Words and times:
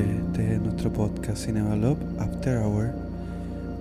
este 0.00 0.54
es 0.54 0.60
nuestro 0.60 0.92
podcast 0.92 1.44
Cinema 1.44 1.76
Love 1.76 1.98
After 2.18 2.58
Hour. 2.58 2.92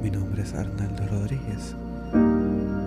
Mi 0.01 0.09
nombre 0.11 0.43
es 0.43 0.53
Arnaldo 0.53 1.07
Rodríguez. 1.07 1.75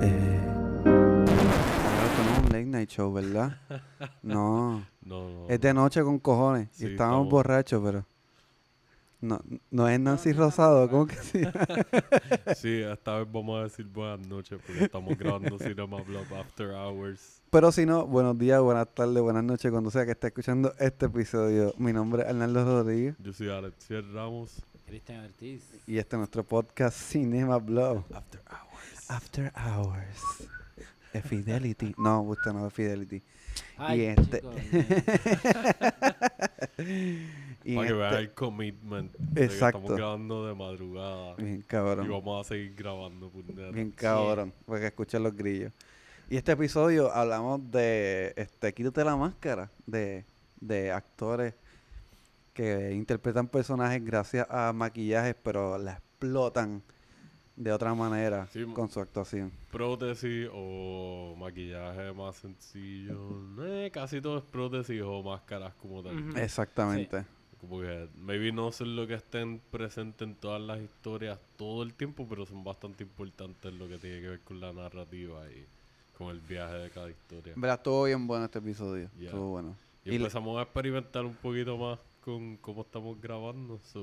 Eh, 0.02 0.40
ahora 0.84 1.24
es 1.24 2.38
un 2.38 2.44
late 2.46 2.66
night 2.66 2.88
show, 2.90 3.12
¿verdad? 3.12 3.56
No, 4.22 4.84
No, 5.02 5.28
no. 5.28 5.48
es 5.48 5.60
de 5.60 5.74
noche 5.74 6.02
con 6.02 6.18
cojones. 6.18 6.68
Sí, 6.72 6.84
y 6.84 6.90
estamos 6.92 7.12
estamos- 7.24 7.30
borrachos, 7.30 7.82
pero... 7.84 8.06
No, 9.20 9.40
no 9.70 9.88
es 9.88 9.98
Nancy 9.98 10.32
Rosado, 10.32 10.88
¿cómo 10.90 11.06
que 11.06 11.16
sí? 11.16 11.40
Sí, 12.56 12.82
esta 12.82 13.18
vez 13.18 13.26
vamos 13.32 13.58
a 13.58 13.62
decir 13.64 13.86
buenas 13.86 14.26
noches 14.26 14.60
porque 14.64 14.84
estamos 14.84 15.16
grabando 15.18 15.58
Cinema 15.60 16.02
Blog 16.02 16.26
After 16.34 16.70
Hours. 16.72 17.40
Pero 17.50 17.72
si 17.72 17.86
no, 17.86 18.06
buenos 18.06 18.38
días, 18.38 18.60
buenas 18.60 18.88
tardes, 18.94 19.22
buenas 19.22 19.42
noches, 19.44 19.70
cuando 19.70 19.90
sea 19.90 20.04
que 20.04 20.12
esté 20.12 20.26
escuchando 20.28 20.74
este 20.78 21.06
episodio. 21.06 21.72
Mi 21.78 21.92
nombre 21.94 22.22
es 22.22 22.28
Arnaldo 22.28 22.64
Rodríguez 22.64 23.16
Yo 23.18 23.32
soy 23.32 23.48
Alexier 23.48 24.04
Ramos. 24.12 24.62
Cristian 24.86 25.24
Ortiz. 25.24 25.64
y 25.86 25.98
este 25.98 26.14
es 26.16 26.18
nuestro 26.18 26.44
podcast 26.44 26.96
Cinema 26.96 27.56
Blog. 27.58 28.04
After 28.14 28.40
Hours. 28.50 29.10
After 29.10 29.52
Hours. 29.56 30.48
De 31.12 31.22
Fidelity. 31.22 31.94
No, 31.98 32.20
usted 32.22 32.52
no 32.52 32.64
de 32.64 32.70
Fidelity. 32.70 33.22
Ay, 33.78 34.02
y 34.02 34.04
este. 34.04 34.40
chico, 34.42 34.52
y 37.66 37.74
Para 37.76 37.88
que 37.88 37.92
vean 37.94 38.12
este- 38.12 38.22
el 38.24 38.30
commitment. 38.34 39.14
Exacto. 39.36 39.78
estamos 39.78 39.96
grabando 39.96 40.46
de 40.46 40.54
madrugada. 40.54 41.34
Bien 41.36 41.58
Y 41.60 41.62
cabrón. 41.62 42.08
vamos 42.08 42.46
a 42.46 42.48
seguir 42.48 42.74
grabando. 42.76 43.28
puñeta. 43.30 43.70
Bien 43.70 43.90
cabrón. 43.90 44.52
Porque 44.64 44.86
escuchan 44.86 45.22
los 45.22 45.34
grillos. 45.36 45.72
Y 46.30 46.36
este 46.36 46.52
episodio 46.52 47.12
hablamos 47.12 47.70
de. 47.70 48.32
Este, 48.36 48.72
quítate 48.72 49.04
la 49.04 49.16
máscara. 49.16 49.70
De, 49.86 50.24
de 50.60 50.90
actores 50.92 51.54
que 52.52 52.92
interpretan 52.92 53.46
personajes 53.48 54.02
gracias 54.04 54.46
a 54.50 54.72
maquillajes, 54.72 55.34
pero 55.42 55.76
la 55.78 55.92
explotan 55.92 56.82
de 57.54 57.72
otra 57.72 57.94
manera 57.94 58.46
Sí, 58.52 58.64
con 58.72 58.88
su 58.90 59.00
actuación. 59.00 59.50
Prótesis 59.70 60.48
o 60.52 61.34
maquillaje 61.38 62.12
más 62.12 62.36
sencillo. 62.36 63.40
Eh, 63.62 63.90
casi 63.92 64.20
todo 64.20 64.38
es 64.38 64.44
prótesis 64.44 65.02
o 65.02 65.22
máscaras 65.22 65.74
como 65.74 66.02
tal. 66.02 66.36
Exactamente. 66.38 67.24
Como 67.68 67.80
que 67.82 68.08
maybe 68.16 68.52
no 68.52 68.70
son 68.70 68.94
lo 68.94 69.06
que 69.06 69.14
estén 69.14 69.60
presentes 69.72 70.26
en 70.28 70.34
todas 70.36 70.60
las 70.60 70.80
historias 70.80 71.38
todo 71.56 71.82
el 71.82 71.94
tiempo, 71.94 72.26
pero 72.28 72.46
son 72.46 72.62
bastante 72.62 73.02
importantes 73.02 73.72
lo 73.72 73.88
que 73.88 73.98
tiene 73.98 74.20
que 74.20 74.28
ver 74.28 74.40
con 74.40 74.60
la 74.60 74.72
narrativa 74.72 75.48
y 75.50 75.66
con 76.16 76.28
el 76.28 76.40
viaje 76.40 76.74
de 76.74 76.90
cada 76.90 77.10
historia. 77.10 77.54
Verdad, 77.56 77.78
estuvo 77.78 78.04
bien 78.04 78.26
bueno 78.26 78.44
este 78.44 78.60
episodio. 78.60 79.10
Estuvo 79.20 79.50
bueno. 79.50 79.76
Y, 80.04 80.10
Y 80.10 80.12
le- 80.12 80.16
empezamos 80.18 80.58
a 80.58 80.62
experimentar 80.62 81.24
un 81.24 81.34
poquito 81.34 81.76
más 81.76 81.98
con 82.20 82.56
cómo 82.58 82.82
estamos 82.82 83.20
grabando, 83.20 83.80
so 83.80 84.00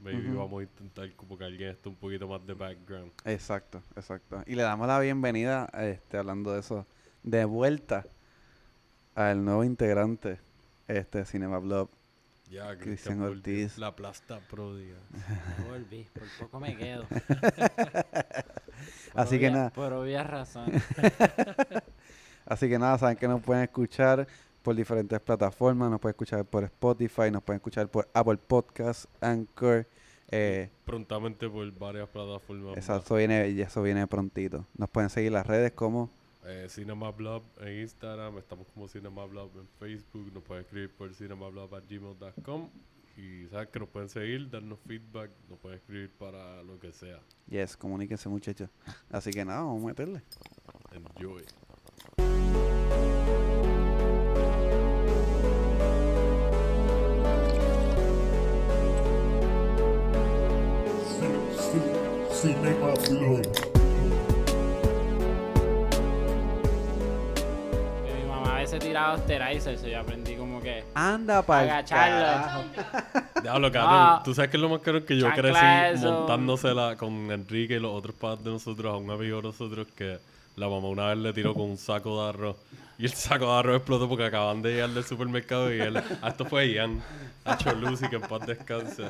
maybe 0.00 0.32
vamos 0.34 0.60
a 0.60 0.62
intentar 0.64 1.12
como 1.14 1.38
que 1.38 1.44
alguien 1.44 1.70
esté 1.70 1.88
un 1.88 1.94
poquito 1.94 2.26
más 2.26 2.44
de 2.44 2.54
background. 2.54 3.12
Exacto, 3.24 3.82
exacto. 3.94 4.42
Y 4.46 4.54
le 4.56 4.62
damos 4.62 4.88
la 4.88 4.98
bienvenida, 4.98 5.66
este, 5.74 6.16
hablando 6.16 6.52
de 6.52 6.60
eso, 6.60 6.86
de 7.22 7.44
vuelta 7.44 8.04
al 9.14 9.44
nuevo 9.44 9.62
integrante 9.64 10.40
este 10.88 11.24
Cinema 11.24 11.58
Blog. 11.58 11.88
Ya, 12.50 12.76
Cristian. 12.76 13.22
Ortiz. 13.22 13.78
La 13.78 13.94
plasta 13.94 14.40
pródiga. 14.50 14.98
me 15.58 15.70
volví, 15.70 16.06
por 16.12 16.24
poco 16.38 16.58
me 16.58 16.76
quedo. 16.76 17.06
Así 19.14 19.38
que 19.38 19.50
nada. 19.50 19.70
Por 19.70 19.92
obvias 19.92 20.26
razones. 20.26 20.82
Así 22.46 22.68
que 22.68 22.78
nada, 22.78 22.98
saben 22.98 23.16
que 23.16 23.28
nos 23.28 23.40
pueden 23.40 23.62
escuchar 23.62 24.26
por 24.62 24.74
diferentes 24.74 25.20
plataformas, 25.20 25.90
nos 25.90 26.00
pueden 26.00 26.14
escuchar 26.14 26.44
por 26.44 26.64
Spotify, 26.64 27.30
nos 27.30 27.42
pueden 27.44 27.58
escuchar 27.58 27.88
por 27.88 28.08
Apple 28.12 28.38
Podcasts, 28.38 29.06
Anchor. 29.20 29.86
Eh, 30.32 30.70
Prontamente 30.84 31.48
por 31.48 31.70
varias 31.72 32.08
plataformas. 32.08 32.76
más. 32.76 33.04
eso 33.04 33.14
viene, 33.14 33.48
y 33.48 33.60
eso 33.60 33.80
viene 33.82 34.06
prontito. 34.08 34.66
Nos 34.76 34.90
pueden 34.90 35.08
seguir 35.08 35.30
las 35.30 35.46
redes 35.46 35.72
como 35.72 36.10
Eh, 36.44 36.66
Cinema 36.68 37.10
Blog 37.10 37.42
en 37.60 37.82
Instagram, 37.82 38.38
estamos 38.38 38.66
como 38.72 38.88
Cinema 38.88 39.26
Blog 39.26 39.50
en 39.56 39.68
Facebook, 39.78 40.32
nos 40.32 40.42
pueden 40.42 40.64
escribir 40.64 40.90
por 40.90 41.14
cinemablog.gmail.com 41.14 42.70
y 43.16 43.46
sabes 43.48 43.68
que 43.68 43.78
nos 43.78 43.88
pueden 43.90 44.08
seguir, 44.08 44.48
darnos 44.48 44.78
feedback, 44.86 45.30
nos 45.48 45.58
pueden 45.58 45.78
escribir 45.78 46.10
para 46.18 46.62
lo 46.62 46.78
que 46.78 46.92
sea. 46.92 47.20
Yes, 47.48 47.76
comuníquense 47.76 48.28
muchachos. 48.28 48.70
Así 49.10 49.30
que 49.30 49.44
nada, 49.44 49.60
vamos 49.60 49.82
a 49.82 49.86
meterle. 49.86 50.22
Enjoy. 50.92 51.44
Cinema 62.32 62.94
Blog. 63.10 63.69
Veces 68.72 68.88
tiraba 68.88 69.14
Osterizer, 69.14 69.90
yo 69.90 70.00
aprendí 70.00 70.34
como 70.36 70.60
que 70.60 70.84
Anda 70.94 71.42
para 71.42 71.62
agacharlo. 71.80 72.64
Diablo, 73.42 73.72
cabrón, 73.72 73.94
Ah. 73.94 74.22
tú 74.24 74.34
sabes 74.34 74.50
que 74.50 74.56
es 74.56 74.60
lo 74.60 74.68
más 74.68 74.80
caro 74.80 75.04
que 75.04 75.16
yo 75.16 75.26
Chancla 75.28 75.42
crecí 75.42 75.98
eso. 75.98 76.12
montándosela 76.12 76.96
con 76.96 77.30
Enrique 77.30 77.74
y 77.76 77.80
los 77.80 77.92
otros 77.92 78.14
padres 78.14 78.44
de 78.44 78.50
nosotros 78.50 78.92
a 78.92 78.96
un 78.96 79.10
amigo 79.10 79.38
de 79.38 79.42
nosotros 79.44 79.86
que 79.96 80.18
la 80.56 80.68
mamá 80.68 80.88
una 80.88 81.06
vez 81.08 81.18
le 81.18 81.32
tiró 81.32 81.54
con 81.54 81.70
un 81.70 81.78
saco 81.78 82.22
de 82.22 82.28
arroz 82.28 82.56
y 82.98 83.04
el 83.06 83.12
saco 83.12 83.46
de 83.46 83.58
arroz 83.58 83.76
explotó 83.78 84.08
porque 84.08 84.24
acaban 84.26 84.60
de 84.62 84.72
llegar 84.74 84.90
del 84.90 85.04
supermercado 85.04 85.74
y 85.74 85.80
él, 85.80 85.96
ah, 85.96 86.28
esto 86.28 86.44
fue 86.44 86.70
Ian, 86.72 87.02
hecho 87.46 87.72
Lucy, 87.74 88.08
que 88.08 88.16
en 88.16 88.22
paz 88.22 88.46
descanse. 88.46 89.04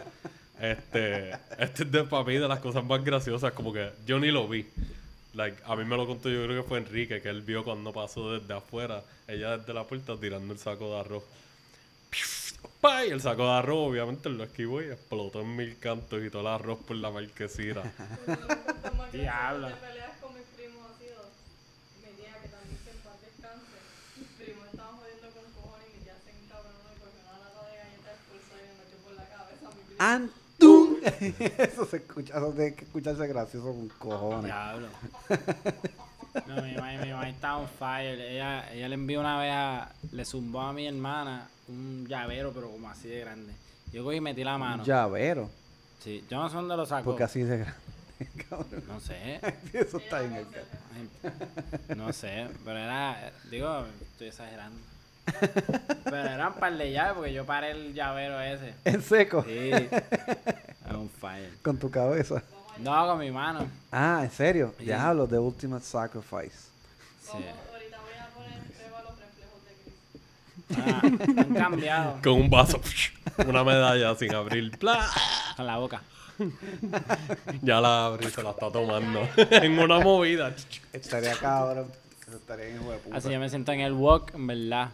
Este, 0.60 1.30
este 1.58 1.82
es 1.84 1.90
de 1.90 2.04
papi 2.04 2.34
de 2.34 2.46
las 2.46 2.60
cosas 2.60 2.84
más 2.84 3.02
graciosas, 3.02 3.52
como 3.52 3.72
que 3.72 3.90
yo 4.06 4.18
ni 4.20 4.30
lo 4.30 4.46
vi. 4.46 4.66
Like, 5.34 5.62
a 5.64 5.76
mí 5.76 5.84
me 5.84 5.96
lo 5.96 6.06
contó, 6.06 6.28
yo 6.28 6.44
creo 6.44 6.62
que 6.62 6.68
fue 6.68 6.78
Enrique, 6.78 7.22
que 7.22 7.28
él 7.28 7.42
vio 7.42 7.62
cuando 7.62 7.92
pasó 7.92 8.32
desde 8.32 8.52
afuera, 8.52 9.04
ella 9.28 9.58
desde 9.58 9.72
la 9.72 9.84
puerta 9.84 10.16
tirando 10.16 10.52
el 10.52 10.58
saco 10.58 10.92
de 10.92 11.00
arroz. 11.00 11.22
Y 13.06 13.10
el 13.10 13.20
saco 13.20 13.44
de 13.44 13.52
arroz, 13.52 13.90
obviamente, 13.90 14.28
lo 14.28 14.42
esquivó 14.42 14.82
y 14.82 14.86
explotó 14.86 15.42
en 15.42 15.54
mil 15.54 15.78
cantos 15.78 16.22
y 16.24 16.30
todo 16.30 16.42
el 16.42 16.48
arroz 16.48 16.80
por 16.80 16.96
la 16.96 17.10
marquesina. 17.10 17.82
Diablo. 19.12 19.68
De 19.68 19.74
eso 31.58 31.86
se 31.86 31.96
escucha, 31.98 32.36
eso 32.36 32.52
tiene 32.52 32.74
que 32.74 32.84
escucharse 32.84 33.26
gracioso 33.26 33.66
con 33.66 33.88
cojones. 33.98 34.44
Diablo. 34.44 34.88
No, 36.46 36.62
mi 36.62 36.74
mamá, 36.74 36.92
mi 37.04 37.10
mamá 37.10 37.28
está 37.28 37.56
on 37.56 37.68
fire. 37.68 38.20
Ella, 38.20 38.72
ella 38.72 38.88
le 38.88 38.94
envió 38.94 39.20
una 39.20 39.38
vez 39.38 39.52
a. 39.52 39.92
Le 40.12 40.24
zumbó 40.24 40.60
a 40.60 40.72
mi 40.72 40.86
hermana 40.86 41.48
un 41.68 42.06
llavero, 42.08 42.52
pero 42.52 42.70
como 42.70 42.88
así 42.88 43.08
de 43.08 43.20
grande. 43.20 43.52
Yo 43.92 44.04
cogí 44.04 44.16
y 44.16 44.20
metí 44.20 44.44
la 44.44 44.56
mano. 44.58 44.84
Llavero. 44.84 45.50
Sí, 46.02 46.24
yo 46.30 46.38
no 46.38 46.48
sé 46.48 46.54
dónde 46.56 46.76
lo 46.76 46.86
sacó. 46.86 47.04
Porque 47.04 47.24
así 47.24 47.42
de 47.42 47.58
grande. 47.58 47.78
Cabrón. 48.48 48.84
No 48.86 49.00
sé. 49.00 49.40
Eso 49.72 49.98
está 49.98 50.20
bien. 50.20 50.46
Ay, 50.94 51.96
No 51.96 52.12
sé, 52.12 52.48
pero 52.64 52.78
era. 52.78 53.32
Digo, 53.50 53.84
estoy 54.12 54.28
exagerando. 54.28 54.78
Pero 56.04 56.16
eran 56.16 56.54
par 56.54 56.76
de 56.76 56.92
llaves 56.92 57.14
porque 57.14 57.32
yo 57.32 57.44
paré 57.44 57.72
el 57.72 57.94
llavero 57.94 58.40
ese. 58.40 58.74
En 58.84 59.02
seco. 59.02 59.44
Sí. 59.44 59.70
On 60.94 61.08
fire. 61.08 61.50
Con 61.62 61.78
tu 61.78 61.90
cabeza. 61.90 62.42
No, 62.78 63.06
con 63.06 63.18
mi 63.18 63.30
mano. 63.30 63.66
Ah, 63.92 64.20
¿en 64.22 64.30
serio? 64.30 64.74
Sí. 64.78 64.84
Diablo, 64.84 65.26
The 65.26 65.38
Ultimate 65.38 65.84
Sacrifice. 65.84 66.70
Sí. 67.22 67.32
Como 67.32 67.44
ahorita 67.72 67.98
voy 68.00 68.14
a 68.18 68.28
poner 68.34 68.62
prueba 68.72 69.02
los 69.02 69.18
reflejos 69.18 69.64
de 69.66 69.72
Chris. 69.84 71.34
Ah, 71.36 71.42
han 71.42 71.54
cambiado. 71.54 72.18
Con 72.22 72.32
un 72.32 72.50
vaso, 72.50 72.80
una 73.46 73.64
medalla 73.64 74.14
sin 74.14 74.34
abrir. 74.34 74.78
¡Pla! 74.78 75.06
Con 75.56 75.66
la 75.66 75.76
boca. 75.78 76.02
Ya 77.62 77.80
la 77.80 78.06
abrí 78.06 78.30
se 78.30 78.42
la 78.42 78.50
está 78.50 78.70
tomando. 78.70 79.28
en 79.50 79.78
una 79.78 80.00
movida. 80.00 80.54
Estaría 80.92 81.34
cabrón. 81.34 81.86
Estaría 82.32 82.68
en 82.68 82.76
hijo 82.76 82.92
de 82.92 82.98
puta. 82.98 83.16
Así 83.16 83.30
yo 83.30 83.38
me 83.38 83.48
siento 83.48 83.72
en 83.72 83.80
el 83.80 83.92
walk, 83.92 84.34
en 84.34 84.46
verdad. 84.46 84.90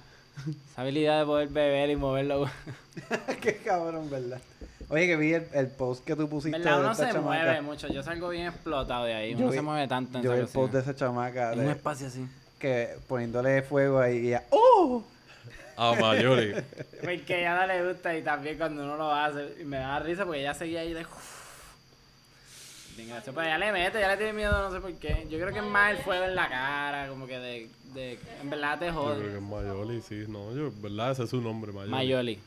Esa 0.73 0.83
habilidad 0.83 1.21
de 1.21 1.27
poder 1.27 1.49
beber 1.49 1.91
y 1.91 1.97
moverlo. 1.97 2.51
Qué 3.41 3.59
cabrón, 3.59 4.11
¿verdad? 4.11 4.41
Oye, 4.89 5.07
que 5.07 5.17
vi 5.17 5.33
el, 5.35 5.47
el 5.53 5.67
post 5.69 6.05
que 6.05 6.15
tú 6.15 6.23
En 6.23 6.29
pusiste 6.29 6.59
verdad 6.59 6.75
de 6.77 6.81
uno 6.81 6.93
esta 6.93 7.07
se 7.09 7.13
chamaca. 7.13 7.27
mueve 7.43 7.61
mucho. 7.63 7.89
Yo 7.89 8.03
salgo 8.03 8.29
bien 8.29 8.47
explotado 8.47 9.05
de 9.05 9.15
ahí. 9.15 9.33
Yo 9.33 9.39
Uno 9.39 9.49
vi- 9.51 9.55
se 9.57 9.63
mueve 9.63 9.89
tanto 9.89 10.19
en 10.19 10.25
Yo 10.25 10.33
vi 10.33 10.39
el 10.39 10.47
post 10.49 10.73
de 10.75 10.81
esa 10.81 10.95
chamaca 10.95 11.53
En 11.53 11.59
un 11.61 11.65
de- 11.67 11.73
espacio 11.73 12.07
así. 12.07 12.25
que 12.61 12.97
poniéndole 13.09 13.63
fuego 13.63 13.99
ahí 14.01 14.19
y 14.19 14.27
ella, 14.29 14.45
¡Oh! 14.51 15.03
A 15.77 15.93
Mayori. 16.01 16.55
Porque 17.03 17.35
a 17.35 17.39
ella 17.39 17.61
no 17.61 17.67
le 17.67 17.89
gusta 17.93 18.17
y 18.17 18.23
también 18.23 18.57
cuando 18.57 18.83
uno 18.85 18.97
lo 18.97 19.13
hace. 19.13 19.57
Y 19.61 19.65
me 19.65 19.77
da 19.79 19.99
risa 19.99 20.25
porque 20.25 20.41
ella 20.41 20.55
seguía 20.55 20.81
ahí 20.81 20.93
de. 20.95 21.05
Gracioso, 22.97 23.35
Pero 23.35 23.43
ella 23.47 23.59
le 23.59 23.73
mete, 23.73 23.99
ella 23.99 24.09
le 24.13 24.17
tiene 24.17 24.33
miedo, 24.33 24.53
no 24.53 24.73
sé 24.75 24.81
por 24.81 24.91
qué. 24.95 25.27
Yo 25.31 25.39
creo 25.39 25.53
que 25.53 25.59
es 25.59 25.65
más 25.67 25.91
el 25.91 25.99
fuego 25.99 26.25
en 26.25 26.35
la 26.35 26.49
cara, 26.49 27.09
como 27.09 27.27
que 27.27 27.39
de. 27.39 27.69
de 27.93 28.19
en 28.41 28.49
verdad 28.49 28.79
te 28.79 28.87
Yo 28.87 28.93
creo 28.93 29.03
jode. 29.05 29.23
que 29.29 29.37
es 29.37 29.43
Mayoli, 29.43 30.01
sí. 30.01 30.25
No, 30.29 30.55
yo, 30.55 30.73
¿verdad? 30.81 31.11
Ese 31.11 31.25
es 31.25 31.31
su 31.31 31.43
nombre, 31.43 31.73
Mayoli. 31.73 31.91
Mayoli. 31.91 32.41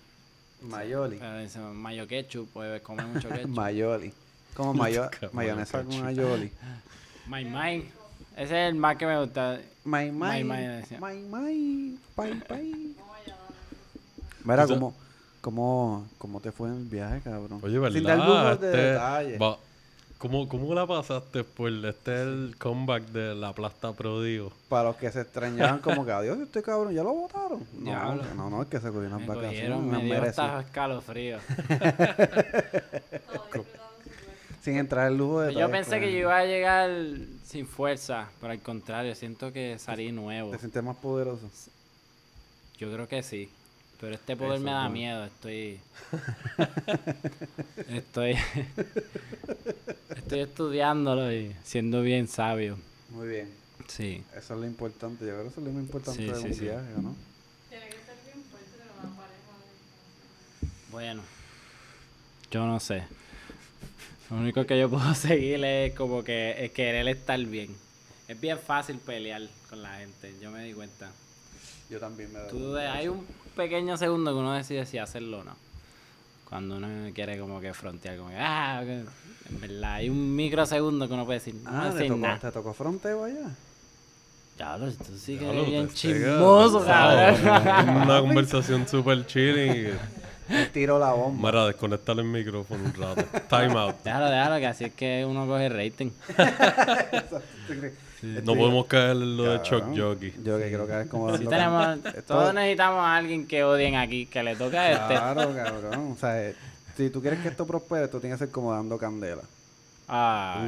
Mayoli. 0.61 1.19
Dice 1.41 1.59
mayo 1.59 2.07
ketchup, 2.07 2.49
pues 2.53 2.81
come 2.81 3.03
mucho 3.05 3.29
ketchup. 3.33 3.49
Mayoli. 3.49 4.13
Como 4.53 4.73
mayo 4.73 5.09
mayonesa 5.31 5.83
con 5.83 6.01
mayoli. 6.01 6.51
My 7.27 7.45
my. 7.45 7.85
Ese 8.35 8.43
es 8.43 8.51
el 8.69 8.75
más 8.75 8.97
que 8.97 9.05
me 9.05 9.19
gusta. 9.19 9.59
May, 9.85 10.11
May, 10.11 10.43
may, 10.43 10.67
may, 10.67 10.81
decía. 10.81 10.99
may, 10.99 11.19
may. 11.23 11.97
Mira, 14.43 14.67
¿cómo, 14.67 14.93
cómo, 15.41 16.07
¿cómo 16.17 16.39
te 16.39 16.51
fue 16.51 16.69
en 16.69 16.75
el 16.75 16.85
viaje, 16.85 17.21
cabrón? 17.21 17.59
Oye, 17.61 17.77
¿verdad? 17.79 17.95
Sin 17.95 18.03
dar 18.03 18.59
de 18.59 18.67
Este, 18.67 18.77
detalle. 18.77 19.37
¿Cómo, 20.19 20.47
¿Cómo 20.49 20.75
la 20.75 20.85
pasaste? 20.85 21.45
Pues 21.45 21.73
este 21.81 22.13
es 22.13 22.27
el 22.27 22.55
comeback 22.59 23.03
de 23.05 23.33
la 23.35 23.53
plasta 23.53 23.93
prodigo. 23.93 24.51
Para 24.67 24.89
los 24.89 24.97
que 24.97 25.09
se 25.13 25.21
extrañaban 25.21 25.79
como 25.79 26.05
que, 26.05 26.11
adiós, 26.11 26.37
este 26.41 26.61
cabrón, 26.61 26.93
¿ya 26.93 27.03
lo 27.03 27.13
votaron? 27.13 27.65
No, 27.73 27.85
Diablo. 27.85 28.23
que 28.23 28.35
no, 28.35 28.49
no, 28.49 28.61
es 28.61 28.67
que 28.67 28.81
se 28.81 28.87
cogió 28.89 29.07
unas 29.07 29.21
Me 29.21 29.27
vacaciones, 29.27 29.79
unas 29.79 30.03
me 30.03 30.07
dio 30.07 30.21
hasta 30.21 30.59
escalofrío. 30.59 31.37
Sin 34.61 34.75
entrar 34.75 35.09
en 35.09 35.17
lujo 35.17 35.39
de 35.39 35.53
Yo 35.53 35.59
detalles, 35.59 35.77
pensé 35.77 36.01
que 36.01 36.07
pues, 36.07 36.11
yo 36.11 36.19
iba 36.19 36.37
a 36.37 36.43
llegar 36.43 36.91
sin 37.45 37.65
fuerza, 37.65 38.27
pero 38.41 38.51
al 38.51 38.59
contrario, 38.59 39.15
siento 39.15 39.53
que 39.53 39.79
salí 39.79 40.11
nuevo. 40.11 40.51
Te 40.51 40.59
sientes 40.59 40.83
más 40.83 40.97
poderoso. 40.97 41.49
Yo 42.77 42.91
creo 42.91 43.07
que 43.07 43.23
sí. 43.23 43.49
Pero 43.99 44.15
este 44.15 44.35
poder 44.37 44.55
Eso 44.55 44.63
me 44.63 44.71
da 44.71 44.79
bueno. 44.87 44.93
miedo, 44.93 45.25
estoy... 45.25 45.79
estoy... 47.89 48.35
estoy 50.15 50.39
estudiándolo 50.39 51.31
y 51.33 51.55
siendo 51.63 52.01
bien 52.01 52.27
sabio. 52.27 52.77
Muy 53.09 53.27
bien. 53.27 53.49
Sí. 53.87 54.23
Eso 54.37 54.53
es 54.53 54.59
lo 54.59 54.65
importante. 54.65 55.25
Yo 55.25 55.31
creo 55.31 55.43
que 55.43 55.49
eso 55.49 55.59
es 55.61 55.65
lo 55.67 55.73
más 55.73 55.81
importante 55.83 56.21
Sí, 56.21 56.27
de 56.29 56.35
sí, 56.35 56.45
un 56.47 56.53
sí. 56.53 56.59
viaje, 56.61 56.93
¿o 56.97 57.01
¿no? 57.01 57.15
Tiene 57.69 57.85
que 57.87 57.91
ser 57.93 58.15
bien 58.25 58.43
fuerte 58.49 58.69
tener 58.71 58.87
una 59.03 59.15
pareja 59.17 59.51
de 60.61 60.67
Bueno. 60.91 61.21
Yo 62.51 62.65
no 62.65 62.79
sé. 62.79 63.03
Lo 64.29 64.37
único 64.37 64.65
que 64.65 64.79
yo 64.79 64.89
puedo 64.89 65.13
seguir 65.15 65.63
es 65.65 65.93
como 65.95 66.23
que 66.23 66.63
es 66.65 66.71
querer 66.71 67.07
estar 67.07 67.39
bien. 67.45 67.75
Es 68.27 68.39
bien 68.39 68.59
fácil 68.59 68.97
pelear 68.99 69.41
con 69.69 69.81
la 69.81 69.97
gente, 69.97 70.33
yo 70.39 70.51
me 70.51 70.63
di 70.63 70.73
cuenta. 70.73 71.11
Yo 71.89 71.99
también 71.99 72.31
me 72.31 72.37
da 72.39 72.47
Tú 72.49 72.73
de- 72.73 72.85
hay 72.87 73.07
un 73.07 73.25
pequeño 73.49 73.97
segundo 73.97 74.31
que 74.31 74.37
uno 74.39 74.53
decide 74.53 74.85
si 74.85 74.97
hacerlo 74.97 75.39
o 75.39 75.43
no. 75.43 75.55
Cuando 76.49 76.77
uno 76.77 76.87
quiere 77.13 77.37
como 77.39 77.61
que 77.61 77.73
frontear, 77.73 78.17
como 78.17 78.29
que, 78.29 78.37
ah, 78.39 78.81
que- 78.83 79.03
en 79.49 79.61
verdad, 79.61 79.93
hay 79.95 80.09
un 80.09 80.35
microsegundo 80.35 81.07
que 81.07 81.13
uno 81.13 81.25
puede 81.25 81.39
decir, 81.39 81.55
no 81.55 81.69
Ah, 81.69 81.89
¿te 81.89 81.95
decir 81.95 82.07
tocó, 82.09 82.19
nada. 82.21 82.39
te 82.39 82.51
tocó 82.51 82.73
fronteo 82.73 83.23
allá? 83.25 83.49
Diablo, 84.57 84.91
tú 84.91 85.17
sí 85.17 85.37
que 85.37 85.49
eres 85.49 85.65
bien 85.67 85.89
chismoso, 85.93 86.83
cabrón. 86.85 87.35
Una 88.03 88.19
conversación 88.21 88.87
súper 88.87 89.25
chilling. 89.25 89.91
Me 90.49 90.65
tiro 90.65 90.97
la 90.99 91.11
bomba. 91.13 91.51
Mira, 91.51 91.65
desconectar 91.67 92.17
el 92.17 92.25
micrófono 92.25 92.83
un 92.83 92.93
rato. 92.93 93.23
Time 93.47 93.79
out. 93.79 93.95
Déjalo, 94.03 94.25
déjalo, 94.25 94.57
que 94.57 94.65
así 94.65 94.83
es 94.85 94.93
que 94.95 95.23
uno 95.25 95.45
coge 95.45 95.69
rating. 95.69 96.09
No 98.21 98.55
podemos 98.55 98.85
caer 98.87 99.11
en 99.11 99.37
lo 99.37 99.43
de 99.43 99.61
Chuck. 99.61 99.83
Jockey. 99.95 100.33
Yo 100.43 100.57
que 100.57 100.67
creo 100.67 100.87
que 100.87 101.01
es 101.01 101.07
como... 101.07 101.37
Sí 101.37 101.45
dando 101.45 101.49
tenemos, 101.49 102.25
todos 102.25 102.53
necesitamos 102.53 102.99
a 102.99 103.15
alguien 103.15 103.47
que 103.47 103.63
odien 103.63 103.95
aquí, 103.95 104.25
que 104.25 104.43
le 104.43 104.55
toque 104.55 104.77
a 104.77 104.91
este. 104.91 105.13
Claro, 105.15 105.55
cabrón. 105.55 106.11
O 106.11 106.15
sea, 106.17 106.49
eh, 106.49 106.55
si 106.97 107.09
tú 107.09 107.21
quieres 107.21 107.39
que 107.39 107.47
esto 107.47 107.65
prospere, 107.65 108.05
esto 108.05 108.19
tiene 108.19 108.35
que 108.35 108.39
ser 108.39 108.49
como 108.49 108.73
dando 108.73 108.97
candela. 108.97 109.43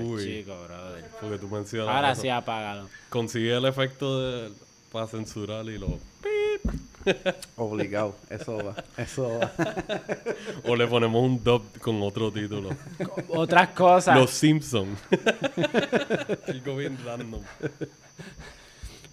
Uy. 0.04 0.24
chico, 0.24 0.56
brother. 0.66 1.10
Porque 1.20 1.38
tú 1.40 1.48
mencionas 1.48 1.96
Ahora 1.96 2.12
eso. 2.12 2.22
sí 2.22 2.30
apágalo. 2.30 2.88
Consigue 3.10 3.58
el 3.58 3.66
efecto 3.66 4.22
de, 4.22 4.52
para 4.92 5.08
censurar 5.08 5.66
y 5.66 5.78
lo... 5.78 5.98
Obligado. 7.56 8.16
Eso 8.30 8.58
va. 8.58 8.76
Eso 8.98 9.40
va. 9.40 9.52
O 10.66 10.76
le 10.76 10.88
ponemos 10.88 11.24
un 11.24 11.44
dub 11.44 11.64
con 11.80 12.02
otro 12.02 12.32
título. 12.32 12.70
Otras 13.30 13.70
cosas. 13.70 14.18
Los 14.18 14.32
Simpsons. 14.32 15.00
Algo 16.48 16.76
bien 16.78 16.98
random. 17.04 17.42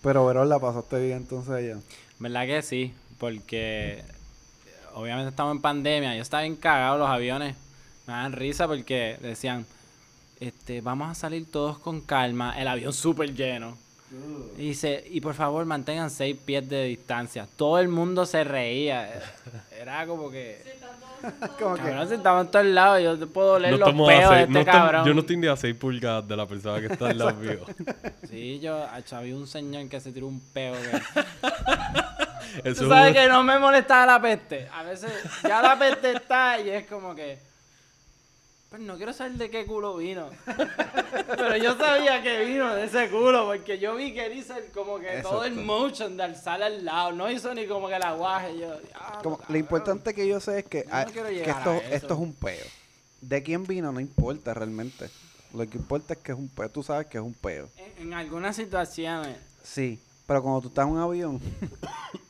Pero, 0.02 0.26
Verón, 0.26 0.48
la 0.48 0.58
pasaste 0.58 0.98
bien 1.04 1.18
entonces 1.18 1.50
allá. 1.50 1.78
¿Verdad 2.18 2.46
que 2.46 2.62
sí? 2.62 2.94
Porque 3.18 4.04
obviamente 4.94 5.30
estamos 5.30 5.54
en 5.54 5.62
pandemia. 5.62 6.14
Yo 6.16 6.22
estaba 6.22 6.42
bien 6.42 6.56
cagado 6.56 6.98
los 6.98 7.08
aviones. 7.08 7.56
Me 8.06 8.12
dan 8.14 8.32
risa 8.32 8.66
porque 8.66 9.18
decían, 9.20 9.66
este, 10.40 10.80
vamos 10.80 11.10
a 11.10 11.14
salir 11.14 11.50
todos 11.50 11.78
con 11.78 12.00
calma. 12.00 12.58
El 12.58 12.68
avión 12.68 12.92
súper 12.92 13.34
lleno. 13.34 13.76
Y 14.56 14.68
dice, 14.68 15.04
y 15.10 15.20
por 15.20 15.34
favor 15.34 15.64
mantengan 15.66 16.10
seis 16.10 16.36
pies 16.44 16.68
de 16.68 16.84
distancia. 16.84 17.46
Todo 17.56 17.78
el 17.78 17.88
mundo 17.88 18.24
se 18.26 18.44
reía. 18.44 19.10
Era 19.78 20.06
como 20.06 20.30
que... 20.30 20.62
Como 21.58 21.74
que... 21.74 21.82
Cabrón, 21.82 22.08
si 22.08 22.14
estamos 22.14 22.44
en 22.46 22.50
todos 22.52 22.66
lados, 22.66 23.02
yo 23.02 23.18
te 23.18 23.26
puedo 23.26 23.54
oler 23.54 23.72
No 23.72 23.78
los 23.78 23.88
peos 24.08 24.30
de 24.30 24.42
este 24.42 24.52
no 24.52 24.64
cabrón. 24.64 25.04
yo 25.04 25.14
no 25.14 25.20
estoy 25.20 25.36
ni 25.36 25.48
a 25.48 25.56
6 25.56 25.74
pulgadas 25.74 26.28
de 26.28 26.36
la 26.36 26.46
persona 26.46 26.78
que 26.80 26.92
está 26.92 27.10
en 27.10 27.18
la 27.18 27.32
vivo. 27.32 27.66
Sí, 28.30 28.60
yo, 28.60 28.86
había 29.10 29.34
un 29.34 29.48
señor 29.48 29.88
que 29.88 29.98
se 30.00 30.12
tiró 30.12 30.28
un 30.28 30.38
peo. 30.40 30.74
Que... 30.74 32.60
Eso 32.70 32.84
Tú 32.84 32.88
sabes 32.88 33.16
es- 33.16 33.22
que 33.22 33.28
no 33.28 33.42
me 33.42 33.58
molestaba 33.58 34.06
la 34.06 34.22
peste. 34.22 34.68
A 34.72 34.84
veces 34.84 35.10
ya 35.42 35.60
la 35.60 35.76
peste 35.78 36.12
está 36.12 36.60
y 36.60 36.70
es 36.70 36.86
como 36.86 37.14
que. 37.16 37.47
Pues 38.70 38.82
no 38.82 38.96
quiero 38.98 39.14
saber 39.14 39.32
de 39.38 39.48
qué 39.50 39.64
culo 39.64 39.96
vino. 39.96 40.28
Pero 41.26 41.56
yo 41.56 41.74
sabía 41.78 42.22
que 42.22 42.44
vino 42.44 42.74
de 42.74 42.84
ese 42.84 43.08
culo 43.08 43.46
porque 43.46 43.78
yo 43.78 43.94
vi 43.96 44.12
que 44.12 44.26
él 44.26 44.36
hizo 44.36 44.54
el- 44.56 44.66
como 44.72 44.98
que 44.98 45.20
todo 45.22 45.44
el 45.44 45.54
motion 45.54 46.16
de 46.18 46.24
alzar 46.24 46.62
al 46.62 46.84
lado. 46.84 47.12
No 47.12 47.30
hizo 47.30 47.54
ni 47.54 47.66
como 47.66 47.88
que 47.88 47.94
el 47.96 48.02
aguaje. 48.02 48.52
y 48.56 48.58
Yo, 48.60 48.78
"Diablo, 48.78 49.18
Como- 49.22 49.36
lo 49.36 49.40
cabrón". 49.42 49.56
importante 49.56 50.12
que 50.14 50.28
yo 50.28 50.38
sé 50.38 50.58
es 50.58 50.64
que, 50.66 50.84
no 50.84 51.72
esto 51.90 52.14
es 52.14 52.20
un 52.20 52.34
peo. 52.34 52.64
De 53.22 53.42
quién 53.42 53.64
vino 53.66 53.90
no 53.90 54.00
importa 54.00 54.52
realmente. 54.52 55.08
Lo 55.54 55.66
que 55.66 55.78
importa 55.78 56.12
es 56.12 56.18
que 56.20 56.32
es 56.32 56.38
un 56.38 56.48
peo. 56.50 56.68
Tú 56.70 56.82
sabes 56.82 57.06
que 57.06 57.16
es 57.16 57.24
un 57.24 57.32
peo. 57.34 57.70
En, 57.78 58.08
en 58.08 58.14
algunas 58.14 58.54
situaciones. 58.54 59.38
Sí, 59.64 59.98
pero 60.26 60.42
cuando 60.42 60.60
tú 60.60 60.68
estás 60.68 60.86
en 60.86 60.92
un 60.92 60.98
avión, 61.00 61.40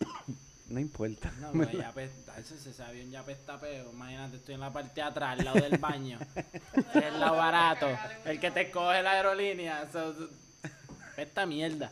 no 0.68 0.80
importa. 0.80 1.32
No, 1.40 1.52
pues 1.52 1.72
ya 1.72 1.88
apesta, 1.88 2.38
ese, 2.38 2.54
ese 2.54 2.82
avión 2.82 3.10
ya 3.10 3.20
apesta 3.20 3.58
peo. 3.60 3.90
Imagínate, 3.92 4.36
estoy 4.36 4.54
en 4.54 4.60
la 4.60 4.72
parte 4.72 4.94
de 4.94 5.02
atrás, 5.02 5.38
al 5.38 5.44
lado 5.44 5.60
del 5.60 5.78
baño. 5.78 6.18
es 6.94 7.02
el 7.02 7.20
lado 7.20 7.36
barato. 7.36 7.86
El 8.24 8.38
que 8.38 8.50
te 8.50 8.70
coge 8.70 9.02
la 9.02 9.12
aerolínea. 9.12 9.90
So, 9.90 10.14
mierda. 11.46 11.90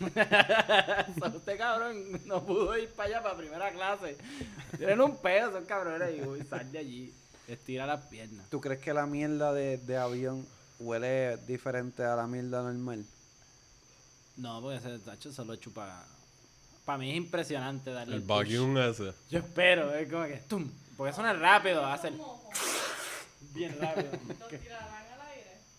So, 1.18 1.26
este 1.26 1.56
cabrón 1.56 2.20
no 2.26 2.44
pudo 2.44 2.76
ir 2.76 2.90
para 2.90 3.08
allá 3.08 3.22
para 3.22 3.36
primera 3.36 3.72
clase. 3.72 4.16
Tienen 4.76 5.00
un 5.00 5.16
peo, 5.18 5.52
son 5.52 5.64
cabrones. 5.64 6.16
Y 6.16 6.22
uy, 6.22 6.42
sal 6.48 6.70
de 6.72 6.78
allí. 6.78 7.14
Estira 7.46 7.86
las 7.86 8.06
piernas. 8.06 8.48
¿Tú 8.50 8.60
crees 8.60 8.80
que 8.80 8.94
la 8.94 9.06
mierda 9.06 9.52
de, 9.52 9.76
de 9.78 9.96
avión 9.96 10.46
huele 10.80 11.36
diferente 11.46 12.02
a 12.02 12.16
la 12.16 12.26
mierda 12.26 12.62
normal? 12.62 13.04
No, 14.36 14.60
porque 14.60 14.78
ese 14.78 14.98
tacho 14.98 15.32
solo 15.32 15.54
chupa. 15.56 16.04
Para 16.84 16.98
mí 16.98 17.10
es 17.10 17.16
impresionante 17.16 17.90
darle 17.92 18.16
El 18.16 18.22
push. 18.22 18.28
vacuum 18.56 18.78
ese. 18.78 19.12
Yo 19.30 19.38
espero, 19.38 19.94
es 19.94 20.10
como 20.10 20.24
que. 20.24 20.36
¡tum! 20.48 20.70
Porque 20.96 21.12
suena 21.12 21.32
rápido, 21.32 21.84
hace 21.86 22.08
el- 22.08 22.20
bien 23.54 23.76
rápido. 23.80 24.10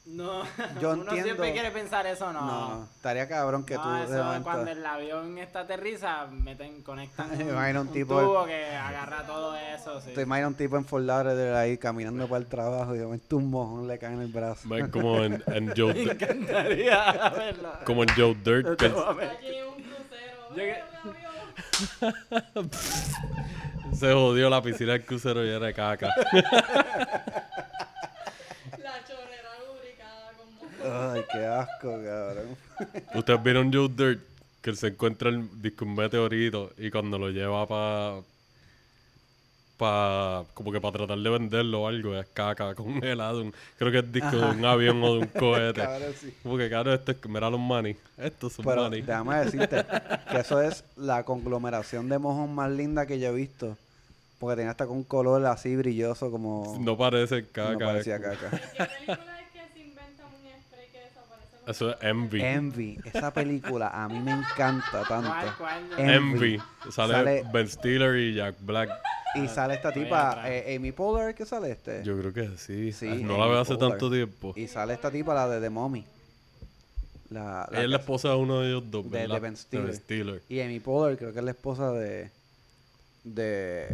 No, 0.08 0.44
Yo 0.80 0.92
uno 0.92 1.02
entiendo- 1.02 1.24
siempre 1.24 1.52
quiere 1.52 1.72
pensar 1.72 2.06
eso, 2.06 2.32
no. 2.32 2.42
No, 2.42 2.90
estaría 2.96 3.28
cabrón 3.28 3.66
que 3.66 3.74
No, 3.74 3.82
tú 3.82 3.96
eso 4.14 4.24
momento- 4.24 4.44
cuando 4.44 4.70
el 4.72 4.86
avión 4.86 5.36
está 5.40 5.62
aterriza, 5.62 6.28
meten, 6.28 6.84
conectan 6.84 7.30
Me 7.38 7.44
un, 7.46 7.50
imagino 7.50 7.82
un 7.82 7.88
un 7.88 7.94
tipo- 7.94 8.22
tubo 8.22 8.46
que 8.46 8.66
agarra 8.76 9.26
todo 9.26 9.56
eso. 9.56 10.00
Sí. 10.02 10.12
Te 10.14 10.22
imaginas 10.22 10.50
un 10.52 10.58
tipo 10.58 10.78
en 10.78 10.86
Fort 10.86 11.06
Lauderdale 11.06 11.56
ahí 11.58 11.78
caminando 11.80 12.28
para 12.28 12.38
el 12.40 12.46
trabajo 12.46 12.94
y 12.94 13.00
de 13.00 13.06
momento 13.06 13.38
un 13.38 13.50
mojón 13.50 13.88
le 13.88 13.98
cae 13.98 14.14
en 14.14 14.22
el 14.22 14.28
brazo. 14.32 14.70
Como 14.92 15.24
en, 15.24 15.44
en 15.48 15.74
Joe 15.76 15.94
Me 15.96 16.02
Dirt- 16.06 16.12
encantaría 16.22 17.30
verlo. 17.32 17.72
como 17.84 18.04
en 18.04 18.10
Joe 18.16 18.36
Dirt. 18.44 18.80
que 18.80 18.90
Allí 20.56 20.70
en 20.70 20.76
un 20.76 21.14
crucero. 21.14 21.36
Yo 22.02 22.02
que- 22.02 22.06
¡Mira 22.06 22.16
mi 22.32 22.38
avión! 22.56 22.70
se 23.94 24.14
jodió 24.14 24.50
la 24.50 24.62
piscina 24.62 24.94
del 24.94 25.06
crucero 25.06 25.42
llena 25.44 25.66
de 25.68 25.74
caca. 25.74 26.10
La 28.78 28.94
chorrera 29.08 29.52
lubricada 29.68 30.32
con. 30.38 31.16
Ay, 31.16 31.24
qué 31.32 31.46
asco, 31.46 31.90
cabrón. 32.04 32.58
Ustedes 33.16 33.44
vieron 33.44 33.74
Joe 33.74 33.90
Dirt 33.90 34.22
que 34.62 34.70
él 34.72 34.78
se 34.78 34.88
encuentra 34.88 35.30
el 35.30 35.62
disco 35.62 35.86
un 35.86 35.96
meteorito 35.96 36.72
y 36.78 36.90
cuando 36.90 37.18
lo 37.20 37.30
lleva 37.30 37.68
para 37.68 38.16
pa, 39.78 40.44
como 40.54 40.72
que 40.72 40.80
para 40.80 40.94
tratar 41.00 41.18
de 41.18 41.30
venderlo 41.30 41.82
o 41.84 41.88
algo 41.88 42.16
es 42.18 42.26
caca 42.34 42.74
congelado 42.76 43.42
un- 43.42 43.54
creo 43.78 43.92
que 43.92 44.00
es 44.00 44.12
disco 44.12 44.38
de 44.38 44.46
un 44.52 44.66
avión 44.66 45.04
o 45.04 45.14
de 45.16 45.20
un 45.20 45.28
cohete 45.28 45.82
Cabrón, 45.86 46.14
sí. 46.20 46.34
como 46.44 46.58
que 46.58 46.70
claro 46.70 46.94
esto 46.94 47.12
es 47.12 47.18
mira 47.28 47.50
los 47.50 47.60
money 47.60 47.96
estos 48.18 48.54
son 48.54 48.66
Pero 48.66 48.84
money 48.84 49.02
déjame 49.02 49.36
decirte 49.46 49.86
que 50.32 50.38
eso 50.40 50.62
es 50.62 50.84
la 50.96 51.24
conglomeración 51.24 52.08
de 52.10 52.18
mojón 52.20 52.54
más 52.56 52.72
linda 52.72 53.06
que 53.06 53.20
yo 53.20 53.30
he 53.30 53.34
visto. 53.34 53.78
Porque 54.40 54.58
tenía 54.58 54.72
hasta 54.72 54.86
con 54.86 54.98
un 54.98 55.04
color 55.06 55.46
así 55.46 55.76
brilloso 55.78 56.30
como... 56.30 56.78
no 56.82 56.98
parece 56.98 57.42
no 57.44 57.48
caca 57.54 57.86
parecía 57.86 58.18
es 58.18 58.22
como- 58.22 58.34
caca. 58.36 58.50
¿Qué 58.78 58.84
película 58.86 59.40
es 59.42 59.50
que 59.52 59.74
se 59.74 59.80
inventan 59.80 60.26
un 60.28 60.62
spray 60.62 60.88
que 60.92 61.00
desaparece 61.00 61.55
Eso 61.68 61.92
es 61.92 61.98
Envy. 62.02 62.42
Envy. 62.42 63.00
Esa 63.06 63.34
película 63.34 63.90
a 63.90 64.08
mí 64.08 64.20
me 64.20 64.32
encanta 64.32 65.04
tanto. 65.08 65.30
¿Cuál, 65.30 65.56
cuál? 65.58 66.00
Envy. 66.00 66.62
Sale, 66.92 67.14
Sale- 67.14 67.44
Ben 67.52 67.68
Stiller 67.68 68.16
y 68.18 68.34
Jack 68.36 68.56
Black. 68.62 68.90
Y 69.36 69.48
sale 69.50 69.74
esta 69.74 69.92
tipa, 69.92 70.44
eh, 70.50 70.76
Amy 70.78 70.94
Poehler, 70.94 71.36
¿qué 71.36 71.46
sale 71.46 71.70
este? 71.72 72.02
Yo 72.06 72.18
creo 72.18 72.32
que 72.32 72.58
sí. 72.58 72.94
Sí, 72.94 73.06
Ah, 73.10 73.16
no 73.16 73.34
Amy 73.34 73.40
la 73.42 73.48
veo 73.48 73.60
hace 73.60 73.74
Poehler. 73.76 73.90
tanto 73.90 74.10
tiempo. 74.10 74.54
Y 74.56 74.68
sale 74.68 74.94
esta 74.94 75.12
tipa, 75.12 75.34
la 75.34 75.50
de 75.50 75.60
The 75.60 75.70
Mommy. 75.70 76.06
La, 77.32 77.68
la 77.70 77.80
Ella 77.80 77.84
es 77.84 77.90
la 77.90 77.98
que- 77.98 78.02
esposa 78.02 78.30
de 78.30 78.36
uno 78.36 78.62
de 78.62 78.70
ellos 78.70 78.84
dos, 78.90 79.12
De- 79.12 79.28
de. 79.28 79.40
Ben 79.40 79.58
Stiller. 79.58 79.94
Stiller. 79.94 80.42
Y 80.48 80.62
Amy 80.62 80.80
Poehler 80.80 81.18
creo 81.18 81.34
que 81.34 81.40
es 81.40 81.46
la 81.46 81.52
esposa 81.52 81.92
de 81.92 82.32
de 83.26 83.88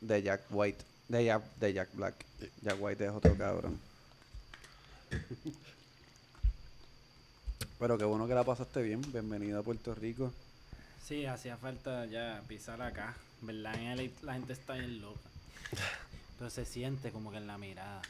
de 0.00 0.22
Jack 0.22 0.42
White, 0.50 0.84
de 1.08 1.24
Jack, 1.24 1.42
de 1.58 1.72
Jack 1.72 1.88
Black. 1.94 2.14
Jack 2.62 2.76
White 2.78 3.04
es 3.06 3.10
otro 3.10 3.34
cabrón. 3.36 3.80
Pero 7.78 7.96
qué 7.96 8.04
bueno 8.04 8.26
que 8.26 8.34
la 8.34 8.44
pasaste 8.44 8.82
bien. 8.82 9.00
Bienvenido 9.12 9.60
a 9.60 9.62
Puerto 9.62 9.94
Rico. 9.94 10.32
Sí, 11.04 11.26
hacía 11.26 11.56
falta 11.56 12.06
ya 12.06 12.42
pisar 12.48 12.82
acá. 12.82 13.14
¿Verdad? 13.40 13.74
En 13.76 13.96
LA 13.96 14.10
la 14.22 14.32
gente 14.34 14.52
está 14.52 14.74
bien 14.74 15.00
loca. 15.00 15.20
Pero 16.38 16.50
se 16.50 16.64
siente 16.64 17.10
como 17.12 17.30
que 17.30 17.36
en 17.38 17.46
la 17.46 17.56
mirada. 17.56 18.02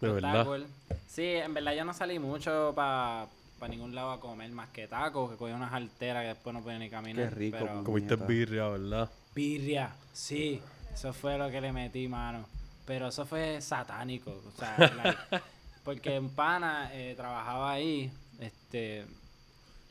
De 0.00 0.08
verdad. 0.10 0.44
cool. 0.44 0.66
Sí, 1.08 1.24
en 1.24 1.54
verdad 1.54 1.74
yo 1.74 1.84
no 1.84 1.94
salí 1.94 2.18
mucho 2.18 2.72
para 2.74 3.28
ningún 3.68 3.94
lado 3.94 4.10
a 4.10 4.20
comer 4.20 4.50
más 4.50 4.68
que 4.70 4.86
tacos, 4.88 5.30
que 5.30 5.36
cogí 5.36 5.52
unas 5.52 5.72
alteras 5.72 6.22
que 6.24 6.28
después 6.28 6.52
no 6.54 6.62
podía 6.62 6.78
ni 6.78 6.90
caminar. 6.90 7.28
Qué 7.28 7.34
rico, 7.34 7.58
pero- 7.60 7.84
Comiste 7.84 8.16
birria, 8.16 8.68
¿verdad? 8.68 9.10
Birria, 9.34 9.94
sí, 10.12 10.60
eso 10.92 11.12
fue 11.12 11.38
lo 11.38 11.50
que 11.50 11.60
le 11.60 11.72
metí, 11.72 12.08
mano. 12.08 12.46
Pero 12.86 13.08
eso 13.08 13.24
fue 13.26 13.60
satánico, 13.60 14.30
o 14.30 14.58
sea, 14.58 14.76
like, 14.78 15.18
porque 15.84 16.18
un 16.18 16.30
pana 16.30 16.90
eh, 16.92 17.14
trabajaba 17.16 17.72
ahí, 17.72 18.10
este, 18.40 19.04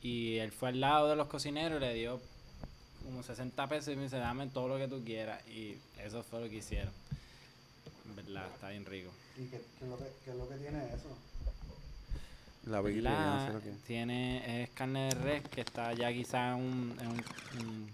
y 0.01 0.37
él 0.37 0.51
fue 0.51 0.69
al 0.69 0.79
lado 0.79 1.09
de 1.09 1.15
los 1.15 1.27
cocineros 1.27 1.77
y 1.81 1.85
le 1.85 1.93
dio 1.93 2.21
como 3.03 3.21
60 3.23 3.67
pesos 3.67 3.93
y 3.93 3.95
me 3.95 4.03
dice, 4.03 4.17
dame 4.17 4.47
todo 4.47 4.67
lo 4.67 4.77
que 4.77 4.87
tú 4.87 5.03
quieras, 5.03 5.45
y 5.47 5.77
eso 5.99 6.23
fue 6.23 6.41
lo 6.41 6.49
que 6.49 6.57
hicieron. 6.57 6.93
En 8.07 8.15
verdad, 8.15 8.47
está 8.53 8.69
bien 8.69 8.85
rico. 8.85 9.11
¿Y 9.37 9.45
qué, 9.47 9.57
es, 9.57 9.87
lo 9.87 9.97
que, 9.97 10.55
tiene 10.57 10.85
eso? 10.85 11.15
La 12.65 12.81
Biblia, 12.81 13.11
yo 13.11 13.17
no 13.17 13.25
¿Verdad? 13.31 13.47
sé 13.47 13.53
lo 13.53 13.61
que 13.61 13.69
es. 13.71 13.81
Tiene, 13.83 14.63
es 14.63 14.69
carne 14.71 15.09
de 15.09 15.11
res 15.21 15.43
que 15.49 15.61
está 15.61 15.93
ya 15.93 16.11
quizá 16.11 16.53
en 16.53 16.55
un, 16.55 16.97
en 16.99 17.07
un- 17.07 17.25
un 17.67 17.89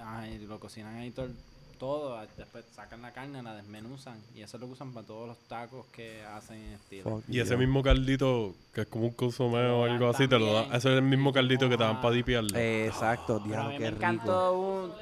ajá, 0.00 0.28
y 0.28 0.38
lo 0.46 0.58
cocinan 0.60 0.96
ahí 0.96 1.10
todo, 1.10 1.26
el- 1.26 1.36
todo, 1.84 2.16
ah, 2.16 2.26
después 2.38 2.64
sacan 2.74 3.02
la 3.02 3.12
carne, 3.12 3.42
la 3.42 3.54
desmenuzan 3.54 4.18
y 4.34 4.40
eso 4.40 4.56
es 4.56 4.60
lo 4.62 4.66
que 4.68 4.72
usan 4.72 4.92
para 4.94 5.06
todos 5.06 5.28
los 5.28 5.38
tacos 5.48 5.84
que 5.92 6.22
hacen 6.24 6.56
en 6.56 6.72
estilo. 6.72 7.04
Fuck 7.10 7.24
Y 7.28 7.40
ese 7.40 7.58
mismo 7.58 7.82
caldito, 7.82 8.54
que 8.72 8.80
es 8.82 8.86
como 8.86 9.04
un 9.08 9.12
consomé 9.12 9.66
o 9.66 9.84
algo 9.84 10.08
así, 10.08 10.26
te 10.26 10.38
lo 10.38 10.50
da. 10.54 10.62
Ese 10.68 10.76
es 10.92 10.96
el 10.96 11.02
mismo 11.02 11.30
caldito 11.30 11.68
que 11.68 11.76
te 11.76 11.82
dan 11.84 11.96
Ah. 11.96 12.00
para 12.00 12.14
dipiarlo. 12.14 12.56
Eh, 12.58 12.86
Exacto, 12.86 13.36
a 13.36 13.46
diablo, 13.46 13.70
qué 13.72 13.78
me 13.80 13.90
rico. 13.90 13.96
encantó 14.02 14.58
un... 14.58 14.92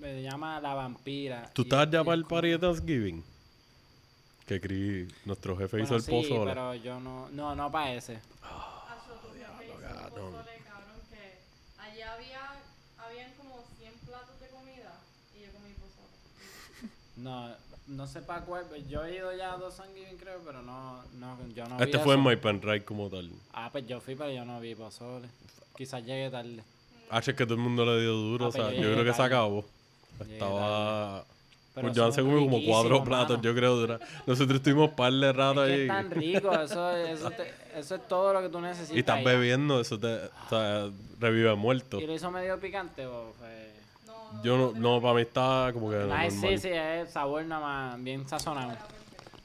Me 0.00 0.20
llama 0.22 0.60
La 0.60 0.74
Vampira. 0.74 1.50
¿Tú 1.54 1.62
estás 1.62 1.88
ya 1.90 2.02
para 2.02 2.14
el 2.16 2.24
party 2.24 2.48
de 2.48 2.58
Thanksgiving? 2.58 3.24
Que 4.46 4.60
Cris, 4.60 5.12
nuestro 5.26 5.56
jefe 5.56 5.80
hizo 5.82 5.94
el 5.94 6.02
sí, 6.02 6.10
pozole. 6.10 6.50
pero 6.52 6.74
yo 6.74 6.98
no... 6.98 7.28
No, 7.30 7.54
no 7.54 7.70
para 7.70 7.92
ese. 7.94 8.16
Acho, 8.42 9.12
tu 9.22 9.28
jefe 9.34 9.64
hizo 9.66 9.74
un 9.76 9.82
cabrón. 9.82 10.32
pozole, 10.32 10.58
cabrón, 10.66 11.00
que 11.10 11.38
allí 11.82 12.00
había, 12.02 12.40
habían 12.98 13.32
como 13.34 13.62
100 13.78 13.92
platos 14.06 14.40
de 14.40 14.46
comida 14.48 14.94
y 15.36 15.40
yo 15.44 15.52
comí 15.52 15.74
pozole. 15.74 16.90
No, 17.18 17.48
no 17.88 18.06
sé 18.06 18.20
para 18.22 18.42
cuál. 18.42 18.64
Yo 18.88 19.04
he 19.04 19.16
ido 19.16 19.34
ya 19.36 19.52
a 19.54 19.56
dos 19.56 19.76
Thanksgiving 19.76 20.16
creo, 20.16 20.40
pero 20.44 20.62
no, 20.62 21.02
no 21.18 21.36
yo 21.54 21.66
no 21.68 21.76
vi 21.76 21.84
Este 21.84 21.98
fue 21.98 22.14
en. 22.14 22.22
My 22.24 22.36
Pen 22.36 22.60
Ride 22.62 22.84
como 22.84 23.08
tal. 23.08 23.30
Ah, 23.52 23.68
pues 23.72 23.86
yo 23.86 24.00
fui, 24.00 24.14
pero 24.14 24.30
yo 24.30 24.44
no 24.44 24.60
vi 24.60 24.74
pozole. 24.74 25.28
Quizás 25.76 26.04
llegue 26.04 26.30
tarde. 26.30 26.62
Ah, 27.10 27.18
es 27.20 27.24
que 27.26 27.32
todo 27.44 27.54
el 27.54 27.60
mundo 27.60 27.84
le 27.86 28.00
dio 28.02 28.12
duro, 28.12 28.46
Ah, 28.46 28.48
o 28.48 28.52
sea, 28.52 28.64
pues 28.66 28.76
yo 28.76 28.92
creo 28.92 29.04
que 29.04 29.12
se 29.14 29.22
acabó. 29.22 29.64
Llegué 30.20 30.34
Estaba... 30.34 31.24
Pero 31.74 31.86
Pues 31.88 31.96
yo 31.96 32.10
se 32.10 32.22
comió 32.22 32.38
como 32.40 32.58
cuatro 32.66 33.04
platos, 33.04 33.36
mano. 33.36 33.42
yo 33.42 33.54
creo. 33.54 33.98
Nosotros 34.26 34.56
estuvimos 34.56 34.90
par 34.90 35.12
de 35.12 35.32
rato 35.32 35.64
Es 35.64 35.68
que 35.68 35.74
ahí. 35.74 35.80
es 35.82 35.88
tan 35.88 36.10
rico, 36.10 36.52
eso, 36.60 36.90
eso, 36.96 37.30
te- 37.30 37.54
eso 37.78 37.94
es 37.94 38.08
todo 38.08 38.32
lo 38.32 38.42
que 38.42 38.48
tú 38.48 38.60
necesitas. 38.60 38.96
Y 38.96 38.98
estás 38.98 39.18
allá. 39.18 39.30
bebiendo, 39.30 39.80
eso 39.80 39.96
te 39.98 40.06
o 40.16 40.48
sea, 40.50 40.90
revive 41.20 41.54
muerto. 41.54 42.00
¿Y 42.00 42.06
lo 42.08 42.14
hizo 42.14 42.30
medio 42.32 42.58
picante 42.58 43.06
o 43.06 43.32
fue...? 43.38 43.68
Yo 44.42 44.56
no, 44.56 44.72
no, 44.72 45.00
para 45.00 45.14
mí 45.14 45.22
está 45.22 45.70
como 45.72 45.90
que 45.90 45.96
Ay, 45.96 46.02
normal. 46.02 46.30
sí, 46.30 46.58
sí, 46.58 46.68
es 46.70 47.10
sabor 47.10 47.44
nada 47.44 47.60
más, 47.60 48.02
bien 48.02 48.28
sazonado. 48.28 48.72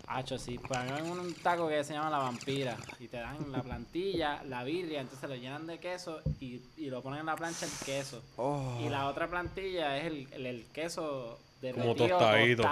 Hacho, 0.08 0.38
sí. 0.38 0.60
Pues 0.60 0.78
hay 0.80 1.02
un, 1.02 1.20
un 1.20 1.34
taco 1.34 1.68
que 1.68 1.84
se 1.84 1.94
llama 1.94 2.10
la 2.10 2.18
vampira. 2.20 2.78
Y 3.00 3.08
te 3.08 3.18
dan 3.18 3.52
la 3.52 3.64
plantilla, 3.64 4.44
la 4.44 4.64
birria, 4.64 5.02
entonces 5.02 5.28
lo 5.30 5.36
llenan 5.36 5.66
de 5.66 5.80
queso 5.80 6.20
y, 6.40 6.62
y 6.78 6.90
lo 6.90 7.02
ponen 7.02 7.22
en 7.22 7.26
la 7.26 7.36
plancha 7.36 7.66
el 7.66 7.72
queso. 7.86 8.22
Oh, 8.38 8.80
Y 8.86 8.90
la 8.90 9.08
otra 9.08 9.28
plantilla 9.28 9.98
es 9.98 10.06
el, 10.06 10.28
el, 10.34 10.46
el 10.46 10.66
queso 10.74 11.40
de 11.62 11.72
Como 11.72 11.96
tostadito. 11.96 12.64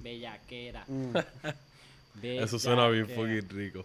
Bellaquera. 0.00 0.84
mm. 0.88 1.16
Eso 2.22 2.58
suena 2.58 2.88
bien 2.88 3.08
fucking 3.08 3.48
rico. 3.50 3.84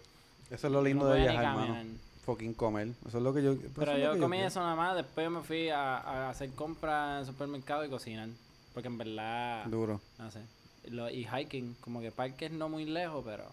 Eso 0.50 0.66
es 0.66 0.72
lo 0.72 0.82
lindo 0.82 1.04
No 1.04 1.10
de 1.12 1.20
viajar, 1.20 1.44
hermano. 1.44 1.76
Fucking 2.24 2.54
comer. 2.54 2.88
Eso 3.06 3.18
es 3.18 3.24
lo 3.24 3.32
que 3.34 3.42
yo. 3.42 3.56
Pero 3.74 3.96
yo 3.98 4.18
comí 4.18 4.36
quiero. 4.36 4.48
eso 4.48 4.60
nada 4.60 4.76
más, 4.76 4.96
después 4.96 5.30
me 5.30 5.40
fui 5.42 5.68
a, 5.70 5.96
a 5.98 6.30
hacer 6.30 6.50
compras 6.50 7.12
en 7.14 7.18
el 7.20 7.26
supermercado 7.26 7.84
y 7.84 7.88
cocinar. 7.88 8.28
Porque 8.74 8.88
en 8.88 8.98
verdad, 8.98 9.64
Duro. 9.66 10.00
no 10.18 10.30
sé. 10.30 10.40
Lo, 10.90 11.10
y 11.10 11.26
hiking, 11.26 11.74
como 11.80 12.00
que 12.00 12.10
parques 12.12 12.50
no 12.52 12.68
muy 12.68 12.84
lejos, 12.84 13.22
pero 13.24 13.44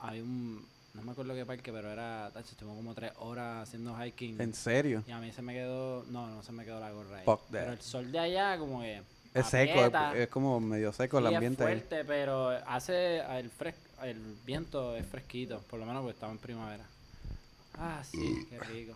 hay 0.00 0.20
un, 0.20 0.64
no 0.94 1.02
me 1.02 1.12
acuerdo 1.12 1.34
qué 1.34 1.46
parque, 1.46 1.72
pero 1.72 1.90
era, 1.90 2.30
tacho, 2.34 2.50
estuve 2.52 2.68
como 2.70 2.94
tres 2.94 3.12
horas 3.18 3.68
haciendo 3.68 3.96
hiking. 3.96 4.40
En 4.40 4.54
serio. 4.54 5.04
Y 5.06 5.10
a 5.12 5.18
mí 5.20 5.32
se 5.32 5.42
me 5.42 5.54
quedó, 5.54 6.04
no, 6.08 6.26
no 6.28 6.42
se 6.42 6.52
me 6.52 6.64
quedó 6.64 6.80
la 6.80 6.90
gorra 6.90 7.18
ahí. 7.18 7.24
Fuck 7.24 7.42
that. 7.46 7.50
Pero 7.52 7.72
el 7.72 7.80
sol 7.80 8.10
de 8.12 8.18
allá 8.18 8.58
como 8.58 8.80
que 8.80 9.02
Es 9.34 9.46
seco, 9.46 9.84
es, 9.86 10.16
es 10.16 10.28
como 10.28 10.58
medio 10.60 10.92
seco 10.92 11.18
el 11.18 11.28
Sí, 11.28 11.34
ambiente. 11.34 11.62
es 11.62 11.68
ahí. 11.68 11.74
fuerte, 11.76 12.04
pero 12.04 12.48
hace 12.66 13.18
el 13.38 13.50
fres 13.50 13.74
el 14.02 14.36
viento 14.44 14.94
es 14.96 15.06
fresquito, 15.06 15.60
por 15.70 15.78
lo 15.80 15.86
menos 15.86 16.02
porque 16.02 16.14
estaba 16.14 16.32
en 16.32 16.38
primavera. 16.38 16.84
Ah, 17.78 18.02
sí, 18.04 18.46
qué 18.50 18.58
rico. 18.60 18.94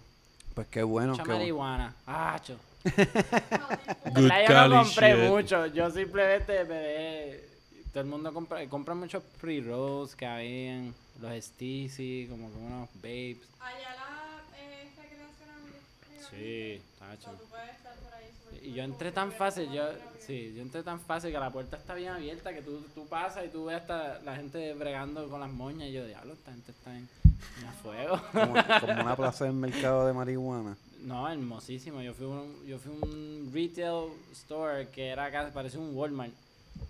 Pues 0.55 0.67
qué 0.69 0.83
bueno. 0.83 1.12
Mucha 1.12 1.23
qué 1.23 1.29
bueno. 1.29 1.41
marihuana. 1.41 1.95
Ah, 2.07 2.41
cho. 2.43 2.57
Good 2.85 4.19
La 4.27 4.43
yo 4.43 4.49
Cali 4.49 4.75
no 4.75 4.83
compré 4.85 5.17
shit. 5.17 5.31
mucho, 5.31 5.67
yo 5.67 5.91
simplemente 5.91 6.65
me 6.65 6.75
dejé. 6.75 7.49
Todo 7.93 8.01
el 8.03 8.09
mundo 8.09 8.33
compra, 8.33 8.67
compra 8.69 8.95
muchos 8.95 9.23
pre-rolls 9.41 10.17
que 10.17 10.27
habían, 10.27 10.95
los 11.21 11.45
Stizy, 11.45 12.27
como 12.29 12.51
que 12.51 12.57
unos 12.59 12.89
babes. 12.95 13.37
Allá 13.61 13.95
la 13.95 14.59
eh, 14.59 14.89
recreacional. 14.97 15.61
Sí, 16.31 16.81
O 16.97 16.99
tacho. 16.99 17.23
sea, 17.23 17.33
tú 17.39 17.45
puedes 17.51 17.71
estar 17.71 17.95
por 17.97 18.15
ahí 18.15 18.27
súper 18.43 18.65
Y 18.65 18.73
yo 18.73 18.83
entré 18.83 19.12
tan 19.12 19.31
fácil, 19.31 19.71
yo, 19.71 19.85
sí, 20.27 20.55
yo 20.57 20.62
entré 20.62 20.83
tan 20.83 21.01
fácil 21.01 21.33
que 21.33 21.39
la 21.39 21.51
puerta 21.51 21.77
está 21.77 21.95
bien 21.95 22.12
abierta, 22.12 22.55
que 22.55 22.62
tú, 22.62 22.81
tú 22.95 23.07
pasas 23.07 23.45
y 23.45 23.49
tú 23.49 23.67
ves 23.67 23.83
hasta 23.83 24.21
la 24.21 24.37
gente 24.37 24.73
bregando 24.73 25.29
con 25.29 25.41
las 25.41 25.51
moñas 25.51 25.89
y 25.89 25.93
yo, 25.93 26.07
diablo, 26.07 26.33
esta 26.33 26.51
gente 26.51 26.73
está 26.73 26.97
en, 26.97 27.07
en 27.22 27.22
a 27.68 27.72
fuego. 27.72 28.20
Como, 28.32 28.54
como 28.80 28.92
una 29.02 29.16
plaza 29.16 29.44
del 29.44 29.54
mercado 29.54 30.06
de 30.06 30.12
marihuana. 30.12 30.76
No, 31.04 31.28
hermosísimo. 31.28 32.00
Yo 32.02 32.14
fui 32.14 32.26
a 32.26 32.28
un, 32.28 32.66
yo 32.66 32.78
fui 32.78 32.92
a 32.92 33.04
un 33.06 33.50
retail 33.52 34.11
store 34.32 34.88
que 34.88 35.08
era 35.08 35.30
casi, 35.30 35.50
parecía 35.52 35.80
un 35.80 35.94
Walmart, 35.96 36.32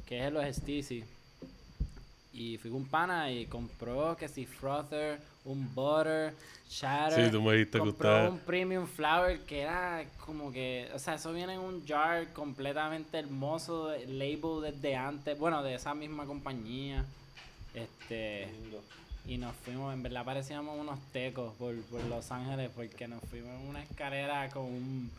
que 0.06 0.26
es 0.26 0.32
los 0.32 0.44
Stizy. 0.54 1.04
Y 2.34 2.56
fui 2.58 2.70
con 2.70 2.80
un 2.82 2.88
pana 2.88 3.30
y 3.30 3.44
compró 3.46 4.16
que 4.16 4.26
si 4.28 4.46
frother, 4.46 5.18
un 5.44 5.74
butter, 5.74 6.34
shatter. 6.70 7.26
Sí, 7.26 7.30
tú 7.30 7.42
me 7.42 7.52
dijiste 7.52 7.78
que 7.78 7.84
compró 7.84 8.16
usted- 8.16 8.28
un 8.30 8.38
premium 8.38 8.86
flower 8.86 9.40
que 9.40 9.60
era 9.60 10.04
como 10.24 10.50
que, 10.50 10.88
o 10.94 10.98
sea, 10.98 11.14
eso 11.16 11.32
viene 11.34 11.54
en 11.54 11.60
un 11.60 11.86
jar 11.86 12.32
completamente 12.32 13.18
hermoso, 13.18 13.88
de- 13.88 14.06
label 14.06 14.62
desde 14.72 14.96
antes, 14.96 15.38
bueno, 15.38 15.62
de 15.62 15.74
esa 15.74 15.92
misma 15.94 16.24
compañía. 16.24 17.04
Este, 17.74 18.48
y 19.26 19.38
nos 19.38 19.54
fuimos, 19.56 19.92
en 19.94 20.02
verdad 20.02 20.24
parecíamos 20.24 20.78
unos 20.78 20.98
tecos 21.12 21.54
por, 21.58 21.74
por 21.82 22.02
Los 22.04 22.30
Ángeles 22.32 22.70
porque 22.74 23.06
nos 23.06 23.20
fuimos 23.30 23.50
en 23.60 23.68
una 23.68 23.82
escalera 23.82 24.48
con 24.50 24.64
un, 24.64 25.10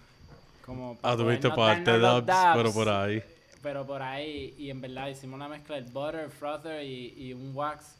como 0.65 0.97
Ah, 1.01 1.15
tú 1.15 1.25
viste 1.27 1.49
podernos 1.49 1.85
parte 1.85 1.91
de 1.91 1.99
dabs, 1.99 2.57
pero 2.57 2.73
por 2.73 2.89
ahí. 2.89 3.23
pero 3.61 3.85
por 3.85 4.01
ahí, 4.01 4.53
y 4.57 4.69
en 4.69 4.81
verdad 4.81 5.07
hicimos 5.07 5.35
una 5.35 5.47
mezcla 5.47 5.75
del 5.75 5.85
butter, 5.85 6.29
frother 6.29 6.83
y, 6.83 7.13
y 7.17 7.33
un 7.33 7.51
wax. 7.55 7.95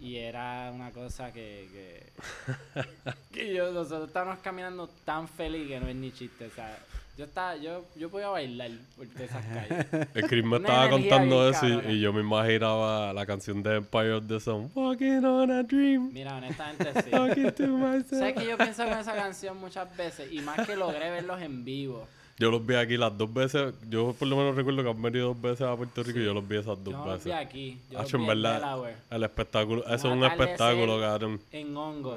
Y 0.00 0.16
era 0.16 0.70
una 0.72 0.92
cosa 0.92 1.32
que, 1.32 1.68
que, 1.72 2.84
que 3.32 3.52
yo, 3.52 3.72
nosotros 3.72 4.06
estábamos 4.06 4.38
caminando 4.38 4.88
tan 5.04 5.26
feliz 5.26 5.66
que 5.66 5.80
no 5.80 5.88
es 5.88 5.96
ni 5.96 6.12
chiste. 6.12 6.46
O 6.46 6.50
sea, 6.50 6.78
yo 7.18 7.24
estaba, 7.24 7.56
yo, 7.56 7.84
yo 7.96 8.08
podía 8.10 8.28
bailar 8.28 8.70
por 8.96 9.08
todas 9.08 9.22
esas 9.22 9.44
calles. 9.44 9.86
El 10.14 10.28
Chris 10.28 10.44
me 10.44 10.58
estaba 10.58 10.88
contando 10.88 11.50
eso 11.50 11.66
y, 11.66 12.00
yo 12.00 12.12
me 12.12 12.20
imaginaba 12.20 13.12
la 13.12 13.26
canción 13.26 13.60
de 13.60 13.78
Empire 13.78 14.12
of 14.12 14.28
the 14.28 14.38
Sun. 14.38 14.70
Walking 14.72 15.24
on 15.24 15.50
a 15.50 15.64
dream. 15.64 16.12
Mira, 16.12 16.36
honestamente 16.36 17.02
sí. 17.02 17.10
Talking 17.10 17.50
to 17.50 17.66
myself. 17.66 18.20
¿Sabes 18.20 18.34
que 18.34 18.46
yo 18.46 18.56
pienso 18.56 18.84
con 18.84 18.98
esa 18.98 19.14
canción 19.16 19.58
muchas 19.58 19.96
veces? 19.96 20.32
Y 20.32 20.40
más 20.42 20.64
que 20.64 20.76
logré 20.76 21.10
verlos 21.10 21.42
en 21.42 21.64
vivo. 21.64 22.06
Yo 22.38 22.52
los 22.52 22.64
vi 22.64 22.76
aquí 22.76 22.96
las 22.96 23.18
dos 23.18 23.34
veces. 23.34 23.74
Yo 23.90 24.14
por 24.16 24.28
lo 24.28 24.36
menos 24.36 24.54
recuerdo 24.54 24.84
que 24.84 24.90
han 24.90 25.02
venido 25.02 25.26
dos 25.26 25.42
veces 25.42 25.62
a 25.62 25.74
Puerto 25.74 26.04
Rico 26.04 26.20
y 26.20 26.24
yo 26.24 26.32
los 26.32 26.46
vi 26.46 26.58
esas 26.58 26.84
dos 26.84 26.92
Yo 26.94 26.98
no 26.98 27.06
los 27.06 27.24
vi 27.24 27.30
veces. 27.30 27.46
aquí. 27.46 27.80
Yo 27.90 28.00
los 28.00 28.12
vi 28.12 28.18
en 28.20 28.26
verdad, 28.28 28.54
Delaware. 28.54 28.96
el 29.10 29.24
espectáculo, 29.24 29.84
eso 29.86 29.94
es 29.94 30.04
un 30.04 30.22
espectáculo, 30.22 31.00
cabrón. 31.00 31.40
En 31.50 31.76
hongo. 31.76 32.16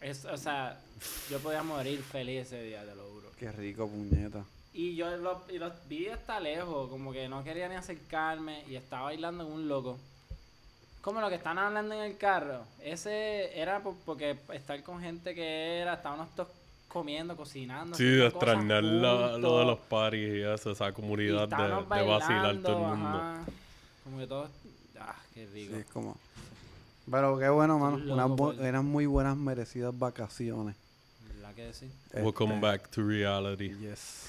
Es, 0.00 0.24
o 0.24 0.38
sea, 0.38 0.80
yo 1.30 1.38
podía 1.40 1.62
morir 1.62 2.00
feliz 2.00 2.46
ese 2.46 2.62
día, 2.62 2.80
te 2.86 2.94
lo 2.94 3.02
juro. 3.02 3.29
Qué 3.40 3.50
rico, 3.52 3.88
puñeta. 3.88 4.44
Y 4.74 4.94
yo 4.96 5.16
los, 5.16 5.38
y 5.50 5.58
los 5.58 5.72
vi 5.88 6.08
hasta 6.08 6.38
lejos, 6.38 6.90
como 6.90 7.10
que 7.10 7.26
no 7.26 7.42
quería 7.42 7.68
ni 7.70 7.74
acercarme 7.74 8.62
y 8.68 8.76
estaba 8.76 9.04
bailando 9.04 9.44
con 9.44 9.54
un 9.54 9.66
loco. 9.68 9.98
Como 11.00 11.22
lo 11.22 11.30
que 11.30 11.36
están 11.36 11.58
hablando 11.58 11.94
en 11.94 12.02
el 12.02 12.18
carro. 12.18 12.64
Ese 12.82 13.58
era 13.58 13.82
por- 13.82 13.96
porque 14.04 14.36
estar 14.52 14.80
con 14.82 15.00
gente 15.00 15.34
que 15.34 15.78
era, 15.78 15.94
estábamos 15.94 16.28
todos 16.36 16.50
comiendo, 16.88 17.34
cocinando. 17.34 17.96
Sí, 17.96 18.04
de 18.04 18.26
extrañar 18.26 18.84
la- 18.84 19.38
lo 19.38 19.58
de 19.60 19.64
los 19.64 19.78
parties 19.78 20.34
y 20.34 20.42
eso, 20.42 20.72
esa 20.72 20.92
comunidad 20.92 21.48
de, 21.48 21.56
de 21.56 22.06
vacilar 22.06 22.42
bailando, 22.42 22.68
todo 22.68 22.92
el 22.92 22.98
mundo. 22.98 23.18
ajá. 23.18 23.44
Como 24.04 24.18
que 24.18 24.26
todos. 24.26 24.50
Ah, 25.00 25.16
qué 25.32 25.46
rico. 25.46 25.74
Sí, 25.74 25.80
es 25.80 25.86
como... 25.86 26.18
Pero 27.10 27.38
qué 27.38 27.48
bueno, 27.48 27.78
mano. 27.78 27.96
Unas 28.36 28.58
eran 28.60 28.84
muy 28.84 29.06
buenas, 29.06 29.34
merecidas 29.36 29.98
vacaciones. 29.98 30.76
Welcome 32.14 32.54
Este, 32.54 32.60
back 32.60 32.90
to 32.90 33.02
reality. 33.02 33.74
Yes. 33.80 34.26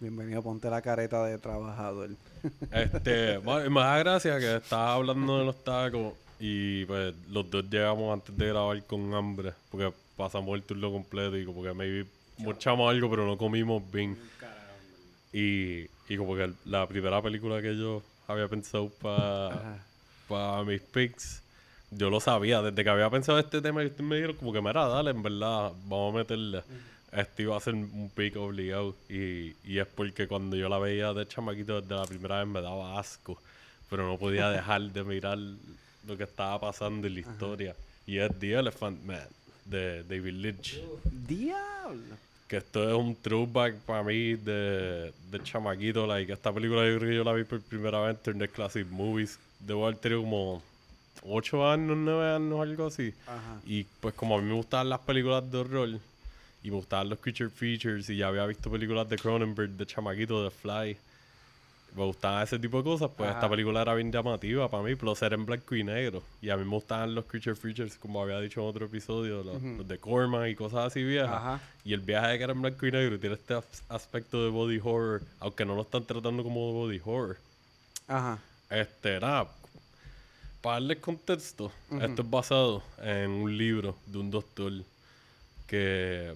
Bienvenido, 0.00 0.42
ponte 0.42 0.68
la 0.70 0.80
careta 0.80 1.24
de 1.24 1.38
trabajador. 1.38 2.10
Este, 2.72 3.36
bueno, 3.38 3.70
me 3.70 3.80
da 3.80 3.98
gracia 3.98 4.38
que 4.38 4.56
estabas 4.56 4.96
hablando 4.96 5.38
de 5.38 5.44
los 5.44 5.62
tacos 5.62 6.14
y 6.40 6.84
pues 6.86 7.14
los 7.30 7.48
dos 7.50 7.64
llegamos 7.70 8.12
antes 8.12 8.36
de 8.36 8.48
grabar 8.48 8.82
con 8.84 9.14
hambre 9.14 9.52
porque 9.70 9.92
pasamos 10.16 10.54
el 10.56 10.62
turno 10.64 10.90
completo 10.90 11.36
y 11.36 11.44
como 11.44 11.62
que 11.62 11.72
maybe 11.72 12.06
mochamos 12.38 12.90
algo 12.90 13.08
pero 13.10 13.26
no 13.26 13.36
comimos 13.36 13.82
bien. 13.92 14.18
Y, 15.32 15.86
y 16.08 16.16
como 16.16 16.34
que 16.34 16.52
la 16.64 16.86
primera 16.88 17.22
película 17.22 17.62
que 17.62 17.76
yo 17.76 18.02
había 18.26 18.48
pensado 18.48 18.90
para 20.28 20.64
mis 20.64 20.80
picks, 20.80 21.41
yo 21.96 22.10
lo 22.10 22.20
sabía, 22.20 22.62
desde 22.62 22.82
que 22.82 22.90
había 22.90 23.10
pensado 23.10 23.38
este 23.38 23.60
tema 23.60 23.82
y 23.82 23.86
ustedes 23.86 24.08
me 24.08 24.16
dijeron 24.16 24.36
como 24.36 24.52
que 24.52 24.60
mira, 24.60 24.86
dale, 24.88 25.10
en 25.10 25.22
verdad, 25.22 25.72
vamos 25.84 26.14
a 26.14 26.18
meterle. 26.18 26.62
Este 27.12 27.42
iba 27.42 27.56
a 27.56 27.60
ser 27.60 27.74
un 27.74 28.10
pick 28.14 28.36
obligado 28.36 28.94
y, 29.08 29.54
y 29.64 29.78
es 29.78 29.86
porque 29.86 30.26
cuando 30.26 30.56
yo 30.56 30.68
la 30.68 30.78
veía 30.78 31.12
de 31.12 31.28
chamaquito 31.28 31.80
desde 31.80 31.94
la 31.94 32.06
primera 32.06 32.38
vez 32.38 32.48
me 32.48 32.62
daba 32.62 32.98
asco, 32.98 33.38
pero 33.90 34.06
no 34.06 34.16
podía 34.16 34.48
dejar 34.50 34.80
de 34.80 35.04
mirar 35.04 35.38
lo 35.38 36.16
que 36.16 36.24
estaba 36.24 36.58
pasando 36.58 37.06
en 37.06 37.14
la 37.14 37.20
historia. 37.20 37.76
Y 38.06 38.18
es 38.18 38.30
The 38.38 38.54
Elephant 38.54 39.04
Man 39.04 39.28
de 39.66 40.02
David 40.04 40.34
Lynch. 40.34 40.80
¡Diablo! 41.04 42.16
Que 42.48 42.56
esto 42.58 42.88
es 42.88 42.94
un 42.94 43.14
throwback 43.14 43.76
para 43.80 44.02
mí 44.02 44.34
de, 44.34 45.12
de 45.30 45.42
chamaquito. 45.42 46.06
Like, 46.06 46.32
esta 46.32 46.52
película 46.52 46.86
yo 46.86 46.98
creo 46.98 47.10
que 47.10 47.16
yo 47.16 47.24
la 47.24 47.32
vi 47.34 47.44
por 47.44 47.60
primera 47.60 48.00
vez 48.00 48.10
en 48.10 48.16
Internet 48.16 48.52
Classic 48.52 48.86
Movies. 48.88 49.38
Debo 49.60 49.86
haber 49.86 49.98
tenido 49.98 50.22
como 50.22 50.62
8 51.24 51.70
años, 51.70 51.96
9 51.96 52.34
años, 52.36 52.60
algo 52.60 52.86
así. 52.86 53.14
Ajá. 53.26 53.60
Y 53.64 53.84
pues 54.00 54.14
como 54.14 54.36
a 54.36 54.40
mí 54.40 54.48
me 54.48 54.54
gustaban 54.54 54.88
las 54.88 55.00
películas 55.00 55.50
de 55.50 55.58
horror 55.58 55.88
y 56.64 56.70
me 56.70 56.76
gustaban 56.76 57.08
los 57.08 57.18
creature 57.18 57.50
features 57.50 58.08
y 58.10 58.16
ya 58.16 58.28
había 58.28 58.46
visto 58.46 58.70
películas 58.70 59.08
de 59.08 59.16
Cronenberg, 59.16 59.70
de 59.70 59.86
chamaquito, 59.86 60.42
de 60.44 60.50
Fly. 60.50 60.96
Me 61.94 62.04
gustaban 62.04 62.42
ese 62.42 62.58
tipo 62.58 62.78
de 62.78 62.84
cosas, 62.84 63.10
pues 63.14 63.28
Ajá. 63.28 63.38
esta 63.38 63.50
película 63.50 63.82
era 63.82 63.94
bien 63.94 64.10
llamativa 64.10 64.66
para 64.70 64.82
mí, 64.82 64.94
plus 64.94 65.20
era 65.20 65.34
en 65.34 65.44
blanco 65.44 65.74
y 65.76 65.84
negro. 65.84 66.22
Y 66.40 66.48
a 66.48 66.56
mí 66.56 66.64
me 66.64 66.70
gustaban 66.70 67.14
los 67.14 67.26
creature 67.26 67.54
features, 67.54 67.96
como 67.98 68.22
había 68.22 68.40
dicho 68.40 68.62
en 68.62 68.66
otro 68.66 68.86
episodio, 68.86 69.42
los, 69.44 69.60
los 69.62 69.86
de 69.86 69.98
Corman 69.98 70.48
y 70.48 70.54
cosas 70.54 70.86
así 70.86 71.02
viejas. 71.04 71.28
Ajá. 71.30 71.60
Y 71.84 71.92
el 71.92 72.00
viaje 72.00 72.28
de 72.28 72.38
que 72.38 72.44
era 72.44 72.52
en 72.54 72.62
blanco 72.62 72.86
y 72.86 72.92
negro 72.92 73.20
tiene 73.20 73.34
este 73.34 73.52
as- 73.54 73.82
aspecto 73.90 74.42
de 74.42 74.48
body 74.48 74.80
horror, 74.82 75.20
aunque 75.38 75.66
no 75.66 75.74
lo 75.74 75.82
están 75.82 76.04
tratando 76.06 76.42
como 76.42 76.72
body 76.72 76.98
horror. 77.04 77.36
Ajá. 78.08 78.38
Este, 78.70 79.20
nada, 79.20 79.48
para 80.62 80.74
darle 80.76 80.98
contexto, 81.00 81.72
esto 82.00 82.22
es 82.22 82.30
basado 82.30 82.82
en 83.02 83.30
un 83.30 83.56
libro 83.58 83.96
de 84.06 84.18
un 84.18 84.30
doctor 84.30 84.72
que 85.66 86.34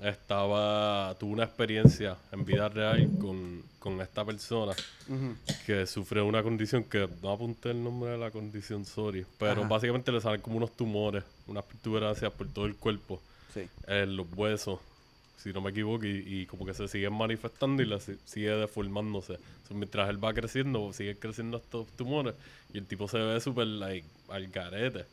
estaba, 0.00 1.14
tuvo 1.18 1.32
una 1.32 1.44
experiencia 1.44 2.16
en 2.32 2.44
vida 2.44 2.68
real 2.68 3.08
con, 3.18 3.62
con 3.78 4.00
esta 4.00 4.24
persona 4.24 4.72
que 5.66 5.86
sufre 5.86 6.22
una 6.22 6.42
condición 6.42 6.84
que 6.84 7.08
no 7.22 7.30
apunté 7.30 7.70
el 7.70 7.82
nombre 7.82 8.10
de 8.10 8.18
la 8.18 8.30
condición, 8.30 8.84
sorry, 8.84 9.26
pero 9.38 9.60
Ajá. 9.60 9.68
básicamente 9.68 10.10
le 10.12 10.20
salen 10.20 10.40
como 10.40 10.56
unos 10.56 10.72
tumores, 10.76 11.22
unas 11.46 11.64
protuberancias 11.64 12.32
por 12.32 12.48
todo 12.48 12.66
el 12.66 12.76
cuerpo 12.76 13.20
Sí. 13.54 13.68
en 13.86 14.16
los 14.16 14.26
huesos, 14.36 14.80
si 15.36 15.52
no 15.52 15.60
me 15.60 15.70
equivoco, 15.70 16.04
y, 16.06 16.22
y 16.26 16.46
como 16.46 16.64
que 16.66 16.74
se 16.74 16.88
siguen 16.88 17.12
manifestando 17.14 17.82
y 17.82 17.86
la 17.86 18.00
si- 18.00 18.18
sigue 18.24 18.50
deformándose. 18.50 19.38
So, 19.68 19.74
mientras 19.74 20.08
él 20.10 20.22
va 20.22 20.32
creciendo, 20.34 20.92
sigue 20.92 21.16
creciendo 21.18 21.58
estos 21.58 21.86
tumores 21.96 22.34
y 22.72 22.78
el 22.78 22.86
tipo 22.86 23.06
se 23.08 23.18
ve 23.18 23.40
súper 23.40 23.66
like, 23.66 24.06
al 24.28 24.48
garete. 24.48 25.04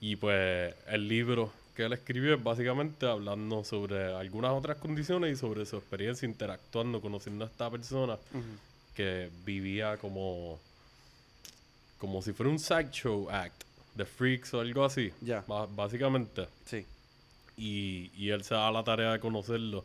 Y 0.00 0.16
pues 0.16 0.74
el 0.88 1.08
libro 1.08 1.52
que 1.74 1.84
él 1.84 1.92
escribió 1.92 2.34
es 2.34 2.42
básicamente 2.42 3.06
hablando 3.06 3.64
sobre 3.64 4.14
algunas 4.14 4.52
otras 4.52 4.76
condiciones 4.78 5.32
y 5.32 5.36
sobre 5.40 5.64
su 5.66 5.76
experiencia 5.76 6.26
interactuando, 6.26 7.00
conociendo 7.00 7.44
a 7.44 7.48
esta 7.48 7.70
persona 7.70 8.16
que 8.94 9.28
vivía 9.44 9.96
como 9.96 10.60
como 11.98 12.20
si 12.22 12.32
fuera 12.32 12.50
un 12.50 12.58
sideshow 12.58 13.28
act 13.30 13.64
de 13.94 14.04
freaks 14.04 14.52
o 14.54 14.60
algo 14.60 14.84
así. 14.84 15.10
Ya. 15.20 15.42
Ba- 15.46 15.66
básicamente 15.66 16.46
Sí. 16.66 16.84
Y, 17.56 18.10
y 18.16 18.30
él 18.30 18.44
se 18.44 18.54
da 18.54 18.70
la 18.70 18.84
tarea 18.84 19.12
de 19.12 19.20
conocerlo 19.20 19.84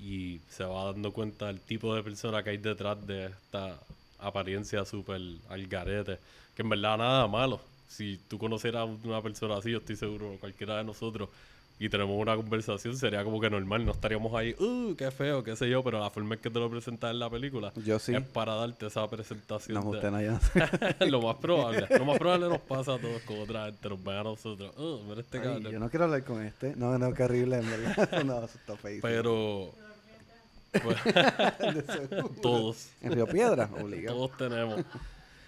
y 0.00 0.40
se 0.48 0.64
va 0.64 0.84
dando 0.84 1.12
cuenta 1.12 1.46
del 1.46 1.60
tipo 1.60 1.94
de 1.94 2.02
persona 2.02 2.42
que 2.42 2.50
hay 2.50 2.58
detrás 2.58 3.04
de 3.06 3.26
esta 3.26 3.78
apariencia 4.18 4.84
súper 4.84 5.20
al 5.48 5.66
garete, 5.66 6.18
que 6.54 6.62
en 6.62 6.68
verdad 6.68 6.98
nada 6.98 7.26
malo. 7.26 7.60
Si 7.88 8.18
tú 8.28 8.38
conocieras 8.38 8.82
a 8.82 8.84
una 8.84 9.22
persona 9.22 9.56
así, 9.56 9.70
yo 9.70 9.78
estoy 9.78 9.96
seguro, 9.96 10.36
cualquiera 10.38 10.76
de 10.78 10.84
nosotros, 10.84 11.28
y 11.80 11.88
tenemos 11.88 12.16
una 12.20 12.34
conversación, 12.34 12.96
sería 12.96 13.22
como 13.22 13.40
que 13.40 13.48
normal, 13.50 13.84
no 13.86 13.92
estaríamos 13.92 14.34
ahí, 14.34 14.54
uh, 14.58 14.94
qué 14.96 15.10
feo, 15.10 15.44
qué 15.44 15.54
sé 15.54 15.68
yo, 15.70 15.82
pero 15.84 16.00
la 16.00 16.10
forma 16.10 16.34
en 16.34 16.40
que 16.40 16.50
te 16.50 16.58
lo 16.58 16.68
presentas 16.68 17.10
en 17.12 17.18
la 17.20 17.30
película 17.30 17.72
Yo 17.84 17.98
sí. 18.00 18.14
es 18.14 18.22
para 18.22 18.54
darte 18.54 18.86
esa 18.86 19.08
presentación. 19.08 19.74
No, 19.82 19.90
de- 19.92 19.96
usted 19.98 20.10
no 20.10 20.20
ya 20.20 20.40
lo 21.06 21.22
más 21.22 21.36
probable, 21.36 21.86
lo 21.96 22.04
más 22.04 22.18
probable 22.18 22.48
nos 22.48 22.60
pasa 22.60 22.94
a 22.94 22.98
todos 22.98 23.22
como 23.22 23.42
otra 23.42 23.66
gente, 23.66 23.88
nos 23.88 24.02
ven 24.02 24.16
a 24.16 24.22
nosotros, 24.24 24.76
uh, 24.76 25.02
mira 25.08 25.20
este 25.20 25.38
Ay, 25.38 25.44
cabrón. 25.44 25.72
yo 25.72 25.78
no 25.78 25.88
quiero 25.90 26.04
hablar 26.06 26.24
con 26.24 26.42
este. 26.44 26.74
No, 26.76 26.98
no, 26.98 27.14
qué 27.14 27.22
horrible, 27.22 27.58
en 27.58 27.70
verdad. 27.70 28.22
no, 28.24 28.38
eso 28.44 28.58
está 28.58 28.76
feísimo. 28.76 29.02
Pero 29.08 29.70
pues, 30.82 30.96
todos, 32.42 32.88
En 33.00 33.12
Río 33.12 33.26
Piedra, 33.26 33.68
obligado. 33.80 34.16
todos 34.26 34.36
tenemos. 34.36 34.84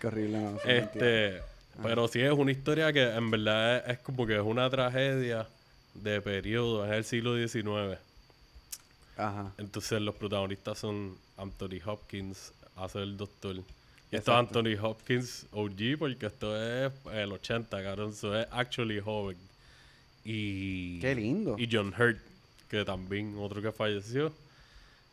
Qué 0.01 0.07
horrible, 0.07 0.39
no. 0.39 0.59
Este, 0.65 1.41
pero 1.83 2.09
sí 2.09 2.21
es 2.21 2.33
una 2.33 2.51
historia 2.53 2.93
que 2.93 3.03
en 3.15 3.31
verdad 3.31 3.79
es, 3.79 3.93
es 3.95 3.99
como 3.99 4.27
que 4.27 4.37
es 4.37 4.43
una 4.43 4.69
tragedia 4.71 5.47
de 5.95 6.21
periodo, 6.21 6.85
es 6.85 6.93
el 6.93 7.05
siglo 7.05 7.37
XIX. 7.37 7.99
Ajá. 9.17 9.53
Entonces 9.59 10.01
los 10.01 10.15
protagonistas 10.15 10.79
son 10.79 11.17
Anthony 11.37 11.81
Hopkins, 11.85 12.53
hace 12.77 13.03
el 13.03 13.17
doctor. 13.17 13.57
Y 14.13 14.17
esto 14.17 14.33
es 14.33 14.39
Anthony 14.39 14.77
Hopkins 14.83 15.47
OG 15.53 15.99
porque 15.99 16.27
esto 16.27 16.57
es 16.57 16.93
el 17.13 17.33
80, 17.33 17.83
cabrón. 17.83 18.11
Eso 18.11 18.39
es 18.39 18.47
actually 18.51 19.01
joven. 19.01 19.37
Y, 20.25 21.01
Qué 21.01 21.15
lindo. 21.15 21.57
Y 21.59 21.69
John 21.71 21.95
Hurt, 21.97 22.19
que 22.69 22.85
también 22.85 23.37
otro 23.39 23.63
que 23.63 23.73
falleció. 23.73 24.33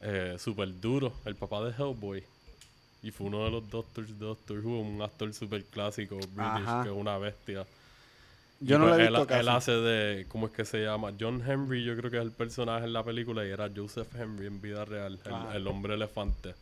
Eh, 0.02 0.36
súper 0.38 0.80
duro, 0.80 1.14
el 1.26 1.36
papá 1.36 1.64
de 1.64 1.72
Hellboy. 1.72 2.24
Y 3.04 3.12
fue 3.12 3.28
uno 3.28 3.46
de 3.46 3.52
los 3.52 3.70
Doctors 3.70 4.18
Doctor 4.18 4.60
Who, 4.60 4.80
un 4.80 5.02
actor 5.02 5.34
súper 5.34 5.64
clásico, 5.66 6.16
British, 6.16 6.38
Ajá. 6.40 6.84
que 6.84 6.90
es 6.90 6.96
una 6.96 7.18
bestia. 7.18 7.66
Yo 8.60 8.76
Y 8.76 8.80
no 8.80 8.86
pues 8.86 8.96
lo 8.96 8.98
he 8.98 9.02
él, 9.06 9.18
visto 9.18 9.28
él 9.30 9.46
casi. 9.46 9.50
hace 9.50 9.72
de, 9.74 10.26
¿cómo 10.30 10.48
es 10.48 10.54
que 10.54 10.66
se 10.66 10.84
llama? 10.84 11.14
John 11.20 11.44
Henry, 11.48 11.84
yo 11.84 11.96
creo 11.98 12.10
que 12.12 12.18
es 12.18 12.24
el 12.24 12.32
personaje 12.32 12.86
en 12.86 12.94
la 12.94 13.04
película 13.04 13.46
y 13.46 13.50
era 13.52 13.70
Joseph 13.76 14.08
Henry 14.16 14.48
en 14.48 14.62
vida 14.62 14.86
real, 14.86 15.20
el, 15.26 15.34
Ajá. 15.34 15.56
el 15.56 15.68
hombre 15.68 15.94
elefante. 15.96 16.56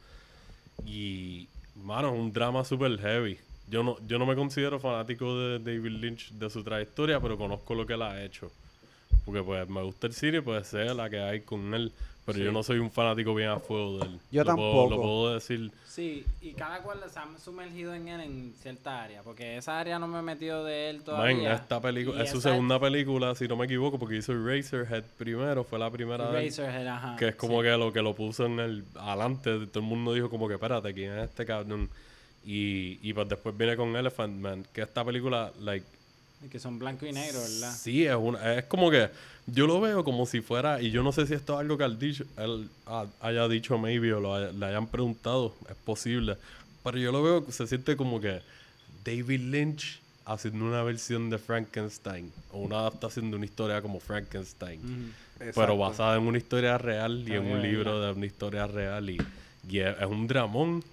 Y, 0.85 1.47
mano, 1.75 2.09
es 2.13 2.19
un 2.19 2.33
drama 2.33 2.63
súper 2.65 2.97
heavy. 2.99 3.39
Yo 3.69 3.83
no, 3.83 3.97
yo 4.07 4.19
no 4.19 4.25
me 4.25 4.35
considero 4.35 4.79
fanático 4.79 5.37
de 5.39 5.59
David 5.59 5.91
Lynch, 6.01 6.31
de 6.33 6.49
su 6.49 6.63
trayectoria, 6.63 7.19
pero 7.19 7.37
conozco 7.37 7.73
lo 7.75 7.85
que 7.85 7.93
él 7.93 8.01
ha 8.01 8.23
hecho. 8.23 8.51
Porque 9.25 9.41
pues 9.41 9.67
me 9.69 9.81
gusta 9.81 10.07
el 10.07 10.13
cine, 10.13 10.41
pues 10.41 10.67
sé 10.67 10.93
la 10.93 11.09
que 11.09 11.19
hay 11.19 11.41
con 11.41 11.73
él. 11.73 11.91
Pero 12.25 12.39
yo 12.39 12.51
no 12.51 12.63
soy 12.63 12.79
un 12.79 12.89
fanático 12.89 13.35
bien 13.35 13.49
a 13.49 13.59
fuego 13.59 13.99
de 13.99 14.05
él. 14.07 14.19
Yo 14.31 14.43
Lo 14.43 14.55
puedo- 14.55 14.67
tampoco. 14.71 14.89
lo 14.95 15.01
puedo 15.01 15.33
decir. 15.35 15.71
Sí, 15.87 16.25
y 16.41 16.51
cada 16.53 16.79
cual 16.81 16.99
se 17.09 17.19
ha 17.19 17.25
sumergido 17.37 17.93
en 17.93 18.07
él 18.07 18.19
en 18.21 18.53
cierta 18.61 19.03
área, 19.03 19.21
porque 19.21 19.57
esa 19.57 19.79
área 19.79 19.99
no 19.99 20.07
me 20.07 20.19
he 20.19 20.21
metido 20.23 20.63
de 20.65 20.89
él 20.89 21.03
todavía. 21.03 21.35
Man, 21.35 21.45
esta 21.55 21.79
película, 21.79 22.23
es 22.23 22.31
su 22.31 22.41
segunda 22.41 22.79
película, 22.79 23.35
si 23.35 23.47
no 23.47 23.55
me 23.55 23.65
equivoco, 23.65 23.99
porque 23.99 24.17
hizo 24.17 24.33
Eraserhead 24.33 25.03
primero, 25.17 25.63
fue 25.63 25.77
la 25.79 25.89
primera. 25.91 26.29
Eraserhead, 26.31 26.87
ajá. 26.87 27.15
Que 27.15 27.27
es 27.29 27.35
como 27.35 27.61
sí. 27.61 27.67
que 27.67 27.77
lo 27.77 27.93
que 27.93 28.01
lo 28.01 28.13
puso 28.15 28.45
en 28.47 28.59
el 28.59 28.83
adelante, 28.99 29.67
todo 29.67 29.79
el 29.79 29.85
mundo 29.85 30.13
dijo 30.13 30.29
como 30.29 30.47
que 30.47 30.55
espérate, 30.55 30.93
¿quién 30.93 31.13
es 31.13 31.29
este 31.29 31.45
cabrón? 31.45 31.89
Y, 32.43 32.99
y 33.07 33.13
pues 33.13 33.29
después 33.29 33.55
viene 33.57 33.75
con 33.77 33.95
Elephant 33.95 34.33
Man, 34.39 34.65
que 34.73 34.81
esta 34.81 35.03
película, 35.05 35.51
like, 35.61 35.85
Que 36.49 36.59
son 36.59 36.77
blanco 36.79 37.05
y 37.05 37.11
negro, 37.11 37.39
¿verdad? 37.41 37.73
Sí, 37.75 38.05
es, 38.05 38.15
una, 38.15 38.55
es 38.55 38.65
como 38.65 38.89
que 38.91 39.09
yo 39.47 39.67
lo 39.67 39.79
veo 39.81 40.03
como 40.03 40.25
si 40.25 40.41
fuera, 40.41 40.81
y 40.81 40.91
yo 40.91 41.03
no 41.03 41.11
sé 41.11 41.25
si 41.27 41.33
esto 41.33 41.53
es 41.53 41.59
algo 41.59 41.77
que 41.77 41.83
él, 41.85 41.97
dicho, 41.99 42.23
él 42.37 42.69
ha- 42.85 43.07
haya 43.21 43.47
dicho 43.47 43.77
maybe 43.77 44.13
o 44.13 44.19
lo 44.19 44.35
haya- 44.35 44.51
le 44.51 44.65
hayan 44.65 44.87
preguntado, 44.87 45.55
es 45.69 45.75
posible, 45.75 46.37
pero 46.83 46.97
yo 46.97 47.11
lo 47.11 47.21
veo, 47.23 47.45
se 47.51 47.67
siente 47.67 47.95
como 47.97 48.19
que 48.21 48.41
David 49.03 49.41
Lynch 49.41 49.99
haciendo 50.25 50.65
una 50.65 50.81
versión 50.83 51.29
de 51.29 51.37
Frankenstein 51.37 52.31
o 52.51 52.59
una 52.59 52.79
adaptación 52.79 53.29
de 53.29 53.37
una 53.37 53.45
historia 53.45 53.81
como 53.81 53.99
Frankenstein, 53.99 54.79
pero 55.37 55.47
Exacto. 55.49 55.77
basada 55.77 56.17
en 56.17 56.23
una 56.23 56.37
historia 56.37 56.77
real 56.77 57.23
y 57.27 57.33
en 57.33 57.37
Ah, 57.47 57.55
un 57.55 57.61
ya, 57.61 57.67
libro 57.67 58.01
de 58.01 58.11
una 58.13 58.25
historia 58.25 58.65
real 58.67 59.09
y, 59.09 59.17
y 59.69 59.79
es, 59.79 59.95
es 59.99 60.05
un 60.07 60.25
dramón. 60.27 60.83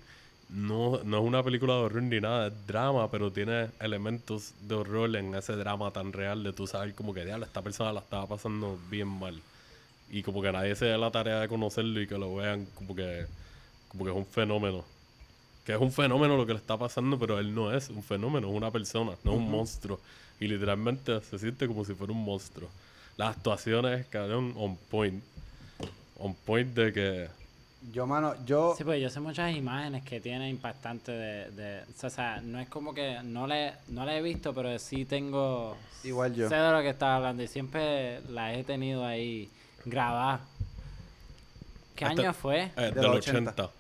No, 0.53 1.01
no 1.03 1.19
es 1.19 1.25
una 1.25 1.43
película 1.43 1.75
de 1.75 1.81
horror 1.81 2.03
ni 2.03 2.21
nada, 2.21 2.49
es 2.49 2.67
drama, 2.67 3.11
pero 3.11 3.33
tiene 3.33 3.71
elementos 3.81 4.53
de 4.61 4.75
horror 4.75 5.17
en 5.17 5.35
ese 5.35 5.55
drama 5.55 5.91
tan 5.93 6.13
real 6.13 6.45
de 6.45 6.53
tú 6.53 6.67
saber 6.67 6.95
como 6.95 7.15
que, 7.15 7.25
diablo, 7.25 7.47
esta 7.47 7.63
persona 7.63 7.91
la 7.91 8.01
estaba 8.01 8.27
pasando 8.27 8.79
bien 8.91 9.09
mal. 9.09 9.41
Y 10.11 10.23
como 10.23 10.43
que 10.43 10.53
nadie 10.53 10.77
se 10.77 10.85
dé 10.85 10.99
la 10.99 11.11
tarea 11.11 11.41
de 11.41 11.49
conocerlo 11.49 11.99
y 12.03 12.07
que 12.07 12.19
lo 12.19 12.35
vean 12.35 12.67
como 12.75 12.95
que, 12.95 13.25
como 13.89 14.05
que 14.05 14.11
es 14.11 14.17
un 14.17 14.27
fenómeno. 14.27 14.85
Que 15.65 15.73
es 15.73 15.81
un 15.81 15.91
fenómeno 15.91 16.37
lo 16.37 16.45
que 16.45 16.53
le 16.53 16.59
está 16.59 16.77
pasando, 16.77 17.19
pero 17.19 17.39
él 17.39 17.55
no 17.55 17.73
es 17.75 17.89
un 17.89 18.03
fenómeno, 18.03 18.49
es 18.51 18.55
una 18.55 18.71
persona, 18.71 19.13
no 19.25 19.33
es 19.33 19.39
un 19.39 19.51
monstruo. 19.51 20.01
Y 20.39 20.49
literalmente 20.49 21.19
se 21.23 21.39
siente 21.39 21.67
como 21.67 21.83
si 21.87 21.95
fuera 21.95 22.13
un 22.13 22.23
monstruo. 22.23 22.69
Las 23.17 23.37
actuaciones, 23.37 24.05
cabrón, 24.07 24.53
on 24.59 24.77
point. 24.91 25.25
On 26.19 26.35
point 26.35 26.75
de 26.75 26.93
que 26.93 27.42
Yo, 27.91 28.07
mano, 28.07 28.35
yo... 28.47 28.75
Sí, 28.79 28.85
pues 28.85 29.03
yo 29.03 29.11
sé 29.11 29.19
muchas 29.19 29.55
imágenes 29.57 30.05
que 30.05 30.21
tiene 30.21 30.49
impactantes 30.49 31.07
de, 31.57 31.63
de... 31.63 31.83
O 32.07 32.11
sea, 32.11 32.41
no 32.41 32.61
es 32.61 32.69
como 32.69 32.95
que 32.95 33.19
no 33.25 33.47
le, 33.47 33.73
no 33.89 34.05
la 34.05 34.17
he 34.17 34.23
visto, 34.23 34.55
pero 34.55 34.79
sí 34.79 35.05
tengo... 35.05 35.77
Igual 36.05 36.35
yo. 36.35 36.49
Sé 36.49 36.55
de 36.55 36.71
lo 36.71 36.81
que 36.81 36.91
estás 36.91 37.09
hablando 37.17 37.43
y 37.43 37.49
siempre 37.49 38.21
las 38.31 38.57
he 38.57 38.63
tenido 38.65 39.05
ahí 39.05 39.51
grabadas. 39.85 40.41
¿Qué 41.97 42.05
Hasta- 42.05 42.23
año 42.23 42.33
fue? 42.33 42.65
Eh, 42.65 42.71
De 42.77 42.91
del 42.93 43.03
los 43.03 43.17
80. 43.17 43.51
80. 43.51 43.71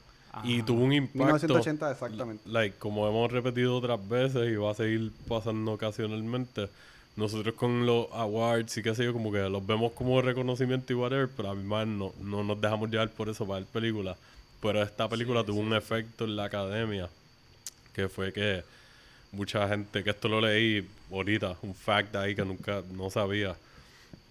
Y 0.44 0.62
tuvo 0.62 0.82
un 0.84 0.92
impacto. 0.94 1.18
1980 1.18 1.90
exactamente. 1.92 2.48
Like, 2.48 2.78
como 2.78 3.06
hemos 3.06 3.30
repetido 3.30 3.76
otras 3.76 4.06
veces 4.08 4.50
y 4.50 4.56
va 4.56 4.70
a 4.72 4.74
seguir 4.74 5.12
pasando 5.28 5.72
ocasionalmente, 5.72 6.68
nosotros 7.16 7.54
con 7.54 7.84
los 7.86 8.06
awards 8.12 8.76
y 8.78 8.82
qué 8.82 8.94
sé 8.94 9.04
yo, 9.04 9.12
como 9.12 9.30
que 9.30 9.40
los 9.48 9.66
vemos 9.66 9.92
como 9.92 10.20
reconocimiento 10.22 10.92
y 10.92 10.96
whatever, 10.96 11.28
pero 11.36 11.50
a 11.50 11.54
mi 11.54 11.62
madre 11.62 11.86
no, 11.86 12.12
no 12.20 12.42
nos 12.42 12.60
dejamos 12.60 12.90
llevar 12.90 13.10
por 13.10 13.28
eso 13.28 13.46
para 13.46 13.60
ver 13.60 13.68
películas. 13.68 14.16
Pero 14.60 14.82
esta 14.82 15.08
película 15.08 15.44
tuvo 15.44 15.60
un 15.60 15.74
efecto 15.74 16.24
en 16.24 16.36
la 16.36 16.44
academia, 16.44 17.08
que 17.92 18.08
fue 18.08 18.32
que 18.32 18.62
mucha 19.32 19.68
gente, 19.68 20.04
que 20.04 20.10
esto 20.10 20.28
lo 20.28 20.40
leí 20.40 20.86
ahorita, 21.10 21.56
un 21.62 21.74
fact 21.74 22.14
ahí 22.16 22.34
que 22.34 22.44
nunca, 22.44 22.82
no 22.92 23.10
sabía, 23.10 23.56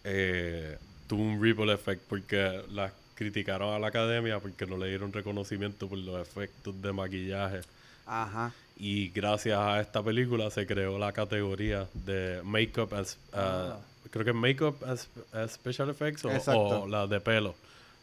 eh, 0.03 0.77
tuvo 1.07 1.23
un 1.23 1.41
ripple 1.41 1.73
effect 1.73 2.01
porque 2.07 2.63
la 2.71 2.93
criticaron 3.15 3.73
a 3.73 3.79
la 3.79 3.87
academia 3.87 4.39
porque 4.39 4.65
no 4.65 4.77
le 4.77 4.87
dieron 4.87 5.13
reconocimiento 5.13 5.87
por 5.87 5.97
los 5.97 6.19
efectos 6.27 6.81
de 6.81 6.91
maquillaje. 6.91 7.61
Ajá. 8.05 8.51
Y 8.83 9.09
gracias 9.09 9.59
a 9.59 9.79
esta 9.79 10.01
película 10.01 10.49
se 10.49 10.65
creó 10.65 10.97
la 10.97 11.11
categoría 11.11 11.87
de 11.93 12.41
Makeup 12.43 12.91
as... 12.95 13.15
uh, 13.31 13.79
Creo 14.09 14.25
que 14.25 14.33
Makeup 14.33 14.83
as, 14.83 15.07
as 15.31 15.51
Special 15.53 15.89
Effects 15.91 16.25
o, 16.25 16.29
o 16.29 16.87
la 16.87 17.05
de 17.05 17.21
pelo. 17.21 17.53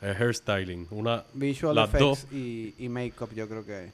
eh, 0.00 0.14
hairstyling. 0.16 0.86
Una, 0.90 1.24
Visual 1.34 1.74
las 1.74 1.88
effects 1.88 2.00
dos 2.00 2.26
y, 2.32 2.74
y 2.78 2.88
makeup 2.88 3.34
yo 3.34 3.48
creo 3.48 3.64
que... 3.64 3.90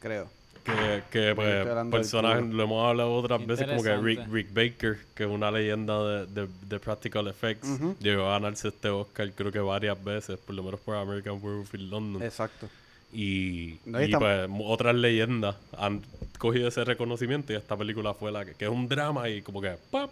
Creo. 0.00 0.28
que, 0.64 1.02
que 1.10 1.34
pues, 1.34 1.90
personajes, 1.90 2.46
lo 2.46 2.62
hemos 2.64 2.88
hablado 2.88 3.14
otras 3.14 3.46
veces, 3.46 3.66
como 3.66 3.82
que 3.82 3.96
Rick. 3.96 4.26
Rick 4.30 4.48
Baker, 4.52 4.98
que 5.14 5.24
es 5.24 5.30
una 5.30 5.50
leyenda 5.50 6.02
de, 6.02 6.26
de, 6.26 6.48
de 6.68 6.80
Practical 6.80 7.28
Effects, 7.28 7.68
Ujú. 7.68 7.96
llegó 8.00 8.26
a 8.26 8.32
ganarse 8.32 8.68
este 8.68 8.88
Oscar 8.88 9.30
creo 9.32 9.52
que 9.52 9.60
varias 9.60 10.02
veces, 10.02 10.38
por 10.38 10.54
lo 10.54 10.62
menos 10.62 10.80
por 10.80 10.96
American 10.96 11.34
Werewolf 11.34 11.74
in 11.74 11.90
London. 11.90 12.22
Exacto. 12.22 12.68
Y, 13.12 13.78
No, 13.84 14.02
y 14.02 14.08
pues 14.14 14.48
otras 14.64 14.94
leyendas 14.96 15.56
han 15.78 16.02
cogido 16.38 16.68
ese 16.68 16.84
reconocimiento 16.84 17.52
y 17.52 17.56
esta 17.56 17.76
película 17.76 18.12
fue 18.14 18.32
la 18.32 18.44
que, 18.44 18.54
que 18.54 18.64
es 18.64 18.70
un 18.70 18.88
drama 18.88 19.28
y 19.28 19.40
como 19.42 19.60
que 19.60 19.76
¡pap! 19.90 20.10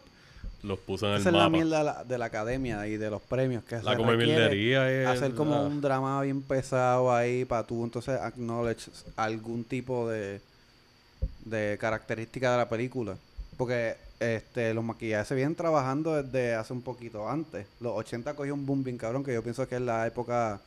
los 0.63 0.79
puso 0.79 1.09
en 1.13 1.21
Esa 1.21 1.31
el 1.31 1.35
es 1.35 1.39
la 1.41 1.49
mapa. 1.49 1.51
mierda 1.51 1.79
de 1.79 1.85
la, 1.85 2.05
de 2.05 2.19
la 2.19 2.25
academia 2.27 2.87
y 2.87 2.97
de 2.97 3.11
los 3.11 3.21
premios 3.23 3.65
que 3.65 3.77
La 3.77 3.83
se 3.83 3.89
hacer 5.07 5.35
como 5.35 5.57
la- 5.57 5.61
un 5.63 5.81
drama 5.81 6.23
bien 6.23 6.43
pesado 6.43 7.13
ahí 7.13 7.45
para 7.45 7.67
tú 7.67 7.83
entonces 7.83 8.21
acknowledge 8.21 8.89
algún 9.17 9.65
tipo 9.65 10.09
de 10.09 10.41
de 11.45 11.77
característica 11.81 12.53
de 12.53 12.59
la 12.59 12.69
película 12.69 13.17
porque 13.57 13.97
este 14.21 14.73
los 14.75 14.85
maquillajes 14.85 15.27
se 15.29 15.35
vienen 15.35 15.55
trabajando 15.57 16.23
desde 16.23 16.55
hace 16.55 16.73
un 16.73 16.83
poquito 16.83 17.29
antes 17.29 17.67
los 17.81 17.93
80 17.97 18.35
cogió 18.35 18.55
un 18.55 18.65
boom 18.65 18.85
bien 18.85 18.99
cabrón 18.99 19.25
que 19.25 19.35
yo 19.35 19.43
pienso 19.43 19.67
que 19.69 19.75
es 19.77 19.81
la 19.83 20.07
época 20.07 20.61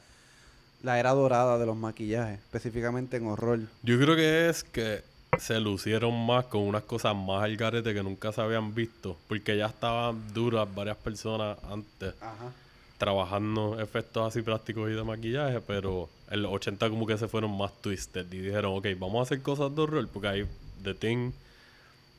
la 0.86 1.00
era 1.00 1.12
dorada 1.12 1.58
de 1.58 1.66
los 1.66 1.76
maquillajes 1.76 2.40
específicamente 2.40 3.18
en 3.18 3.28
horror 3.28 3.60
Yo 3.84 4.00
creo 4.00 4.16
que 4.16 4.50
es 4.50 4.64
que 4.64 5.04
se 5.38 5.60
lucieron 5.60 6.26
más 6.26 6.46
con 6.46 6.62
unas 6.62 6.84
cosas 6.84 7.14
más 7.16 7.44
al 7.44 7.58
garete 7.58 7.94
que 7.94 8.02
nunca 8.02 8.32
se 8.32 8.40
habían 8.40 8.74
visto. 8.74 9.18
Porque 9.28 9.58
ya 9.58 9.66
estaban 9.66 10.34
duras 10.34 10.74
varias 10.74 10.96
personas 10.96 11.58
antes 11.70 12.14
ajá 12.22 12.54
trabajando 12.98 13.80
efectos 13.80 14.28
así 14.28 14.42
prácticos 14.42 14.90
y 14.90 14.94
de 14.94 15.04
maquillaje, 15.04 15.62
pero 15.62 16.10
en 16.30 16.42
los 16.42 16.54
80 16.54 16.90
como 16.90 17.06
que 17.06 17.18
se 17.18 17.28
fueron 17.28 17.56
más 17.58 17.72
twisted 17.82 18.32
y 18.32 18.38
dijeron, 18.38 18.78
ok, 18.78 18.88
vamos 18.98 19.20
a 19.20 19.24
hacer 19.24 19.42
cosas 19.42 19.76
de 19.76 19.82
horror 19.82 20.08
porque 20.12 20.28
hay 20.28 20.46
The 20.84 20.94
Thing 20.94 21.32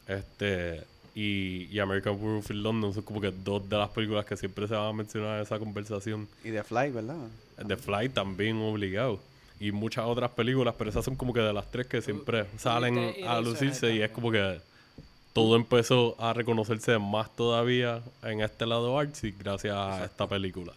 este 0.07 0.85
y, 1.17 1.67
y 1.73 1.79
American 1.79 2.13
Werewolf 2.15 2.51
in 2.51 2.63
London 2.63 2.93
son 2.93 3.03
como 3.03 3.23
que 3.23 3.31
dos 3.31 3.67
de 3.67 3.79
las 3.79 3.89
películas 3.89 4.27
que 4.27 4.37
siempre 4.37 4.69
se 4.69 4.75
van 4.75 4.89
a 4.89 4.93
mencionar 4.93 5.39
en 5.39 5.43
esa 5.45 5.59
conversación. 5.59 6.29
y 6.45 6.51
de 6.51 6.63
Fly 6.63 6.91
verdad 6.91 7.17
The 7.67 7.77
Fly 7.79 8.11
también 8.11 8.61
obligado. 8.61 9.19
Y 9.59 9.73
muchas 9.73 10.05
otras 10.05 10.31
películas, 10.33 10.75
pero 10.77 10.91
esas 10.91 11.03
son 11.03 11.17
como 11.17 11.33
que 11.33 11.41
de 11.41 11.55
las 11.55 11.71
tres 11.71 11.87
que 11.87 12.03
siempre 12.03 12.45
salen 12.59 13.15
a 13.27 13.41
lucirse 13.41 13.95
y 13.95 14.03
es 14.03 14.11
como 14.11 14.31
que 14.31 14.61
todo 15.33 15.57
empezó 15.57 16.15
a 16.19 16.35
reconocerse 16.35 16.99
más 16.99 17.35
todavía 17.35 18.03
en 18.23 18.43
este 18.43 18.67
lado 18.67 18.99
artsy 18.99 19.35
gracias 19.39 19.75
a 19.75 20.05
esta 20.05 20.27
película. 20.29 20.75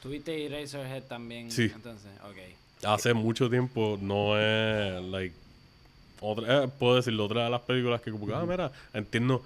¿Tuviste 0.00 0.46
Eraserhead 0.46 1.02
también? 1.02 1.50
Sí. 1.50 1.72
Entonces, 1.74 2.12
ok. 2.22 2.86
Hace 2.86 3.12
mucho 3.12 3.50
tiempo 3.50 3.98
no 4.00 4.38
es, 4.38 5.02
like, 5.02 5.34
otra, 6.20 6.64
eh, 6.64 6.68
puedo 6.78 6.94
decirlo, 6.94 7.24
otra 7.24 7.44
de 7.44 7.50
las 7.50 7.62
películas 7.62 8.00
que 8.00 8.12
como 8.12 8.28
que, 8.28 8.34
ah, 8.34 8.44
mira, 8.48 8.70
entiendo 8.94 9.42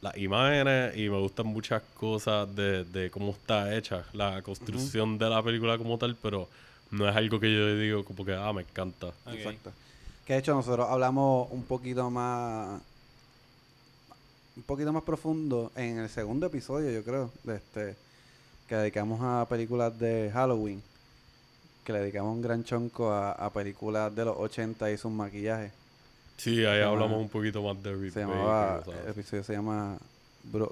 las 0.00 0.16
imágenes 0.16 0.96
y 0.96 1.08
me 1.08 1.18
gustan 1.18 1.46
muchas 1.46 1.82
cosas 1.94 2.54
de, 2.54 2.84
de 2.84 3.10
cómo 3.10 3.32
está 3.32 3.74
hecha 3.74 4.04
la 4.12 4.42
construcción 4.42 5.18
de 5.18 5.28
la 5.28 5.42
película 5.42 5.76
como 5.76 5.98
tal, 5.98 6.16
pero 6.20 6.48
no 6.90 7.08
es 7.08 7.16
algo 7.16 7.40
que 7.40 7.52
yo 7.52 7.76
digo 7.76 8.04
como 8.04 8.24
que, 8.24 8.34
ah, 8.34 8.52
me 8.52 8.62
encanta. 8.62 9.08
Exacto. 9.26 9.72
Que 10.24 10.34
de 10.34 10.38
hecho 10.40 10.54
nosotros 10.54 10.86
hablamos 10.88 11.48
un 11.50 11.64
poquito 11.64 12.10
más 12.10 12.80
un 14.56 14.62
poquito 14.64 14.92
más 14.92 15.04
profundo 15.04 15.70
en 15.76 15.98
el 15.98 16.08
segundo 16.08 16.46
episodio, 16.46 16.90
yo 16.90 17.04
creo, 17.04 17.30
de 17.44 17.56
este 17.56 17.96
que 18.68 18.74
dedicamos 18.74 19.20
a 19.22 19.46
películas 19.48 19.98
de 19.98 20.30
Halloween, 20.32 20.82
que 21.84 21.92
le 21.92 22.00
dedicamos 22.00 22.34
un 22.34 22.42
gran 22.42 22.64
chonco 22.64 23.10
a, 23.10 23.32
a 23.32 23.50
películas 23.50 24.14
de 24.14 24.26
los 24.26 24.36
80 24.36 24.90
y 24.90 24.98
sus 24.98 25.10
maquillajes. 25.10 25.72
Sí, 26.38 26.64
ahí 26.64 26.80
hablamos 26.80 27.10
llama- 27.10 27.22
un 27.22 27.28
poquito 27.28 27.62
más 27.62 27.82
de 27.82 27.94
Rick 27.94 28.12
Se 28.14 28.20
llamaba, 28.20 28.82
el 29.04 29.10
episodio 29.10 29.44
se 29.44 29.52
llama 29.52 29.98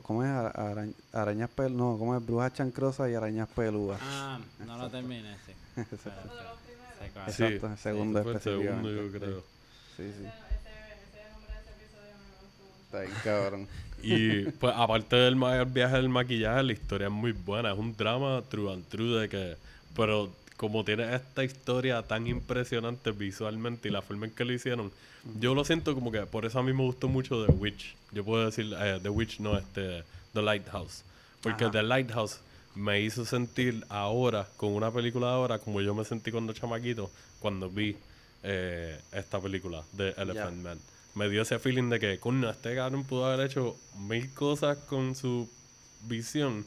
¿Cómo 0.05 0.23
es? 0.25 0.31
Ara- 0.31 0.53
arañ- 0.55 0.95
arañas 1.13 1.51
pel 1.51 1.77
no, 1.77 1.97
¿cómo 1.99 2.17
es? 2.17 2.25
Brujas 2.25 2.55
chancrosas 2.55 3.11
y 3.11 3.15
arañas 3.15 3.47
pelúas. 3.55 4.01
Ah, 4.03 4.39
no 4.65 4.79
lo 4.79 4.89
terminé, 4.89 5.37
sí. 5.45 5.53
Cuál. 7.13 7.31
Sí, 7.33 7.43
Exacto, 7.45 7.67
el 7.73 7.79
segundo 7.79 8.19
el 8.21 8.41
segundo, 8.41 8.91
yo 8.91 9.11
creo. 9.13 9.41
Sí, 9.97 10.13
sí. 10.19 10.25
Ese, 10.25 10.25
ese 10.25 11.31
nombre 11.31 11.53
de 11.53 11.61
ese 11.61 11.73
episodio 11.73 12.13
me 12.17 12.31
gustó 12.41 12.63
mucho. 12.65 12.85
Está 12.85 13.01
bien 13.01 13.13
cabrón. 13.23 13.69
Y 14.03 14.51
pues 14.53 14.75
aparte 14.77 15.17
del 15.17 15.35
viaje 15.67 15.97
del 15.97 16.09
maquillaje, 16.09 16.63
la 16.63 16.73
historia 16.73 17.07
es 17.09 17.13
muy 17.13 17.33
buena. 17.33 17.73
Es 17.73 17.79
un 17.79 17.95
drama 17.97 18.43
true 18.49 18.73
and 18.73 18.87
true 18.89 19.21
de 19.21 19.29
que... 19.29 19.57
Pero 19.95 20.31
como 20.57 20.85
tiene 20.85 21.15
esta 21.15 21.45
historia 21.45 22.03
tan 22.03 22.27
impresionante 22.27 23.13
visualmente 23.13 23.89
y 23.89 23.93
la 23.93 24.03
forma 24.03 24.27
en 24.27 24.33
que 24.33 24.45
lo 24.45 24.53
hicieron, 24.53 24.91
yo 25.41 25.55
lo 25.55 25.65
siento 25.65 25.95
como 25.95 26.13
que 26.13 26.21
por 26.27 26.45
eso 26.45 26.59
a 26.59 26.63
mí 26.63 26.73
me 26.73 26.83
gustó 26.83 27.09
mucho 27.09 27.45
The 27.45 27.53
Witch. 27.53 27.95
Yo 28.13 28.25
puedo 28.25 28.47
decir 28.47 28.75
eh, 28.79 29.01
The 29.03 29.09
Witch, 29.09 29.41
no, 29.41 29.59
este, 29.59 30.05
The 30.33 30.43
Lighthouse. 30.43 31.03
Porque 31.43 31.65
Ajá. 31.65 31.73
The 31.73 31.83
Lighthouse 31.83 32.41
me 32.75 33.01
hizo 33.01 33.25
sentir 33.25 33.85
ahora, 33.89 34.49
con 34.57 34.73
una 34.73 34.91
película 34.91 35.29
de 35.29 35.33
ahora, 35.33 35.59
como 35.59 35.81
yo 35.81 35.95
me 35.95 36.05
sentí 36.05 36.31
cuando 36.31 36.53
chamaquito, 36.53 37.11
cuando 37.41 37.69
vi 37.71 37.97
eh, 38.43 39.01
esta 39.13 39.41
película 39.41 39.83
de 39.93 40.15
Elephant 40.17 40.63
Man. 40.63 40.79
Me 41.15 41.29
dio 41.29 41.43
ese 41.43 41.59
feeling 41.59 41.89
de 41.89 41.99
que, 41.99 42.19
coño, 42.19 42.51
este 42.51 42.75
cabrón 42.75 43.05
pudo 43.05 43.27
haber 43.27 43.47
hecho 43.47 43.77
mil 43.97 44.33
cosas 44.35 44.77
con 44.79 45.15
su 45.15 45.49
visión. 46.03 46.67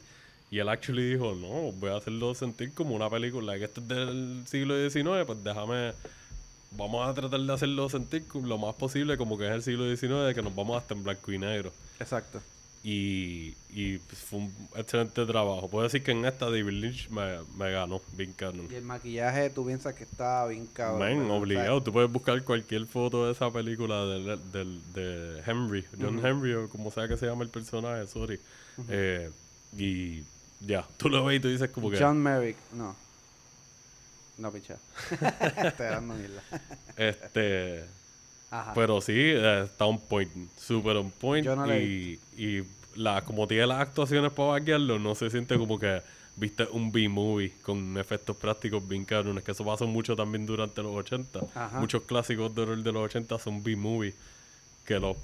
Y 0.51 0.59
él 0.59 0.67
actually 0.69 1.11
dijo, 1.11 1.35
no, 1.35 1.71
voy 1.73 1.91
a 1.91 1.97
hacerlo 1.97 2.33
sentir 2.33 2.73
como 2.73 2.95
una 2.95 3.09
película 3.09 3.57
que 3.57 3.65
este 3.65 3.81
es 3.81 3.87
del 3.87 4.43
siglo 4.47 4.75
XIX, 4.89 5.25
pues 5.25 5.43
déjame, 5.43 5.93
vamos 6.71 7.07
a 7.07 7.13
tratar 7.13 7.39
de 7.39 7.53
hacerlo 7.53 7.87
sentir 7.89 8.23
lo 8.43 8.57
más 8.57 8.73
posible 8.75 9.15
como 9.17 9.37
que 9.37 9.45
es 9.47 9.51
el 9.53 9.61
siglo 9.63 9.85
XIX, 9.95 10.33
que 10.33 10.41
nos 10.41 10.55
vamos 10.55 10.81
hasta 10.81 10.93
en 10.95 11.03
blanco 11.03 11.31
y 11.31 11.37
negro. 11.37 11.71
Exacto. 11.99 12.41
y, 12.83 13.53
y 13.71 13.97
pues, 13.99 14.19
fue 14.21 14.39
un 14.39 14.53
excelente 14.75 15.23
trabajo. 15.25 15.69
Puedo 15.69 15.83
decir 15.83 16.01
que 16.01 16.11
en 16.11 16.25
esta 16.25 16.45
David 16.45 16.69
Lynch 16.81 17.09
me, 17.09 17.39
me 17.57 17.71
ganó, 17.71 18.01
bien 18.13 18.31
canon. 18.33 18.67
Y 18.71 18.75
el 18.75 18.83
maquillaje, 18.85 19.49
tú 19.51 19.65
piensas 19.67 19.93
que 19.93 20.05
está 20.05 20.47
bien 20.47 20.65
cabrón. 20.65 20.99
¿verdad? 21.19 21.31
obligado. 21.31 21.83
Tú 21.83 21.91
puedes 21.93 22.09
buscar 22.11 22.41
cualquier 22.43 22.85
foto 22.87 23.25
de 23.27 23.33
esa 23.33 23.51
película 23.51 24.05
del, 24.05 24.51
del- 24.51 24.81
de 24.93 25.43
Henry, 25.45 25.85
John 26.01 26.25
Henry, 26.25 26.53
o 26.53 26.69
como 26.69 26.89
sea 26.89 27.07
que 27.07 27.17
se 27.17 27.27
llama 27.27 27.43
el 27.43 27.49
personaje, 27.49 28.07
sorry. 28.07 28.39
Eh, 28.87 29.29
y 29.77 30.23
ya, 30.59 30.85
tú 30.97 31.09
lo 31.09 31.25
ves 31.25 31.37
y 31.37 31.39
tú 31.39 31.47
dices 31.47 31.69
como 31.69 31.89
que... 31.89 31.99
John 31.99 32.21
Merrick, 32.21 32.57
no. 32.73 32.95
No, 34.37 34.51
picha. 34.51 34.77
Estoy 35.11 35.87
dando 35.87 36.13
mierda. 36.13 36.41
Este... 36.95 37.85
Ajá. 38.51 38.73
Pero 38.73 38.99
sí, 38.99 39.13
eh, 39.15 39.63
está 39.65 39.85
on 39.85 39.99
point, 39.99 40.31
super 40.57 40.97
on 40.97 41.11
point. 41.11 41.45
Yo 41.45 41.55
no 41.55 41.71
y, 41.75 42.19
y 42.35 42.63
la, 42.95 43.23
como 43.23 43.47
tiene 43.47 43.67
las 43.67 43.79
actuaciones 43.79 44.31
para 44.31 44.49
vaquearlo, 44.49 44.97
no 44.97 45.13
se 45.13 45.29
siente 45.29 45.55
como 45.55 45.77
que 45.77 46.01
viste 46.35 46.67
un 46.71 46.91
B-movie 46.91 47.53
con 47.61 47.97
efectos 47.97 48.35
prácticos 48.37 48.87
bien 48.87 49.05
cabrones. 49.05 49.43
Que 49.43 49.51
eso 49.51 49.65
pasó 49.65 49.85
mucho 49.85 50.15
también 50.15 50.45
durante 50.45 50.81
los 50.81 50.95
80. 50.95 51.39
Ajá. 51.53 51.79
Muchos 51.79 52.03
clásicos 52.03 52.53
de 52.55 52.61
horror 52.61 52.81
de 52.81 52.91
los 52.91 53.05
80 53.05 53.37
son 53.39 53.61
B-movie. 53.61 54.15
Que 54.85 54.99
los 54.99 55.17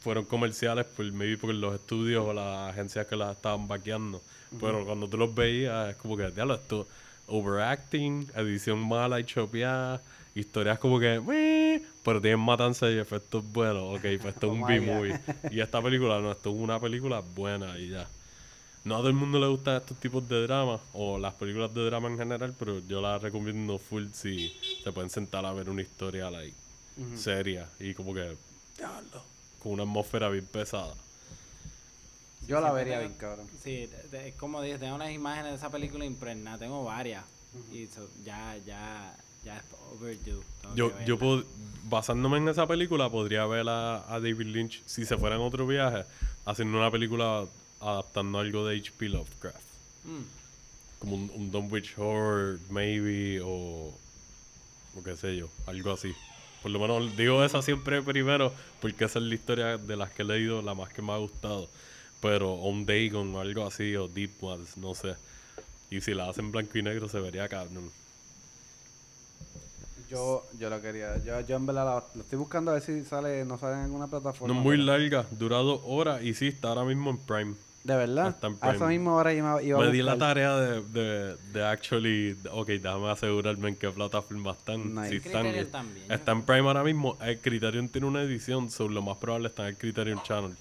fueron 0.00 0.24
comerciales, 0.24 0.86
por, 0.86 1.04
maybe 1.12 1.36
por 1.36 1.52
los 1.52 1.74
estudios 1.74 2.24
o 2.26 2.32
las 2.32 2.70
agencias 2.70 3.06
que 3.06 3.16
las 3.16 3.36
estaban 3.36 3.68
vaqueando. 3.68 4.22
Pero 4.60 4.84
cuando 4.84 5.08
tú 5.08 5.16
los 5.16 5.34
veías, 5.34 5.90
es 5.90 5.96
como 5.96 6.16
que, 6.16 6.30
diablo, 6.30 6.54
esto, 6.54 6.86
overacting, 7.26 8.26
edición 8.34 8.78
mala 8.86 9.20
y 9.20 9.24
chopeada, 9.24 10.00
historias 10.34 10.78
como 10.78 10.98
que, 10.98 11.82
pero 12.04 12.20
tienen 12.20 12.40
matanza 12.40 12.90
y 12.90 12.98
efectos 12.98 13.44
buenos. 13.52 13.96
Ok, 13.96 14.02
pues 14.20 14.34
esto 14.34 14.46
es 14.46 14.52
un 14.52 14.60
ya. 14.60 14.66
B-movie. 14.66 15.18
Y 15.50 15.60
esta 15.60 15.82
película 15.82 16.20
no, 16.20 16.32
esto 16.32 16.50
es 16.50 16.56
una 16.56 16.80
película 16.80 17.20
buena 17.34 17.78
y 17.78 17.90
ya. 17.90 18.06
No 18.84 18.94
a 18.94 18.98
todo 18.98 19.08
el 19.08 19.14
mundo 19.14 19.38
le 19.38 19.48
gustan 19.48 19.76
estos 19.76 19.98
tipos 19.98 20.26
de 20.28 20.42
drama 20.46 20.78
o 20.94 21.18
las 21.18 21.34
películas 21.34 21.74
de 21.74 21.84
drama 21.84 22.08
en 22.08 22.16
general, 22.16 22.54
pero 22.58 22.80
yo 22.88 23.02
las 23.02 23.20
recomiendo 23.20 23.78
full 23.78 24.06
si 24.14 24.50
se 24.82 24.92
pueden 24.92 25.10
sentar 25.10 25.44
a 25.44 25.52
ver 25.52 25.68
una 25.68 25.82
historia 25.82 26.30
like, 26.30 26.54
seria 27.16 27.68
y 27.80 27.92
como 27.92 28.14
que, 28.14 28.34
diablo, 28.78 29.22
con 29.62 29.72
una 29.72 29.82
atmósfera 29.82 30.30
bien 30.30 30.46
pesada. 30.46 30.94
Yo 32.48 32.60
la 32.60 32.72
vería 32.72 32.98
tengo- 32.98 33.08
bien, 33.08 33.18
cabrón. 33.20 33.46
Sí, 33.62 33.88
es 34.12 34.34
como 34.36 34.62
dije, 34.62 34.78
tengo 34.78 34.94
unas 34.96 35.12
imágenes 35.12 35.52
de 35.52 35.56
esa 35.58 35.70
película 35.70 36.04
impregnadas, 36.04 36.58
tengo 36.60 36.82
varias. 36.84 37.24
Y 37.72 37.86
so- 37.86 38.08
ya, 38.24 38.56
ya, 38.66 39.14
ya 39.44 39.58
es 39.58 39.62
overdue. 39.92 40.42
Yo, 40.74 40.92
yo 41.04 41.18
pod- 41.18 41.44
basándome 41.84 42.38
en 42.38 42.48
esa 42.48 42.66
película, 42.66 43.08
podría 43.10 43.46
ver 43.46 43.68
a, 43.68 43.96
a 44.12 44.18
David 44.20 44.46
Lynch, 44.46 44.82
si 44.86 45.04
se 45.04 45.16
fuera 45.16 45.36
en 45.36 45.42
otro 45.42 45.66
viaje, 45.66 46.04
haciendo 46.46 46.78
una 46.78 46.90
película 46.90 47.44
adaptando 47.80 48.38
algo 48.40 48.66
de 48.66 48.76
H.P. 48.78 49.08
Lovecraft. 49.10 49.56
Mm. 50.04 50.22
Como 50.98 51.14
un, 51.16 51.30
un 51.34 51.50
Dunwich 51.50 51.96
Horror, 51.96 52.58
maybe, 52.70 53.40
o, 53.42 53.94
o 54.96 55.02
qué 55.04 55.16
sé 55.16 55.36
yo, 55.36 55.48
algo 55.66 55.92
así. 55.92 56.12
Por 56.62 56.72
lo 56.72 56.80
menos 56.80 57.16
digo 57.16 57.44
esa 57.44 57.62
siempre 57.62 58.02
primero, 58.02 58.52
porque 58.80 59.04
esa 59.04 59.20
es 59.20 59.24
la 59.26 59.34
historia 59.34 59.78
de 59.78 59.96
las 59.96 60.10
que 60.10 60.22
he 60.22 60.24
leído, 60.24 60.60
la 60.60 60.74
más 60.74 60.88
que 60.92 61.02
me 61.02 61.12
ha 61.12 61.18
gustado. 61.18 61.68
Pero 62.20 62.52
On 62.54 62.84
Dagon 62.84 63.34
o 63.34 63.40
algo 63.40 63.66
así, 63.66 63.94
o 63.96 64.08
Deep 64.08 64.42
Ones, 64.42 64.76
no 64.76 64.94
sé. 64.94 65.14
Y 65.90 66.00
si 66.00 66.14
la 66.14 66.28
hacen 66.28 66.50
blanco 66.50 66.76
y 66.78 66.82
negro, 66.82 67.08
se 67.08 67.20
vería 67.20 67.48
cabrón. 67.48 67.90
Yo, 70.10 70.42
yo 70.58 70.70
la 70.70 70.80
quería. 70.80 71.22
Yo, 71.24 71.40
yo 71.42 71.56
en 71.56 71.66
verdad 71.66 71.84
la, 71.84 72.04
la 72.14 72.22
estoy 72.22 72.38
buscando 72.38 72.70
a 72.70 72.74
ver 72.74 72.82
si 72.82 73.04
sale, 73.04 73.44
no 73.44 73.58
sale 73.58 73.74
en 73.74 73.80
alguna 73.84 74.06
plataforma. 74.06 74.54
No 74.54 74.60
es 74.60 74.64
muy 74.64 74.76
pero- 74.78 74.86
larga, 74.98 75.26
dura 75.32 75.58
dos 75.58 75.80
horas 75.84 76.22
y 76.22 76.32
sí, 76.34 76.48
está 76.48 76.68
ahora 76.68 76.84
mismo 76.84 77.10
en 77.10 77.18
Prime. 77.18 77.54
De 77.84 77.94
verdad. 77.96 78.28
Está 78.30 78.48
en 78.48 78.54
A 78.60 78.70
esa 78.70 78.78
Prime. 78.86 78.98
misma 78.98 79.14
hora 79.14 79.32
iba, 79.34 79.62
iba 79.62 79.78
a 79.78 79.86
Me 79.86 79.92
di 79.92 80.02
la 80.02 80.16
tarea 80.18 80.56
de, 80.56 80.82
de, 80.82 81.36
de 81.52 81.64
actually, 81.64 82.36
ok, 82.50 82.66
déjame 82.68 83.10
asegurarme 83.10 83.68
en 83.68 83.76
qué 83.76 83.90
plataforma 83.90 84.52
están. 84.52 84.94
Nice. 84.94 85.10
Si 85.10 85.16
están 85.16 85.42
Criterion 85.42 85.70
también, 85.70 86.10
está 86.12 86.32
en 86.32 86.42
Prime 86.42 86.66
ahora 86.66 86.84
mismo. 86.84 87.16
El 87.20 87.38
Criterion 87.38 87.88
tiene 87.88 88.06
una 88.06 88.22
edición, 88.22 88.70
so 88.70 88.88
lo 88.88 89.02
más 89.02 89.16
probable 89.18 89.48
está 89.48 89.62
en 89.64 89.68
el 89.68 89.76
Criterion 89.76 90.22
Channel. 90.22 90.56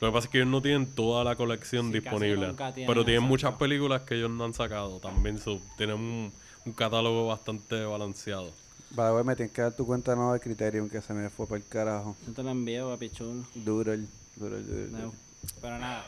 Lo 0.00 0.08
que 0.08 0.12
pasa 0.12 0.26
es 0.26 0.30
que 0.32 0.38
ellos 0.38 0.50
no 0.50 0.60
tienen 0.60 0.86
toda 0.94 1.24
la 1.24 1.36
colección 1.36 1.86
Sí, 1.86 1.92
casi 1.92 2.00
disponible. 2.02 2.48
nunca 2.48 2.72
tienen, 2.74 2.88
Pero 2.88 3.04
tienen 3.04 3.22
exacto. 3.24 3.28
muchas 3.30 3.54
películas 3.54 4.02
que 4.02 4.14
ellos 4.16 4.30
no 4.30 4.44
han 4.44 4.52
sacado 4.54 4.98
también. 5.00 5.38
So, 5.38 5.60
tienen 5.76 5.96
un, 5.96 6.32
un 6.66 6.72
catálogo 6.72 7.26
bastante 7.28 7.84
balanceado. 7.84 8.52
Vale, 8.90 9.12
güey, 9.12 9.24
me 9.24 9.34
tienes 9.36 9.52
que 9.54 9.62
dar 9.62 9.74
tu 9.74 9.86
cuenta 9.86 10.14
nueva 10.14 10.34
de 10.34 10.40
Criterion 10.40 10.88
que 10.90 11.00
se 11.00 11.14
me 11.14 11.28
fue 11.30 11.46
por 11.46 11.56
el 11.58 11.66
carajo. 11.66 12.16
No 12.26 12.32
te 12.32 12.42
lo 12.42 12.50
envío, 12.50 12.90
papi 12.90 13.10
chulo. 13.10 13.44
Duro 13.54 13.92
el, 13.92 14.06
duro 14.36 14.56
el, 14.56 14.66
duro 14.66 14.78
el. 14.84 14.92
No, 14.92 15.12
pero 15.60 15.78
nada. 15.78 16.04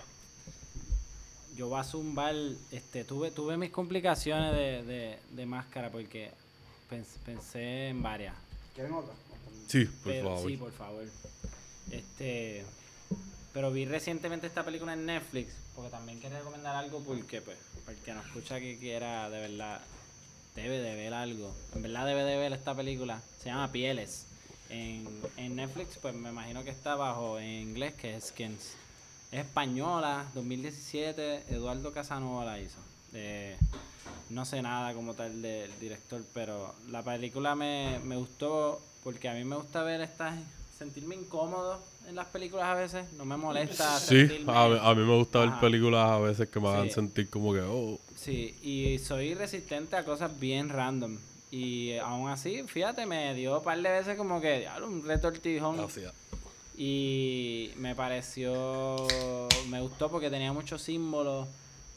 Yo 1.57 1.69
voy 1.69 1.81
a 1.81 1.85
zumbar, 1.85 2.35
este, 2.71 3.05
tuve, 3.05 3.31
tuve 3.31 3.57
mis 3.57 3.71
complicaciones 3.71 4.53
de, 4.53 4.83
de, 4.83 5.19
de 5.33 5.47
máscara 5.47 5.91
porque 5.91 6.31
pens- 6.91 7.17
pensé 7.25 7.89
en 7.89 8.03
varias. 8.03 8.35
¿Quieren 8.75 8.93
otra? 8.93 9.15
Sí, 9.67 9.87
por 9.87 10.13
pero, 10.13 10.35
favor. 10.35 10.51
Sí, 10.51 10.57
por 10.59 10.73
favor. 10.73 11.05
Este, 11.91 12.65
pero 13.57 13.73
vi 13.73 13.87
recientemente 13.87 14.47
esta 14.47 14.63
película 14.63 14.93
en 14.93 15.07
Netflix 15.07 15.55
porque 15.75 15.91
también 15.91 16.21
quería 16.21 16.41
recomendar 16.41 16.77
algo 16.77 17.01
porque, 17.01 17.41
pues, 17.41 17.57
para 17.87 17.97
el 17.97 18.05
que 18.05 18.13
nos 18.13 18.27
escucha 18.27 18.61
que 18.61 18.79
quiera 18.79 19.31
de 19.31 19.41
verdad, 19.41 19.81
debe 20.55 20.79
de 20.79 20.95
ver 20.95 21.15
algo. 21.15 21.57
En 21.75 21.81
verdad 21.81 22.05
debe 22.05 22.25
de 22.25 22.37
ver 22.37 22.53
esta 22.53 22.75
película. 22.75 23.23
Se 23.39 23.47
llama 23.47 23.73
Pieles. 23.73 24.27
En, 24.69 25.09
en 25.39 25.57
Netflix, 25.57 25.97
pues 25.97 26.15
me 26.15 26.29
imagino 26.29 26.65
que 26.65 26.71
está 26.71 26.97
bajo 26.97 27.39
en 27.39 27.69
inglés, 27.69 27.95
que 27.95 28.15
es 28.15 28.25
Skins. 28.25 28.75
Es 29.33 29.47
española, 29.47 30.27
2017, 30.35 31.45
Eduardo 31.49 31.95
Casanova 31.95 32.45
la 32.45 32.61
hizo. 32.61 32.77
Eh, 33.15 33.57
no 34.29 34.45
sé 34.45 34.61
nada 34.61 34.93
como 34.93 35.15
tal 35.15 35.41
del 35.41 35.73
director, 35.81 36.23
pero 36.35 36.75
la 36.91 37.03
película 37.03 37.55
me, 37.55 38.01
me 38.05 38.17
gustó 38.17 38.83
porque 39.03 39.31
a 39.31 39.33
mí 39.33 39.45
me 39.45 39.57
gusta 39.57 39.83
ver 39.83 40.03
estas, 40.03 40.35
sentirme 40.77 41.15
incómodo 41.15 41.96
en 42.07 42.15
las 42.15 42.27
películas 42.27 42.67
a 42.67 42.75
veces, 42.75 43.13
no 43.15 43.25
me 43.25 43.37
molesta 43.37 43.99
Sí, 43.99 44.27
sentirme... 44.29 44.53
a, 44.53 44.65
a 44.91 44.95
mí 44.95 45.03
me 45.03 45.17
gusta 45.17 45.41
ver 45.41 45.49
Ajá. 45.49 45.61
películas 45.61 46.11
a 46.11 46.19
veces 46.19 46.49
que 46.49 46.61
me 46.61 46.69
hagan 46.69 46.89
Sí. 46.89 46.95
sentir 46.95 47.29
como 47.31 47.53
que, 47.53 47.61
oh, 47.61 47.99
Sí, 48.15 48.57
y 48.63 48.99
soy 48.99 49.35
resistente 49.35 49.97
a 49.97 50.05
cosas 50.05 50.39
bien 50.39 50.69
random. 50.69 51.19
Y 51.51 51.91
eh, 51.91 52.01
aún 52.01 52.29
así, 52.29 52.63
fíjate, 52.67 53.07
me 53.07 53.35
dio 53.35 53.59
un 53.59 53.65
par 53.65 53.81
de 53.81 53.91
veces 53.91 54.17
como 54.17 54.41
que, 54.41 54.67
un 54.85 55.05
retortijón. 55.05 55.77
gracias. 55.77 56.13
Y 56.79 57.73
me 57.77 57.95
pareció, 57.95 59.47
me 59.71 59.81
gustó 59.81 60.11
porque 60.11 60.29
tenía 60.31 60.53
muchos 60.53 60.83
símbolos 60.83 61.49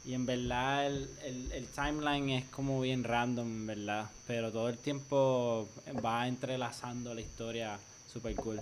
y 0.05 0.13
en 0.13 0.25
verdad 0.25 0.87
el, 0.87 1.09
el, 1.23 1.51
el 1.51 1.67
timeline 1.67 2.29
es 2.29 2.45
como 2.45 2.79
bien 2.79 3.03
random, 3.03 3.67
verdad. 3.67 4.09
Pero 4.25 4.51
todo 4.51 4.69
el 4.69 4.77
tiempo 4.77 5.67
va 6.03 6.27
entrelazando 6.27 7.13
la 7.13 7.21
historia 7.21 7.77
super 8.07 8.33
cool. 8.35 8.61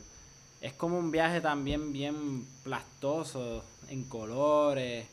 Es 0.62 0.74
como 0.74 0.98
un 0.98 1.12
viaje 1.12 1.40
también 1.42 1.94
bien 1.94 2.46
plastoso 2.64 3.64
en 3.90 4.04
colores 4.06 5.06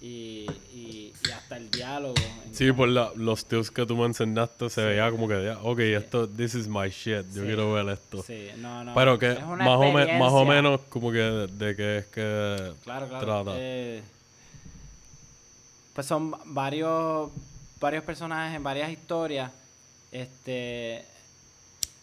y, 0.00 0.46
y, 0.72 1.12
y 1.26 1.30
hasta 1.30 1.56
el 1.56 1.70
diálogo. 1.70 2.14
Sí, 2.52 2.66
cómo- 2.68 2.76
por 2.78 2.88
la, 2.88 3.10
los 3.16 3.44
tíos 3.46 3.70
que 3.70 3.84
tú 3.86 3.96
me 3.96 4.04
enseñaste 4.06 4.70
se 4.70 4.84
veía 4.84 5.10
como 5.10 5.26
que, 5.26 5.44
ya, 5.44 5.58
ok, 5.62 5.78
esto, 5.80 6.28
this 6.28 6.54
is 6.54 6.68
my 6.68 6.88
shit, 6.90 7.24
yo 7.32 7.40
Sí. 7.40 7.46
quiero 7.46 7.72
ver 7.72 7.88
esto. 7.88 8.22
Sí, 8.22 8.48
no, 8.58 8.84
no. 8.84 8.94
Pero 8.94 9.18
que 9.18 9.32
es 9.32 9.38
una 9.42 9.64
más 9.64 9.78
o, 9.78 9.92
me- 9.92 10.18
más 10.18 10.32
o 10.32 10.44
menos 10.44 10.80
como 10.88 11.10
que 11.10 11.18
de, 11.18 11.46
de 11.48 11.76
qué 11.76 11.98
es 11.98 12.06
que 12.06 12.72
Claro, 12.84 13.08
claro. 13.08 13.24
trata. 13.24 13.50
eh, 13.56 14.02
pues 15.94 16.06
son 16.06 16.34
varios 16.46 17.30
varios 17.80 18.04
personajes 18.04 18.56
en 18.56 18.62
varias 18.62 18.90
historias 18.90 19.50
este 20.12 21.04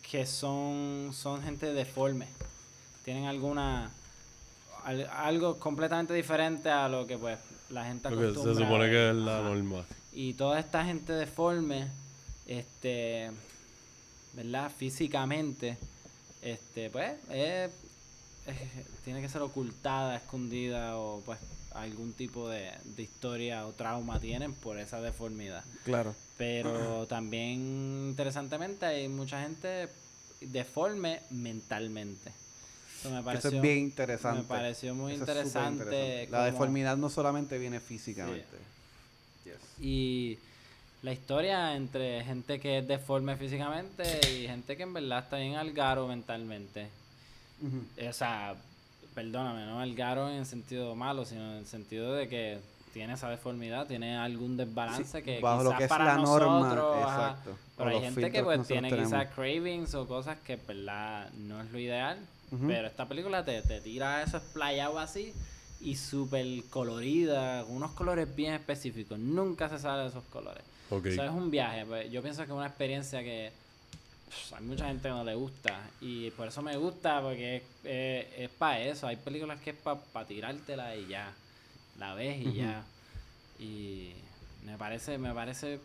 que 0.10 0.25
son 0.25 1.12
son 1.13 1.41
gente 1.43 1.71
deforme. 1.73 2.27
Tienen 3.12 3.28
alguna 3.28 3.91
al- 4.86 5.10
algo 5.12 5.60
completamente 5.60 6.13
diferente 6.13 6.69
a 6.69 6.88
lo 6.88 7.06
que 7.06 7.17
pues 7.17 7.38
la 7.69 7.84
gente 7.84 8.10
Lo 8.10 8.15
que 8.15 8.24
se 8.24 8.30
acostumbra 8.32 8.65
supone 8.65 8.89
que 8.89 9.10
es 9.10 9.15
la 9.17 9.41
norma. 9.41 9.84
Y 10.13 10.34
toda 10.36 10.58
esta 10.62 10.86
gente 10.86 11.12
deforme, 11.12 11.89
este, 12.47 13.30
¿verdad? 14.32 14.71
Físicamente, 14.71 15.78
este, 16.41 16.89
pues, 16.89 17.15
eh, 17.32 17.69
tiene 19.04 19.19
que 19.21 19.28
ser 19.28 19.41
ocultada, 19.41 20.15
escondida 20.15 20.97
o 20.97 21.19
pues 21.26 21.38
algún 21.74 22.13
tipo 22.13 22.47
de, 22.47 22.71
de 22.95 23.04
historia 23.04 23.67
o 23.67 23.74
trauma 23.74 24.21
tienen 24.21 24.54
por 24.54 24.80
esa 24.80 25.02
deformidad. 25.02 25.65
Claro. 25.84 26.15
Pero 26.38 27.06
también, 27.10 28.08
interesantemente, 28.08 28.86
hay 28.86 29.10
mucha 29.10 29.41
gente 29.41 29.89
deforme 30.39 31.19
mentalmente. 31.30 32.32
Eso 33.01 33.09
me 33.09 33.17
Eso 33.17 33.25
pareció, 33.25 33.49
es 33.49 33.61
bien 33.61 33.77
interesante. 33.79 34.41
Me 34.43 34.47
pareció 34.47 34.95
muy 34.95 35.13
Eso 35.13 35.21
interesante. 35.21 36.27
La 36.29 36.45
deformidad 36.45 36.95
no 36.97 37.09
solamente 37.09 37.57
viene 37.57 37.79
físicamente. 37.79 38.45
Yes. 39.43 39.55
Y 39.83 40.37
la 41.01 41.11
historia 41.11 41.75
entre 41.75 42.23
gente 42.23 42.59
que 42.59 42.77
es 42.77 42.87
deforme 42.87 43.35
físicamente 43.37 44.03
y 44.31 44.47
gente 44.47 44.77
que 44.77 44.83
en 44.83 44.93
verdad 44.93 45.23
está 45.23 45.37
bien 45.37 45.55
al 45.55 45.73
garo 45.73 46.07
mentalmente. 46.07 46.89
O 48.07 48.13
sea, 48.13 48.55
perdóname, 49.15 49.65
no 49.65 49.81
el 49.81 49.95
garo 49.95 50.29
en 50.29 50.35
el 50.35 50.45
sentido 50.45 50.95
malo, 50.95 51.25
sino 51.25 51.41
en 51.53 51.57
el 51.57 51.65
sentido 51.65 52.13
de 52.13 52.27
que 52.27 52.59
tiene 52.93 53.13
esa 53.13 53.29
deformidad, 53.29 53.87
tiene 53.87 54.17
algún 54.17 54.57
desbalance 54.57 55.19
Sí, 55.19 55.23
que 55.23 55.39
bajo 55.39 55.63
lo 55.63 55.75
que 55.77 55.83
es 55.83 55.89
para 55.89 56.05
la 56.05 56.15
norma, 56.17 56.59
nosotros, 56.59 56.97
ajá, 57.05 57.29
exacto, 57.29 57.57
pero 57.77 57.89
hay 57.89 58.01
gente 58.01 58.31
que 58.31 58.43
pues 58.43 58.67
tiene 58.67 58.89
tenemos. 58.89 59.11
quizás 59.11 59.33
cravings 59.33 59.95
o 59.95 60.07
cosas 60.07 60.37
que 60.39 60.53
en 60.53 60.67
verdad 60.67 61.29
no 61.33 61.61
es 61.61 61.71
lo 61.71 61.79
ideal, 61.79 62.17
Pero 62.67 62.87
esta 62.87 63.07
película 63.07 63.45
te, 63.45 63.61
te 63.61 63.79
tira 63.79 64.23
eso 64.23 64.37
esplayado 64.37 64.99
así 64.99 65.33
y 65.79 65.95
súper 65.95 66.45
colorida, 66.69 67.63
con 67.63 67.77
unos 67.77 67.91
colores 67.91 68.33
bien 68.35 68.53
específicos, 68.53 69.17
nunca 69.17 69.69
se 69.69 69.79
sale 69.79 70.03
de 70.03 70.09
esos 70.09 70.23
colores. 70.25 70.63
Ok. 70.89 71.05
Eso 71.07 71.23
es 71.23 71.31
un 71.31 71.49
viaje, 71.49 71.85
pues, 71.85 72.11
yo 72.11 72.21
pienso 72.21 72.41
que 72.41 72.51
es 72.51 72.57
una 72.57 72.67
experiencia 72.67 73.23
que 73.23 73.51
pff, 74.29 74.53
hay 74.53 74.63
mucha 74.63 74.87
gente 74.87 75.03
que 75.03 75.09
no 75.09 75.23
le 75.23 75.35
gusta 75.35 75.89
y 76.01 76.29
por 76.31 76.47
eso 76.47 76.61
me 76.61 76.75
gusta 76.77 77.21
porque 77.21 77.63
es, 77.83 78.49
para 78.51 78.81
eso, 78.81 79.07
hay 79.07 79.15
películas 79.15 79.59
que 79.61 79.71
es 79.71 79.75
para 79.75 80.27
tirártela 80.27 80.95
y 80.95 81.07
ya, 81.07 81.33
la 81.97 82.13
ves 82.13 82.45
y 82.45 82.53
ya. 82.53 82.83
Y 83.59 84.13
me 84.65 84.77
parece, 84.77 85.17
me 85.17 85.33
parece 85.33 85.79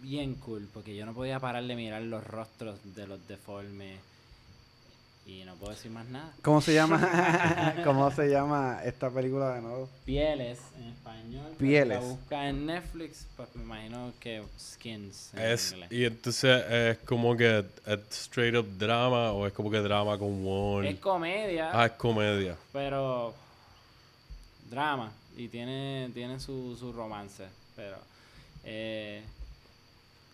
bien 0.00 0.34
cool 0.34 0.68
porque 0.72 0.94
yo 0.96 1.06
no 1.06 1.14
podía 1.14 1.40
parar 1.40 1.64
de 1.64 1.76
mirar 1.76 2.02
los 2.02 2.24
rostros 2.26 2.78
de 2.94 3.06
los 3.06 3.26
deformes 3.26 4.00
y 5.30 5.44
no 5.44 5.54
puedo 5.56 5.72
decir 5.72 5.90
más 5.90 6.06
nada. 6.06 6.32
¿Cómo 6.42 6.60
se 6.60 6.74
llama? 6.74 7.74
¿Cómo 7.84 8.10
se 8.10 8.28
llama 8.28 8.80
esta 8.84 9.10
película 9.10 9.54
de 9.54 9.60
nuevo? 9.62 9.88
Pieles 10.04 10.58
en 10.76 10.88
español. 10.88 11.52
Pieles. 11.58 11.98
Si 11.98 12.04
la 12.04 12.10
busca 12.10 12.48
en 12.48 12.66
Netflix, 12.66 13.26
pues 13.36 13.48
me 13.54 13.62
imagino 13.62 14.12
que 14.18 14.42
Skins 14.58 15.30
en 15.34 15.40
Es, 15.40 15.72
inglés. 15.72 15.92
y 15.92 16.04
entonces 16.04 16.64
es 16.70 16.98
como 16.98 17.36
que 17.36 17.64
es 17.86 17.98
straight 18.10 18.56
up 18.56 18.66
drama 18.78 19.32
o 19.32 19.46
es 19.46 19.52
como 19.52 19.70
que 19.70 19.78
drama 19.78 20.18
con 20.18 20.28
humor. 20.28 20.84
Es 20.86 20.98
comedia, 20.98 21.70
Ah, 21.72 21.86
es 21.86 21.92
comedia. 21.92 22.56
pero 22.72 23.34
drama 24.68 25.12
y 25.36 25.48
tiene 25.48 26.10
tiene 26.14 26.38
su, 26.40 26.76
su 26.78 26.92
romance, 26.92 27.44
pero 27.76 27.96
eh, 28.64 29.22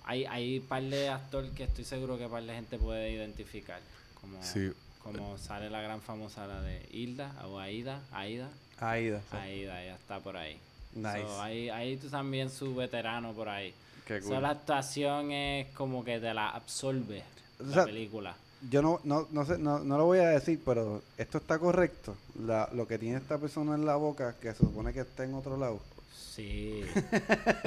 hay 0.04 0.24
hay 0.26 0.60
par 0.60 0.82
de 0.82 1.08
actor 1.08 1.48
que 1.50 1.64
estoy 1.64 1.84
seguro 1.84 2.16
que 2.18 2.26
par 2.28 2.42
de 2.42 2.54
gente 2.54 2.78
puede 2.78 3.10
identificar, 3.12 3.80
como 4.20 4.42
Sí. 4.42 4.72
Como 5.06 5.38
sale 5.38 5.70
la 5.70 5.80
gran 5.80 6.00
famosa 6.00 6.46
la 6.46 6.60
de 6.62 6.86
Hilda 6.90 7.32
o 7.46 7.58
Aida, 7.58 8.00
Aida, 8.12 8.48
Aida. 8.78 9.20
sí. 9.30 9.36
Aida, 9.36 9.82
ella 9.82 9.94
está 9.94 10.20
por 10.20 10.36
ahí. 10.36 10.58
Nice. 10.94 11.22
So, 11.22 11.42
hay, 11.42 11.68
hay 11.68 11.96
tú 11.96 12.08
también 12.08 12.50
su 12.50 12.74
veterano 12.74 13.32
por 13.32 13.48
ahí. 13.48 13.74
Qué 14.06 14.22
So, 14.22 14.40
la 14.40 14.50
actuación 14.50 15.32
es 15.32 15.66
como 15.74 16.04
que 16.04 16.18
te 16.20 16.32
la 16.32 16.50
absorbe 16.50 17.22
O 17.60 17.64
la 17.64 17.84
película. 17.84 18.36
Yo 18.70 18.80
no, 18.80 19.00
no, 19.04 19.28
no 19.30 19.44
sé, 19.44 19.58
no, 19.58 19.80
no 19.80 19.98
lo 19.98 20.06
voy 20.06 20.18
a 20.18 20.28
decir, 20.30 20.60
pero 20.64 21.02
esto 21.18 21.38
está 21.38 21.58
correcto. 21.58 22.16
La, 22.40 22.68
lo 22.72 22.86
que 22.86 22.98
tiene 22.98 23.18
esta 23.18 23.38
persona 23.38 23.74
en 23.74 23.84
la 23.84 23.96
boca, 23.96 24.34
que 24.40 24.52
se 24.52 24.58
supone 24.58 24.92
que 24.92 25.00
está 25.00 25.24
en 25.24 25.34
otro 25.34 25.56
lado. 25.56 25.80
Sí. 26.36 26.84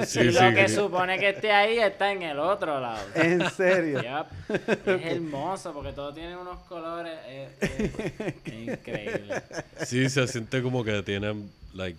Sí, 0.06 0.20
y 0.20 0.30
sí, 0.30 0.30
lo 0.30 0.54
que 0.54 0.68
sí. 0.68 0.76
supone 0.76 1.18
que 1.18 1.30
esté 1.30 1.50
ahí 1.50 1.78
está 1.78 2.12
en 2.12 2.22
el 2.22 2.38
otro 2.38 2.78
lado. 2.80 3.04
En 3.16 3.50
serio. 3.50 4.00
Es 4.48 5.02
hermoso 5.06 5.72
porque 5.72 5.92
todo 5.92 6.14
tiene 6.14 6.36
unos 6.36 6.60
colores. 6.68 7.12
eh, 7.26 7.48
eh, 7.60 8.34
es 8.44 8.52
increíble. 8.78 9.42
Sí, 9.84 10.08
se 10.08 10.28
siente 10.28 10.62
como 10.62 10.84
que 10.84 11.02
tienen, 11.02 11.50
like, 11.74 11.98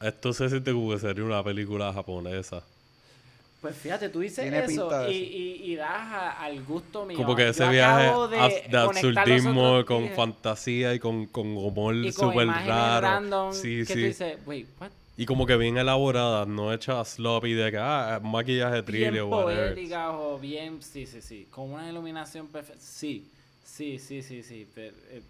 esto 0.00 0.32
se 0.32 0.48
siente 0.48 0.72
como 0.72 0.90
que 0.92 0.98
sería 0.98 1.24
una 1.24 1.44
película 1.44 1.92
japonesa. 1.92 2.62
Pues 3.60 3.76
fíjate, 3.76 4.08
tú 4.08 4.20
dices 4.20 4.44
Tiene 4.44 4.60
eso 4.64 4.88
y, 5.10 5.10
eso. 5.10 5.10
y, 5.12 5.72
y 5.72 5.76
das 5.76 5.90
a- 5.90 6.30
al 6.42 6.62
gusto 6.64 7.04
mío. 7.04 7.16
Como 7.18 7.34
que 7.36 7.42
Yo 7.42 7.48
ese 7.50 7.68
viaje 7.68 8.12
de 8.70 8.78
absurdismo 8.78 9.84
con 9.84 10.04
días 10.04 10.16
fantasía 10.16 10.94
y 10.94 11.00
con, 11.00 11.26
con 11.26 11.48
humor 11.56 11.94
súper 12.12 12.46
raro. 12.46 13.06
random 13.08 13.52
sí, 13.52 13.78
que 13.80 13.86
sí. 13.86 13.92
tú 13.94 13.98
dices, 13.98 14.38
wait, 14.46 14.66
what? 14.80 14.90
Y 15.18 15.26
como 15.26 15.46
que 15.46 15.56
bien 15.56 15.76
elaboradas, 15.76 16.46
no 16.46 16.72
hechas 16.72 17.08
sloppy 17.14 17.52
de 17.52 17.72
que, 17.72 17.76
ah, 17.76 18.20
maquillaje 18.22 18.84
thriller 18.84 19.10
bien 19.10 19.22
o 19.24 19.26
whatever. 19.26 19.74
poéticas 19.74 20.10
o 20.14 20.38
bien, 20.38 20.80
sí, 20.80 21.06
sí, 21.06 21.20
sí, 21.20 21.48
con 21.50 21.72
una 21.72 21.90
iluminación 21.90 22.46
perfecta. 22.46 22.80
Sí, 22.80 23.28
sí, 23.64 23.98
sí, 23.98 24.22
sí, 24.22 24.44
sí. 24.44 24.68
pero, 24.72 24.96
eh, 25.10 25.20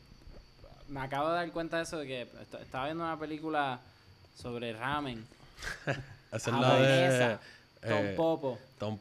me 0.88 1.00
acabo 1.00 1.30
de 1.30 1.36
dar 1.36 1.50
cuenta 1.52 1.78
de 1.78 1.84
eso, 1.84 1.96
de 1.98 2.06
que 2.06 2.20
est- 2.20 2.54
estaba 2.60 2.84
viendo 2.84 3.02
una 3.02 3.18
película 3.18 3.80
sobre 4.36 4.74
ramen. 4.74 5.24
Esa 6.32 6.50
es 6.50 6.56
la 6.58 6.74
de... 6.74 7.38
japonesa, 7.38 7.40
Tom 7.80 8.04
eh, 8.04 8.14
Popo. 8.14 8.58
Tom 8.78 8.98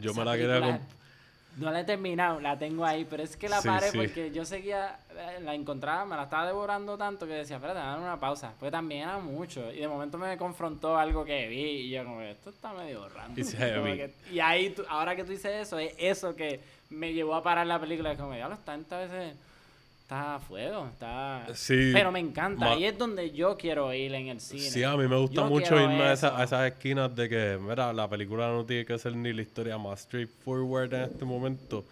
yo 0.00 0.12
Esa 0.12 0.20
me 0.20 0.24
la 0.24 0.36
quería... 0.38 0.80
No 1.56 1.70
la 1.70 1.80
he 1.80 1.84
terminado, 1.84 2.40
la 2.40 2.58
tengo 2.58 2.84
ahí, 2.84 3.04
pero 3.08 3.22
es 3.22 3.36
que 3.36 3.48
la 3.48 3.60
Sí, 3.60 3.68
paré 3.68 3.90
sí. 3.90 3.98
porque 3.98 4.30
yo 4.30 4.44
seguía, 4.46 4.98
eh, 5.10 5.38
la 5.42 5.54
encontraba, 5.54 6.06
me 6.06 6.16
la 6.16 6.22
estaba 6.22 6.46
devorando 6.46 6.96
tanto 6.96 7.26
que 7.26 7.34
decía, 7.34 7.56
espérate, 7.56 7.78
dame 7.80 8.02
una 8.04 8.18
pausa, 8.18 8.54
porque 8.58 8.70
también 8.70 9.02
era 9.02 9.18
mucho. 9.18 9.70
Y 9.70 9.80
de 9.80 9.88
momento 9.88 10.16
me 10.16 10.36
confrontó 10.38 10.96
algo 10.96 11.24
que 11.26 11.48
vi 11.48 11.60
y 11.62 11.90
yo 11.90 12.04
como, 12.04 12.22
esto 12.22 12.48
está 12.50 12.72
medio 12.72 13.06
raro. 13.10 13.32
Y 14.32 14.40
ahí, 14.40 14.70
tú- 14.70 14.84
ahora 14.88 15.14
que 15.14 15.24
tú 15.24 15.30
dices 15.32 15.66
eso, 15.66 15.78
es 15.78 15.94
eso 15.98 16.34
que 16.34 16.60
me 16.88 17.12
llevó 17.12 17.34
a 17.34 17.42
parar 17.42 17.66
la 17.66 17.78
película. 17.78 18.12
Es 18.12 18.18
como, 18.18 18.34
ya 18.34 18.48
lo 18.48 18.56
tantas 18.58 19.10
veces, 19.10 19.34
está 20.12 20.34
a 20.34 20.40
fuego, 20.40 20.86
está... 20.92 21.46
Sí, 21.54 21.90
Pero 21.92 22.12
me 22.12 22.20
encanta, 22.20 22.66
ma- 22.66 22.72
ahí 22.72 22.84
es 22.84 22.96
donde 22.98 23.30
yo 23.30 23.56
quiero 23.56 23.92
ir 23.94 24.12
en 24.14 24.28
el 24.28 24.40
cine. 24.40 24.60
Sí, 24.62 24.82
a 24.84 24.96
mí 24.96 25.08
me 25.08 25.16
gusta 25.16 25.36
Yo 25.36 25.46
mucho 25.48 25.74
irme 25.80 26.02
a, 26.02 26.12
esa- 26.12 26.38
a 26.38 26.44
esas 26.44 26.70
esquinas 26.70 27.14
de 27.16 27.28
que, 27.28 27.58
mira, 27.60 27.92
la 27.92 28.08
película 28.08 28.48
no 28.48 28.64
tiene 28.64 28.84
que 28.84 28.98
ser 28.98 29.16
ni 29.16 29.32
la 29.32 29.42
historia 29.42 29.78
más 29.78 30.00
straightforward 30.00 30.92
en 30.94 31.02
este 31.02 31.24
momento, 31.24 31.84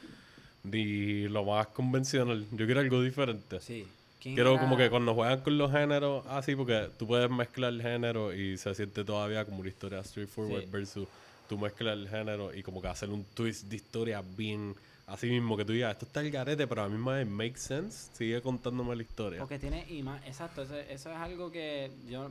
ni 0.64 1.28
lo 1.28 1.44
más 1.44 1.66
convencional. 1.68 2.44
Yo 2.52 2.66
quiero 2.66 2.80
algo 2.80 3.02
diferente. 3.02 3.60
Sí. 3.60 3.86
¿Quién 4.20 4.34
Quiero 4.34 4.52
era? 4.52 4.60
como 4.60 4.76
que 4.76 4.90
cuando 4.90 5.14
juegan 5.14 5.40
con 5.40 5.56
los 5.56 5.72
géneros 5.72 6.26
así, 6.28 6.54
porque 6.54 6.88
tú 6.98 7.06
puedes 7.06 7.30
mezclar 7.30 7.72
el 7.72 7.80
género 7.80 8.34
y 8.34 8.58
se 8.58 8.74
siente 8.74 9.02
todavía 9.02 9.46
como 9.46 9.60
una 9.60 9.68
historia 9.70 10.04
straightforward 10.04 10.64
Sí. 10.64 10.68
versus 10.70 11.08
tú 11.48 11.56
mezclas 11.58 11.94
el 11.94 12.06
género 12.08 12.54
y 12.54 12.62
como 12.62 12.82
que 12.82 12.88
hacer 12.88 13.08
un 13.08 13.24
twist 13.34 13.64
de 13.64 13.76
historia 13.76 14.22
bien 14.36 14.74
así 15.10 15.28
mismo 15.28 15.56
que 15.56 15.64
tú 15.64 15.72
digas, 15.72 15.92
esto 15.92 16.06
está 16.06 16.20
el 16.20 16.30
garete, 16.30 16.66
pero 16.66 16.82
a 16.82 16.88
mí 16.88 16.96
me 16.96 17.24
make 17.24 17.58
sense, 17.58 18.10
sigue 18.14 18.40
contándome 18.40 18.94
la 18.96 19.02
historia. 19.02 19.40
Porque 19.40 19.58
tiene 19.58 19.84
imagen, 19.90 20.26
exacto, 20.26 20.62
eso, 20.62 20.76
eso 20.76 21.10
es 21.10 21.16
algo 21.16 21.50
que 21.50 21.90
yo 22.08 22.30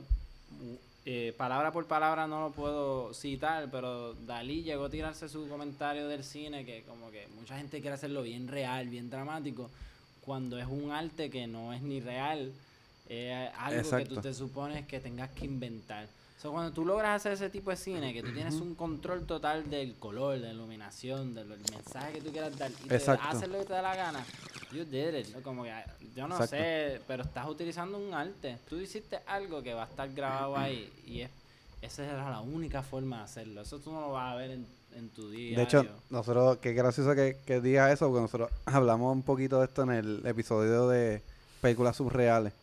eh, 1.06 1.34
palabra 1.36 1.72
por 1.72 1.86
palabra 1.86 2.26
no 2.26 2.40
lo 2.40 2.50
puedo 2.52 3.14
citar, 3.14 3.70
pero 3.70 4.14
Dalí 4.14 4.62
llegó 4.62 4.84
a 4.86 4.90
tirarse 4.90 5.28
su 5.28 5.48
comentario 5.48 6.08
del 6.08 6.24
cine 6.24 6.64
que 6.64 6.82
como 6.82 7.10
que 7.10 7.26
mucha 7.38 7.56
gente 7.56 7.80
quiere 7.80 7.94
hacerlo 7.94 8.22
bien 8.22 8.48
real, 8.48 8.88
bien 8.88 9.08
dramático, 9.08 9.70
cuando 10.20 10.58
es 10.58 10.66
un 10.66 10.90
arte 10.90 11.30
que 11.30 11.46
no 11.46 11.72
es 11.72 11.82
ni 11.82 12.00
real, 12.00 12.52
es 13.08 13.50
algo 13.56 13.90
que 13.90 14.04
tú 14.04 14.20
te 14.20 14.34
supones 14.34 14.86
que 14.86 15.00
tengas 15.00 15.30
que 15.30 15.46
inventar. 15.46 16.06
O 16.40 16.42
sea, 16.42 16.50
cuando 16.52 16.72
tú 16.72 16.86
logras 16.86 17.16
hacer 17.16 17.32
ese 17.32 17.50
tipo 17.50 17.68
de 17.68 17.76
cine, 17.76 18.14
que 18.14 18.22
tú 18.22 18.32
tienes 18.32 18.54
un 18.54 18.74
control 18.74 19.26
total 19.26 19.68
del 19.68 19.96
color, 19.96 20.40
de 20.40 20.46
la 20.46 20.52
iluminación, 20.54 21.34
del 21.34 21.46
mensaje 21.48 22.14
que 22.14 22.22
tú 22.22 22.32
quieras 22.32 22.56
dar, 22.56 22.70
y 22.70 22.88
te 22.88 22.94
Exacto. 22.96 23.28
haces 23.28 23.46
lo 23.46 23.58
que 23.58 23.66
te 23.66 23.74
da 23.74 23.82
la 23.82 23.94
gana, 23.94 24.24
you 24.72 24.86
did 24.86 25.16
it. 25.16 25.42
Como 25.42 25.64
que, 25.64 25.74
yo 26.16 26.26
no 26.26 26.36
Exacto. 26.36 26.56
sé, 26.56 27.02
pero 27.06 27.24
estás 27.24 27.46
utilizando 27.46 27.98
un 27.98 28.14
arte. 28.14 28.56
Tú 28.70 28.76
hiciste 28.76 29.18
algo 29.26 29.62
que 29.62 29.74
va 29.74 29.82
a 29.82 29.86
estar 29.86 30.10
grabado 30.14 30.56
ahí, 30.56 30.90
y 31.04 31.20
es, 31.20 31.30
esa 31.82 32.06
era 32.06 32.30
la 32.30 32.40
única 32.40 32.82
forma 32.82 33.18
de 33.18 33.24
hacerlo. 33.24 33.60
Eso 33.60 33.78
tú 33.78 33.92
no 33.92 34.00
lo 34.00 34.12
vas 34.12 34.32
a 34.32 34.36
ver 34.36 34.52
en, 34.52 34.66
en 34.94 35.10
tu 35.10 35.30
día. 35.30 35.58
De 35.58 35.64
hecho, 35.64 35.84
nosotros, 36.08 36.56
qué 36.62 36.72
gracioso 36.72 37.14
que, 37.14 37.36
que 37.44 37.60
digas 37.60 37.92
eso, 37.92 38.08
porque 38.08 38.22
nosotros 38.22 38.50
hablamos 38.64 39.12
un 39.12 39.24
poquito 39.24 39.58
de 39.58 39.66
esto 39.66 39.82
en 39.82 39.90
el 39.90 40.22
episodio 40.24 40.88
de 40.88 41.20
películas 41.60 41.96
subreales. 41.96 42.54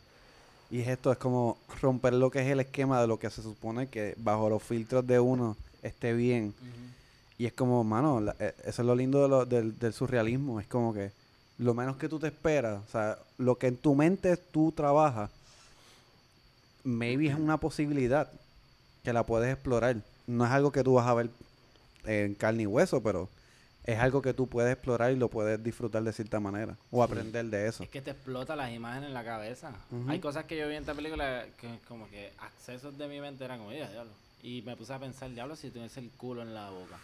Y 0.69 0.81
es 0.81 0.87
esto, 0.89 1.11
es 1.11 1.17
como 1.17 1.57
romper 1.81 2.13
lo 2.13 2.29
que 2.29 2.39
es 2.41 2.47
el 2.47 2.59
esquema 2.59 2.99
de 3.01 3.07
lo 3.07 3.17
que 3.19 3.29
se 3.29 3.41
supone 3.41 3.87
que 3.87 4.13
bajo 4.17 4.49
los 4.49 4.61
filtros 4.61 5.05
de 5.07 5.19
uno 5.19 5.55
esté 5.81 6.13
bien. 6.13 6.53
Y 7.37 7.45
es 7.45 7.53
como, 7.53 7.83
mano, 7.83 8.19
la- 8.19 8.35
eh, 8.39 8.53
eso 8.65 8.81
es 8.81 8.85
lo 8.85 8.95
lindo 8.95 9.21
de 9.21 9.27
lo- 9.29 9.45
del, 9.45 9.77
del 9.79 9.93
surrealismo. 9.93 10.59
Es 10.59 10.67
como 10.67 10.93
que 10.93 11.11
lo 11.59 11.73
menos 11.73 11.95
que 11.97 12.09
tú 12.09 12.19
te 12.19 12.27
esperas, 12.27 12.81
o 12.87 12.91
sea, 12.91 13.17
lo 13.37 13.57
que 13.57 13.67
en 13.67 13.77
tu 13.77 13.95
mente 13.95 14.35
tú 14.37 14.71
trabajas, 14.75 15.29
maybe 16.83 17.27
es 17.27 17.35
una 17.35 17.57
posibilidad 17.57 18.29
que 19.03 19.13
la 19.13 19.23
puedes 19.23 19.51
explorar. 19.53 19.97
No 20.25 20.45
es 20.45 20.51
algo 20.51 20.71
que 20.71 20.83
tú 20.83 20.93
vas 20.95 21.07
a 21.07 21.13
ver 21.13 21.29
en 22.05 22.33
carne 22.35 22.63
y 22.63 22.67
hueso, 22.67 23.01
pero 23.01 23.29
es 23.87 23.97
algo 23.99 24.21
que 24.21 24.33
tú 24.33 24.47
puedes 24.47 24.73
explorar 24.73 25.11
y 25.13 25.15
lo 25.15 25.29
puedes 25.29 25.63
disfrutar 25.63 26.03
de 26.03 26.11
cierta 26.11 26.39
manera. 26.41 26.75
O 26.91 27.01
aprender 27.01 27.45
de 27.45 27.67
eso. 27.67 27.83
Es 27.83 27.89
que 27.89 28.01
te 28.01 28.11
explota 28.11 28.53
las 28.55 28.71
imágenes 28.73 29.07
en 29.07 29.13
la 29.13 29.23
cabeza. 29.23 29.71
Hay 30.09 30.19
cosas 30.19 30.43
que 30.43 30.57
yo 30.57 30.67
vi 30.67 30.75
en 30.75 30.81
esta 30.81 30.93
película 30.93 31.45
que 31.59 31.79
como 31.87 32.07
que 32.09 32.31
accesos 32.39 32.97
de 32.97 33.07
mi 33.07 33.21
mente 33.21 33.45
eran 33.45 33.59
como, 33.59 33.71
"Mira, 33.71 33.89
diablo. 33.89 34.11
Y 34.43 34.61
me 34.63 34.75
puse 34.75 34.93
a 34.93 34.99
pensar, 34.99 35.31
diablo, 35.31 35.55
si 35.55 35.69
tuviese 35.71 36.01
el 36.01 36.09
culo 36.11 36.41
en 36.41 36.53
la 36.53 36.69
boca. 36.69 36.97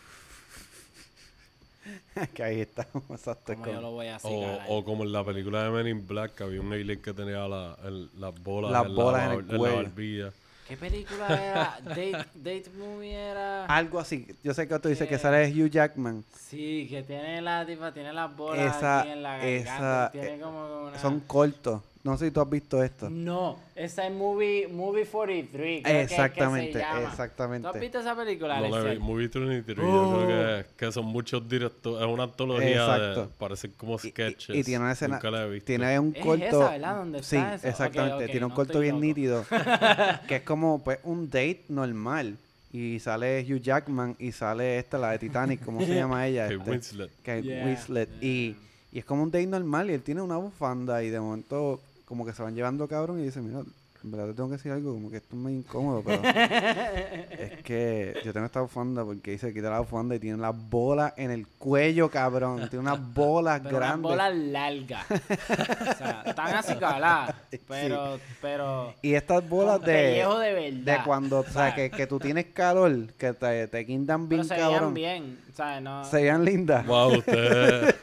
que 2.33 2.43
ahí 2.43 2.61
está. 2.61 2.85
Exacto. 3.09 3.53
es 3.53 3.57
¿Cómo 3.59 3.65
yo 3.71 3.75
como- 3.77 3.81
lo 3.87 3.91
voy 3.91 4.07
a 4.07 4.19
O, 4.67 4.83
como 4.83 5.03
en 5.03 5.11
la 5.13 5.23
película 5.23 5.63
de 5.63 5.69
Men 5.71 5.87
in 5.87 6.05
Black, 6.07 6.35
que 6.35 6.43
había 6.43 6.61
un 6.61 6.71
alien 6.73 7.01
que 7.01 7.13
tenía 7.13 7.47
la- 7.47 7.77
el- 7.85 8.09
las 8.19 8.37
bolas, 8.43 8.71
Las 8.71 8.85
en, 8.87 8.95
bolas 8.95 9.27
la, 9.27 9.33
en 9.33 9.39
el 9.39 9.47
la 9.61 9.71
barbilla. 9.73 10.33
¿Qué 10.67 10.77
película 10.77 11.27
era? 11.27 11.77
Date, 11.83 12.25
date 12.35 12.69
movie 12.77 13.13
era... 13.13 13.65
Algo 13.65 13.99
así. 13.99 14.27
Yo 14.43 14.53
sé 14.53 14.67
que 14.67 14.79
tú 14.79 14.89
dices 14.89 15.07
que 15.07 15.15
Eh, 15.15 15.19
sale 15.19 15.51
Hugh 15.51 15.69
Jackman. 15.69 16.23
Sí, 16.37 16.87
que 16.89 17.03
tiene 17.03 17.41
la 17.41 17.65
tipa, 17.65 17.93
tiene 17.93 18.13
las 18.13 18.35
bolas 18.35 18.77
Esa- 18.77 19.01
aquí 19.01 19.09
en 19.09 19.23
la 19.23 19.37
garganta. 19.37 19.75
esa- 19.75 20.09
tiene 20.11 20.35
eh, 20.35 20.39
como 20.39 20.87
una... 20.87 20.99
Son 20.99 21.19
cortos. 21.21 21.81
No 22.03 22.17
sé 22.17 22.25
si 22.25 22.31
tú 22.31 22.41
has 22.41 22.49
visto 22.49 22.83
esto. 22.83 23.09
No, 23.09 23.57
esa 23.75 24.05
es 24.07 24.13
Movie, 24.13 24.67
movie 24.67 25.05
43. 25.05 25.81
creo 25.81 25.83
que- 25.83 25.83
que 25.83 25.89
se 25.93 26.01
Exactamente, 26.01 26.79
llama. 26.79 27.07
exactamente. 27.09 27.67
¿Tú 27.67 27.73
has 27.73 27.79
visto 27.81 27.99
esa 27.99 28.15
película, 28.15 28.59
No 28.59 28.77
la 28.79 28.91
vi, 28.91 28.99
Movie 28.99 29.29
Trinity, 29.29 29.71
Oh. 29.71 30.19
yo 30.19 30.25
creo 30.25 30.63
que, 30.63 30.65
que 30.75 30.91
son 30.91 31.05
muchos 31.05 31.47
directores, 31.47 32.05
es 32.05 32.13
una 32.13 32.23
antología 32.23 32.67
de, 32.67 32.73
Exacto. 32.73 33.31
parecen 33.37 33.71
como 33.77 33.93
Y- 34.03 34.07
y- 34.07 34.09
sketches. 34.09 34.55
Y, 34.55 34.63
tiene 34.63 34.83
una 34.83 34.91
escena, 34.91 35.15
Nunca 35.15 35.31
la 35.31 35.45
he 35.45 35.49
visto. 35.49 35.65
tiene 35.65 35.99
un 35.99 36.13
Es 36.15 36.21
corto. 36.25 36.45
esa, 36.45 36.69
¿verdad? 36.71 36.95
¿Dónde 36.97 37.23
sí, 37.23 37.37
eso? 37.37 37.67
Exactamente. 37.67 38.25
tiene 38.27 38.45
un 38.45 38.49
no 38.49 38.55
corto 38.55 38.79
bien 38.79 38.95
loco. 38.95 39.05
nítido. 39.05 39.45
que 40.27 40.35
es 40.37 40.43
como 40.43 40.83
pues 40.83 40.99
un 41.03 41.29
date 41.29 41.63
normal. 41.69 42.37
Y 42.75 42.99
sale 42.99 43.45
Hugh 43.47 43.61
Jackman 43.61 44.15
y 44.17 44.31
sale 44.31 44.79
esta, 44.79 44.97
la 44.97 45.11
de 45.11 45.19
Titanic, 45.19 45.63
¿cómo 45.63 45.79
se 45.85 45.93
llama 45.93 46.25
ella? 46.27 46.47
Kate 46.47 46.55
Este, 46.55 46.71
Winslet. 46.71 47.11
Kate 47.23 47.43
Yeah, 47.43 47.65
Winslet. 47.67 48.09
Y, 48.19 48.55
y 48.91 48.97
es 48.99 49.05
como 49.05 49.21
un 49.21 49.29
date 49.29 49.45
normal 49.45 49.91
y 49.91 49.93
él 49.93 50.01
tiene 50.01 50.21
una 50.23 50.37
bufanda 50.37 51.03
y 51.03 51.09
de 51.11 51.19
momento 51.19 51.79
como 52.13 52.25
que 52.25 52.33
se 52.33 52.43
van 52.43 52.55
llevando 52.55 52.87
cabrón 52.87 53.19
y 53.19 53.23
dice, 53.23 53.41
mira, 53.41 53.59
en 54.03 54.11
verdad 54.11 54.27
te 54.27 54.33
tengo 54.33 54.49
que 54.49 54.57
decir 54.57 54.71
algo, 54.71 54.93
como 54.93 55.09
que 55.09 55.15
esto 55.17 55.29
es 55.33 55.41
muy 55.41 55.53
incómodo, 55.53 56.03
pero 56.05 56.21
es 57.39 57.61
que 57.63 58.17
yo 58.25 58.33
tengo 58.33 58.45
esta 58.45 58.59
bufanda 58.59 59.03
porque 59.05 59.31
dice 59.31 59.53
quita 59.53 59.69
la 59.69 59.79
bufanda 59.79 60.13
y 60.15 60.19
tiene 60.19 60.37
las 60.37 60.53
bolas 60.69 61.13
en 61.15 61.31
el 61.31 61.47
cuello, 61.47 62.11
cabrón. 62.11 62.67
Tiene 62.69 62.79
unas 62.79 62.99
bolas 63.13 63.61
Pero 63.63 63.77
unas 63.77 63.89
grandes. 63.89 64.11
bolas 64.11 64.35
largas. 64.35 65.05
o 65.09 65.97
sea, 65.97 66.23
están 66.25 66.53
así 66.55 66.75
caladas. 66.75 67.33
Pero, 67.67 68.19
pero. 68.41 68.93
Y 69.01 69.13
estas 69.13 69.47
bolas 69.47 69.79
de, 69.81 69.93
de 69.93 70.53
verdad. 70.53 70.97
de 70.99 71.03
cuando, 71.05 71.39
o 71.39 71.43
sea, 71.45 71.73
que, 71.73 71.89
que 71.89 72.05
tú 72.07 72.19
tienes 72.19 72.47
calor, 72.47 73.07
que 73.13 73.31
te, 73.33 73.67
te 73.67 73.79
guindan 73.79 74.27
bien 74.27 74.41
Pero 74.41 74.49
se 74.49 74.55
veían 74.55 74.71
cabrón. 74.73 74.93
bien. 74.93 75.39
¿sabes? 75.55 75.81
No, 75.81 76.03
Se 76.03 76.17
veían 76.17 76.43
lindas. 76.43 76.85
Wow, 76.85 77.17
ustedes. 77.19 77.95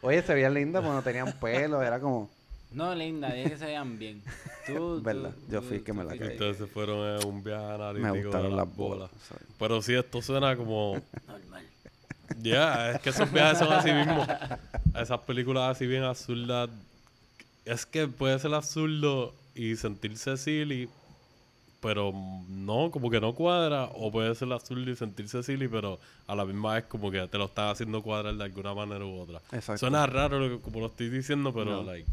Oye, 0.00 0.22
se 0.22 0.32
veían 0.34 0.54
lindas 0.54 0.82
porque 0.82 0.96
no 0.96 1.02
tenían 1.02 1.32
pelo, 1.40 1.82
era 1.82 1.98
como, 2.00 2.30
no, 2.72 2.94
linda, 2.94 3.32
dije 3.32 3.50
que 3.50 3.58
se 3.58 3.66
veían 3.66 3.98
bien. 3.98 4.22
Tú, 4.66 5.00
Verdad, 5.02 5.30
tú- 5.30 5.52
yo 5.52 5.60
tú- 5.62 5.68
fui 5.68 5.80
que 5.80 5.92
me 5.94 6.02
tú 6.04 6.10
la 6.10 6.16
caí. 6.18 6.28
ustedes 6.28 6.58
se 6.58 6.66
fueron 6.66 6.98
a 7.22 7.26
un 7.26 7.42
viaje 7.42 7.64
analítico 7.64 8.12
me 8.12 8.18
de 8.18 8.24
gustaron 8.24 8.56
las 8.56 8.66
las 8.68 8.76
bolas. 8.76 9.10
Pero 9.58 9.80
sí, 9.82 9.94
esto 9.94 10.20
suena 10.20 10.54
como. 10.56 11.00
Normal. 11.26 11.64
Ya, 12.42 12.90
es 12.90 13.00
que 13.00 13.08
esos 13.10 13.32
viajes 13.32 13.58
son 13.58 13.72
así 13.72 13.90
mismo. 13.90 14.26
Esas 14.94 15.20
películas 15.20 15.74
así 15.74 15.86
bien 15.86 16.02
absurdas. 16.04 16.68
Es 17.64 17.86
que 17.86 18.06
puede 18.08 18.38
ser 18.38 18.52
absurdo 18.52 19.34
y 19.54 19.76
sentirse 19.76 20.36
silly, 20.36 20.88
pero 21.80 22.12
no, 22.48 22.90
como 22.90 23.10
que 23.10 23.20
no 23.22 23.34
cuadra. 23.34 23.84
O 23.94 24.12
puede 24.12 24.34
ser 24.34 24.52
absurdo 24.52 24.90
y 24.90 24.94
sentirse 24.96 25.42
silly, 25.42 25.68
pero 25.68 25.98
a 26.26 26.34
la 26.34 26.44
misma 26.44 26.74
vez 26.74 26.84
como 26.84 27.10
que 27.10 27.26
te 27.28 27.38
lo 27.38 27.46
están 27.46 27.68
haciendo 27.70 28.02
cuadrar 28.02 28.34
de 28.34 28.44
alguna 28.44 28.74
manera 28.74 29.04
u 29.06 29.18
otra. 29.20 29.38
Exacto. 29.52 29.78
Suena 29.78 30.06
raro 30.06 30.38
lo 30.38 30.56
que- 30.58 30.62
como 30.62 30.80
lo 30.80 30.86
estoy 30.88 31.08
diciendo, 31.08 31.54
pero 31.54 31.82
No. 31.82 31.82
like, 31.84 32.06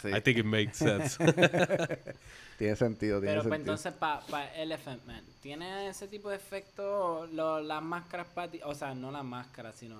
Sí, 0.00 0.08
I 0.08 0.20
think 0.20 0.38
it 0.38 0.44
makes 0.44 0.74
sense. 0.74 1.16
tiene 2.58 2.76
sentido, 2.76 3.20
tiene 3.20 3.32
Pero 3.36 3.42
pues, 3.42 3.54
sentido. 3.54 3.56
entonces, 3.74 3.92
para 4.28 4.54
Elephant 4.56 5.04
Man, 5.06 5.22
¿tiene 5.42 5.88
ese 5.88 6.06
tipo 6.08 6.28
de 6.30 6.36
efecto 6.36 7.26
lo- 7.32 7.60
las 7.60 7.82
máscaras 7.82 8.26
para 8.28 8.50
ti? 8.50 8.60
O 8.64 8.74
sea, 8.74 8.94
no 8.94 9.10
las 9.10 9.24
máscaras, 9.24 9.74
sino 9.76 9.96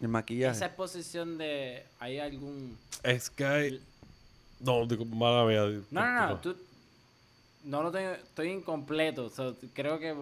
el 0.00 0.08
maquillaje. 0.08 0.56
esa 0.56 0.66
exposición 0.66 1.38
de. 1.38 1.84
¿Hay 1.98 2.18
algún.? 2.18 2.76
es 3.02 3.30
que 3.30 3.44
hay... 3.44 3.82
No, 4.60 4.84
digo, 4.86 5.04
mala 5.06 5.44
mía. 5.46 5.80
No, 5.90 6.04
no, 6.04 6.28
no. 6.28 6.36
Tú, 6.40 6.56
no 7.64 7.82
lo 7.82 7.90
tengo. 7.90 8.10
Estoy 8.12 8.48
incompleto. 8.50 9.30
so, 9.30 9.56
creo 9.72 9.98
que 9.98 10.14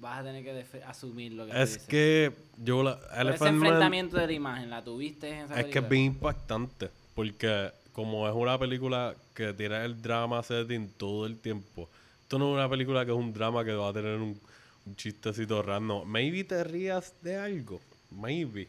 vas 0.00 0.20
a 0.20 0.22
tener 0.22 0.44
que 0.44 0.82
asumir 0.84 1.32
lo 1.32 1.46
que 1.46 1.52
Es 1.62 1.72
dices. 1.72 1.88
que 1.88 2.32
yo 2.58 2.82
la... 2.82 2.98
Pero 3.16 3.30
ese 3.30 3.44
Man- 3.44 3.54
enfrentamiento 3.54 4.16
de 4.18 4.26
la 4.26 4.32
imagen, 4.32 4.70
¿la 4.70 4.84
tuviste 4.84 5.28
en 5.30 5.44
esa 5.46 5.60
Es 5.60 5.66
que 5.66 5.78
es 5.78 5.88
bien 5.88 6.04
impactante. 6.04 6.90
Porque 7.14 7.72
como 7.98 8.28
es 8.28 8.32
una 8.32 8.56
película 8.56 9.16
que 9.34 9.52
tiene 9.54 9.84
el 9.84 10.00
drama 10.00 10.40
setting 10.40 10.88
todo 10.96 11.26
el 11.26 11.36
tiempo. 11.36 11.88
Esto 12.22 12.38
no 12.38 12.50
es 12.50 12.54
una 12.54 12.70
película 12.70 13.04
que 13.04 13.10
es 13.10 13.16
un 13.16 13.32
drama 13.32 13.64
que 13.64 13.72
va 13.72 13.88
a 13.88 13.92
tener 13.92 14.20
un, 14.20 14.40
un 14.86 14.94
chistecito 14.94 15.60
random. 15.62 16.06
Maybe 16.06 16.44
te 16.44 16.62
rías 16.62 17.12
de 17.22 17.36
algo. 17.36 17.80
Maybe. 18.12 18.68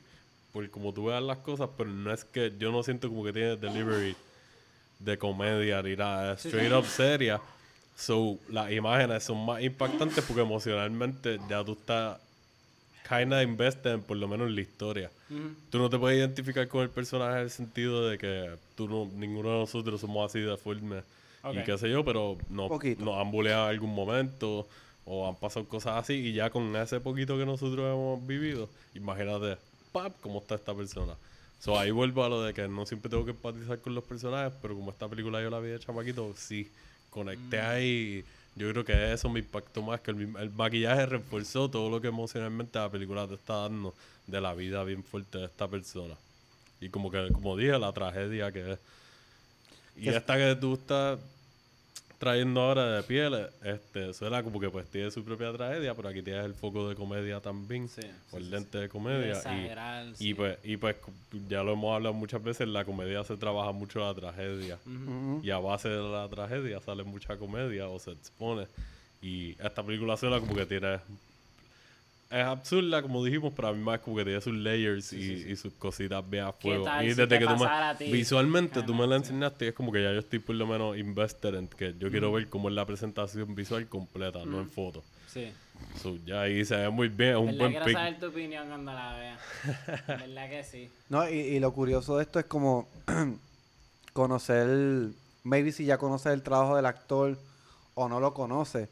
Por 0.52 0.68
como 0.72 0.92
tú 0.92 1.06
veas 1.06 1.22
las 1.22 1.38
cosas, 1.38 1.70
pero 1.78 1.92
no 1.92 2.12
es 2.12 2.26
que 2.26 2.52
yo 2.58 2.72
no 2.72 2.82
siento 2.82 3.08
como 3.08 3.24
que 3.24 3.32
tiene 3.32 3.56
delivery 3.56 4.16
de 4.98 5.18
comedia 5.20 5.84
ni 5.84 5.96
nada. 5.96 6.34
Straight 6.34 6.74
up 6.74 6.88
seria. 6.88 7.40
So, 7.96 8.40
las 8.50 8.72
imágenes 8.72 9.26
son 9.26 9.46
más 9.46 9.62
impactantes 9.62 10.26
porque 10.26 10.42
emocionalmente 10.42 11.40
ya 11.48 11.64
tú 11.64 11.74
estás 11.74 12.18
kinda 13.10 13.42
invested 13.44 13.92
en 13.96 14.02
por 14.02 14.18
lo 14.18 14.28
menos 14.28 14.48
en 14.48 14.56
la 14.56 14.62
historia. 14.62 15.12
Tú 15.70 15.78
no 15.80 15.90
te 15.90 15.98
puedes 15.98 16.18
identificar 16.18 16.68
con 16.68 16.82
el 16.84 16.90
personaje 16.90 17.38
en 17.38 17.44
el 17.44 17.50
sentido 17.50 18.08
de 18.08 18.18
que 18.18 18.52
tú 18.76 18.88
no, 18.88 19.10
ninguno 19.16 19.50
de 19.50 19.58
nosotros 19.60 20.00
somos 20.02 20.30
así 20.30 20.40
de 20.40 20.52
deformes 20.52 21.04
Ok. 21.44 21.56
y 21.56 21.64
qué 21.64 21.78
sé 21.78 21.90
yo, 21.90 22.04
pero 22.04 22.38
no, 22.50 22.70
nos 22.98 23.18
han 23.18 23.32
buleado 23.32 23.66
en 23.66 23.70
algún 23.72 23.94
momento 23.94 24.68
o 25.06 25.28
han 25.28 25.36
pasado 25.36 25.66
cosas 25.68 25.98
así 25.98 26.14
y 26.14 26.34
ya 26.34 26.50
con 26.50 26.76
ese 26.76 27.00
poquito 27.00 27.38
que 27.38 27.46
nosotros 27.46 27.80
hemos 27.86 28.26
vivido, 28.28 28.70
imagínate, 28.94 29.58
pap, 29.92 30.14
cómo 30.22 30.40
está 30.40 30.56
esta 30.56 30.74
persona. 30.76 31.14
So, 31.60 31.78
ahí 31.78 31.92
vuelvo 31.92 32.24
a 32.24 32.30
lo 32.30 32.44
de 32.44 32.54
que 32.54 32.68
no 32.68 32.86
siempre 32.86 33.10
tengo 33.10 33.26
que 33.26 33.32
empatizar 33.32 33.80
con 33.80 33.94
los 33.94 34.04
personajes, 34.04 34.54
pero 34.62 34.76
como 34.76 34.92
esta 34.92 35.08
película 35.08 35.42
yo 35.42 35.50
la 35.50 35.60
vi 35.60 35.70
de 35.70 35.80
chamaquito, 35.80 36.34
sí, 36.38 36.70
conecté 37.10 37.60
ahí. 37.60 38.24
Yo 38.56 38.70
creo 38.72 38.84
que 38.84 39.14
eso 39.14 39.30
me 39.30 39.40
impactó 39.40 39.82
más 39.82 40.02
que 40.02 40.12
el, 40.12 40.36
el 40.38 40.50
maquillaje 40.52 41.06
reforzó 41.06 41.70
todo 41.70 41.90
lo 41.90 42.02
que 42.02 42.08
emocionalmente 42.10 42.78
la 42.78 42.90
película 42.90 43.28
te 43.28 43.36
está 43.36 43.54
dando 43.62 43.94
de 44.28 44.42
la 44.42 44.54
vida 44.54 44.84
bien 44.84 45.04
fuerte 45.04 45.38
de 45.38 45.46
esta 45.46 45.68
persona. 45.68 46.16
Y 46.82 46.90
como 46.90 47.10
que, 47.12 47.30
como 47.32 47.56
dije, 47.58 47.78
la 47.80 47.92
tragedia 47.94 48.52
que 48.52 48.74
es. 48.74 48.80
Y 49.98 50.04
Que- 50.04 50.18
esta 50.18 50.38
que 50.38 50.56
tú 50.56 50.74
estás 50.76 51.20
trayendo 52.20 52.62
ahora 52.62 52.98
de 52.98 53.04
piel, 53.04 53.48
este, 53.64 54.14
suena 54.14 54.44
como 54.44 54.60
que 54.60 54.70
pues 54.70 54.88
tiene 54.90 55.10
su 55.10 55.24
propia 55.24 55.52
tragedia, 55.54 55.96
pero 55.96 56.10
aquí 56.10 56.22
tienes 56.22 56.46
el 56.46 56.54
foco 56.54 56.88
de 56.90 56.94
comedia 56.96 57.40
también, 57.40 57.90
Sí, 57.90 58.02
o 58.32 58.38
el 58.38 58.44
sí, 58.46 58.50
lente 58.52 58.78
de 58.78 58.84
De 58.84 58.90
comedia. 58.90 59.28
y- 59.28 59.30
exagerar, 59.32 60.06
y, 60.08 60.16
sí. 60.16 60.34
pues, 60.34 60.58
y 60.64 60.78
pues 60.78 60.98
ya 61.48 61.64
lo 61.64 61.74
hemos 61.74 61.96
hablado 61.96 62.14
muchas 62.14 62.44
veces, 62.44 62.62
en 62.62 62.74
la 62.74 62.86
comedia 62.86 63.24
se 63.24 63.38
trabaja 63.38 63.72
mucho 63.72 64.00
la 64.02 64.14
tragedia. 64.14 64.78
Y 65.42 65.50
a 65.50 65.58
base 65.58 65.90
de 65.90 66.02
la 66.04 66.28
tragedia 66.28 66.80
sale 66.82 67.04
mucha 67.04 67.38
comedia 67.38 67.88
o 67.88 67.98
se 68.00 68.12
expone. 68.12 68.68
Y 69.22 69.52
esta 69.64 69.82
película 69.84 70.16
suena 70.18 70.40
como 70.40 70.54
que 70.56 70.66
tiene... 70.66 71.00
Es 72.30 72.46
absurda, 72.46 73.02
como 73.02 73.24
dijimos, 73.24 73.54
pero 73.56 73.70
a 73.70 73.74
mí 73.74 73.80
más 73.84 74.00
como 74.02 74.16
que 74.18 74.24
tiene 74.24 74.40
sus 74.40 74.54
layers 74.54 75.14
y, 75.14 75.32
y 75.34 75.56
sus 75.56 75.74
cositas 75.74 76.28
bien 76.30 76.44
a 76.44 76.52
fuego. 76.54 76.84
tal 76.84 77.04
Y 77.04 77.10
si 77.10 77.16
desde 77.16 77.28
te 77.28 77.40
que 77.40 77.46
tú 77.46 77.58
me... 77.58 77.96
ti? 77.98 78.12
Visualmente 78.12 78.84
tú 78.84 78.94
me 78.94 79.08
la 79.08 79.16
enseñaste 79.16 79.66
y 79.66 79.68
es 79.70 79.74
como 79.74 79.92
que 79.92 80.04
ya 80.04 80.12
yo 80.14 80.20
estoy 80.20 80.38
por 80.38 80.56
lo 80.56 80.68
menos 80.68 80.96
invested 80.96 81.56
en 81.56 81.68
que 81.68 81.96
yo 81.98 82.12
quiero 82.12 82.32
ver 82.32 82.48
cómo 82.48 82.70
es 82.70 82.76
la 82.76 82.86
presentación 82.86 83.56
visual 83.56 83.88
completa, 83.88 84.46
no 84.46 84.60
en 84.60 84.70
foto. 84.70 85.04
Sí. 85.28 85.52
So, 86.02 86.18
ya 86.26 86.42
ahí 86.42 86.64
se 86.66 86.76
ve 86.76 86.90
muy 86.90 87.08
bien, 87.08 87.32
es 87.32 87.36
un 87.38 87.46
¿Verdad? 87.48 87.58
buen 87.60 87.72
Quiero 87.72 87.86
pick. 87.86 87.96
saber 87.96 88.20
tu 88.20 88.26
opinión 88.28 88.68
cuando 88.68 88.94
la 88.94 89.14
vea. 89.18 89.40
¿Verdad 90.08 90.50
que 90.50 90.64
sí? 90.64 90.90
No, 91.10 91.28
y, 91.28 91.34
y 91.34 91.60
lo 91.60 91.74
curioso 91.74 92.18
de 92.18 92.24
esto 92.24 92.38
es 92.40 92.46
como 92.46 92.88
conocer, 94.14 95.10
maybe 95.44 95.72
si 95.72 95.86
ya 95.86 95.98
conoces 95.98 96.34
el 96.34 96.44
trabajo 96.44 96.76
del 96.76 96.86
actor 96.86 97.38
o 97.96 98.08
no 98.10 98.20
lo 98.20 98.34
conoces, 98.34 98.90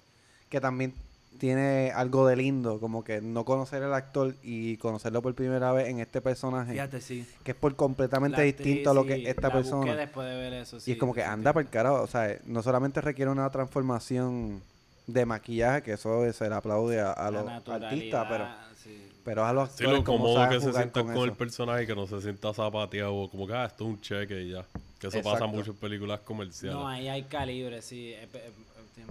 que 0.50 0.60
también 0.62 0.94
tiene 1.38 1.92
algo 1.96 2.28
de 2.28 2.36
lindo, 2.36 2.80
como 2.80 3.04
que 3.04 3.22
no 3.22 3.46
conocer 3.46 3.84
el 3.84 3.94
actor 3.94 4.36
y 4.44 4.78
conocerlo 4.78 5.22
por 5.22 5.34
primera 5.36 5.72
vez 5.72 5.88
en 5.88 6.00
este 6.00 6.22
personaje, 6.22 6.74
Fíjate, 6.74 7.02
sí. 7.02 7.26
que 7.44 7.52
es 7.52 7.58
por 7.58 7.76
completamente 7.76 8.38
La 8.38 8.44
distinto 8.44 8.92
a 8.92 8.94
lo 8.94 9.06
que 9.06 9.16
sí, 9.16 9.28
esta 9.28 9.48
la 9.50 9.54
persona. 9.54 9.96
después 9.96 10.28
de 10.28 10.36
ver 10.36 10.54
eso, 10.54 10.78
y 10.78 10.82
sí, 10.82 10.92
es 10.94 10.98
como 10.98 11.14
que 11.14 11.24
anda 11.24 11.54
por 11.54 11.62
el 11.62 11.70
carajo, 11.70 12.02
o 12.02 12.08
sea, 12.08 12.38
no 12.46 12.62
solamente 12.64 13.02
requiere 13.02 13.32
una 13.32 13.50
transformación 13.50 14.62
de 15.08 15.26
maquillaje, 15.26 15.84
que 15.84 15.94
eso 15.94 16.32
se 16.34 16.50
le 16.50 16.56
aplaude 16.56 17.00
a, 17.00 17.32
los 17.32 17.48
artistas, 17.70 18.28
pero, 18.30 18.46
sí. 18.84 19.08
pero 19.24 19.46
a 19.46 19.54
los 19.54 19.70
Sí, 19.70 19.84
actores 19.84 20.00
lo 20.00 20.04
cómo 20.04 20.26
cómodo 20.26 20.50
que 20.50 20.60
se 20.60 20.74
sienta 20.74 21.02
con, 21.04 21.14
con 21.14 21.30
el 21.30 21.36
personaje 21.36 21.84
y 21.84 21.88
que 21.88 21.96
no 21.96 22.08
se 22.08 22.20
sienta 22.22 22.54
zapateado 22.54 23.16
o 23.16 23.30
como 23.30 23.48
que 23.48 23.54
ah, 23.54 23.66
esto 23.66 23.86
es 23.86 23.90
un 23.90 24.02
cheque 24.02 24.42
y 24.42 24.52
ya. 24.52 24.66
Que 25.00 25.08
eso 25.08 25.18
pasa 25.20 25.38
Exacto. 25.38 25.48
mucho 25.56 25.72
en 25.72 25.78
películas 25.78 26.20
comerciales. 26.22 26.76
No, 26.78 26.88
ahí 26.88 27.08
hay 27.08 27.24
calibre, 27.24 27.82
sí. 27.82 28.10
eh, 28.14 28.24
eh, 28.24 28.28
eh, 28.34 28.52
sí. 28.96 29.02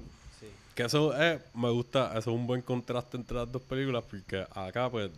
Que 0.77 0.85
eso 0.85 1.17
es, 1.17 1.41
me 1.55 1.71
gusta, 1.71 2.11
eso 2.11 2.31
es 2.31 2.37
un 2.37 2.47
buen 2.47 2.61
contraste 2.61 3.17
entre 3.17 3.39
las 3.39 3.51
dos 3.51 3.63
películas 3.63 4.05
porque 4.09 4.47
acá 4.55 4.91
pues 4.91 5.11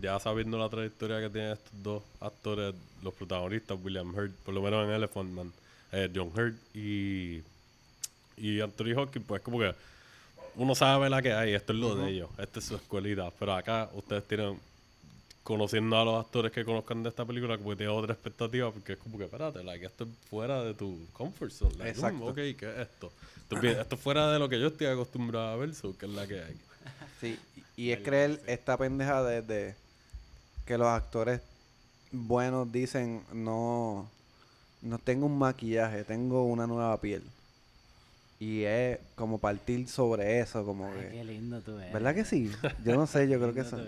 ya 0.00 0.20
sabiendo 0.20 0.58
la 0.58 0.68
trayectoria 0.68 1.20
que 1.20 1.30
tienen 1.30 1.52
estos 1.52 1.82
dos 1.82 2.02
actores, 2.20 2.74
los 3.02 3.14
protagonistas, 3.14 3.78
William 3.82 4.14
Hurt, 4.14 4.32
por 4.44 4.52
lo 4.52 4.60
menos 4.60 4.86
en 4.86 4.94
Elephant 4.94 5.30
Man, 5.30 5.52
eh, 5.92 6.10
John 6.14 6.30
Hurt 6.36 6.54
y, 6.74 7.42
y 8.36 8.60
Anthony 8.60 8.92
Hopkins, 8.94 9.24
pues 9.26 9.40
como 9.40 9.58
que 9.58 9.74
uno 10.56 10.74
sabe 10.74 11.08
la 11.08 11.22
que 11.22 11.32
hay, 11.32 11.54
esto 11.54 11.72
es 11.72 11.78
lo 11.78 11.94
de 11.94 12.10
ellos, 12.10 12.28
esta 12.38 12.58
es 12.58 12.66
su 12.66 12.76
escuelita, 12.76 13.30
pero 13.38 13.54
acá 13.54 13.88
ustedes 13.94 14.28
tienen, 14.28 14.58
conociendo 15.46 15.96
a 15.96 16.04
los 16.04 16.24
actores 16.24 16.50
que 16.50 16.64
conozcan 16.64 17.04
de 17.04 17.08
esta 17.08 17.24
película, 17.24 17.56
que 17.56 17.62
tienen 17.76 17.90
otra 17.90 18.12
expectativa, 18.14 18.72
porque 18.72 18.94
es 18.94 18.98
como 18.98 19.16
que, 19.16 19.26
espérate, 19.26 19.62
like, 19.62 19.86
esto 19.86 20.02
es 20.02 20.10
fuera 20.28 20.64
de 20.64 20.74
tu 20.74 21.06
comfort 21.12 21.52
zone, 21.52 21.70
like, 21.78 21.84
mm, 21.84 21.86
Exacto. 21.86 22.26
ok, 22.26 22.34
¿qué 22.34 22.52
es 22.74 22.78
esto? 22.78 23.12
Esto 23.36 23.54
es, 23.54 23.60
bien- 23.62 23.78
esto 23.78 23.94
es 23.94 24.00
fuera 24.00 24.32
de 24.32 24.40
lo 24.40 24.48
que 24.48 24.58
yo 24.58 24.66
estoy 24.66 24.88
acostumbrado 24.88 25.46
a 25.50 25.56
ver, 25.56 25.72
so, 25.72 25.96
que 25.96 26.06
es 26.06 26.12
la 26.12 26.26
que 26.26 26.42
hay. 26.42 26.56
Sí, 27.20 27.38
y- 27.76 27.92
es 27.92 28.00
creer 28.00 28.40
esta 28.48 28.76
pendeja 28.76 29.22
de, 29.22 29.40
de 29.42 29.74
que 30.66 30.76
los 30.76 30.88
actores 30.88 31.40
buenos 32.10 32.70
dicen 32.72 33.22
no 33.32 34.10
no 34.82 34.98
tengo 34.98 35.26
un 35.26 35.38
maquillaje, 35.38 36.02
tengo 36.02 36.44
una 36.44 36.66
nueva 36.66 37.00
piel. 37.00 37.22
Y 38.40 38.64
es 38.64 38.98
como 39.14 39.38
partir 39.38 39.88
sobre 39.88 40.40
eso, 40.40 40.64
como 40.64 40.86
Ay, 40.86 41.06
qué 41.10 41.18
que... 41.18 41.24
lindo 41.24 41.60
tú 41.60 41.78
eres. 41.78 41.92
¿Verdad 41.92 42.14
que 42.14 42.24
sí? 42.24 42.50
Yo 42.84 42.96
no 42.96 43.06
sé, 43.06 43.28
yo 43.28 43.38
creo 43.38 43.54
que 43.54 43.60
eso... 43.60 43.78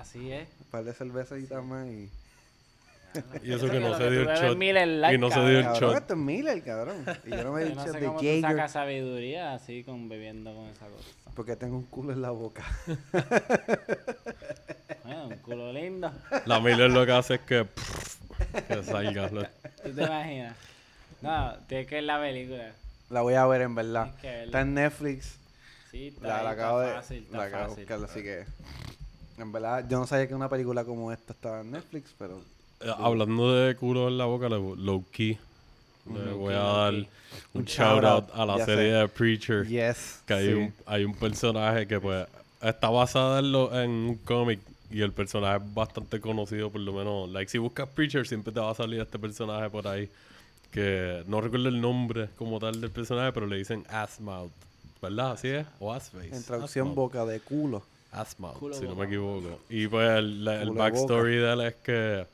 Así 0.00 0.32
es. 0.32 0.48
un 0.60 0.66
par 0.70 0.84
de 0.84 0.92
cervecitas 0.92 1.64
más 1.64 1.86
y... 1.88 2.10
Y 3.42 3.52
eso 3.54 3.70
que 3.70 3.80
no 3.80 3.96
se 3.96 4.10
dio 4.10 4.20
el 4.22 4.26
shot. 4.36 5.12
Y 5.14 5.18
no 5.18 5.30
se 5.30 5.40
dio 5.40 5.58
el 5.60 5.64
shot. 5.80 5.96
esto 5.96 6.12
es 6.12 6.18
Miller, 6.18 6.62
cabrón. 6.62 7.02
Y 7.24 7.30
yo 7.30 7.44
no 7.44 7.52
me 7.52 7.62
he 7.62 7.64
Yo 7.64 7.70
dicho 7.70 7.86
no 7.86 7.92
sé 7.92 7.98
de 8.00 8.06
cómo 8.06 8.18
tú 8.18 8.24
Jaeger 8.24 8.42
sacas 8.42 8.72
sabiduría 8.72 9.54
así 9.54 9.84
con 9.84 10.08
bebiendo 10.10 10.54
con 10.54 10.66
esa 10.66 10.86
cosa. 10.86 11.08
porque 11.34 11.56
tengo 11.56 11.76
un 11.78 11.84
culo 11.86 12.12
en 12.12 12.20
la 12.22 12.30
boca. 12.30 12.64
Bueno, 15.04 15.28
un 15.28 15.36
culo 15.36 15.72
lindo. 15.72 16.10
La 16.46 16.58
Miller 16.60 16.90
lo 16.90 17.06
que 17.06 17.12
hace 17.12 17.34
es 17.36 17.40
que... 17.42 17.66
que 18.68 18.82
salga. 18.82 19.28
lo- 19.30 19.44
¿Tú 19.84 19.92
te 19.94 20.02
imaginas? 20.02 20.56
No, 21.22 21.54
tienes 21.68 21.86
que 21.86 21.94
ver 21.96 22.04
la 22.04 22.20
película. 22.20 22.72
La 23.10 23.20
voy 23.20 23.34
a 23.34 23.46
ver 23.46 23.60
en 23.62 23.74
verdad. 23.76 24.04
Tienes 24.06 24.20
que 24.20 24.26
verla. 24.28 24.44
Está 24.46 24.60
en 24.62 24.74
Netflix. 24.74 25.38
Sí, 25.92 26.08
está, 26.08 26.26
La, 26.26 26.38
ahí, 26.38 26.44
la 26.44 26.50
está 26.50 26.62
acabo 26.64 26.80
de, 26.80 26.86
la 27.30 27.42
acabo 27.44 27.74
de 27.76 27.80
buscar, 27.86 28.04
así 28.04 28.22
que... 28.22 28.44
En 29.38 29.52
verdad, 29.52 29.86
yo 29.88 29.98
no 29.98 30.06
sabía 30.06 30.26
que 30.28 30.34
una 30.34 30.48
película 30.48 30.84
como 30.84 31.12
esta 31.12 31.32
estaba 31.32 31.60
en 31.60 31.70
Netflix, 31.72 32.14
pero... 32.18 32.40
Eh, 32.80 32.90
Hablando 32.98 33.52
de 33.54 33.74
culo 33.76 34.08
en 34.08 34.18
la 34.18 34.24
boca, 34.26 34.48
low 34.48 35.04
key. 35.10 35.38
Le 36.12 36.32
voy 36.32 36.54
a 36.54 36.58
dar 36.58 36.94
un 37.52 37.64
shout 37.64 38.04
out 38.04 38.28
a 38.32 38.46
la 38.46 38.64
serie 38.64 38.92
sé. 38.92 38.96
de 38.98 39.08
Preacher. 39.08 39.66
Yes. 39.66 40.20
Que 40.24 40.34
hay, 40.34 40.46
sí. 40.46 40.52
un, 40.54 40.74
hay 40.86 41.04
un 41.04 41.14
personaje 41.14 41.86
que 41.88 41.98
pues 41.98 42.26
está 42.62 42.90
basado 42.90 43.38
en, 43.40 43.50
lo- 43.50 43.76
en 43.80 43.90
un 43.90 44.14
cómic 44.18 44.60
y 44.88 45.00
el 45.00 45.12
personaje 45.12 45.56
es 45.64 45.74
bastante 45.74 46.20
conocido 46.20 46.70
por 46.70 46.80
lo 46.80 46.92
menos. 46.92 47.28
Like 47.30 47.50
si 47.50 47.58
buscas 47.58 47.88
Preacher 47.88 48.24
siempre 48.26 48.52
te 48.52 48.60
va 48.60 48.70
a 48.70 48.74
salir 48.74 49.00
este 49.00 49.18
personaje 49.18 49.68
por 49.68 49.88
ahí 49.88 50.08
que 50.70 51.24
no 51.26 51.40
recuerdo 51.40 51.68
el 51.68 51.80
nombre 51.80 52.28
como 52.38 52.60
tal 52.60 52.80
del 52.80 52.90
personaje 52.90 53.32
pero 53.32 53.46
le 53.46 53.56
dicen 53.56 53.84
Assmouth. 53.90 54.52
¿Verdad? 55.02 55.32
¿Así 55.32 55.48
es? 55.48 55.66
O 55.80 55.92
Assface. 55.92 56.34
En 56.36 56.42
traducción, 56.44 56.94
boca 56.94 57.24
de 57.26 57.40
culo. 57.40 57.82
Assmouth, 58.16 58.54
Culo 58.58 58.74
si 58.74 58.84
no 58.86 58.94
me 58.94 59.04
equivoco. 59.06 59.60
Y 59.68 59.86
pues 59.88 60.08
el, 60.18 60.44
la- 60.44 60.62
el 60.62 60.70
backstory 60.70 61.36
de 61.36 61.52
él 61.52 61.60
es 61.60 61.74
que 61.76 62.26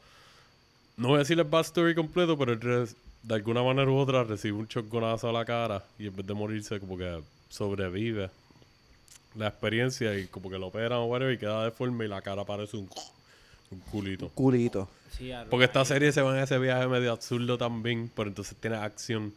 no 0.96 1.08
voy 1.08 1.16
a 1.16 1.18
decir 1.20 1.38
el 1.38 1.44
backstory 1.44 1.94
completo, 1.94 2.36
pero 2.38 2.52
él 2.52 2.60
res- 2.60 2.96
de 3.22 3.34
alguna 3.34 3.62
manera 3.62 3.90
u 3.90 3.96
otra 3.96 4.24
recibe 4.24 4.58
un 4.58 4.68
choconazo 4.68 5.28
a 5.28 5.32
la 5.32 5.44
cara 5.44 5.82
y 5.98 6.06
en 6.06 6.16
vez 6.16 6.26
de 6.26 6.34
morirse 6.34 6.78
como 6.80 6.96
que 6.96 7.20
sobrevive 7.48 8.30
la 9.36 9.48
experiencia 9.48 10.16
y 10.18 10.26
como 10.26 10.50
que 10.50 10.58
lo 10.58 10.66
operan 10.68 10.98
o 10.98 11.04
whatever 11.06 11.34
y 11.34 11.38
queda 11.38 11.64
deforme 11.64 12.04
y 12.04 12.08
la 12.08 12.20
cara 12.20 12.44
parece 12.44 12.76
un, 12.76 12.88
un 13.70 13.78
culito. 13.90 14.28
Culito. 14.30 14.88
Sí, 15.16 15.30
arruga 15.30 15.50
Porque 15.50 15.64
esta 15.66 15.84
serie 15.84 16.10
se 16.12 16.22
va 16.22 16.36
en 16.36 16.42
ese 16.42 16.58
viaje 16.58 16.86
medio 16.88 17.12
absurdo 17.12 17.56
también, 17.58 18.10
pero 18.14 18.28
entonces 18.28 18.56
tiene 18.58 18.76
acción 18.76 19.32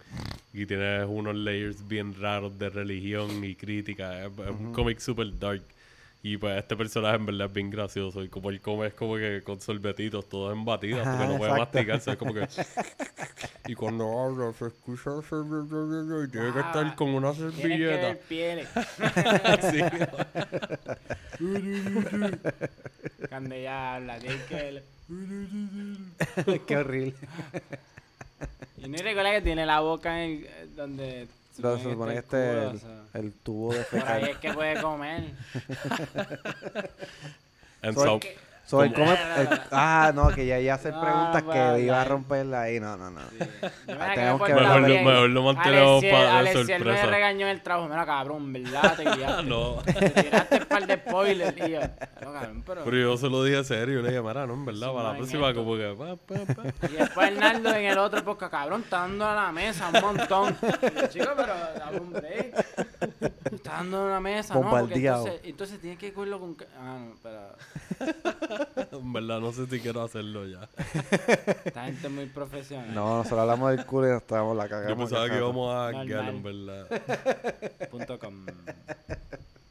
y 0.53 0.65
tiene 0.65 1.03
unos 1.05 1.35
layers 1.35 1.85
bien 1.87 2.15
raros 2.19 2.57
de 2.57 2.69
religión 2.69 3.43
y 3.43 3.55
crítica. 3.55 4.25
Es, 4.25 4.31
es 4.31 4.49
un 4.49 4.71
cómic 4.73 4.99
super 4.99 5.27
dark. 5.37 5.61
Y 6.27 6.37
pues 6.37 6.57
este 6.57 6.75
personaje 6.75 7.17
en 7.17 7.25
verdad 7.27 7.45
es 7.45 7.53
bien 7.53 7.69
gracioso. 7.69 8.23
Y 8.23 8.29
como 8.29 8.49
él 8.49 8.59
come 8.59 8.87
es 8.87 8.95
como 8.95 9.15
que 9.15 9.43
con 9.43 9.61
sorbetitos, 9.61 10.27
todos 10.27 10.57
en 10.57 10.65
batidas, 10.65 11.07
porque 11.07 11.31
no 11.31 11.37
puede 11.37 11.51
masticarse. 11.51 12.11
Es 12.13 12.17
como 12.17 12.33
que. 12.33 12.47
y 13.67 13.75
cuando 13.75 14.23
habla, 14.23 14.51
se 14.53 14.65
escucha. 14.65 15.11
Y 16.25 16.31
tiene 16.31 16.51
que 16.51 16.59
estar 16.61 16.95
con 16.95 17.09
una 17.09 17.31
servilleta. 17.31 18.17
Sí. 19.71 19.81
Cuando 23.29 23.53
ella 23.53 23.95
habla, 23.97 24.17
tienes 24.17 24.41
que. 24.45 24.81
Qué 26.65 26.75
horrible. 26.75 27.13
Y 28.83 28.87
no 28.87 28.97
recuerda 28.97 29.31
que 29.31 29.41
tiene 29.41 29.63
la 29.67 29.79
boca 29.81 30.23
en 30.23 30.43
el- 30.43 30.75
donde 30.75 31.27
se 31.77 31.83
supone 31.91 32.13
que 32.13 32.19
este 32.19 32.37
el 32.37 32.43
es 32.53 32.63
culo, 32.63 32.71
el, 32.71 32.75
o 32.75 32.79
sea, 32.79 33.03
el 33.21 33.33
tubo 33.33 33.73
de 33.73 33.83
Por 33.83 33.99
ahí 33.99 34.01
fecal. 34.01 34.23
es 34.29 34.37
que 34.37 34.53
puede 34.53 34.81
comer. 34.81 35.23
Soy- 37.93 37.95
South- 38.07 38.25
So, 38.65 38.81
él 38.83 38.93
come- 38.93 39.11
él- 39.37 39.47
ah, 39.71 40.11
no, 40.15 40.29
que 40.29 40.45
ya, 40.47 40.59
ya 40.59 40.73
hacer 40.73 40.91
No, 40.93 41.01
preguntas 41.01 41.43
no 41.43 41.51
que 41.51 41.81
iba 41.83 42.01
a 42.01 42.03
romperla 42.05 42.61
ahí. 42.63 42.79
No, 42.79 42.97
no, 42.97 43.11
no. 43.11 43.19
Sí. 43.29 43.37
Ah, 43.61 43.69
la 43.87 44.13
tenemos 44.15 44.41
que 44.41 44.53
la 44.55 44.61
Mejor 44.61 44.81
lo- 44.81 44.87
mejor 44.87 45.29
lo 45.29 45.43
mantenemos 45.43 46.03
para 46.03 46.39
él 46.41 46.47
sorpresa. 46.67 46.83
me 47.05 47.11
regañó 47.11 47.45
en 47.45 47.51
el 47.51 47.61
trabajo. 47.61 47.87
Mira, 47.87 48.05
cabrón, 48.07 48.51
¿verdad? 48.53 48.95
Te 48.95 49.03
guiaste. 49.15 49.43
no. 49.43 49.75
Te 49.83 50.09
tiraste 50.09 50.55
un 50.61 50.65
par 50.65 50.87
de 50.87 50.95
spoilers. 50.95 51.55
Yo, 51.55 51.79
"No, 52.21 52.33
cabrón, 52.33 52.63
pero... 52.65 52.83
Pero 52.85 52.97
yo 52.97 53.17
se 53.17 53.29
lo 53.29 53.43
dije 53.43 53.63
serio. 53.63 54.01
Le 54.01 54.09
dije, 54.09 54.21
mira, 54.23 54.47
no, 54.47 54.53
en 54.55 54.65
verdad, 54.65 54.87
Sí, 54.87 54.93
para 54.95 55.09
la 55.11 55.17
próxima, 55.17 55.49
esto. 55.49 55.63
como 55.63 55.77
que. 55.77 55.95
pa, 55.95 56.15
pa, 56.15 56.53
pa". 56.55 56.87
Y 56.87 56.93
después 56.93 57.27
Hernando 57.31 57.69
en 57.75 57.85
el 57.85 57.97
otro 57.99 58.23
podcast, 58.25 58.51
cabrón, 58.51 58.81
está 58.81 58.99
dando 59.01 59.27
a 59.27 59.35
la 59.35 59.51
mesa 59.51 59.89
un 59.93 60.01
montón. 60.01 60.57
Yo, 60.61 61.07
chico, 61.09 61.27
pero 61.37 61.53
dame 61.77 61.99
un 61.99 62.13
break. 62.13 62.65
Está 63.53 63.71
dando 63.73 64.07
a 64.07 64.09
la 64.09 64.19
mesa, 64.19 64.55
¿no? 64.55 64.69
Porque 64.71 64.95
entonces, 65.05 65.39
entonces 65.43 65.79
tienes 65.79 65.99
que 65.99 66.11
cogerlo 66.11 66.39
con... 66.39 66.57
Ah, 66.79 66.97
no, 66.99 67.15
pero... 67.21 67.55
En 68.91 69.13
verdad, 69.13 69.39
no 69.39 69.51
sé 69.51 69.67
si 69.67 69.79
quiero 69.79 70.01
hacerlo 70.03 70.45
ya. 70.47 70.69
Esta 71.65 71.85
gente 71.85 72.07
es 72.07 72.13
muy 72.13 72.25
profesional. 72.27 72.93
No, 72.93 73.17
nosotros 73.17 73.39
hablamos 73.39 73.71
del 73.71 73.85
culo 73.85 74.07
y 74.07 74.11
nos 74.11 74.21
estábamos 74.21 74.57
la 74.57 74.67
cagamos. 74.67 74.89
Yo 74.89 74.97
pensaba 74.97 75.29
que 75.29 75.37
íbamos 75.37 75.75
a 75.75 76.03
guiar, 76.03 76.29
en 76.29 76.43
verdad. 76.43 76.87
Punto 77.91 78.19
com. 78.19 78.45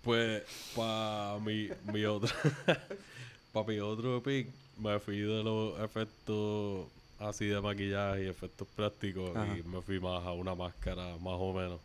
Pues, 0.02 0.42
para 0.76 1.38
mi, 1.40 1.70
mi 1.92 2.04
otro. 2.04 2.34
para 3.52 3.66
mi 3.66 3.78
otro 3.80 4.22
pick, 4.22 4.48
me 4.78 4.98
fui 4.98 5.20
de 5.20 5.42
los 5.42 5.80
efectos 5.80 6.86
así 7.18 7.46
de 7.46 7.60
maquillaje 7.60 8.24
y 8.24 8.28
efectos 8.28 8.68
prácticos 8.74 9.34
Ajá. 9.34 9.56
y 9.56 9.62
me 9.62 9.80
fui 9.80 9.98
más 10.00 10.24
a 10.24 10.32
una 10.32 10.54
máscara, 10.54 11.16
más 11.20 11.36
o 11.38 11.52
menos. 11.52 11.80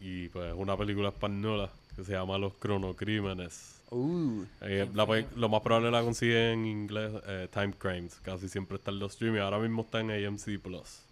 Y 0.00 0.28
pues, 0.28 0.52
una 0.56 0.76
película 0.76 1.08
española 1.08 1.70
que 1.96 2.04
se 2.04 2.12
llama 2.12 2.38
Los 2.38 2.54
Cronocrímenes. 2.54 3.81
Uh, 3.92 4.46
Eh, 4.60 4.88
la 4.94 5.04
lo 5.36 5.48
más 5.50 5.60
probable 5.62 5.90
la 5.90 6.02
consigue 6.02 6.52
en 6.52 6.66
inglés, 6.66 7.12
eh, 7.26 7.48
Time 7.52 7.74
Crimes. 7.78 8.20
Casi 8.22 8.48
siempre 8.48 8.76
está 8.78 8.90
en 8.90 8.98
los 9.00 9.12
streaming. 9.12 9.40
Ahora 9.40 9.58
mismo 9.58 9.82
está 9.82 10.00
en 10.00 10.10
AMC 10.10 10.58
Plus. 10.58 11.06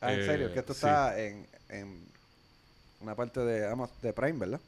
ah, 0.00 0.12
en 0.14 0.20
Eh, 0.20 0.22
serio, 0.22 0.52
que 0.52 0.58
esto 0.60 0.74
sí. 0.74 0.86
está 0.86 1.18
en, 1.20 1.48
en 1.68 2.12
una 3.00 3.14
parte 3.16 3.40
de, 3.40 3.68
Amazon, 3.70 3.96
de 4.02 4.12
Prime, 4.12 4.38
¿verdad? 4.38 4.60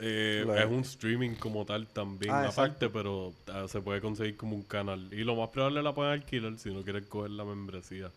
Eh, 0.00 0.46
es 0.56 0.66
un 0.66 0.80
streaming 0.80 1.34
como 1.36 1.64
tal 1.66 1.88
también, 1.88 2.42
Ah, 2.42 2.46
aparte, 2.46 2.86
exacto. 2.86 2.92
pero 2.92 3.34
ah, 3.48 3.66
se 3.68 3.80
puede 3.80 4.00
conseguir 4.00 4.36
como 4.36 4.54
un 4.56 4.62
canal. 4.62 5.12
Y 5.12 5.24
lo 5.24 5.34
más 5.36 5.50
probable 5.50 5.82
la 5.82 5.94
pueden 5.94 6.12
alquilar 6.12 6.56
si 6.58 6.70
no 6.72 6.84
quieren 6.84 7.04
coger 7.06 7.32
la 7.32 7.44
membresía. 7.44 8.12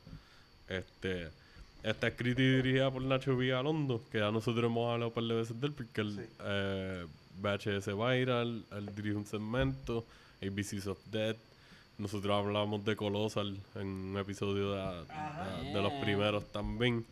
Este, 0.68 1.32
está 1.84 2.08
escrita 2.10 2.42
y 2.42 2.56
dirigida 2.58 2.92
por 2.92 3.02
Nacho 3.04 3.36
Vigalondo, 3.38 4.08
que 4.12 4.20
ya 4.20 4.32
nosotros 4.32 4.66
hemos 4.66 4.92
hablado 4.94 5.10
un 5.10 5.14
par 5.16 5.24
de 5.26 5.36
veces 5.36 5.60
de 5.60 5.68
él, 5.68 5.74
porque 5.74 6.02
él 6.02 6.20
Sí. 6.20 6.30
eh, 6.40 7.08
VHS 7.40 7.88
Viral, 7.88 8.64
él 8.72 8.96
dirige 8.96 9.16
un 9.16 9.26
segmento, 9.26 10.06
ABCs 10.42 10.88
of 10.88 10.98
Death. 11.12 11.38
Nosotros 11.98 12.34
hablamos 12.46 12.84
de 12.84 12.96
Colossal 12.96 13.58
en 13.76 13.88
un 13.88 14.18
episodio 14.18 14.72
de, 14.74 14.82
de- 15.64 15.74
de 15.74 15.82
los 15.82 15.94
primeros 16.04 16.44
también. 16.52 17.06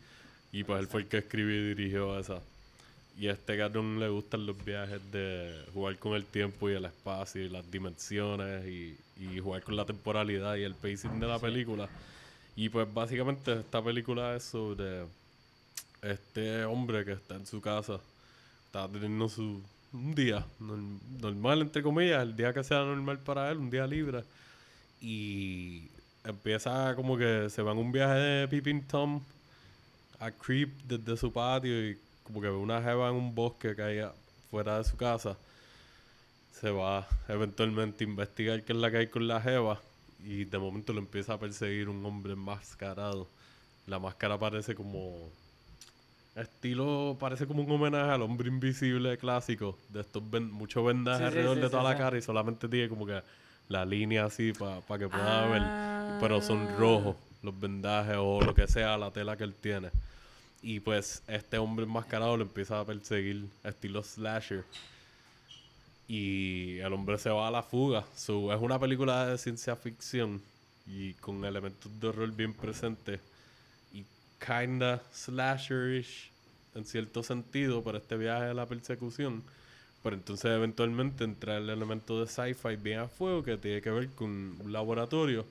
Y 0.51 0.63
pues 0.63 0.79
él 0.79 0.87
fue 0.87 1.01
el 1.01 1.07
que 1.07 1.19
escribió 1.19 1.55
y 1.55 1.73
dirigió 1.75 2.17
esa. 2.19 2.39
Y 3.19 3.27
a 3.27 3.33
este 3.33 3.57
cabrón 3.57 3.99
le 3.99 4.07
gustan 4.09 4.45
los 4.45 4.63
viajes 4.65 4.99
de 5.11 5.63
jugar 5.73 5.97
con 5.99 6.13
el 6.13 6.25
tiempo 6.25 6.69
y 6.69 6.73
el 6.73 6.85
espacio 6.85 7.43
y 7.45 7.49
las 7.49 7.69
dimensiones 7.69 8.65
y, 8.65 8.97
y 9.19 9.39
jugar 9.39 9.61
con 9.61 9.75
la 9.75 9.85
temporalidad 9.85 10.55
y 10.55 10.63
el 10.63 10.73
pacing 10.73 11.19
de 11.19 11.27
la 11.27 11.37
película. 11.37 11.87
Y 12.55 12.69
pues 12.69 12.91
básicamente 12.91 13.53
esta 13.59 13.83
película 13.83 14.35
es 14.35 14.43
sobre 14.45 15.03
este 16.01 16.63
hombre 16.65 17.03
que 17.05 17.11
está 17.13 17.35
en 17.35 17.45
su 17.45 17.61
casa, 17.61 17.99
está 18.65 18.87
teniendo 18.87 19.27
su 19.29 19.61
un 19.93 20.13
día 20.13 20.45
norm- 20.59 20.99
normal 21.19 21.61
entre 21.61 21.81
comillas, 21.83 22.21
el 22.23 22.35
día 22.35 22.53
que 22.53 22.63
sea 22.63 22.79
normal 22.79 23.19
para 23.19 23.49
él, 23.51 23.57
un 23.57 23.69
día 23.69 23.87
libre. 23.87 24.23
Y 25.01 25.87
empieza 26.23 26.93
como 26.95 27.17
que 27.17 27.49
se 27.49 27.61
va 27.61 27.71
en 27.71 27.77
un 27.77 27.91
viaje 27.91 28.19
de 28.19 28.47
Peeping 28.47 28.83
Tom 28.83 29.21
a 30.19 30.31
Creep 30.31 30.69
desde 30.83 31.17
su 31.17 31.31
patio 31.31 31.89
y 31.89 31.97
como 32.23 32.41
que 32.41 32.49
ve 32.49 32.55
una 32.55 32.81
jeva 32.81 33.09
en 33.09 33.15
un 33.15 33.33
bosque 33.33 33.75
que 33.75 33.81
hay 33.81 34.01
fuera 34.51 34.77
de 34.77 34.83
su 34.83 34.97
casa. 34.97 35.37
Se 36.59 36.69
va 36.69 37.07
eventualmente 37.29 38.03
a 38.03 38.07
investigar 38.07 38.63
qué 38.63 38.73
es 38.73 38.79
la 38.79 38.91
que 38.91 38.97
hay 38.97 39.07
con 39.07 39.27
la 39.27 39.39
jeva 39.41 39.79
y 40.25 40.43
de 40.43 40.57
momento 40.59 40.91
lo 40.91 40.99
empieza 40.99 41.33
a 41.33 41.39
perseguir 41.39 41.87
un 41.87 42.05
hombre 42.05 42.33
enmascarado. 42.33 43.27
La 43.87 43.97
máscara 43.97 44.37
parece 44.37 44.75
como 44.75 45.29
estilo, 46.41 47.17
parece 47.19 47.45
como 47.47 47.61
un 47.63 47.71
homenaje 47.71 48.11
al 48.11 48.21
hombre 48.21 48.47
invisible 48.49 49.17
clásico, 49.17 49.77
de 49.89 50.01
estos 50.01 50.27
ven- 50.29 50.51
muchos 50.51 50.85
vendajes 50.85 51.19
Sí, 51.19 51.25
alrededor 51.25 51.55
sí, 51.57 51.61
de 51.61 51.69
toda 51.69 51.83
la 51.83 51.97
cara 51.97 52.17
y 52.17 52.21
solamente 52.21 52.67
tiene 52.67 52.89
como 52.89 53.05
que 53.05 53.21
la 53.67 53.85
línea 53.85 54.25
así 54.25 54.51
para 54.53 54.99
que 54.99 55.07
pueda 55.07 55.45
ver, 55.47 55.61
pero 56.19 56.41
son 56.41 56.67
Ah. 56.67 56.75
rojos 56.77 57.15
los 57.43 57.57
vendajes 57.59 58.15
o 58.17 58.41
lo 58.41 58.53
que 58.53 58.67
sea, 58.67 58.97
la 58.97 59.11
tela 59.11 59.37
que 59.37 59.43
él 59.45 59.53
tiene. 59.53 59.89
Y 60.61 60.79
pues 60.81 61.23
este 61.27 61.57
hombre 61.57 61.85
enmascarado 61.85 62.35
lo 62.35 62.43
empieza 62.43 62.79
a 62.79 62.85
perseguir, 62.85 63.45
estilo 63.63 64.03
slasher. 64.03 64.65
Y 66.07 66.79
el 66.79 66.91
hombre 66.91 67.17
se 67.17 67.29
va 67.29 67.47
a 67.47 67.51
la 67.51 67.61
fuga. 67.63 68.03
So, 68.15 68.51
es 68.53 68.59
una 68.61 68.79
película 68.79 69.27
de 69.27 69.37
ciencia 69.37 69.75
ficción. 69.75 70.41
y 70.91 71.13
con 71.15 71.45
elementos 71.45 71.91
de 72.01 72.07
horror 72.07 72.31
bien 72.31 72.51
presentes 72.51 73.19
y 73.93 74.03
kinda 74.43 74.99
slasherish 75.13 76.28
en 76.75 76.85
cierto 76.85 77.23
sentido 77.23 77.83
para 77.83 77.97
este 77.97 78.17
viaje 78.17 78.45
de 78.45 78.53
la 78.53 78.65
persecución. 78.65 79.43
Pero 80.03 80.15
entonces 80.15 80.51
eventualmente 80.51 81.23
entra 81.23 81.57
el 81.57 81.69
elemento 81.69 82.19
de 82.19 82.27
sci-fi 82.27 82.75
bien 82.77 82.99
a 82.99 83.07
fuego 83.07 83.43
que 83.43 83.57
tiene 83.57 83.81
que 83.81 83.91
ver 83.91 84.09
con 84.09 84.55
un 84.59 84.71
laboratorio 84.71 85.45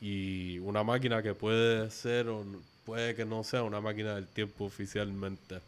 y 0.00 0.58
una 0.58 0.82
máquina 0.82 1.22
que 1.22 1.34
puede 1.34 1.90
ser 1.90 2.28
o 2.28 2.44
puede 2.84 3.14
que 3.14 3.24
no 3.24 3.42
sea 3.42 3.62
una 3.62 3.80
máquina 3.80 4.14
del 4.14 4.26
tiempo 4.26 4.64
oficialmente. 4.64 5.60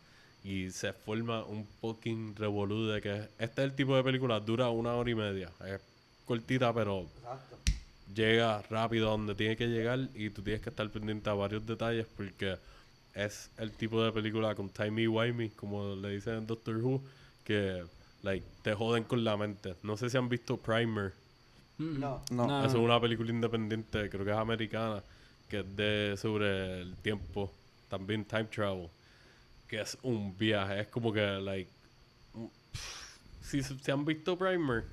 Y 0.45 0.71
se 0.71 0.93
forma 0.93 1.45
un 1.45 1.67
fucking 1.81 2.37
revolú 2.37 2.87
de 2.87 3.01
que 3.01 3.15
este 3.39 3.63
es 3.63 3.71
el 3.71 3.75
tipo 3.75 3.97
de 3.97 4.05
película, 4.05 4.39
dura 4.41 4.69
una 4.69 4.95
hora 4.95 5.11
y 5.11 5.15
media. 5.15 5.51
Es 5.67 5.81
cortita, 6.27 6.73
pero 6.75 7.07
llega 8.15 8.63
rápido 8.71 9.09
a 9.09 9.13
donde 9.13 9.35
tiene 9.35 9.57
que 9.57 9.67
llegar 9.67 9.99
y 10.15 10.31
tú 10.31 10.43
tienes 10.43 10.63
que 10.63 10.71
estar 10.71 10.89
pendiente 10.91 11.29
a 11.31 11.35
varios 11.35 11.67
detalles 11.67 12.07
porque 12.17 12.57
es 13.17 13.51
el 13.57 13.73
tipo 13.73 14.03
de 14.05 14.13
película 14.13 14.55
con 14.55 14.69
timey 14.69 15.09
wimey, 15.09 15.51
como 15.51 15.97
le 15.97 16.11
dicen 16.11 16.35
en 16.35 16.47
Doctor 16.47 16.77
Who, 16.77 17.03
que 17.45 17.83
like, 18.23 18.47
te 18.63 18.75
joden 18.75 19.05
con 19.05 19.25
la 19.25 19.37
mente. 19.37 19.75
No 19.83 19.97
sé 19.97 20.11
si 20.11 20.17
han 20.17 20.29
visto 20.29 20.57
Primer. 20.59 21.13
No, 21.79 22.23
no. 22.31 22.65
Eso 22.65 22.77
es 22.77 22.83
una 22.83 23.01
película 23.01 23.31
independiente, 23.31 24.09
creo 24.09 24.25
que 24.25 24.31
es 24.31 24.37
americana, 24.37 25.03
que 25.49 25.61
es 25.61 25.77
de 25.77 26.15
sobre 26.17 26.83
el 26.83 26.95
tiempo, 26.97 27.53
también 27.89 28.25
time 28.25 28.45
travel, 28.45 28.89
que 29.67 29.81
es 29.81 29.99
un 30.03 30.37
viaje, 30.37 30.81
es 30.81 30.89
como 30.89 31.13
que 31.13 31.21
like 31.21 31.71
si 33.41 33.63
se 33.63 33.93
han 33.93 34.05
visto 34.05 34.37
Primer 34.37 34.85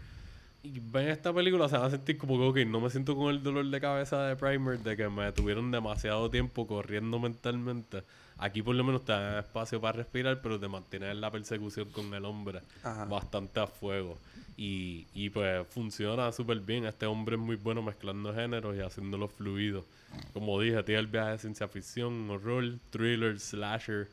y 0.64 0.80
ven 0.80 1.10
esta 1.10 1.34
película 1.34 1.68
se 1.68 1.76
van 1.78 1.88
a 1.88 1.90
sentir 1.90 2.18
como 2.18 2.54
que 2.54 2.66
no 2.66 2.80
me 2.80 2.90
siento 2.90 3.16
con 3.18 3.30
el 3.30 3.44
dolor 3.44 3.66
de 3.70 3.82
cabeza 3.82 4.24
de 4.26 4.38
Primer 4.38 4.80
de 4.80 4.96
que 4.96 5.10
me 5.10 5.30
tuvieron 5.34 5.70
demasiado 5.72 6.30
tiempo 6.30 6.66
corriendo 6.66 7.20
mentalmente. 7.20 8.04
Aquí 8.38 8.62
por 8.62 8.74
lo 8.76 8.84
menos 8.86 9.04
te 9.04 9.12
dan 9.12 9.40
espacio 9.40 9.82
para 9.82 9.98
respirar, 9.98 10.42
pero 10.42 10.58
te 10.60 10.68
mantienen 10.70 11.10
en 11.12 11.22
la 11.22 11.30
persecución 11.32 11.90
con 11.92 12.14
el 12.14 12.24
hombre 12.26 12.62
Ajá. 12.82 13.06
bastante 13.06 13.60
a 13.60 13.68
fuego. 13.68 14.18
Y, 14.56 15.06
y 15.14 15.30
pues 15.30 15.68
funciona 15.68 16.32
súper 16.32 16.60
bien. 16.62 16.86
Este 16.86 17.06
hombre 17.08 17.36
es 17.36 17.42
muy 17.42 17.58
bueno 17.58 17.82
mezclando 17.82 18.34
géneros 18.34 18.76
y 18.76 18.80
haciéndolo 18.80 19.28
fluido. 19.28 19.84
Como 20.32 20.60
dije, 20.62 20.82
tiene 20.84 21.02
el 21.02 21.08
viaje 21.08 21.32
de 21.32 21.38
ciencia 21.40 21.68
ficción, 21.68 22.30
horror, 22.30 22.64
thriller, 22.90 23.40
slasher, 23.40 24.08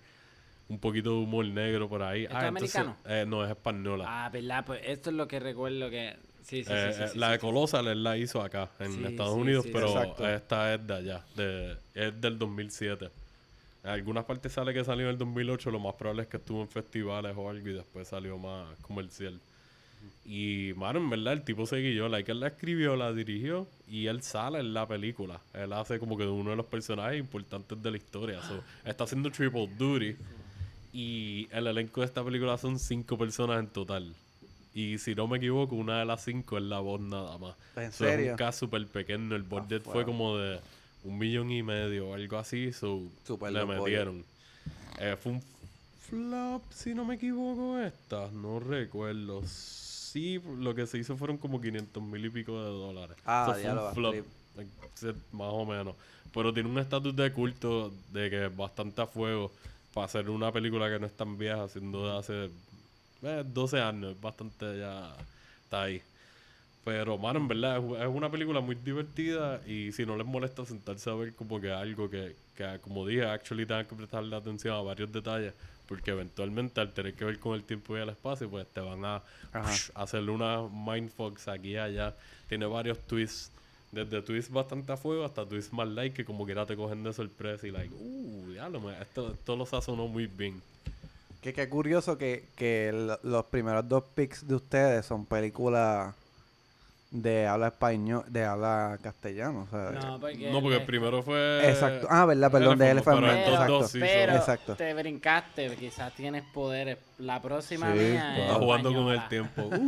un 0.68 0.78
poquito 0.78 1.10
de 1.10 1.16
humor 1.16 1.44
negro 1.46 1.88
por 1.88 2.02
ahí. 2.02 2.24
¿Esto 2.24 2.38
es 2.38 2.44
americano? 2.44 2.96
eh, 3.04 3.24
no, 3.26 3.44
es 3.44 3.50
española. 3.50 4.04
Ah, 4.08 4.28
verdad, 4.30 4.64
pues 4.66 4.80
esto 4.84 5.10
es 5.10 5.16
lo 5.16 5.28
que 5.28 5.38
recuerdo 5.38 5.90
que. 5.90 6.16
Sí, 6.42 6.64
sí, 6.64 6.70
Eh, 6.72 6.90
sí. 6.92 6.96
sí, 6.98 7.02
eh, 7.04 7.08
sí, 7.12 7.18
la 7.18 7.30
de. 7.32 7.38
Colossal 7.38 7.86
él 7.88 8.02
la 8.02 8.16
hizo 8.16 8.42
acá, 8.42 8.70
en 8.78 9.04
Estados 9.06 9.34
Unidos, 9.34 9.66
pero 9.72 9.88
Exacto. 9.88 10.28
esta 10.28 10.74
es 10.74 10.86
de 10.86 10.94
allá, 10.94 11.24
de, 11.36 11.76
es 11.94 12.20
del 12.20 12.38
2007. 12.38 13.10
En 13.84 13.90
algunas 13.90 14.24
partes 14.24 14.52
sale 14.52 14.74
que 14.74 14.84
salió 14.84 15.06
en 15.06 15.12
el 15.12 15.18
2008, 15.18 15.70
lo 15.70 15.78
más 15.80 15.94
probable 15.94 16.22
es 16.22 16.28
que 16.28 16.36
estuvo 16.36 16.60
en 16.60 16.68
festivales 16.68 17.34
o 17.36 17.48
algo 17.48 17.68
y 17.68 17.72
después 17.72 18.08
salió 18.08 18.36
más 18.38 18.78
comercial. 18.80 19.40
Y, 20.24 20.72
mano, 20.76 20.98
en 20.98 21.10
verdad, 21.10 21.32
el 21.32 21.42
tipo 21.44 21.66
se 21.66 21.76
guió, 21.80 22.08
like, 22.08 22.30
él 22.30 22.40
la 22.40 22.48
escribió, 22.48 22.94
la 22.96 23.12
dirigió 23.12 23.66
y 23.88 24.06
él 24.06 24.22
sale 24.22 24.58
en 24.60 24.72
la 24.74 24.86
película. 24.86 25.40
Él 25.54 25.72
hace 25.72 25.98
como 25.98 26.16
que 26.16 26.24
uno 26.24 26.50
de 26.50 26.56
los 26.56 26.66
personajes 26.66 27.18
importantes 27.18 27.82
de 27.82 27.90
la 27.90 27.96
historia. 27.96 28.40
So, 28.42 28.62
está 28.84 29.04
haciendo 29.04 29.30
triple 29.30 29.68
duty. 29.78 30.16
Y 30.92 31.48
el 31.52 31.66
elenco 31.66 32.00
de 32.00 32.06
esta 32.06 32.24
película 32.24 32.58
son 32.58 32.78
cinco 32.78 33.16
personas 33.16 33.60
en 33.60 33.68
total. 33.68 34.14
Y 34.74 34.98
si 34.98 35.14
no 35.14 35.26
me 35.26 35.38
equivoco, 35.38 35.74
una 35.74 35.98
de 36.00 36.04
las 36.04 36.22
cinco 36.24 36.56
es 36.56 36.62
la 36.64 36.78
voz 36.80 37.00
nada 37.00 37.38
más. 37.38 37.56
¿En 37.76 37.90
So, 37.92 38.04
Es 38.06 38.10
serio? 38.12 38.32
un 38.32 38.36
cast 38.36 38.60
súper 38.60 38.86
pequeño. 38.86 39.34
El 39.34 39.42
budget 39.42 39.82
fue 39.82 40.04
como 40.04 40.36
de 40.38 40.60
un 41.04 41.18
millón 41.18 41.50
y 41.50 41.62
medio 41.62 42.10
o 42.10 42.14
algo 42.14 42.38
así. 42.38 42.72
So, 42.72 43.02
Súper 43.26 43.52
le 43.52 43.64
metieron. 43.64 44.24
Eh, 44.98 45.16
fue 45.20 45.32
un 45.32 45.42
flop, 46.08 46.62
si 46.70 46.94
no 46.94 47.04
me 47.04 47.16
equivoco, 47.16 47.78
esta. 47.80 48.28
No 48.30 48.60
recuerdo. 48.60 49.42
Sí, 49.46 50.40
lo 50.58 50.74
que 50.74 50.86
se 50.86 50.98
hizo 50.98 51.16
fueron 51.16 51.38
como 51.38 51.60
500 51.60 52.02
mil 52.02 52.24
y 52.24 52.30
pico 52.30 52.52
de 52.62 52.70
dólares. 52.70 53.16
Ah, 53.24 53.44
So, 53.46 53.52
fue 53.52 53.60
diablo, 53.62 53.88
un 53.88 53.94
flop. 53.94 54.12
flip. 54.14 54.26
like, 54.56 54.70
se- 54.94 55.12
Más 55.36 55.48
o 55.52 55.64
menos. 55.66 55.94
Pero 56.32 56.52
tiene 56.54 56.68
un 56.68 56.78
estatus 56.78 57.14
de 57.16 57.32
culto 57.32 57.92
de 58.12 58.30
que 58.30 58.46
es 58.46 58.56
bastante 58.56 59.02
a 59.02 59.06
fuego 59.06 59.50
para 59.92 60.06
hacer 60.06 60.30
una 60.30 60.52
película 60.52 60.88
que 60.88 60.98
no 61.00 61.06
es 61.06 61.16
tan 61.16 61.36
vieja, 61.38 61.66
siendo 61.68 62.06
de 62.06 62.18
hace 62.18 62.50
eh, 63.22 63.42
12 63.46 63.80
años. 63.80 64.20
Bastante 64.20 64.78
ya. 64.78 65.14
Está 65.64 65.82
ahí. 65.82 66.02
Pero, 66.84 67.18
mano, 67.18 67.38
en 67.40 67.48
verdad 67.48 67.76
es- 67.78 68.08
una 68.08 68.30
película 68.30 68.60
muy 68.60 68.74
divertida 68.74 69.60
y 69.66 69.92
si 69.92 70.06
no 70.06 70.16
les 70.16 70.26
molesta 70.26 70.64
sentarse 70.64 71.10
a 71.10 71.14
ver 71.14 71.34
como 71.34 71.60
que 71.60 71.70
algo 71.70 72.08
que, 72.08 72.34
que 72.56 72.78
como 72.80 73.06
dije, 73.06 73.24
actually 73.26 73.66
tengan 73.66 73.86
que 73.86 73.94
prestarle 73.94 74.34
atención 74.34 74.74
a 74.74 74.80
varios 74.80 75.12
detalles 75.12 75.52
porque 75.86 76.12
eventualmente 76.12 76.80
al 76.80 76.92
tener 76.92 77.14
que 77.14 77.24
ver 77.24 77.38
con 77.40 77.54
el 77.54 77.64
tiempo 77.64 77.96
y 77.96 78.00
el 78.00 78.08
espacio, 78.08 78.48
pues 78.48 78.66
te 78.72 78.80
van 78.80 79.04
a 79.04 79.22
Ajá. 79.52 79.72
hacerle 79.94 80.30
una 80.30 80.62
mindfucks 80.68 81.48
aquí 81.48 81.70
y 81.70 81.76
allá. 81.76 82.14
Tiene 82.48 82.64
varios 82.66 82.96
twists, 83.08 83.50
desde 83.90 84.22
twists 84.22 84.52
bastante 84.52 84.92
a 84.92 84.96
fuego 84.96 85.24
hasta 85.24 85.44
twists 85.44 85.72
más 85.72 85.88
light 85.88 86.14
que 86.14 86.24
como 86.24 86.44
quiera 86.46 86.64
te 86.64 86.76
cogen 86.76 87.02
de 87.02 87.12
sorpresa 87.12 87.66
y 87.66 87.72
like, 87.72 87.92
uh, 87.92 88.52
ya 88.54 88.68
lo 88.68 88.88
esto, 88.92 89.32
esto 89.32 89.56
lo 89.56 89.66
sazonó 89.66 90.06
muy 90.06 90.28
bien. 90.28 90.62
Que 91.40 91.54
qué 91.54 91.68
curioso 91.68 92.18
que, 92.18 92.44
que 92.54 92.90
lo- 92.92 93.18
los 93.22 93.46
primeros 93.46 93.88
dos 93.88 94.04
picks 94.14 94.46
de 94.46 94.54
ustedes 94.56 95.06
son 95.06 95.24
películas 95.24 96.14
de 97.10 97.46
habla 97.46 97.68
español, 97.68 98.22
de 98.28 98.44
habla 98.44 98.96
castellano, 99.02 99.66
o 99.66 99.70
sea, 99.70 99.90
No, 99.90 100.20
porque. 100.20 100.52
No, 100.52 100.60
porque 100.60 100.76
el- 100.76 100.80
el 100.82 100.86
primero 100.86 101.22
fue... 101.24 101.68
Exacto. 101.68 102.06
Ah, 102.08 102.24
verdad, 102.26 102.52
perdón, 102.52 102.78
de 102.78 102.90
Elephant, 102.90 103.20
Man, 103.22 103.36
exacto. 103.38 103.72
dos 103.72 103.90
sí 103.90 103.98
pero 103.98 104.36
Exacto. 104.36 104.76
te 104.76 104.94
brincaste, 104.94 105.74
quizás 105.76 106.14
tienes 106.14 106.44
poderes. 106.54 106.98
La 107.18 107.40
próxima 107.42 107.90
Sí, 107.94 107.98
mía 107.98 108.50
es 108.50 108.56
jugando 108.56 108.92
con 108.94 109.08
el 109.08 109.28
tiempo. 109.28 109.62
Uh. 109.72 109.86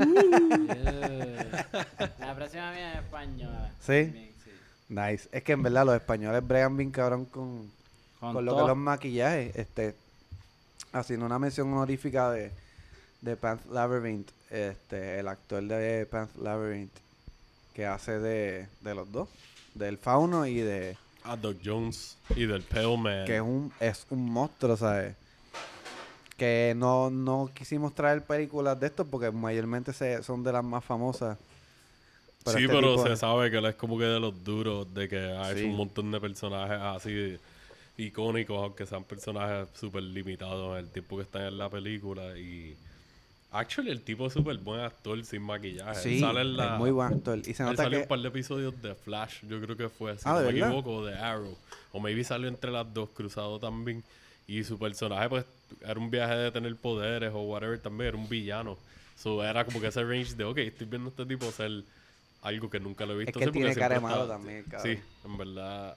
La 2.19 2.35
próxima 2.35 2.73
mía 2.73 2.93
es 2.95 2.99
española. 3.01 3.71
¿Sí? 3.81 4.05
También, 4.05 4.33
sí. 4.45 4.51
Nice. 4.89 5.29
Es 5.33 5.43
que 5.43 5.53
en 5.53 5.63
verdad 5.63 5.87
los 5.87 5.95
españoles 5.95 6.47
bregan 6.47 6.77
bien 6.77 6.91
cabrón 6.91 7.25
con, 7.27 7.71
Con, 8.21 8.35
con 8.35 8.45
lo 8.45 8.57
que 8.57 8.63
los 8.63 8.77
maquillajes. 8.77 9.55
Este, 9.57 9.95
haciendo 10.93 11.27
una 11.27 11.39
mención 11.39 11.73
honorífica 11.73 12.31
de, 12.31 12.51
de 13.21 13.37
Panth 13.37 13.67
Labyrinth, 13.71 14.29
este, 14.51 15.19
el 15.19 15.29
actor 15.29 15.63
de 15.63 16.07
Panth 16.07 16.37
Labyrinth, 16.37 16.93
que 17.75 17.87
hace 17.87 18.19
de, 18.19 18.69
de 18.81 18.95
los 18.95 19.11
dos, 19.11 19.29
del 19.75 19.97
fauno 19.99 20.47
y 20.47 20.57
de 20.61 20.97
A 21.25 21.37
Doc 21.37 21.57
Jones 21.65 22.17
y 22.37 22.45
del 22.47 22.63
Pale 22.63 22.97
Man. 22.99 23.25
que 23.27 23.37
es 23.37 23.43
un, 23.43 23.73
es 23.81 24.07
un 24.11 24.31
monstruo, 24.31 24.77
¿sabes? 24.77 25.15
Que 26.37 26.75
no, 26.77 27.11
no 27.11 27.51
quisimos 27.55 27.95
traer 27.95 28.23
películas 28.25 28.79
de 28.81 28.87
estos 28.89 29.07
porque 29.07 29.31
mayormente 29.31 29.93
se, 29.93 30.23
son 30.23 30.43
de 30.43 30.53
las 30.53 30.65
más 30.65 30.85
famosas. 30.85 31.39
sí, 32.45 32.51
este 32.65 32.69
pero 32.69 33.01
se 33.03 33.11
de- 33.11 33.17
sabe 33.17 33.51
que 33.51 33.59
él 33.59 33.67
es 33.67 33.75
como 33.77 33.97
que 33.99 34.05
de 34.05 34.19
los 34.19 34.43
duros, 34.43 34.93
de 34.93 35.09
que 35.09 35.19
ha 35.21 35.53
Sí. 35.53 35.61
hecho 35.61 35.69
un 35.69 35.77
montón 35.77 36.11
de 36.11 36.21
personajes 36.21 36.79
así 36.81 37.39
icónicos, 37.97 38.57
aunque 38.63 38.87
sean 38.87 39.05
personajes 39.05 39.69
súper 39.79 40.03
limitados 40.03 40.79
en 40.79 40.85
el 40.87 40.91
tiempo 40.91 41.17
que 41.17 41.23
están 41.23 41.43
en 41.43 41.59
la 41.59 41.69
película. 41.69 42.37
Y. 42.39 42.77
Actually, 43.55 43.91
el 43.91 44.01
tipo 44.01 44.27
es 44.29 44.33
súper 44.33 44.57
buen 44.59 44.81
actor 44.81 45.23
sin 45.27 45.43
maquillaje. 45.43 45.91
Él 45.91 45.97
Sí, 46.15 46.21
sale 46.21 46.41
en 46.41 46.57
la, 46.57 46.73
es 46.75 46.79
muy 46.79 46.91
buen 46.91 47.13
actor. 47.13 47.39
Y 47.39 47.53
se 47.53 47.63
Él 47.63 47.69
nota 47.71 47.83
salió 47.83 47.99
que... 47.99 48.03
un 48.05 48.09
par 48.09 48.19
de 48.21 48.29
episodios 48.29 48.81
de 48.83 48.95
Flash, 48.95 49.45
yo 49.47 49.61
creo 49.61 49.77
que 49.77 49.89
fue, 49.91 50.17
si 50.17 50.23
Ah, 50.25 50.33
no 50.33 50.41
¿de 50.41 50.47
me 50.47 50.53
verdad? 50.53 50.69
equivoco, 50.71 51.05
de 51.05 51.15
Arrow. 51.15 51.57
O 51.93 52.01
maybe 52.01 52.25
salió 52.25 52.49
entre 52.49 52.71
las 52.71 52.93
dos, 52.95 53.11
cruzado 53.11 53.59
también. 53.59 54.03
Y 54.47 54.65
su 54.65 54.79
personaje, 54.79 55.29
pues, 55.29 55.45
era 55.83 56.01
un 56.01 56.11
viaje 56.11 56.35
de 56.35 56.51
tener 56.51 56.75
poderes 56.77 57.31
o 57.35 57.43
whatever 57.43 57.79
también, 57.79 58.09
era 58.09 58.17
un 58.17 58.29
villano. 58.29 58.79
So, 59.19 59.45
era 59.45 59.65
como 59.67 59.81
que 59.83 59.89
ese 59.89 60.03
range 60.03 60.35
de, 60.35 60.45
ok, 60.45 60.59
estoy 60.59 60.87
viendo 60.87 61.09
a 61.09 61.11
este 61.11 61.27
tipo 61.27 61.51
ser 61.53 61.85
algo 62.41 62.71
que 62.71 62.81
nunca 62.81 63.05
lo 63.05 63.13
he 63.13 63.19
visto. 63.25 63.39
que 63.39 63.49
tiene 63.49 63.75
cara 63.75 63.97
de 63.97 64.01
siempre 64.01 64.17
malo 64.17 64.27
también, 64.27 64.65
cabrón. 64.65 64.97
Sí, 64.97 65.03
en 65.27 65.37
verdad. 65.39 65.97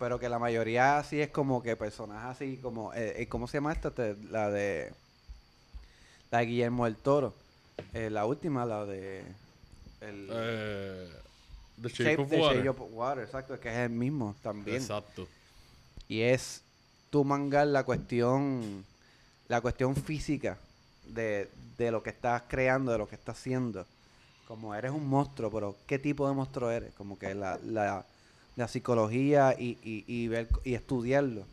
Pero 0.00 0.18
que 0.18 0.30
la 0.30 0.38
mayoría 0.38 0.98
así 0.98 1.20
es 1.20 1.28
como 1.28 1.62
que 1.62 1.76
personajes 1.76 2.30
así 2.30 2.56
como... 2.56 2.94
Eh, 2.94 3.22
eh, 3.22 3.28
¿Cómo 3.28 3.46
se 3.46 3.58
llama 3.58 3.72
esta? 3.72 3.92
La 4.30 4.50
de... 4.50 4.92
La 6.30 6.38
de 6.38 6.46
Guillermo 6.46 6.86
del 6.86 6.96
Toro. 6.96 7.34
Eh, 7.92 8.08
la 8.08 8.24
última, 8.24 8.64
la 8.64 8.86
de... 8.86 9.22
El 10.00 10.28
Eh, 10.32 11.08
The 11.82 11.88
Shape, 11.90 12.04
Shape, 12.04 12.22
of 12.22 12.30
the 12.30 12.40
Water. 12.40 12.56
Shape 12.64 12.68
of 12.70 12.90
Water, 12.92 13.24
exacto, 13.24 13.60
que 13.60 13.68
es 13.68 13.76
el 13.76 13.90
mismo 13.90 14.34
también. 14.42 14.78
Exacto. 14.78 15.28
Y 16.08 16.22
es 16.22 16.62
tu 17.10 17.22
mangar 17.22 17.66
la 17.66 17.84
cuestión, 17.84 18.84
la 19.48 19.60
cuestión 19.60 19.94
física 19.94 20.56
de, 21.08 21.50
de 21.76 21.90
lo 21.90 22.02
que 22.02 22.10
estás 22.10 22.42
creando, 22.48 22.90
de 22.92 22.98
lo 22.98 23.06
que 23.06 23.16
estás 23.16 23.38
haciendo. 23.38 23.84
Como 24.48 24.74
eres 24.74 24.92
un 24.92 25.06
monstruo, 25.06 25.50
pero 25.50 25.76
¿qué 25.86 25.98
tipo 25.98 26.26
de 26.26 26.34
monstruo 26.34 26.70
eres? 26.70 26.94
Como 26.94 27.18
que 27.18 27.34
la, 27.34 27.58
la, 27.64 28.06
la 28.56 28.68
psicología 28.68 29.54
y, 29.58 29.78
y, 29.82 30.04
y 30.06 30.28
ver 30.28 30.48
y 30.64 30.74
estudiarlo. 30.74 31.44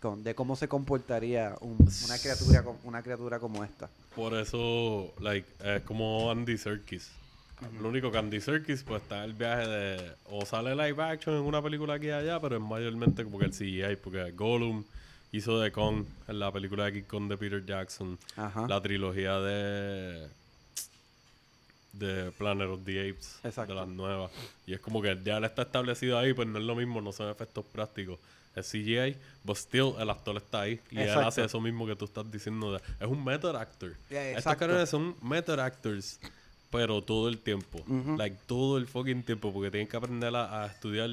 Con, 0.00 0.22
de 0.22 0.34
cómo 0.34 0.54
se 0.54 0.68
comportaría 0.68 1.54
un- 1.62 1.78
una 2.04 2.18
criatura 2.18 2.62
una 2.84 3.02
criatura 3.02 3.38
como 3.40 3.64
esta. 3.64 3.88
Por 4.14 4.34
eso, 4.34 5.12
like, 5.20 5.48
es 5.64 5.82
como 5.82 6.30
Andy 6.30 6.58
Serkis. 6.58 7.10
Lo 7.80 7.88
único 7.88 8.10
que 8.12 8.18
Andy 8.18 8.40
Serkis, 8.40 8.82
pues 8.82 9.00
está 9.02 9.24
el 9.24 9.32
viaje 9.32 9.66
de. 9.66 10.12
O 10.26 10.44
sale 10.44 10.74
live 10.76 11.02
action 11.02 11.36
en 11.36 11.42
una 11.42 11.62
película 11.62 11.94
aquí 11.94 12.08
y 12.08 12.10
allá, 12.10 12.38
pero 12.40 12.56
es 12.56 12.62
mayormente 12.62 13.24
como 13.24 13.38
que 13.38 13.46
el 13.46 13.52
CGI, 13.52 13.96
porque 14.02 14.30
Gollum 14.32 14.84
hizo 15.32 15.58
de 15.60 15.72
Kong 15.72 16.04
en 16.28 16.38
la 16.38 16.52
película 16.52 16.84
de 16.84 16.92
King 16.92 17.02
Kong 17.08 17.28
de 17.28 17.38
Peter 17.38 17.64
Jackson. 17.64 18.18
Ajá. 18.36 18.68
La 18.68 18.82
trilogía 18.82 19.38
de. 19.38 20.28
De 21.98 22.30
Planet 22.32 22.68
of 22.68 22.80
the 22.84 23.10
Apes. 23.10 23.38
Exacto. 23.44 23.72
De 23.74 23.80
las 23.80 23.88
nuevas. 23.88 24.30
Y 24.66 24.74
es 24.74 24.80
como 24.80 25.00
que 25.02 25.18
ya 25.24 25.38
está 25.38 25.62
establecido 25.62 26.18
ahí, 26.18 26.32
pues 26.32 26.48
no 26.48 26.58
es 26.58 26.64
lo 26.64 26.74
mismo, 26.74 27.00
no 27.00 27.12
son 27.12 27.30
efectos 27.30 27.64
prácticos. 27.66 28.18
Es 28.54 28.70
CGI, 28.70 29.16
but 29.42 29.56
still 29.56 29.94
el 29.98 30.08
actor 30.10 30.36
está 30.36 30.60
ahí. 30.62 30.80
Y 30.90 30.98
él 30.98 31.10
hace 31.10 31.44
eso 31.44 31.60
mismo 31.60 31.86
que 31.86 31.96
tú 31.96 32.04
estás 32.04 32.30
diciendo. 32.30 32.72
de- 32.72 32.80
es 33.00 33.06
un 33.06 33.24
method 33.24 33.56
actor. 33.56 33.94
Yeah, 34.10 34.30
exacto. 34.32 34.60
cabrones 34.60 34.88
son 34.90 35.16
method 35.22 35.58
actors, 35.58 36.20
pero 36.70 37.02
todo 37.02 37.28
el 37.28 37.38
tiempo. 37.38 37.82
Like, 38.16 38.36
todo 38.46 38.78
el 38.78 38.86
fucking 38.86 39.24
tiempo, 39.24 39.52
porque 39.52 39.70
tienen 39.70 39.88
que 39.88 39.96
aprender 39.96 40.34
a, 40.36 40.62
a 40.62 40.66
estudiar 40.66 41.10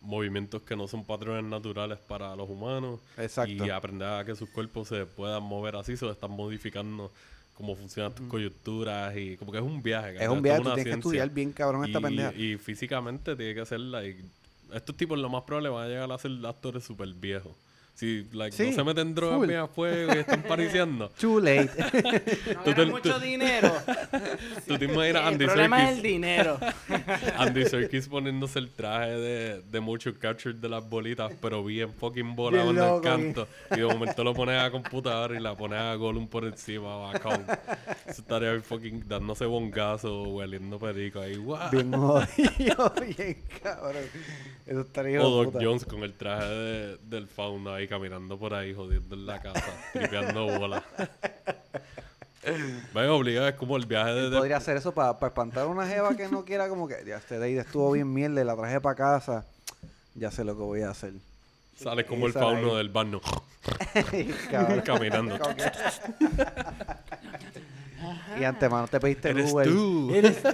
movimientos 0.00 0.62
que 0.62 0.74
no 0.76 0.88
son 0.88 1.04
patrones 1.04 1.44
naturales 1.44 1.98
para 1.98 2.34
los 2.34 2.48
humanos. 2.48 3.00
Exacto. 3.18 3.64
Y 3.66 3.70
aprender 3.70 4.08
a 4.08 4.24
que 4.24 4.34
sus 4.34 4.48
cuerpos 4.48 4.88
se 4.88 5.06
puedan 5.06 5.42
mover 5.42 5.76
así, 5.76 5.96
se 5.96 6.08
están 6.08 6.30
modificando 6.32 7.12
cómo 7.60 7.76
funcionan 7.76 8.14
tus 8.14 8.26
coyunturas 8.26 9.14
y 9.16 9.36
como 9.36 9.52
que 9.52 9.58
es 9.58 9.64
un 9.64 9.82
viaje. 9.82 10.16
Es 10.22 10.28
un 10.28 10.40
viaje, 10.40 10.62
tú 10.62 10.74
tienes 10.74 10.84
que 10.84 10.90
estudiar 10.90 11.30
bien 11.30 11.52
cabrón 11.52 11.84
esta 11.84 11.98
y, 11.98 12.02
pendeja. 12.02 12.32
y 12.34 12.56
físicamente 12.56 13.36
tiene 13.36 13.54
que 13.54 13.66
ser 13.66 13.80
like, 13.80 14.24
estos 14.72 14.96
tipos 14.96 15.18
lo 15.18 15.28
más 15.28 15.42
probable 15.42 15.68
van 15.68 15.84
a 15.84 15.88
llegar 15.88 16.10
a 16.10 16.18
ser 16.18 16.32
actores 16.46 16.84
súper 16.84 17.12
viejos. 17.12 17.52
Si 17.94 18.26
like, 18.32 18.56
Sí, 18.56 18.70
no 18.70 18.76
se 18.76 18.84
meten 18.84 19.14
drogas 19.14 19.36
full. 19.38 19.46
bien 19.48 19.60
a 19.60 19.66
fuego 19.68 20.14
y 20.14 20.18
están 20.18 20.42
pariciando, 20.42 21.10
Too 21.20 21.38
late. 21.40 21.70
No 22.54 22.62
Tú 22.64 22.72
te- 22.74 22.86
mucho 22.86 23.14
tú- 23.14 23.20
dinero. 23.20 23.72
tú 24.66 24.78
te 24.78 24.84
imaginas 24.86 25.22
a 25.22 25.28
el 25.28 25.34
Andy 25.34 25.44
problema 25.46 25.82
es 25.82 25.88
el 25.88 25.94
Serkis, 25.96 26.02
dinero. 26.12 26.58
Andy 27.36 27.66
Serkis 27.66 28.08
poniéndose 28.08 28.58
el 28.58 28.70
traje 28.70 29.10
de, 29.10 29.62
de 29.70 29.80
mucho 29.80 30.14
capture 30.18 30.54
de 30.56 30.68
las 30.68 30.88
bolitas, 30.88 31.30
pero 31.42 31.62
bien 31.62 31.92
fucking 31.92 32.34
volado 32.34 32.72
Bien 32.72 32.82
en 32.84 32.94
el 32.94 33.00
canto. 33.02 33.48
Y 33.70 33.76
de 33.80 33.84
momento 33.84 34.24
lo 34.24 34.32
pones 34.32 34.58
a 34.58 34.62
la 34.64 34.70
computadora 34.70 35.36
y 35.36 35.40
la 35.40 35.54
pones 35.54 35.78
a 35.78 35.94
Gollum 35.96 36.26
por 36.26 36.44
encima, 36.46 36.96
bacón. 36.96 37.44
Eso 38.06 38.22
estaría 38.22 38.58
fucking 38.62 39.04
dándose 39.08 39.44
bongazo, 39.44 40.22
hueliendo 40.22 40.78
perico 40.78 41.20
ahí. 41.20 41.36
¡guau! 41.36 41.70
bien 41.70 41.92
jodido, 41.92 42.92
bien 43.16 43.36
cabrón. 43.62 44.04
Eso 44.66 44.80
estaría 44.82 45.20
O 45.20 45.28
Doc 45.30 45.52
puta. 45.52 45.58
Jones 45.64 45.84
con 45.84 46.02
el 46.02 46.12
traje 46.14 46.46
de- 46.48 46.96
del 46.98 47.26
fauno 47.26 47.74
ahí 47.80 47.88
caminando 47.88 48.38
por 48.38 48.54
ahí, 48.54 48.72
jodiendo 48.74 49.14
en 49.14 49.26
la 49.26 49.40
casa, 49.40 49.64
tripeando 49.92 50.46
bola. 50.58 50.82
Ven, 52.94 53.08
obligado, 53.10 53.48
es 53.48 53.54
como 53.54 53.76
el 53.76 53.84
viaje 53.86 54.12
de... 54.12 54.36
Podría 54.36 54.56
hacer 54.56 54.76
eso 54.76 54.92
para 54.92 55.12
espantar 55.26 55.64
a 55.64 55.66
una 55.66 55.86
jeva 55.86 56.16
que 56.16 56.28
no 56.28 56.44
quiera 56.44 56.68
como 56.68 56.88
que 56.88 56.96
ya 57.06 57.16
este 57.18 57.38
day 57.38 57.56
estuvo 57.58 57.92
bien 57.92 58.12
mierda 58.12 58.40
y 58.40 58.44
la 58.44 58.56
traje 58.56 58.80
para 58.80 58.94
casa. 58.96 59.44
Ya 60.14 60.30
sé 60.30 60.44
lo 60.44 60.56
que 60.56 60.62
voy 60.62 60.82
a 60.82 60.90
hacer. 60.90 61.12
Sale 61.76 62.04
como 62.06 62.26
el 62.26 62.32
ahí. 62.36 62.40
fauno 62.42 62.76
del 62.76 62.88
barno, 62.88 63.20
Cabrón. 64.50 64.80
caminando. 64.82 65.38
Y 68.38 68.44
antemano 68.44 68.88
te 68.88 68.98
pediste 69.00 69.30
el 69.30 69.38
Eres 69.40 69.52
Uber. 69.52 69.66
tú. 69.68 70.14
Eres 70.14 70.42
tú. 70.42 70.48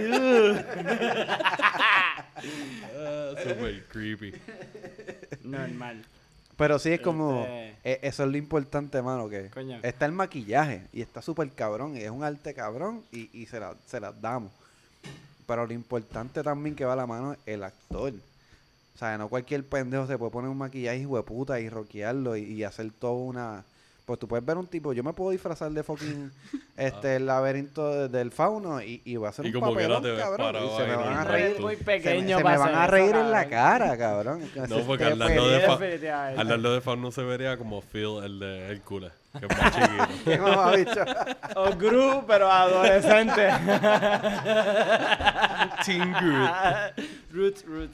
Ah, 2.99 3.35
super 3.43 3.85
creepy. 3.89 4.33
Normal. 5.43 6.05
Pero 6.57 6.79
sí 6.79 6.91
es 6.91 7.01
como, 7.01 7.43
Este- 7.45 7.77
e- 7.85 7.99
eso 8.03 8.25
es 8.25 8.31
lo 8.31 8.37
importante, 8.39 9.03
mano, 9.03 9.29
que 9.29 9.51
Coño. 9.51 9.79
está 9.83 10.07
el 10.07 10.13
maquillaje 10.13 10.87
y 10.93 11.03
está 11.03 11.21
súper 11.21 11.51
cabrón 11.53 11.97
y 11.97 12.01
es 12.01 12.11
un 12.11 12.25
arte 12.25 12.55
cabrón 12.55 13.03
y, 13.13 13.29
y 13.39 13.47
se, 13.47 13.61
la- 13.61 13.75
se 13.87 14.01
las 14.01 14.19
damos. 14.21 14.51
Pero 15.47 15.67
lo 15.67 15.73
importante 15.75 16.43
también 16.43 16.75
que 16.75 16.85
va 16.85 16.95
a 16.95 16.97
la 16.97 17.07
mano 17.07 17.33
es 17.35 17.39
el 17.47 17.63
actor. 17.63 18.13
O 18.95 18.99
sea, 18.99 19.19
no 19.19 19.29
cualquier 19.29 19.65
pendejo 19.67 20.07
se 20.07 20.17
puede 20.17 20.33
poner 20.33 20.51
un 20.51 20.57
maquillaje 20.57 20.99
hijo 20.99 21.17
de 21.19 21.23
puta 21.23 21.61
y 21.61 21.69
rockearlo 21.69 22.37
y, 22.37 22.45
y 22.45 22.65
hacer 22.65 22.91
toda 22.91 23.13
una... 23.13 23.65
Pues 24.07 24.19
tú 24.21 24.29
puedes 24.29 24.47
ver 24.47 24.57
un 24.57 24.69
tipo, 24.69 24.93
yo 24.93 25.03
me 25.03 25.13
puedo 25.13 25.33
disfrazar 25.33 25.69
de 25.73 25.83
fucking 25.83 26.31
este 26.77 27.17
el 27.17 27.27
laberinto 27.27 27.93
de- 27.93 28.09
del 28.09 28.31
fauno 28.31 28.81
y, 28.81 29.03
y 29.05 29.17
va 29.17 29.31
a 29.31 29.33
ser 29.33 29.47
Y 29.47 29.53
un 29.55 29.61
papelón, 29.61 30.01
te 30.01 30.13
ves 30.13 30.23
cabrón. 30.23 30.47
parado 30.47 30.65
Y 30.67 30.77
se 30.81 30.87
me 30.87 30.95
van 30.97 31.13
a 31.19 31.25
reír. 31.25 31.61
muy 31.61 31.75
Se 31.75 31.81
me, 31.81 31.85
pequeño 31.85 32.39
se 32.39 32.45
me 32.45 32.51
para 32.51 32.59
van 32.59 32.75
a 32.77 32.87
reír 32.87 33.17
en 33.17 33.31
la 33.33 33.49
cara, 33.49 33.99
cabrón. 33.99 34.49
No, 34.69 34.79
porque 34.87 35.05
al 35.07 35.21
Este 35.21 35.35
lado 35.35 35.49
de, 35.49 35.61
fa- 35.61 35.77
de 36.57 36.81
fauno 36.83 37.11
se 37.11 37.23
vería 37.25 37.57
como 37.59 37.81
Phil, 37.83 38.23
el 38.23 38.39
de 38.39 38.71
Hércules, 38.71 39.11
que 39.41 39.47
es 39.47 39.59
más 39.59 39.75
chiquito. 39.75 41.05
O 41.57 41.77
Gru, 41.77 42.25
pero 42.29 42.49
adolescente. 42.49 43.49
Teen 45.85 46.13
Groot. 46.13 46.51
Root, 47.33 47.65
root. 47.67 47.91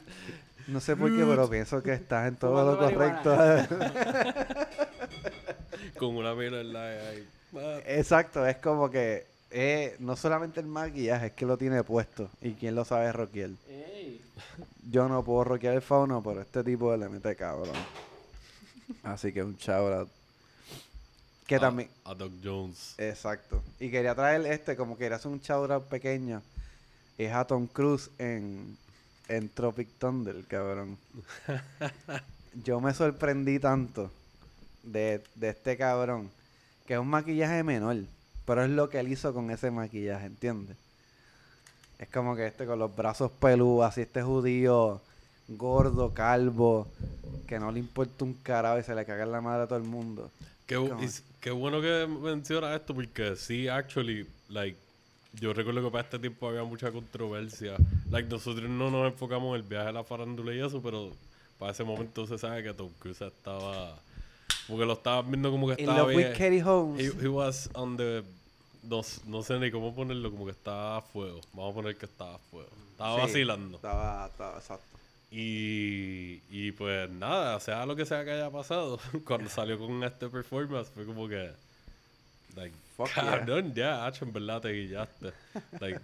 No 0.69 0.81
sé 0.81 0.97
por 0.97 1.11
qué, 1.11 1.25
pero 1.25 1.51
pienso 1.51 1.83
que 1.83 1.93
estás 1.93 2.29
en 2.29 2.37
todo 2.37 2.73
lo 2.73 2.79
correcto. 2.79 3.37
Con 5.99 6.17
una 6.17 6.35
mira 6.35 6.61
en 6.61 6.73
la 6.73 6.83
ahí. 6.85 7.29
Ah, 7.57 7.79
Exacto, 7.87 8.47
es 8.47 8.57
como 8.57 8.91
que 8.91 9.27
eh, 9.51 9.97
no 9.99 10.17
solamente 10.17 10.61
el 10.61 10.67
maquillaje, 10.67 11.27
es 11.27 11.33
que 11.33 11.47
lo 11.47 11.57
tiene 11.57 11.83
puesto. 11.85 12.31
Y 12.41 12.53
quién 12.53 12.75
lo 12.75 12.85
sabe 12.85 13.13
rockear. 13.13 13.51
Ey. 13.69 14.21
Yo 14.91 15.09
no 15.09 15.23
puedo 15.23 15.45
rockear 15.45 15.75
el 15.75 15.83
fauno, 15.83 16.23
pero 16.23 16.41
este 16.41 16.65
tipo 16.65 16.97
le 16.97 17.09
mete 17.09 17.37
cabrón. 17.37 17.75
Así 19.03 19.33
que 19.33 19.43
un 19.43 19.57
out. 19.69 20.09
Que 21.47 21.57
a- 21.57 21.61
también. 21.61 21.89
A 22.05 22.15
Doc 22.15 22.33
Jones. 22.43 22.95
Exacto. 22.99 23.63
Y 23.79 23.91
quería 23.91 24.15
traer 24.15 24.45
este, 24.47 24.77
como 24.77 24.97
quería 24.97 25.17
hacer 25.17 25.31
un 25.31 25.41
out 25.51 25.85
pequeño. 25.85 26.43
Es 27.19 27.33
a 27.33 27.45
Tom 27.45 27.67
Cruise 27.67 28.11
en, 28.19 28.77
en 29.29 29.49
Tropic 29.49 29.89
Thunder, 29.99 30.37
cabrón. 30.47 30.97
Yo 32.65 32.81
me 32.81 32.93
sorprendí 32.95 33.59
tanto 33.59 34.11
de, 34.83 35.23
de 35.35 35.49
este 35.51 35.77
cabrón. 35.77 36.31
Que 36.87 36.95
es 36.95 36.99
un 37.01 37.09
maquillaje 37.09 37.63
menor. 37.63 37.97
Pero 38.45 38.65
es 38.65 38.71
lo 38.71 38.89
que 38.91 38.99
él 39.01 39.09
hizo 39.11 39.33
con 39.33 39.51
ese 39.51 39.71
maquillaje, 39.71 40.27
¿entiendes? 40.27 40.77
Es 41.99 42.09
como 42.09 42.35
que 42.35 42.47
este 42.49 42.67
con 42.67 42.79
los 42.81 42.95
brazos 42.95 43.31
peludos, 43.31 43.87
así 43.87 44.01
este 44.01 44.23
judío 44.23 45.01
gordo, 45.49 46.13
calvo, 46.13 46.89
que 47.47 47.59
no 47.61 47.71
le 47.71 47.79
importa 47.79 48.25
un 48.25 48.35
carajo 48.35 48.79
y 48.81 48.83
se 48.83 48.95
le 48.95 49.05
caga 49.05 49.23
en 49.25 49.33
la 49.33 49.41
madre 49.41 49.63
a 49.65 49.67
todo 49.69 49.79
el 49.79 49.85
mundo. 49.85 50.31
Qué, 50.67 50.77
bu- 50.79 51.01
y 51.01 51.09
qué 51.41 51.51
bueno 51.53 51.81
que 51.81 52.07
mencionas 52.09 52.81
esto 52.81 52.95
porque 52.95 53.37
sí, 53.37 53.69
actually, 53.69 54.27
like, 54.49 54.77
yo 55.35 55.53
recuerdo 55.53 55.83
que 55.83 55.91
para 55.91 56.05
este 56.05 56.19
tiempo 56.19 56.49
había 56.49 56.63
mucha 56.65 56.91
controversia. 56.93 57.77
Like, 58.11 58.29
nosotros 58.29 58.69
no 58.69 58.91
nos 58.91 59.13
enfocamos 59.13 59.57
en 59.57 59.63
el 59.63 59.69
viaje 59.69 59.89
a 59.89 59.93
la 59.93 60.05
farándula 60.05 60.55
y 60.55 60.61
eso, 60.61 60.81
pero 60.83 61.11
para 61.59 61.73
ese 61.73 61.85
momento 61.85 62.27
se 62.27 62.39
sabe 62.39 62.63
que 62.63 62.73
Tom 62.75 62.91
Cruise 62.99 63.21
estaba... 63.23 63.99
Porque 64.69 64.85
lo 64.85 64.93
estaba 64.93 65.23
viendo 65.23 65.51
como 65.51 65.67
que 65.69 65.83
In 65.83 65.89
estaba 65.89 65.99
love 66.07 66.17
bien... 66.17 66.29
with 66.31 66.39
Katie 66.39 66.63
Holmes. 66.63 67.01
He, 67.01 67.25
he 67.25 67.29
was 67.29 67.69
on 67.75 67.97
the... 67.97 68.23
No, 68.83 69.01
no 69.27 69.43
sé 69.43 69.59
ni 69.59 69.71
cómo 69.71 69.95
ponerlo, 69.95 70.31
como 70.31 70.45
que 70.45 70.51
estaba 70.53 70.99
a 70.99 71.03
fuego. 71.03 71.41
Vamos 71.53 71.73
a 71.73 71.75
poner 71.75 71.97
que 71.97 72.07
estaba 72.07 72.35
a 72.35 72.39
fuego. 72.39 72.71
Estaba 72.91 73.15
Sí, 73.17 73.21
vacilando. 73.23 73.77
Estaba, 73.77 74.27
estaba, 74.27 74.59
exacto. 74.59 74.87
Y, 75.31 76.43
y 76.51 76.73
pues 76.73 77.09
nada, 77.11 77.59
sea 77.61 77.87
lo 77.87 77.97
que 77.97 78.05
sea 78.05 78.25
que 78.25 78.33
haya 78.33 78.51
pasado, 78.51 78.99
cuando 79.27 79.49
salió 79.49 79.79
con 79.79 80.03
este 80.05 80.29
performance 80.29 80.91
fue 80.91 81.07
como 81.07 81.27
que, 81.27 81.51
like, 82.57 82.75
Fuck 82.97 83.09
yeah. 83.15 83.25
cabrón, 83.39 83.75
ya, 83.75 84.07
hacho, 84.07 84.25
en 84.25 84.33
verdad 84.33 84.61
te 84.61 84.73
guillaste. 84.73 85.33
Like, 85.81 86.01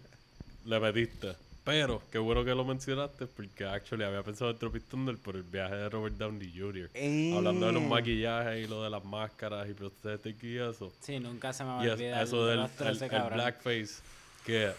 le 0.64 0.80
metiste. 0.80 1.36
Pero, 1.64 2.00
qué 2.10 2.16
bueno 2.18 2.44
que 2.46 2.54
lo 2.54 2.64
mencionaste, 2.64 3.26
porque 3.26 3.66
actually 3.66 4.02
había 4.02 4.22
pensado 4.22 4.50
en 4.50 4.56
Tropic 4.58 4.84
Thunder 4.84 5.18
por 5.18 5.36
el 5.36 5.42
viaje 5.42 5.74
de 5.74 5.88
Robert 5.90 6.16
Downey 6.16 6.50
Jr. 6.58 6.88
Hablando 7.36 7.66
de 7.66 7.72
los 7.72 7.82
Eh. 7.82 7.86
maquillajes 7.88 8.64
y 8.64 8.68
lo 8.70 8.82
de 8.82 8.88
las 8.88 9.04
máscaras 9.04 9.68
y 9.68 9.74
prostéticas 9.74 10.44
y 10.44 10.56
eso. 10.56 10.90
Sí, 11.00 11.20
nunca 11.20 11.52
se 11.52 11.64
me 11.64 11.70
va 11.70 11.80
a 11.84 11.92
olvidar. 11.92 12.22
eso 12.24 12.46
de 12.46 12.52
del 12.52 12.60
el, 12.64 12.70
13, 12.70 13.04
el 13.06 13.22
blackface, 13.34 14.02
que 14.46 14.72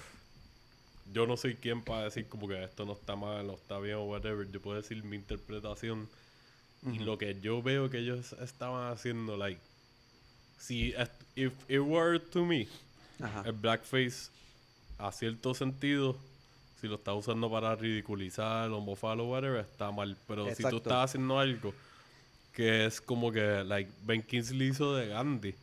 yo 1.13 1.27
no 1.27 1.37
soy 1.37 1.55
quien 1.55 1.83
para 1.83 2.05
decir 2.05 2.27
como 2.27 2.47
que 2.47 2.63
esto 2.63 2.85
no 2.85 2.93
está 2.93 3.15
mal 3.15 3.47
o 3.51 3.53
está 3.53 3.77
bien 3.79 3.97
o 3.97 4.05
whatever. 4.05 4.49
Yo 4.51 4.59
puedo 4.59 4.77
decir 4.77 5.03
mi 5.03 5.15
interpretación. 5.15 6.09
Y 6.91 6.99
lo 6.99 7.17
que 7.19 7.39
yo 7.41 7.61
veo 7.61 7.89
que 7.89 7.97
ellos 7.99 8.33
estaban 8.41 8.91
haciendo, 8.91 9.35
like, 9.37 9.59
si 10.59 10.93
if 11.35 11.53
it 11.67 11.79
were 11.79 12.19
to 12.19 12.45
me, 12.45 12.67
Ajá. 13.21 13.43
el 13.45 13.53
blackface, 13.53 14.29
a 14.97 15.11
cierto 15.11 15.53
sentido, 15.53 16.15
si 16.79 16.87
lo 16.87 16.95
estás 16.95 17.15
usando 17.15 17.49
para 17.49 17.75
ridiculizar 17.75 18.69
o 18.69 18.79
mofar 18.79 19.19
o 19.19 19.25
whatever, 19.25 19.61
está 19.61 19.91
mal. 19.91 20.15
Pero 20.27 20.53
si 20.53 20.63
tú 20.63 20.77
estás 20.77 21.09
haciendo 21.09 21.39
algo 21.39 21.73
que 22.53 22.85
es 22.85 22.99
como 22.99 23.31
que, 23.31 23.63
like, 23.63 23.89
Ben 24.03 24.21
Kingsley 24.21 24.69
hizo 24.69 24.95
de 24.95 25.07
Gandhi. 25.07 25.55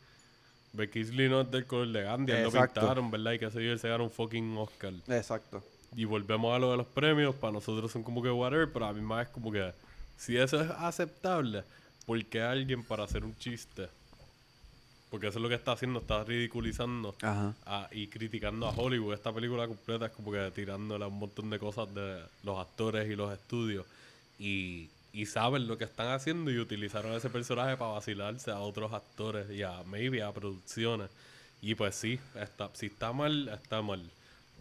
Ben 0.72 0.90
Kingsley 0.90 1.28
no 1.28 1.42
es 1.42 1.50
del 1.50 1.66
color 1.66 1.88
de 1.88 2.02
Gandhi, 2.02 2.32
él 2.32 2.44
lo 2.44 2.50
pintaron, 2.50 3.10
¿verdad? 3.10 3.32
Y 3.32 3.38
que 3.38 3.50
se 3.50 3.70
él 3.70 3.78
se 3.78 3.88
ganó 3.88 4.04
un 4.04 4.10
fucking 4.10 4.56
Oscar. 4.56 4.92
Exacto. 5.08 5.62
Y 5.94 6.04
volvemos 6.04 6.54
a 6.54 6.58
lo 6.58 6.70
de 6.70 6.76
los 6.76 6.86
premios, 6.86 7.34
para 7.34 7.52
nosotros 7.52 7.90
son 7.90 8.02
como 8.02 8.22
que 8.22 8.30
whatever, 8.30 8.70
pero 8.70 8.86
a 8.86 8.92
mí 8.92 9.00
más 9.00 9.26
es 9.26 9.32
como 9.32 9.50
que, 9.50 9.72
si 10.16 10.36
eso 10.36 10.60
es 10.60 10.70
aceptable, 10.70 11.64
¿por 12.04 12.22
qué 12.26 12.42
alguien 12.42 12.82
para 12.82 13.04
hacer 13.04 13.24
un 13.24 13.36
chiste? 13.38 13.88
Porque 15.16 15.28
eso 15.28 15.38
es 15.38 15.42
lo 15.42 15.48
que 15.48 15.54
está 15.54 15.72
haciendo, 15.72 16.00
está 16.00 16.22
ridiculizando 16.24 17.14
a- 17.64 17.88
y 17.90 18.08
criticando 18.08 18.66
a 18.66 18.70
Hollywood. 18.70 19.14
Esta 19.14 19.32
película 19.32 19.66
completa 19.66 20.06
es 20.06 20.12
como 20.12 20.30
que 20.30 20.50
tirándole 20.54 21.04
a 21.04 21.08
un 21.08 21.18
montón 21.18 21.48
de 21.48 21.58
cosas 21.58 21.92
de 21.94 22.20
los 22.42 22.58
actores 22.60 23.08
y 23.10 23.16
los 23.16 23.32
estudios. 23.32 23.86
Y, 24.38 24.90
y 25.14 25.24
saben 25.24 25.66
lo 25.68 25.78
que 25.78 25.84
están 25.84 26.08
haciendo 26.08 26.50
y 26.50 26.58
utilizaron 26.58 27.12
ese 27.14 27.30
personaje 27.30 27.78
para 27.78 27.92
vacilarse 27.92 28.50
a 28.50 28.58
otros 28.60 28.92
actores 28.92 29.48
y 29.50 29.62
a 29.62 29.82
maybe 29.84 30.22
a 30.22 30.32
producciones. 30.32 31.08
Y 31.62 31.74
pues 31.74 31.94
sí, 31.94 32.20
está, 32.34 32.68
si 32.74 32.86
está 32.86 33.14
mal, 33.14 33.48
está 33.48 33.80
mal. 33.80 34.02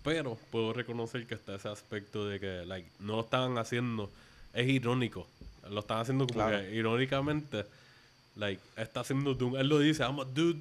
Pero 0.04 0.38
puedo 0.52 0.72
reconocer 0.72 1.28
que 1.28 1.34
está 1.36 1.56
ese 1.56 1.68
aspecto 1.68 2.26
de 2.28 2.40
que 2.40 2.66
like, 2.66 2.88
no 3.02 3.18
lo 3.18 3.22
estaban 3.24 3.58
haciendo. 3.58 4.10
Es 4.54 4.70
irónico. 4.70 5.28
Lo 5.70 5.82
están 5.82 5.98
haciendo 6.00 6.26
como 6.28 6.40
Claro. 6.40 6.60
que 6.64 6.74
irónicamente. 6.74 7.66
Like, 8.36 8.62
está 8.78 9.02
haciendo 9.02 9.32
un- 9.46 9.56
Él 9.58 9.68
lo 9.70 9.80
dice, 9.80 10.04
I'm 10.04 10.20
a 10.20 10.26
dude. 10.26 10.60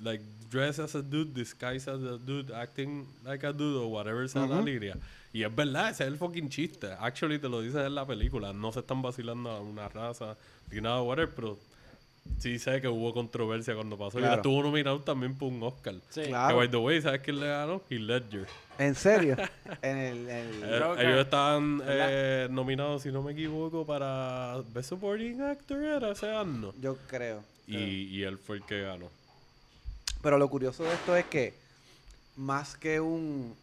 Like, 0.00 0.22
dress 0.50 0.78
as 0.78 0.94
a 0.94 1.02
dude, 1.02 1.32
disguise 1.34 1.88
as 1.88 2.02
a 2.02 2.18
dude, 2.18 2.52
acting 2.54 3.06
like 3.24 3.46
a 3.46 3.52
dude, 3.52 3.76
o 3.76 3.86
whatever 3.88 4.28
sea 4.28 4.46
la 4.46 4.56
línea. 4.64 4.96
Y 5.32 5.42
es 5.42 5.54
verdad, 5.54 5.90
ese 5.90 6.04
es 6.04 6.08
el 6.08 6.16
fucking 6.16 6.48
chiste. 6.48 6.88
Actually, 6.98 7.38
te 7.38 7.48
lo 7.48 7.60
dice 7.60 7.84
en 7.84 7.94
la 7.94 8.06
película. 8.06 8.52
No 8.52 8.72
se 8.72 8.80
están 8.80 9.02
vacilando 9.02 9.50
a 9.50 9.60
una 9.60 9.88
raza 9.88 10.36
ni 10.70 10.80
nada, 10.80 11.02
whatever, 11.02 11.32
pero 11.34 11.58
sí 12.38 12.58
sé 12.58 12.80
que 12.80 12.88
hubo 12.88 13.12
controversia 13.12 13.74
cuando 13.74 13.96
pasó. 13.98 14.18
Y 14.20 14.24
él 14.24 14.32
estuvo 14.34 14.62
nominado 14.62 15.00
también 15.00 15.34
por 15.36 15.52
un 15.52 15.62
Oscar. 15.62 15.94
Sí. 16.10 16.22
Claro. 16.24 16.48
Que, 16.48 16.58
by 16.58 16.70
the 16.70 16.76
way, 16.76 17.00
¿sabes 17.02 17.20
quién 17.20 17.40
le 17.40 17.46
ganó? 17.48 17.82
Heath 17.90 18.00
Ledger. 18.00 18.46
¿En 18.78 18.94
serio? 18.94 19.36
en 19.82 19.96
el... 19.96 20.28
el- 20.28 20.62
Eh, 20.64 20.94
ellos 20.98 21.24
estaban 21.24 21.80
eh, 21.86 22.48
nominados, 22.50 23.02
si 23.02 23.12
no 23.12 23.22
me 23.22 23.32
equivoco, 23.32 23.86
para 23.86 24.60
Best 24.72 24.88
Supporting 24.90 25.40
Actor 25.42 25.82
era 25.82 26.10
ese 26.10 26.30
año. 26.30 26.72
Yo 26.80 26.96
creo. 27.08 27.42
Y, 27.66 27.76
y 27.76 28.22
él 28.24 28.36
fue 28.38 28.56
el 28.56 28.62
que 28.64 28.82
ganó. 28.82 29.08
Pero 30.22 30.38
lo 30.38 30.48
curioso 30.48 30.84
de 30.84 30.92
esto 30.94 31.16
es 31.16 31.24
que 31.26 31.54
más 32.36 32.76
que 32.76 33.00
un 33.00 33.54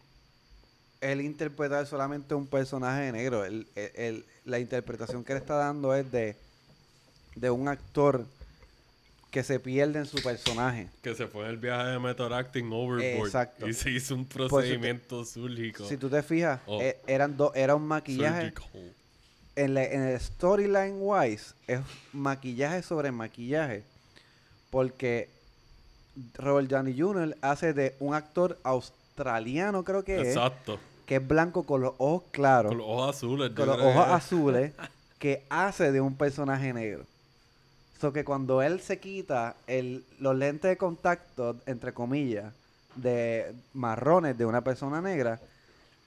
él 1.00 1.20
interpretar 1.20 1.84
solamente 1.86 2.32
un 2.34 2.46
personaje 2.46 3.10
negro, 3.10 3.44
el- 3.44 3.66
el- 3.74 3.90
el- 3.96 4.24
la 4.44 4.60
interpretación 4.60 5.24
que 5.24 5.32
él 5.32 5.38
está 5.38 5.54
dando 5.56 5.94
es 5.94 6.10
de, 6.12 6.36
de 7.34 7.50
un 7.50 7.66
actor 7.68 8.24
que 9.32 9.42
se 9.42 9.58
pierde 9.58 9.98
en 9.98 10.06
su 10.06 10.22
personaje. 10.22 10.88
Que 11.02 11.14
se 11.16 11.26
fue 11.26 11.44
en 11.44 11.50
el 11.50 11.56
viaje 11.56 11.90
de 11.92 11.98
method 11.98 12.32
acting 12.32 12.70
overboard. 12.70 13.26
Exacto. 13.26 13.66
Y 13.66 13.72
se 13.72 13.90
hizo 13.90 14.14
un 14.14 14.26
procedimiento 14.26 15.24
súrgico. 15.24 15.88
Si 15.88 15.96
tú 15.96 16.08
te 16.08 16.22
fijas, 16.22 16.60
Oh. 16.66 16.80
eh, 16.80 16.98
eran 17.06 17.36
dos, 17.36 17.50
era 17.56 17.74
un 17.74 17.84
maquillaje. 17.84 18.52
Surgical. 18.52 18.92
En, 19.56 19.74
la- 19.74 19.84
en 19.84 20.02
el 20.02 20.20
storyline 20.20 20.96
wise, 21.00 21.54
es 21.66 21.80
maquillaje 22.12 22.82
sobre 22.82 23.10
maquillaje. 23.10 23.82
Porque 24.70 25.28
Robert 26.34 26.68
Downey 26.68 26.98
Jr. 26.98 27.36
hace 27.40 27.72
de 27.72 27.94
un 28.00 28.14
actor 28.14 28.58
australiano, 28.62 29.82
creo 29.82 30.04
que 30.04 30.20
es. 30.20 30.28
Exacto. 30.28 30.78
que 31.06 31.16
es 31.16 31.26
blanco 31.26 31.64
con 31.64 31.80
los 31.80 31.94
ojos 31.98 32.22
claros, 32.30 32.70
Con 32.70 32.78
los 32.78 32.86
ojos 32.86 33.16
azules. 33.16 33.50
con 33.52 33.66
los 33.66 33.78
ojos 33.78 34.06
azules, 34.08 34.72
que 35.18 35.42
hace 35.50 35.90
de 35.90 36.00
un 36.00 36.14
personaje 36.16 36.72
negro. 36.72 37.04
So 38.02 38.12
que 38.12 38.24
cuando 38.24 38.62
él 38.62 38.80
se 38.80 38.98
quita 38.98 39.54
el, 39.68 40.02
los 40.18 40.34
lentes 40.34 40.68
de 40.68 40.76
contacto, 40.76 41.54
entre 41.66 41.94
comillas, 41.94 42.52
de 42.96 43.54
marrones 43.74 44.36
de 44.36 44.44
una 44.44 44.60
persona 44.60 45.00
negra, 45.00 45.38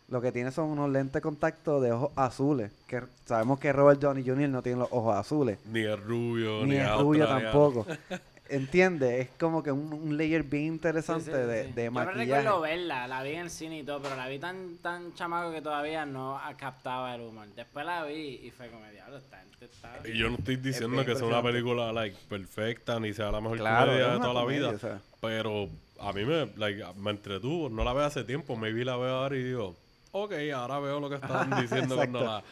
lo 0.09 0.19
que 0.19 0.33
tiene 0.33 0.51
son 0.51 0.71
unos 0.71 0.89
lentes 0.89 1.13
de 1.13 1.21
contacto 1.21 1.79
de 1.79 1.93
ojos 1.93 2.11
azules. 2.17 2.69
Que 2.85 3.01
sabemos 3.25 3.61
que 3.61 3.71
Robert 3.71 4.01
Downey 4.01 4.27
Jr. 4.27 4.49
no 4.49 4.61
tiene 4.61 4.79
los 4.79 4.89
ojos 4.91 5.15
azules. 5.15 5.57
Ni 5.71 5.85
es 5.85 5.97
rubio, 5.97 6.65
Ni 6.65 6.71
ni, 6.71 6.75
es 6.75 6.91
rubio 6.97 7.29
tampoco. 7.29 7.87
¿Entiendes? 8.49 9.21
Es 9.27 9.29
como 9.39 9.63
que 9.63 9.71
un, 9.71 9.91
un 9.91 10.17
layer 10.17 10.43
bien 10.43 10.65
interesante 10.65 11.25
Sí, 11.25 11.31
sí, 11.31 11.37
de, 11.37 11.65
sí. 11.65 11.71
de 11.73 11.85
Yo 11.85 11.91
me 11.91 12.05
maquillaje. 12.05 12.25
recuerdo 12.41 12.61
verla, 12.61 13.07
la 13.07 13.23
vi 13.23 13.31
en 13.31 13.39
el 13.41 13.49
cine 13.49 13.79
y 13.79 13.83
todo, 13.83 14.01
pero 14.01 14.15
la 14.15 14.27
vi 14.27 14.37
tan, 14.39 14.77
tan 14.77 15.13
chamaco 15.15 15.51
que 15.51 15.61
todavía 15.61 16.05
no 16.05 16.39
captaba 16.57 17.15
el 17.15 17.21
humor. 17.21 17.47
Después 17.55 17.85
la 17.85 18.03
vi 18.05 18.41
y 18.43 18.51
fue 18.51 18.67
como, 18.69 18.85
diablo, 18.91 19.19
gente 19.19 19.65
está... 19.65 19.99
Y 20.07 20.17
yo 20.17 20.29
no 20.29 20.37
estoy 20.37 20.57
diciendo 20.57 21.03
que 21.05 21.15
sea 21.15 21.25
una 21.25 21.41
película 21.41 21.91
like, 21.91 22.15
perfecta 22.29 22.99
ni 22.99 23.13
sea 23.13 23.31
la 23.31 23.41
mejor 23.41 23.57
Claro, 23.57 23.87
comedia 23.91 24.07
de 24.13 24.19
toda 24.19 24.33
la 24.33 24.45
vida. 24.45 24.69
o 24.69 24.77
sea. 24.79 24.99
Pero 25.21 25.69
a 25.99 26.13
mí 26.13 26.23
me, 26.25 26.47
like, 26.57 26.83
me 26.97 27.11
entretuvo. 27.11 27.69
No 27.69 27.83
la 27.83 27.93
veo 27.93 28.05
hace 28.05 28.23
tiempo. 28.23 28.55
Me 28.55 28.71
vi 28.71 28.83
la 28.83 28.95
veo 28.97 29.15
ahora 29.15 29.35
y 29.37 29.43
digo, 29.43 29.75
ok, 30.11 30.33
ahora 30.53 30.79
veo 30.79 30.99
lo 30.99 31.09
que 31.09 31.15
estaban 31.15 31.49
diciendo 31.61 31.95
cuando 31.95 32.23
la. 32.23 32.43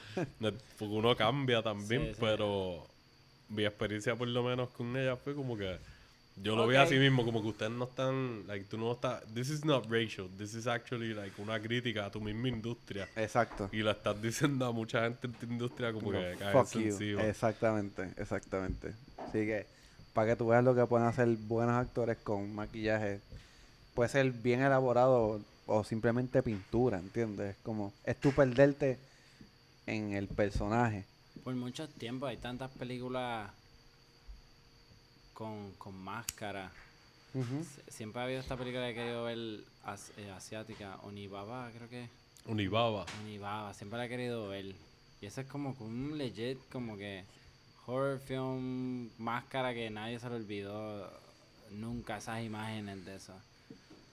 Porque 0.79 0.93
uno 0.93 1.15
cambia 1.15 1.61
también, 1.61 2.01
Sí, 2.07 2.13
sí. 2.13 2.17
pero 2.19 2.87
mi 3.53 3.65
experiencia 3.65 4.15
por 4.15 4.27
lo 4.27 4.43
menos 4.43 4.69
con 4.69 4.95
ella 4.97 5.15
fue 5.15 5.35
como 5.35 5.57
que. 5.57 5.77
Yo 6.41 6.55
lo 6.55 6.65
vi 6.65 6.75
Ok. 6.75 6.81
así 6.81 6.95
mismo, 6.97 7.23
como 7.23 7.43
que 7.43 7.49
ustedes 7.49 7.71
no 7.73 7.83
están, 7.85 8.47
like, 8.47 8.65
tú 8.65 8.75
no 8.79 8.91
estás, 8.93 9.21
this 9.35 9.49
is 9.49 9.63
not 9.63 9.85
racial, 9.85 10.27
this 10.35 10.55
is 10.55 10.65
actually 10.65 11.13
like 11.13 11.39
una 11.39 11.59
crítica 11.59 12.07
a 12.07 12.09
tu 12.11 12.19
misma 12.19 12.47
industria. 12.47 13.07
Exacto. 13.15 13.69
Y 13.71 13.83
la 13.83 13.91
estás 13.91 14.19
diciendo 14.19 14.65
a 14.65 14.71
mucha 14.71 15.03
gente 15.03 15.27
en 15.27 15.33
tu 15.33 15.45
industria 15.45 15.93
como 15.93 16.11
No, 16.11 16.19
que 16.19 16.35
cae 16.39 16.59
encima. 16.87 17.23
Exactamente, 17.27 18.09
exactamente. 18.17 18.93
Así 19.19 19.45
que, 19.45 19.67
para 20.13 20.31
que 20.31 20.35
tú 20.35 20.47
veas 20.47 20.63
lo 20.63 20.73
que 20.73 20.83
pueden 20.87 21.05
hacer 21.05 21.27
buenos 21.47 21.75
actores 21.75 22.17
con 22.17 22.55
maquillaje, 22.55 23.19
puede 23.93 24.09
ser 24.09 24.31
bien 24.31 24.63
elaborado 24.63 25.39
o 25.67 25.83
simplemente 25.83 26.41
pintura, 26.41 26.97
¿entiendes? 26.97 27.51
Es 27.51 27.61
como, 27.61 27.93
es 28.05 28.15
tú 28.19 28.31
perderte 28.31 28.97
en 29.85 30.13
el 30.13 30.27
personaje. 30.27 31.03
Por 31.43 31.55
mucho 31.55 31.87
tiempo 31.89 32.25
hay 32.25 32.37
tantas 32.37 32.71
películas 32.71 33.51
con, 35.33 35.71
con 35.73 35.95
máscara. 35.95 36.71
Sie- 37.63 37.91
Siempre 37.91 38.21
ha 38.21 38.25
habido 38.25 38.39
esta 38.39 38.55
película 38.55 38.83
que 38.85 38.91
he 38.91 38.95
querido 38.95 39.23
ver 39.23 39.63
as- 39.83 40.11
eh, 40.17 40.31
asiática, 40.31 40.97
Onibaba, 41.03 41.69
creo 41.75 41.89
que 41.89 42.03
es. 42.03 42.09
Unibaba. 42.45 43.05
Onibaba, 43.21 43.73
siempre 43.73 43.97
la 43.97 44.05
he 44.05 44.09
querido 44.09 44.47
ver. 44.47 44.75
Y 45.21 45.25
eso 45.25 45.41
es 45.41 45.47
como 45.47 45.75
que 45.77 45.83
un 45.83 46.17
legit, 46.17 46.59
como 46.71 46.95
que 46.97 47.23
horror 47.87 48.19
film, 48.19 49.09
máscara 49.17 49.73
que 49.73 49.89
nadie 49.89 50.19
se 50.19 50.29
lo 50.29 50.35
olvidó 50.35 51.11
nunca 51.71 52.17
esas 52.17 52.43
imágenes 52.43 53.03
de 53.05 53.15
eso. 53.15 53.33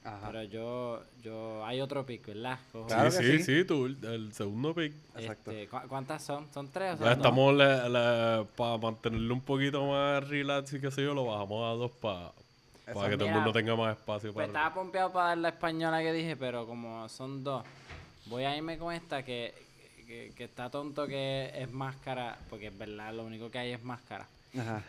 Pero 0.03 0.43
yo, 0.45 1.03
yo, 1.23 1.65
hay 1.67 1.81
otro 1.81 2.07
pick, 2.07 2.27
¿verdad? 2.27 2.59
Cojo- 2.73 2.87
Claro 2.87 3.11
sí, 3.11 3.19
que 3.19 3.25
sí, 3.25 3.39
sí. 3.45 3.59
sí, 3.61 3.65
tú, 3.65 3.85
el 3.87 4.33
segundo 4.33 4.75
pick. 4.75 4.95
Exacto. 5.17 5.51
Este, 5.51 5.69
¿cu- 5.69 5.89
¿Cuántas 5.89 6.25
son? 6.25 6.47
¿Son 6.55 6.69
tres 6.71 6.95
o 6.95 6.97
son 6.97 7.05
Ya 7.05 7.11
dos? 7.11 7.17
estamos, 7.19 8.47
para 8.57 8.79
mantenerlo 8.79 9.35
un 9.35 9.43
poquito 9.43 9.87
más 9.87 10.27
relax 10.27 10.73
y 10.73 10.81
qué 10.81 10.91
sé 10.91 11.03
yo, 11.03 11.13
lo 11.13 11.27
bajamos 11.27 11.65
a 11.65 11.77
dos 11.77 11.91
para 12.01 12.33
que 13.11 13.17
todo 13.17 13.29
el 13.29 13.35
mundo 13.35 13.53
tenga 13.53 13.77
más 13.77 13.97
espacio 13.97 14.33
Pues 14.33 14.49
para... 14.49 14.59
estaba 14.59 14.75
pompeado 14.75 15.13
para 15.13 15.27
dar 15.29 15.39
la 15.39 15.49
española 15.51 16.01
que 16.01 16.13
dije, 16.13 16.35
pero 16.37 16.67
como 16.67 17.09
son 17.11 17.45
dos, 17.45 17.63
voy 18.27 18.45
a 18.45 18.57
irme 18.57 18.79
con 18.79 18.93
esta 18.95 19.23
que, 19.23 19.55
que, 20.07 20.33
que 20.35 20.45
está 20.45 20.71
tonto 20.71 21.07
que 21.07 21.53
es 21.55 21.71
máscara, 21.71 22.39
porque 22.49 22.69
es 22.69 22.77
verdad, 22.79 23.13
lo 23.13 23.25
único 23.25 23.51
que 23.51 23.59
hay 23.59 23.73
es 23.73 23.83
máscara. 23.85 24.27
Ajá. 24.59 24.83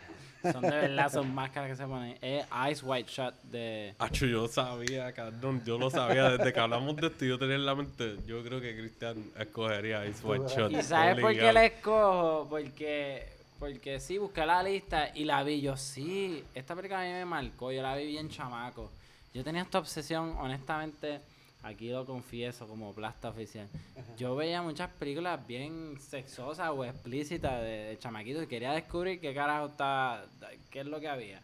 Son 0.50 0.62
de 0.62 0.70
verdad, 0.70 1.12
son 1.12 1.34
máscaras 1.34 1.70
que 1.70 1.76
se 1.76 1.86
ponen. 1.86 2.16
Es 2.20 2.46
Ice 2.70 2.84
White 2.84 3.10
Shot 3.10 3.42
de... 3.44 3.94
Acho, 3.98 4.26
yo 4.26 4.48
sabía, 4.48 5.12
cabrón, 5.12 5.62
yo 5.64 5.78
lo 5.78 5.90
sabía. 5.90 6.30
Desde 6.30 6.52
que 6.52 6.60
hablamos 6.60 6.96
de 6.96 7.06
esto, 7.06 7.24
yo 7.24 7.38
tenía 7.38 7.56
en 7.56 7.66
la 7.66 7.74
mente, 7.74 8.16
yo 8.26 8.42
creo 8.42 8.60
que 8.60 8.76
Cristian 8.76 9.24
escogería 9.38 10.06
Ice 10.06 10.26
White 10.26 10.46
Shot. 10.48 10.72
¿Y 10.72 10.82
sabes 10.82 11.20
por 11.20 11.32
qué 11.32 11.52
la 11.52 11.64
escojo? 11.64 12.46
Porque, 12.50 13.28
porque 13.58 14.00
sí, 14.00 14.18
busqué 14.18 14.44
la 14.44 14.62
lista 14.62 15.10
y 15.14 15.24
la 15.24 15.42
vi. 15.42 15.60
Yo 15.60 15.76
sí, 15.76 16.44
esta 16.54 16.74
película 16.74 17.02
a 17.02 17.04
mí 17.04 17.10
me 17.12 17.24
marcó. 17.24 17.70
Yo 17.70 17.82
la 17.82 17.94
vi 17.96 18.06
bien 18.06 18.28
chamaco. 18.28 18.90
Yo 19.34 19.42
tenía 19.42 19.62
esta 19.62 19.78
obsesión, 19.78 20.36
honestamente, 20.38 21.20
aquí 21.62 21.90
lo 21.90 22.04
confieso 22.06 22.66
como 22.66 22.92
plasta 22.92 23.28
oficial. 23.28 23.68
Yo 24.16 24.34
veía 24.36 24.62
muchas 24.62 24.90
películas 24.90 25.46
bien 25.46 25.98
sexosas 26.00 26.70
o 26.70 26.84
explícitas 26.84 27.60
de, 27.60 27.84
de 27.84 27.98
chamaquito 27.98 28.42
y 28.42 28.46
quería 28.46 28.72
descubrir 28.72 29.20
qué 29.20 29.34
carajo 29.34 29.66
estaba, 29.66 30.24
qué 30.70 30.80
es 30.80 30.86
lo 30.86 31.00
que 31.00 31.08
había. 31.08 31.40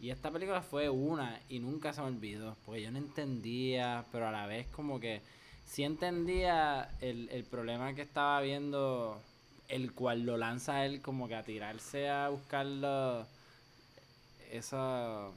Y 0.00 0.10
esta 0.10 0.30
película 0.30 0.62
fue 0.62 0.88
una 0.88 1.40
y 1.48 1.60
nunca 1.60 1.92
se 1.92 2.00
me 2.00 2.08
olvidó, 2.08 2.56
porque 2.66 2.82
yo 2.82 2.90
no 2.90 2.98
entendía, 2.98 4.04
pero 4.10 4.26
a 4.26 4.32
la 4.32 4.46
vez 4.46 4.66
como 4.68 4.98
que 4.98 5.22
sí 5.64 5.84
entendía 5.84 6.90
el, 7.00 7.28
el 7.30 7.44
problema 7.44 7.94
que 7.94 8.02
estaba 8.02 8.40
viendo, 8.40 9.20
el 9.68 9.92
cual 9.92 10.22
lo 10.22 10.36
lanza 10.36 10.84
él 10.84 11.00
como 11.00 11.28
que 11.28 11.36
a 11.36 11.44
tirarse 11.44 12.10
a 12.10 12.28
buscarlo, 12.30 13.26
esa... 14.50 15.28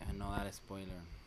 Eh, 0.00 0.12
No 0.16 0.30
dar 0.30 0.52
spoiler. 0.52 1.17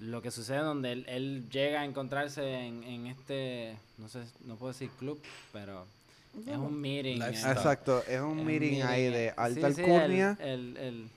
Lo 0.00 0.22
que 0.22 0.30
sucede 0.30 0.58
donde 0.58 0.92
él, 0.92 1.04
él 1.08 1.48
llega 1.50 1.82
a 1.82 1.84
encontrarse 1.84 2.42
en, 2.66 2.82
en 2.84 3.06
este, 3.06 3.76
no 3.98 4.08
sé, 4.08 4.20
no 4.46 4.56
puedo 4.56 4.72
decir 4.72 4.90
club, 4.98 5.20
pero 5.52 5.86
es 6.46 6.56
un 6.56 6.80
meeting. 6.80 7.20
Eh, 7.20 7.28
Exacto, 7.28 8.02
es 8.04 8.08
es 8.08 8.20
un 8.20 8.44
meeting 8.44 8.80
ahí 8.82 9.04
de 9.04 9.26
eh, 9.26 9.34
alta 9.36 9.68
sí, 9.68 9.74
sí, 9.74 9.80
alcurnia, 9.82 10.36
el- 10.40 10.48
el- 10.48 10.76
el, 10.78 11.08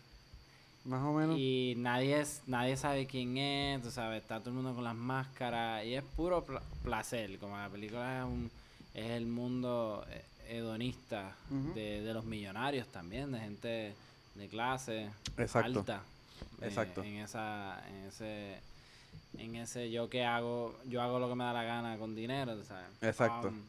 más 0.83 1.01
o 1.01 1.13
menos. 1.13 1.37
y 1.39 1.75
nadie 1.77 2.19
es, 2.19 2.41
nadie 2.45 2.75
sabe 2.75 3.05
quién 3.07 3.37
es, 3.37 3.81
tú 3.81 3.89
sabes, 3.89 4.21
está 4.21 4.39
todo 4.39 4.49
el 4.49 4.55
mundo 4.57 4.73
con 4.75 4.83
las 4.83 4.95
máscaras 4.95 5.85
y 5.85 5.95
es 5.95 6.03
puro 6.03 6.43
pla- 6.43 6.61
placer, 6.83 7.37
como 7.39 7.55
la 7.57 7.69
película 7.69 8.19
es 8.19 8.25
un 8.25 8.51
es 8.93 9.09
el 9.11 9.25
mundo, 9.25 10.05
eh, 10.09 10.23
hedonista 10.49 11.33
de, 11.73 12.01
de 12.01 12.13
los 12.13 12.25
millonarios 12.25 12.85
también, 12.87 13.31
de 13.31 13.39
gente 13.39 13.93
de 14.35 14.47
clase 14.49 15.09
Exacto. 15.37 15.79
alta. 15.79 16.03
eh, 16.61 16.65
Exacto. 16.67 17.01
En 17.01 17.15
esa, 17.15 17.81
en 17.87 17.95
ese, 18.09 18.57
en 19.37 19.55
ese 19.55 19.89
yo 19.91 20.09
que 20.09 20.23
hago, 20.25 20.75
yo 20.85 21.01
hago 21.01 21.19
lo 21.19 21.29
que 21.29 21.35
me 21.35 21.43
da 21.43 21.53
la 21.53 21.63
gana 21.63 21.97
con 21.97 22.15
dinero, 22.15 22.63
¿sabes? 22.63 22.85
Exacto. 23.01 23.49
Um, 23.49 23.61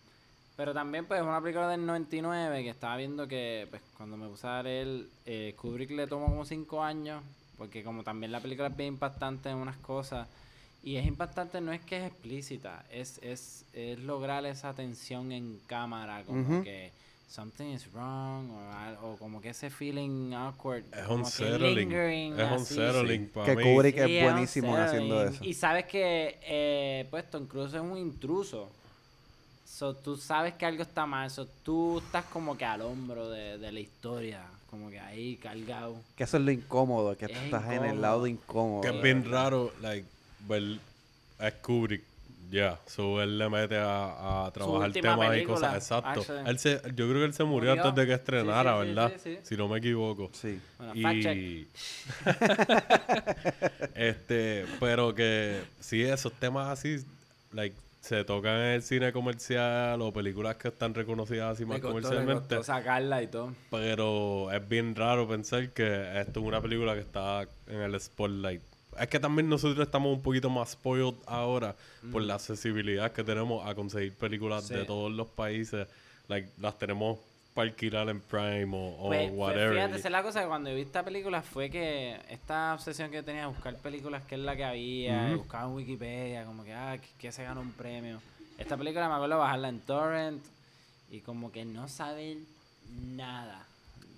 pero 0.57 0.73
también 0.73 1.07
pues 1.07 1.21
una 1.23 1.41
película 1.41 1.69
del 1.69 1.85
99 1.85 2.63
que 2.63 2.71
estaba 2.71 2.97
viendo 2.97 3.27
que 3.27 3.67
pues 3.71 3.83
cuando 3.97 4.17
me 4.17 4.29
puse 4.29 4.47
a 4.47 4.63
leer, 4.63 5.07
eh, 5.27 5.55
Kubrick 5.61 5.91
le 5.91 6.07
tomó 6.07 6.27
como 6.27 6.45
5 6.45 6.83
años, 6.83 7.23
porque 7.59 7.83
como 7.83 8.05
también 8.05 8.31
la 8.31 8.41
película 8.41 8.69
es 8.69 8.77
bien 8.77 8.95
impactante 8.95 9.49
en 9.51 9.57
unas 9.57 9.77
cosas, 9.79 10.29
y 10.83 10.97
es 10.97 11.07
impactante 11.07 11.61
no 11.61 11.73
es 11.73 11.81
que 11.81 11.97
es 11.97 12.05
explícita, 12.05 12.85
es, 12.91 13.19
es, 13.23 13.65
es 13.73 13.99
lograr 13.99 14.45
esa 14.47 14.75
tensión 14.75 15.33
en 15.33 15.59
cámara, 15.67 16.23
como 16.25 16.63
que 16.63 16.93
something 17.29 17.73
is 17.73 17.87
wrong, 17.93 18.51
o, 19.03 19.17
como 19.17 19.41
que 19.41 19.51
ese 19.51 19.71
feeling 19.71 20.33
awkward. 20.33 20.85
Es 20.93 21.05
como 21.05 21.17
un 21.17 21.25
que 21.25 21.31
settling. 21.31 21.75
lingering, 21.77 22.41
Es 22.41 22.51
un 22.53 22.65
settling 22.65 23.29
para 23.29 23.55
Que. 23.57 23.63
Kubrick 23.63 23.97
es 23.97 24.07
Sí, 24.07 24.23
buenísimo 24.23 24.77
haciendo 24.77 25.25
eso. 25.25 25.45
Y 25.45 25.55
sabes 25.55 25.87
que, 25.87 26.39
eh, 26.43 27.07
pues, 27.11 27.29
Tom 27.31 27.47
Cruise 27.47 27.75
es 27.75 27.81
un 27.81 27.97
intruso. 27.99 28.69
So, 29.67 29.95
tú 29.95 30.17
sabes 30.17 30.55
que 30.55 30.67
algo 30.67 30.83
está 30.83 31.05
mal. 31.07 31.31
So, 31.31 31.47
tú 31.65 31.99
estás 31.99 32.25
como 32.27 32.57
que 32.57 32.65
al 32.65 32.83
hombro 32.83 33.29
de, 33.31 33.59
de 33.59 33.73
la 33.73 33.81
historia. 33.81 34.43
Como 34.71 34.91
que 34.91 34.99
ahí 35.01 35.37
cargado. 35.37 35.97
Que 36.17 36.25
eso 36.25 36.37
es 36.37 36.43
lo 36.43 36.51
incómodo, 36.51 37.17
que 37.17 37.27
Es 37.27 37.33
estás 37.33 37.73
en 37.73 37.85
el 37.85 38.01
lado 38.01 38.27
incómodo. 38.27 38.83
Que 38.83 38.89
es 38.89 39.03
bien 39.03 39.25
raro, 39.31 39.73
like, 39.81 40.07
ver 40.49 40.79
a 41.39 41.51
Kubrick, 41.51 42.03
ya, 42.55 42.79
so 42.87 43.21
él 43.21 43.37
le 43.37 43.49
mete 43.49 43.77
a, 43.77 44.47
a 44.47 44.51
trabajar 44.53 44.93
temas 44.93 45.37
y 45.37 45.45
cosas, 45.45 45.75
exacto. 45.75 46.25
Él 46.47 46.59
se, 46.59 46.81
yo 46.95 47.09
creo 47.09 47.15
que 47.15 47.25
él 47.25 47.35
se 47.35 47.43
murió, 47.45 47.71
Murió. 47.71 47.85
antes 47.89 48.01
de 48.01 48.07
que 48.07 48.15
estrenara, 48.15 48.75
sí, 48.75 48.81
sí, 48.81 48.87
¿verdad? 48.95 49.13
sí, 49.17 49.35
sí. 49.35 49.39
Si 49.43 49.57
no 49.57 49.69
me 49.69 49.79
equivoco. 49.79 50.31
Sí. 50.33 50.61
Bueno. 50.79 51.13
Y 51.13 51.67
este, 53.95 54.67
pero 54.79 55.15
que 55.15 55.63
sí, 55.81 56.03
esos 56.03 56.33
temas 56.35 56.69
así, 56.69 57.05
like, 57.53 57.77
se 58.01 58.23
tocan 58.23 58.55
en 58.57 58.73
el 58.75 58.83
cine 58.83 59.13
comercial 59.13 60.01
o 60.03 60.13
películas 60.13 60.57
que 60.57 60.69
están 60.69 60.93
reconocidas 60.95 61.55
así 61.55 61.65
más 61.65 61.81
costó, 61.81 61.89
comercialmente. 61.95 62.57
costó 62.57 62.63
sacarla 62.63 63.23
y 63.23 63.29
todo. 63.29 63.53
Pero 63.71 64.53
es 64.53 64.69
bien 64.69 64.95
raro 64.95 65.27
pensar 65.27 65.71
que 65.71 66.21
esto 66.21 66.41
es 66.41 66.47
una 66.47 66.61
película 66.61 66.95
que 66.95 67.01
está 67.01 67.49
en 67.67 67.81
el 67.81 67.99
spotlight. 67.99 68.63
Es 68.99 69.09
que 69.09 69.19
también 69.21 69.49
nosotros 69.49 69.87
estamos 69.87 70.13
un 70.15 70.23
poquito 70.23 70.49
más 70.51 70.71
spoiled 70.73 71.15
ahora 71.27 71.75
por 72.13 72.23
la 72.23 72.35
accesibilidad 72.35 73.13
que 73.13 73.25
tenemos 73.25 73.67
a 73.67 73.75
conseguir 73.75 74.13
películas 74.15 74.69
de 74.69 74.83
Mm. 74.83 74.87
Todos 74.87 75.13
los 75.13 75.27
países. 75.29 75.87
Like, 76.29 76.49
las 76.61 76.79
tenemos 76.79 77.19
para 77.55 77.69
alquilar 77.69 78.09
en 78.09 78.21
Prime 78.21 78.71
o, 78.77 79.05
o 79.05 79.07
Pues, 79.09 79.29
pues, 79.29 79.39
whatever. 79.39 79.75
fíjate, 79.75 79.97
esa 79.99 80.09
es 80.09 80.13
la 80.13 80.23
cosa 80.23 80.41
que 80.43 80.49
cuando 80.49 80.71
yo 80.71 80.77
vi 80.77 80.83
esta 80.83 81.05
película 81.05 81.43
fue 81.43 81.71
que 81.71 82.19
esta 82.29 82.75
obsesión 82.75 83.11
que 83.11 83.23
tenía 83.23 83.43
de 83.43 83.47
buscar 83.49 83.77
películas 83.77 84.23
que 84.25 84.35
es 84.35 84.41
la 84.41 84.57
que 84.57 84.65
había, 84.65 85.27
Ujú. 85.29 85.39
buscaba 85.39 85.65
en 85.69 85.75
Wikipedia, 85.77 86.45
como 86.47 86.65
que, 86.65 86.73
ah, 86.73 86.97
que, 87.01 87.07
que 87.19 87.31
se 87.33 87.45
ganó 87.45 87.61
un 87.61 87.73
premio. 87.73 88.21
Esta 88.59 88.77
película 88.77 89.09
me 89.09 89.15
acuerdo 89.15 89.39
bajarla 89.39 89.69
en 89.69 89.81
Torrent 89.81 90.43
y 91.11 91.21
como 91.21 91.53
que 91.53 91.65
no 91.65 91.87
saber 91.89 92.39
nada. 92.91 93.67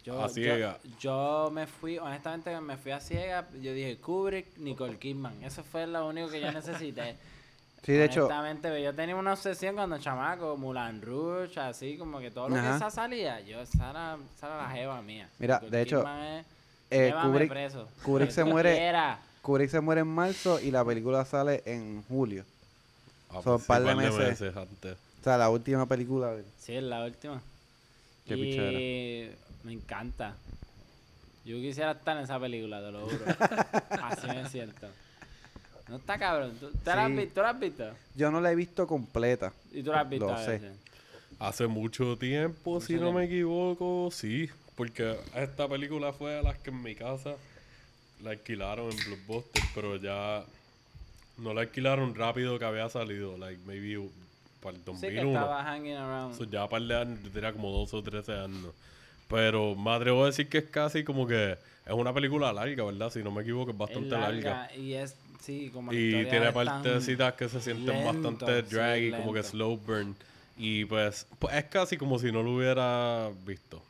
Yo, 0.06 0.22
A 0.22 0.28
yo- 0.28 0.34
ciega. 0.34 0.78
Yo, 1.00 1.50
me 1.52 1.66
fui, 1.66 1.98
honestamente 1.98 2.58
me 2.60 2.76
fui 2.76 2.92
a 2.92 3.00
ciega, 3.00 3.44
yo 3.60 3.72
dije 3.74 3.96
Kubrick, 3.98 4.56
Nicole 4.58 4.98
Kidman, 4.98 5.42
eso 5.42 5.64
fue 5.64 5.84
lo 5.86 6.06
único 6.06 6.28
que 6.30 6.40
yo 6.40 6.50
necesité. 6.52 7.16
Sí, 7.82 7.92
de 7.92 8.04
hecho, 8.06 8.26
Honestamente, 8.26 8.82
yo 8.82 8.92
tenía 8.96 9.14
una 9.14 9.34
obsesión 9.34 9.76
cuando 9.76 9.96
chamaco, 9.98 10.56
Mulan 10.56 11.00
Rouge, 11.02 11.60
así 11.60 11.96
como 11.96 12.18
que 12.18 12.32
todo 12.32 12.48
lo 12.48 12.56
Ajá. 12.56 12.70
que 12.70 12.76
esa 12.78 12.90
salía, 12.90 13.38
yo, 13.42 13.60
esa 13.60 13.90
era, 13.90 14.18
esa 14.36 14.46
era 14.48 14.56
la 14.62 14.70
jeva 14.70 15.02
mía. 15.02 15.28
Mira, 15.38 15.56
Nicole 15.60 15.70
de 15.76 15.82
hecho, 15.82 15.98
Kidman 16.00 16.22
es, 16.24 16.46
eh, 16.90 17.12
Kubrick- 17.14 17.48
preso. 17.48 17.88
Kubrick 18.02 18.30
se 18.32 18.42
muere-. 18.42 18.92
Kubrick 19.40 19.70
se 19.70 19.80
muere 19.80 20.00
en 20.00 20.08
marzo 20.08 20.58
y 20.58 20.72
la 20.72 20.84
película 20.84 21.24
sale 21.26 21.62
en 21.64 22.02
julio. 22.08 22.44
Ah, 23.30 23.40
son 23.44 23.60
sí, 23.60 23.66
par 23.68 23.82
de 23.84 23.94
meses. 23.94 24.42
antes. 24.56 24.96
O 25.20 25.22
sea, 25.24 25.36
la 25.38 25.48
última 25.48 25.86
película 25.86 26.32
de 26.32 26.40
él. 26.40 26.46
Sí, 26.58 26.74
es 26.74 26.82
la 26.82 27.04
última. 27.04 27.40
Qué 28.26 28.34
y 28.36 28.42
pichera. 28.42 29.36
Me 29.66 29.72
encanta. 29.72 30.34
Yo 31.44 31.56
quisiera 31.56 31.92
estar 31.92 32.16
en 32.16 32.24
esa 32.24 32.40
película, 32.40 32.80
te 32.80 32.90
lo 32.92 33.00
juro. 33.08 33.24
así 34.02 34.26
me 34.28 34.48
siento. 34.48 34.88
No 35.88 35.96
está 35.96 36.18
cabrón. 36.18 36.56
¿Tú, 36.58 36.70
tú 36.70 36.78
la 36.86 37.04
has 37.04 37.10
Sí. 37.10 37.16
visto? 37.16 37.34
¿Tú 37.34 37.40
la 37.42 37.50
has 37.50 37.60
visto? 37.60 37.84
Yo 38.14 38.30
no 38.30 38.40
la 38.40 38.50
he 38.52 38.54
visto 38.56 38.86
completa. 38.86 39.52
¿Y 39.72 39.82
tú 39.82 39.92
la 39.92 40.00
has 40.00 40.08
visto? 40.08 40.26
Lo 40.26 40.32
a 40.34 40.44
sé. 40.44 40.52
veces? 40.52 40.72
Hace 41.38 41.66
mucho 41.66 42.16
tiempo, 42.16 42.80
si 42.80 42.94
no 42.94 43.12
me 43.12 43.24
equivoco, 43.24 44.08
sí. 44.10 44.48
Porque 44.74 45.16
esta 45.34 45.68
película 45.68 46.12
fue 46.12 46.32
de 46.32 46.42
las 46.42 46.58
que 46.58 46.70
en 46.70 46.82
mi 46.82 46.94
casa 46.94 47.34
la 48.22 48.30
alquilaron 48.30 48.90
en 48.90 48.96
Blockbuster, 49.04 49.62
pero 49.74 49.96
ya 49.96 50.44
no 51.38 51.54
la 51.54 51.60
alquilaron 51.62 52.14
rápido 52.14 52.58
que 52.58 52.64
había 52.64 52.88
salido, 52.88 53.36
like 53.38 53.60
maybe 53.66 53.98
uh, 53.98 54.10
para 54.62 54.76
el 54.76 54.82
Sí, 54.82 54.84
que 55.02 55.14
2001. 55.16 55.28
estaba 55.38 55.62
hanging 55.64 55.96
around. 55.96 56.34
So, 56.36 56.44
ya 56.44 56.66
para 56.68 56.84
de 56.84 56.96
años, 56.96 57.18
yo 57.22 57.30
tenía 57.30 57.52
como 57.52 57.70
12 57.70 57.96
o 57.96 58.02
13 58.02 58.32
años. 58.32 58.72
Pero 59.28 59.74
me 59.74 59.90
atrevo 59.92 60.22
a 60.24 60.26
decir 60.26 60.48
que 60.48 60.58
es 60.58 60.64
casi 60.66 61.04
como 61.04 61.26
que 61.26 61.52
es 61.52 61.92
una 61.92 62.12
película 62.12 62.52
larga, 62.52 62.84
¿verdad? 62.84 63.10
Si 63.10 63.22
no 63.22 63.30
me 63.30 63.42
equivoco, 63.42 63.70
es 63.70 63.74
Es 63.74 63.78
bastante 63.78 64.16
larga. 64.16 64.70
Y 64.76 64.94
es, 64.94 65.16
sí, 65.40 65.70
como 65.72 65.92
la 65.92 65.98
Y 65.98 66.26
tiene 66.26 66.52
partecitas 66.52 67.34
que 67.34 67.48
se 67.48 67.60
sienten 67.60 67.94
lento, 68.04 68.30
bastante 68.32 68.62
sí, 68.62 68.74
draggy, 68.74 69.10
como 69.12 69.32
que 69.32 69.42
slow 69.42 69.76
burn. 69.76 70.16
Y 70.56 70.84
pues, 70.86 71.26
pues 71.38 71.54
es 71.56 71.64
casi 71.64 71.96
como 71.96 72.18
si 72.18 72.32
no 72.32 72.42
lo 72.42 72.52
hubiera 72.56 73.30
visto. 73.44 73.82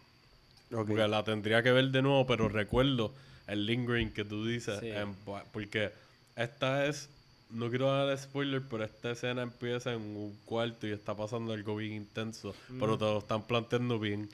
Porque 0.70 1.06
la 1.06 1.22
tendría 1.22 1.62
que 1.62 1.70
ver 1.72 1.90
de 1.90 2.02
nuevo, 2.02 2.26
pero 2.26 2.48
recuerdo 2.48 3.12
el 3.46 3.66
lingering 3.66 4.10
que 4.12 4.24
tú 4.24 4.44
dices. 4.44 4.80
Sí. 4.80 4.90
en- 4.90 5.14
porque 5.52 5.92
esta 6.34 6.86
es, 6.86 7.08
no 7.50 7.68
quiero 7.70 7.86
dar 7.92 8.16
spoiler, 8.18 8.62
pero 8.68 8.84
esta 8.84 9.12
escena 9.12 9.42
empieza 9.42 9.92
en 9.92 10.00
un 10.00 10.36
cuarto 10.44 10.86
y 10.86 10.90
está 10.90 11.14
pasando 11.14 11.52
algo 11.52 11.76
bien 11.76 11.92
intenso. 11.92 12.54
Pero 12.80 12.98
te 12.98 13.04
lo 13.04 13.18
están 13.18 13.42
planteando 13.42 13.98
bien. 13.98 14.28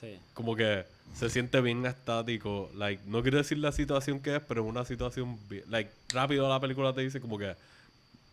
Sí. 0.00 0.18
Como 0.34 0.56
que 0.56 0.84
se 1.14 1.30
siente 1.30 1.60
bien 1.60 1.84
estático. 1.86 2.70
Like, 2.74 3.02
no 3.06 3.22
quiero 3.22 3.38
decir 3.38 3.58
la 3.58 3.72
situación 3.72 4.20
que 4.20 4.36
es, 4.36 4.42
pero 4.42 4.62
es 4.64 4.68
una 4.68 4.84
situación 4.84 5.38
bien. 5.48 5.64
Like, 5.68 5.90
rápido 6.08 6.48
la 6.48 6.60
película 6.60 6.92
te 6.92 7.02
dice 7.02 7.20
como 7.20 7.38
que. 7.38 7.54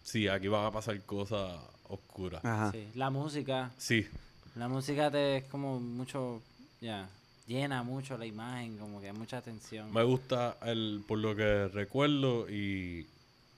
Sí, 0.04 0.28
aquí 0.28 0.48
van 0.48 0.66
a 0.66 0.72
pasar 0.72 1.00
cosas 1.02 1.52
oscuras. 1.88 2.44
Ajá. 2.44 2.72
Sí. 2.72 2.88
La 2.96 3.10
música. 3.10 3.72
Sí, 3.78 4.08
La 4.56 4.68
música 4.68 5.12
te 5.12 5.38
es 5.38 5.44
como 5.46 5.80
mucho. 5.80 6.42
Ya. 6.82 7.08
llena 7.48 7.84
mucho 7.84 8.18
la 8.18 8.26
imagen, 8.26 8.78
como 8.78 9.00
que 9.00 9.08
hay 9.08 9.14
mucha 9.14 9.38
atención. 9.38 9.94
Me 9.94 10.04
gusta 10.04 10.58
el, 10.64 11.04
por 11.08 11.20
lo 11.20 11.36
que 11.36 11.68
recuerdo 11.68 12.50
y, 12.50 13.06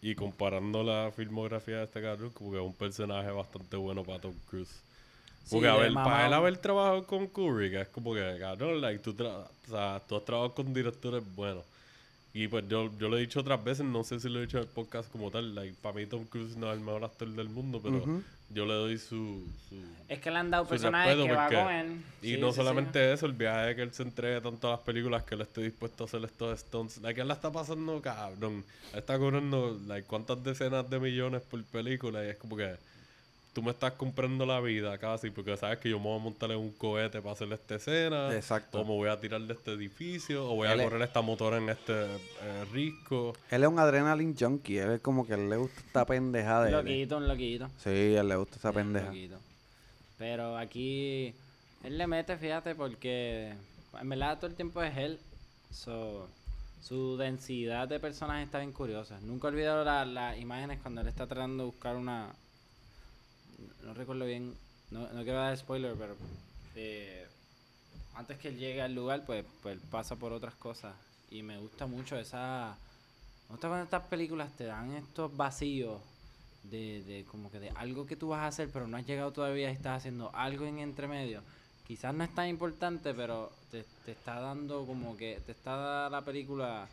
y 0.02 0.16
comparando 0.16 0.84
la 0.84 1.12
filmografía 1.16 1.78
de 1.78 1.84
este 1.86 2.02
cabrón, 2.02 2.32
como 2.32 2.52
que 2.52 2.58
es 2.58 2.64
un 2.64 2.74
personaje 2.74 3.30
bastante 3.32 3.78
bueno 3.78 4.04
para 4.04 4.20
Tom 4.20 4.34
Cruise. 4.50 4.82
Sí, 5.44 5.50
Porque 5.56 5.68
a 5.68 5.74
de 5.76 5.80
ver, 5.82 5.94
para 5.94 6.26
él 6.28 6.34
haber 6.34 6.58
trabajado 6.58 7.06
con 7.06 7.28
Kubrick 7.28 7.74
es 7.74 7.88
como 7.90 8.14
que, 8.14 8.38
cabrón, 8.40 8.80
like, 8.82 9.00
tú, 9.04 9.14
tra- 9.14 9.46
o 9.68 9.70
sea, 9.70 10.02
tú 10.08 10.16
has 10.16 10.24
trabajado 10.26 10.54
con 10.56 10.74
directores 10.74 11.24
buenos. 11.36 11.64
Y 12.36 12.48
pues 12.48 12.64
yo, 12.68 12.90
yo 12.98 13.10
lo 13.10 13.18
he 13.18 13.22
dicho 13.22 13.42
otras 13.42 13.64
veces, 13.64 13.86
no 13.86 14.04
sé 14.04 14.20
si 14.20 14.28
lo 14.30 14.40
he 14.40 14.44
dicho 14.46 14.58
en 14.58 14.64
el 14.64 14.70
podcast 14.70 15.12
como 15.12 15.30
tal, 15.30 15.54
like, 15.54 15.76
para 15.82 15.96
mí 15.96 16.06
Tom 16.08 16.26
Cruise 16.26 16.56
no 16.58 16.72
es 16.72 16.78
el 16.80 16.84
mejor 16.84 17.04
actor 17.04 17.28
del 17.28 17.48
mundo, 17.50 17.80
pero 17.84 17.98
Ujú. 17.98 18.24
yo 18.50 18.66
le 18.66 18.74
doy 18.74 18.98
su... 18.98 19.46
su 19.70 19.76
Es 20.10 20.20
que 20.20 20.32
le 20.32 20.38
han 20.38 20.50
dado 20.50 20.66
personajes 20.66 21.16
que 21.16 21.32
va 21.32 21.48
con 21.48 21.70
él. 21.72 22.02
Y 22.24 22.36
Sí, 22.36 22.38
no 22.42 22.48
sí, 22.48 22.54
sí. 22.54 22.58
solamente 22.58 23.14
eso, 23.14 23.26
el 23.28 23.34
viaje 23.34 23.68
de 23.68 23.76
que 23.76 23.82
él 23.84 23.94
se 23.94 24.02
entregue 24.04 24.42
tanto 24.42 24.68
a 24.70 24.72
las 24.72 24.80
películas 24.80 25.24
que 25.24 25.36
él 25.36 25.42
esté 25.42 25.62
dispuesto 25.62 26.06
a 26.06 26.08
hacer 26.08 26.24
estos 26.24 26.58
stunts. 26.62 26.98
Like, 27.02 27.22
él 27.22 27.28
la 27.28 27.34
está 27.36 27.52
pasando 27.52 28.02
cabrón. 28.02 28.64
Está 28.96 29.20
cobrando, 29.20 29.78
like, 29.88 30.08
cuántas 30.08 30.42
decenas 30.44 30.90
de 30.90 31.00
millones 31.00 31.42
por 31.44 31.62
película 31.66 32.26
y 32.26 32.30
es 32.30 32.38
como 32.38 32.56
que 32.58 32.76
tú 33.54 33.62
me 33.62 33.70
estás 33.72 33.94
comprando 33.94 34.46
la 34.48 34.60
vida 34.60 34.98
casi 34.98 35.30
porque 35.30 35.56
sabes 35.58 35.78
que 35.78 35.90
yo 35.90 36.00
me 36.00 36.06
voy 36.06 36.20
a 36.20 36.24
montar 36.24 36.50
en 36.52 36.58
un 36.58 36.72
cohete 36.72 37.22
para 37.22 37.34
hacer 37.34 37.52
esta 37.54 37.76
escena. 37.76 38.34
Exacto. 38.36 38.82
O 38.82 38.84
me 38.84 38.90
voy 38.92 39.10
a 39.10 39.20
tirar 39.20 39.40
de 39.42 39.54
este 39.54 39.72
edificio 39.74 40.50
o 40.52 40.56
voy 40.56 40.68
a 40.68 40.74
Él 40.74 40.80
es- 40.80 40.86
correr 40.86 41.02
esta 41.04 41.22
motora 41.22 41.58
en 41.58 41.70
este 41.70 41.94
eh, 41.94 42.66
risco. 42.72 43.34
Él 43.52 43.64
es 43.64 43.70
un 43.70 43.78
adrenaline 43.80 44.36
junkie. 44.38 44.78
Él 44.80 44.92
es 44.94 45.02
como 45.02 45.26
que 45.28 45.34
él 45.36 45.50
le 45.50 45.58
gusta 45.58 45.80
esta 45.82 46.06
pendejada 46.06 46.64
de 46.64 46.70
él. 46.72 46.76
Loquito, 46.78 47.18
un 47.18 47.28
loquito. 47.28 47.68
Sí, 47.78 47.90
él 47.90 48.28
le 48.28 48.36
gusta 48.36 48.70
un 48.70 48.76
pendeja. 48.76 49.06
loquito. 49.08 49.38
Pero 50.18 50.58
aquí 50.58 51.34
él 51.84 51.98
le 51.98 52.08
mete, 52.08 52.36
fíjate, 52.38 52.76
porque 52.76 53.54
en 54.02 54.10
verdad 54.10 54.38
todo 54.38 54.48
el 54.48 54.56
tiempo 54.56 54.82
es 54.82 54.98
él. 54.98 55.20
So, 55.72 56.28
su 56.82 57.18
densidad 57.18 57.88
de 57.88 58.00
personajes 58.00 58.46
está 58.46 58.60
bien 58.60 58.72
curiosa. 58.72 59.20
Nunca 59.22 59.48
he 59.48 59.52
olvidado 59.52 59.84
la- 59.84 60.06
las 60.06 60.40
imágenes 60.40 60.80
cuando 60.82 61.02
él 61.02 61.08
está 61.08 61.28
tratando 61.28 61.64
de 61.64 61.70
buscar 61.70 61.96
una. 61.96 62.34
No 63.84 63.94
recuerdo 63.94 64.26
bien, 64.26 64.56
no, 64.92 65.08
no 65.12 65.24
quiero 65.24 65.40
dar 65.40 65.58
spoiler, 65.58 65.96
pero 65.98 66.16
eh, 66.76 67.28
antes 68.16 68.38
que 68.38 68.50
él 68.50 68.58
llegue 68.58 68.82
al 68.82 68.94
lugar, 68.94 69.24
pues, 69.26 69.46
pues 69.62 69.80
pasa 69.90 70.16
por 70.16 70.34
otras 70.34 70.54
cosas. 70.56 70.94
Y 71.32 71.42
me 71.42 71.58
gusta 71.58 71.88
mucho 71.88 72.18
esa. 72.18 72.78
Me 73.48 73.54
gusta 73.54 73.68
cuando 73.68 73.86
estas 73.86 74.08
películas 74.08 74.52
te 74.56 74.66
dan 74.66 74.94
estos 74.94 75.36
vacíos 75.36 76.02
de, 76.64 77.04
de 77.04 77.26
como 77.26 77.52
que 77.52 77.60
de 77.60 77.70
algo 77.72 78.06
que 78.06 78.16
tú 78.16 78.30
vas 78.30 78.42
a 78.42 78.48
hacer, 78.48 78.70
pero 78.72 78.88
no 78.88 78.98
has 78.98 79.06
llegado 79.06 79.32
todavía 79.32 79.70
y 79.70 79.74
estás 79.74 79.98
haciendo 79.98 80.34
algo 80.34 80.66
en 80.66 80.80
entremedio. 80.80 81.42
Quizás 81.88 82.14
no 82.14 82.24
es 82.24 82.34
tan 82.34 82.48
importante, 82.48 83.14
pero 83.14 83.52
te, 83.72 83.84
te 84.06 84.12
está 84.12 84.40
dando 84.40 84.86
como 84.86 85.18
que 85.18 85.42
te 85.46 85.52
está 85.52 86.10
la 86.10 86.22
película 86.22 86.88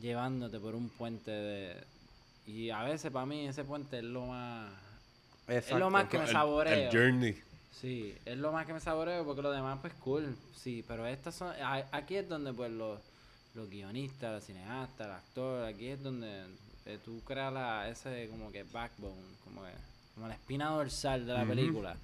llevándote 0.00 0.58
por 0.60 0.74
un 0.74 0.90
puente 0.90 1.30
de 1.30 1.84
y 2.46 2.70
a 2.70 2.82
veces 2.82 3.10
para 3.10 3.24
mí 3.24 3.46
ese 3.46 3.64
puente 3.64 3.98
es 3.98 4.04
lo 4.04 4.26
más 4.26 4.70
es 5.48 5.70
lo 5.70 5.90
más 5.90 6.08
que 6.08 6.18
me 6.18 6.24
saboreo. 6.32 6.90
El 6.90 6.96
journey. 6.96 7.42
Sí, 7.80 8.16
es 8.24 8.38
lo 8.38 8.52
más 8.52 8.66
que 8.66 8.72
me 8.72 8.80
saboreo 8.80 9.24
porque 9.24 9.42
lo 9.42 9.50
demás 9.50 9.78
pues 9.80 9.92
cool. 9.94 10.36
Sí, 10.56 10.84
pero 10.86 11.06
estas 11.06 11.34
son 11.34 11.52
aquí 11.92 12.16
es 12.16 12.28
donde 12.28 12.52
pues 12.52 12.70
los 12.72 13.00
los 13.54 13.68
guionistas, 13.70 14.32
los 14.34 14.44
cineastas, 14.44 15.06
el 15.06 15.12
actor, 15.12 15.64
aquí 15.64 15.86
es 15.88 16.02
donde 16.02 16.44
eh, 16.86 16.98
tú 17.04 17.20
creas 17.24 17.52
la, 17.52 17.88
ese 17.88 18.28
como 18.28 18.50
que 18.50 18.64
backbone, 18.64 19.14
como 19.44 19.62
que 19.62 19.70
como 20.14 20.26
la 20.28 20.34
espina 20.34 20.70
dorsal 20.70 21.24
de 21.26 21.32
la 21.34 21.44
película. 21.46 21.96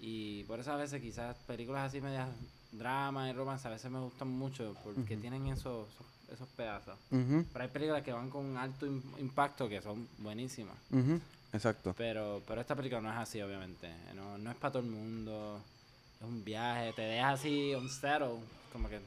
Y 0.00 0.42
por 0.44 0.58
eso 0.60 0.72
a 0.72 0.76
veces 0.76 1.00
quizás 1.00 1.36
películas 1.46 1.88
así 1.88 2.00
medias 2.00 2.28
drama 2.72 3.30
y 3.30 3.32
romance 3.32 3.66
a 3.68 3.70
veces 3.70 3.90
me 3.90 4.00
gustan 4.00 4.28
mucho 4.28 4.74
porque 4.82 5.16
tienen 5.16 5.46
esos, 5.46 5.88
esos 5.88 6.06
esos 6.32 6.48
pedazos. 6.56 6.98
Pero 7.52 7.62
hay 7.64 7.68
películas 7.70 8.02
que 8.02 8.12
van 8.12 8.28
con 8.30 8.44
un 8.44 8.56
alto 8.56 8.86
im- 8.86 9.02
impacto 9.20 9.68
que 9.68 9.80
son 9.80 10.08
buenísimas. 10.18 10.74
Exacto. 11.54 11.94
Pero, 11.96 12.42
pero 12.46 12.60
esta 12.60 12.74
película 12.74 13.00
no 13.00 13.10
es 13.10 13.16
así, 13.16 13.40
obviamente. 13.40 13.88
No, 14.14 14.36
no 14.36 14.50
es 14.50 14.56
para 14.56 14.72
todo 14.72 14.82
el 14.82 14.88
mundo. 14.90 15.60
Es 16.20 16.26
un 16.26 16.44
viaje, 16.44 16.92
te 16.92 17.02
deja 17.02 17.30
así, 17.30 17.74
un 17.74 17.88
settle. 17.88 18.40
Como 18.72 18.88
que 18.88 19.00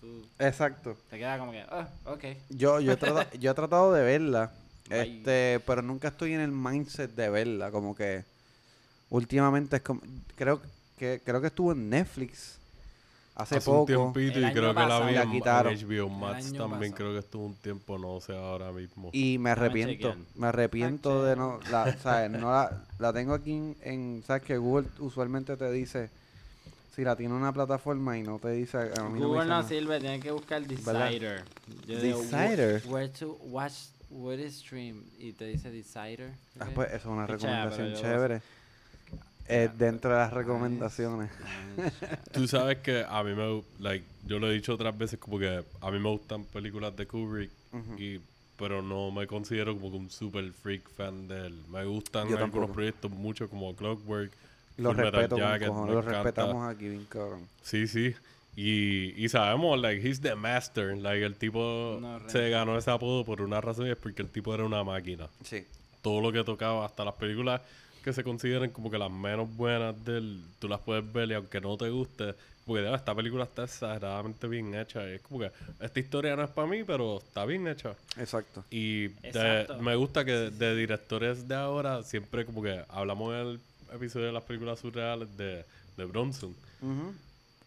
tú 0.00 0.24
Exacto. 0.38 0.96
te 1.10 1.18
quedas 1.18 1.38
como 1.38 1.50
que, 1.52 1.60
ah, 1.62 1.88
ok. 2.04 2.24
Yo, 2.50 2.78
yo, 2.80 2.92
he 2.92 2.96
trata- 2.96 3.30
yo 3.38 3.50
he 3.50 3.54
tratado 3.54 3.92
de 3.92 4.02
verla, 4.02 4.52
este, 4.90 5.60
pero 5.66 5.80
nunca 5.80 6.08
estoy 6.08 6.34
en 6.34 6.40
el 6.40 6.52
mindset 6.52 7.14
de 7.14 7.30
verla, 7.30 7.70
como 7.70 7.94
que 7.94 8.24
últimamente 9.08 9.76
es 9.76 9.82
como, 9.82 10.00
creo 10.36 10.60
que 10.98 11.20
creo 11.24 11.40
que 11.40 11.46
estuvo 11.46 11.72
en 11.72 11.88
Netflix 11.88 12.58
hace, 13.42 13.56
Hace 13.56 13.70
poco. 13.70 13.80
un 13.82 13.86
tiempito 14.12 14.38
El 14.38 14.50
y 14.50 14.52
creo 14.52 14.74
que 14.74 14.80
la 14.80 15.00
vi 15.06 15.12
La 15.14 15.22
en, 15.22 15.28
en 15.28 15.32
quitaron. 15.32 15.74
HBO 15.74 16.08
Max 16.08 16.52
también 16.52 16.92
pasado. 16.92 16.94
creo 16.96 17.12
que 17.12 17.18
estuvo 17.18 17.46
un 17.46 17.54
tiempo, 17.56 17.98
no 17.98 18.20
sé 18.20 18.36
ahora 18.36 18.72
mismo. 18.72 19.10
Y 19.12 19.38
me 19.38 19.50
arrepiento, 19.50 20.14
me 20.36 20.46
arrepiento 20.46 21.24
de 21.24 21.36
no, 21.36 21.60
la, 21.70 21.96
¿sabes? 21.98 22.30
No 22.40 22.50
la, 22.50 22.84
la 22.98 23.12
tengo 23.12 23.34
aquí 23.34 23.52
en, 23.52 23.76
en- 23.82 24.22
¿sabes? 24.26 24.42
Que 24.42 24.56
Google 24.56 24.88
usualmente 24.98 25.56
te 25.56 25.70
dice 25.70 26.10
si 26.94 27.02
la 27.04 27.16
tiene 27.16 27.32
una 27.34 27.52
plataforma 27.52 28.18
y 28.18 28.22
no 28.22 28.38
te 28.38 28.50
dice, 28.50 28.76
a 28.76 28.82
mí 28.82 28.90
no 28.98 29.10
me 29.10 29.18
Google 29.20 29.32
dice 29.34 29.38
no 29.38 29.44
nada. 29.44 29.68
sirve, 29.68 30.00
tienes 30.00 30.22
que 30.22 30.30
buscar. 30.30 30.62
Decider. 30.62 31.42
Digo, 31.86 32.20
Decider. 32.20 32.82
"Wh- 32.84 32.90
Where 32.92 33.08
to 33.08 33.38
watch, 33.44 33.72
what 34.10 34.34
is 34.38 34.56
stream. 34.58 35.02
Y 35.18 35.32
te 35.32 35.46
dice 35.46 35.70
Decider. 35.70 36.32
Ah, 36.60 36.66
pues 36.74 36.88
eso 36.88 36.96
es 36.98 37.04
una 37.06 37.26
recomendación 37.26 37.94
chévere. 37.94 38.42
Eh, 39.48 39.68
dentro 39.76 40.10
de 40.12 40.16
las 40.16 40.32
recomendaciones. 40.32 41.30
Tú 42.32 42.46
sabes 42.46 42.78
que 42.78 43.04
a 43.06 43.22
mí 43.24 43.34
me, 43.34 43.62
like, 43.80 44.04
yo 44.24 44.38
lo 44.38 44.50
he 44.50 44.54
dicho 44.54 44.74
otras 44.74 44.96
veces 44.96 45.18
como 45.18 45.38
que 45.38 45.62
a 45.80 45.90
mí 45.90 45.98
me 45.98 46.08
gustan 46.08 46.44
películas 46.44 46.96
de 46.96 47.06
Kubrick 47.06 47.50
y 47.98 48.20
pero 48.56 48.80
no 48.82 49.10
me 49.10 49.26
considero 49.26 49.74
como 49.74 49.90
que 49.90 49.96
un 49.96 50.10
super 50.10 50.52
freak 50.52 50.88
fan 50.96 51.26
de 51.26 51.46
él. 51.48 51.62
Me 51.70 51.84
gustan 51.84 52.28
Yo 52.28 52.36
algunos 52.36 52.52
tampoco. 52.52 52.72
proyectos 52.72 53.10
mucho 53.10 53.48
como 53.48 53.74
Clockwork, 53.74 54.30
Lo 54.76 54.90
Full 54.90 54.96
Metal 54.98 55.12
respeto 55.12 55.34
con 55.36 55.44
Jacket, 55.44 55.68
cojones, 55.68 55.88
me 55.88 55.94
lo 55.94 56.00
encanta. 56.00 56.22
respetamos 56.22 56.74
aquí 56.74 56.88
bien 56.88 57.06
cabrón. 57.08 57.48
Sí, 57.62 57.88
sí. 57.88 58.14
Y, 58.54 59.24
y 59.24 59.28
sabemos, 59.30 59.80
like, 59.80 60.06
he's 60.06 60.20
the 60.20 60.34
master. 60.36 60.96
Like, 60.96 61.24
el 61.24 61.34
tipo 61.36 61.98
No, 62.00 62.20
se 62.28 62.50
ganó 62.50 62.78
ese 62.78 62.90
apodo 62.90 63.24
por 63.24 63.40
una 63.40 63.60
razón 63.60 63.86
y 63.86 63.90
es 63.90 63.96
porque 63.96 64.22
el 64.22 64.28
tipo 64.28 64.54
era 64.54 64.64
una 64.64 64.84
máquina. 64.84 65.26
Sí. 65.42 65.66
Todo 66.02 66.20
lo 66.20 66.30
que 66.30 66.44
tocaba, 66.44 66.84
hasta 66.84 67.04
las 67.04 67.14
películas 67.14 67.62
que 68.02 68.12
se 68.12 68.24
consideran 68.24 68.70
como 68.70 68.90
que 68.90 68.98
las 68.98 69.10
menos 69.10 69.54
buenas 69.56 70.04
de 70.04 70.18
él, 70.18 70.42
tú 70.58 70.68
las 70.68 70.80
puedes 70.80 71.10
ver 71.12 71.30
y 71.30 71.34
aunque 71.34 71.60
no 71.60 71.76
te 71.76 71.88
guste, 71.90 72.34
porque 72.66 72.86
"Ah, 72.86 72.94
esta 72.94 73.14
película 73.14 73.44
está 73.44 73.64
exageradamente 73.64 74.46
bien 74.48 74.74
hecha. 74.74 75.08
Y 75.08 75.14
es 75.14 75.20
como 75.22 75.40
que 75.40 75.50
esta 75.80 76.00
historia 76.00 76.36
no 76.36 76.44
es 76.44 76.50
para 76.50 76.66
mí, 76.68 76.84
pero 76.84 77.18
está 77.18 77.44
bien 77.44 77.66
hecha. 77.68 77.94
Exacto. 78.18 78.64
Y 78.70 79.08
de- 79.08 79.28
Exacto. 79.28 79.78
me 79.82 79.94
gusta 79.96 80.24
que 80.24 80.32
de 80.32 80.76
directores 80.76 81.46
de 81.48 81.54
ahora 81.54 82.02
siempre 82.02 82.44
como 82.44 82.62
que 82.62 82.82
hablamos 82.88 83.34
en 83.34 83.40
el 83.40 83.60
episodio 83.94 84.26
de 84.26 84.32
las 84.32 84.44
películas 84.44 84.78
surreales 84.80 85.36
de, 85.36 85.64
de 85.96 86.04
Bronson. 86.04 86.54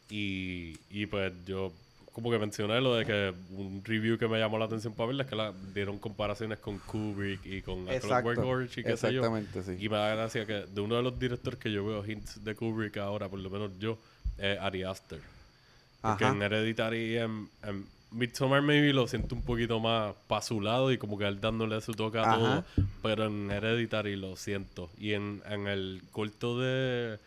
Y, 0.10 0.78
y 0.90 1.06
pues 1.08 1.34
yo 1.48 1.72
como 2.16 2.32
que 2.32 2.40
mencioné 2.40 2.80
lo 2.80 2.96
de 2.96 3.06
que 3.06 3.34
un 3.52 3.84
review 3.84 4.18
que 4.18 4.26
me 4.26 4.40
llamó 4.40 4.58
la 4.58 4.64
atención 4.64 4.94
para 4.94 5.08
verla 5.08 5.24
es 5.24 5.30
que 5.30 5.36
la 5.36 5.54
dieron 5.74 6.00
comparaciones 6.00 6.60
con 6.60 6.80
Kubrick 6.80 7.46
y 7.46 7.62
con 7.62 7.86
Clockwork. 7.86 8.40
Orange 8.40 8.80
y 8.80 8.84
qué 8.86 8.96
sé 8.96 9.12
yo. 9.12 9.20
Exactamente, 9.20 9.62
sí. 9.64 9.86
Y 9.86 9.90
me 9.90 9.98
da 9.98 10.16
gracia 10.16 10.46
que 10.46 10.66
de 10.66 10.80
uno 10.80 10.96
de 10.96 11.04
los 11.04 11.20
directores 11.20 11.60
que 11.60 11.70
yo 11.70 11.86
veo 11.86 12.06
hints 12.06 12.42
de 12.42 12.56
Kubrick 12.56 12.96
ahora, 12.96 13.28
por 13.28 13.40
lo 13.40 13.50
menos 13.50 13.72
yo, 13.80 13.98
es 14.38 14.58
Ari 14.62 14.84
Aster. 14.84 15.20
Porque 16.02 16.24
Ajá. 16.24 16.34
en 16.34 16.42
Hereditary 16.42 17.16
y 17.16 17.18
en, 17.18 17.50
en 17.64 17.86
Midsommar 18.12 18.62
maybe 18.62 18.94
lo 18.94 19.10
siento 19.10 19.36
un 19.36 19.42
poquito 19.42 19.82
más 19.82 20.16
para 20.28 20.42
su 20.42 20.62
lado 20.62 20.94
y 20.94 20.98
como 20.98 21.18
que 21.18 21.28
él 21.28 21.42
dándole 21.42 21.82
su 21.82 21.92
toque 21.96 22.20
a 22.20 22.22
Ajá. 22.22 22.38
todo. 22.38 22.66
Pero 23.04 23.26
en 23.26 23.52
Hereditary 23.52 24.16
lo 24.16 24.38
siento. 24.38 24.90
Y 24.98 25.12
en, 25.16 25.42
en 25.50 25.68
el 25.68 26.02
corto 26.14 26.58
de 26.62 27.20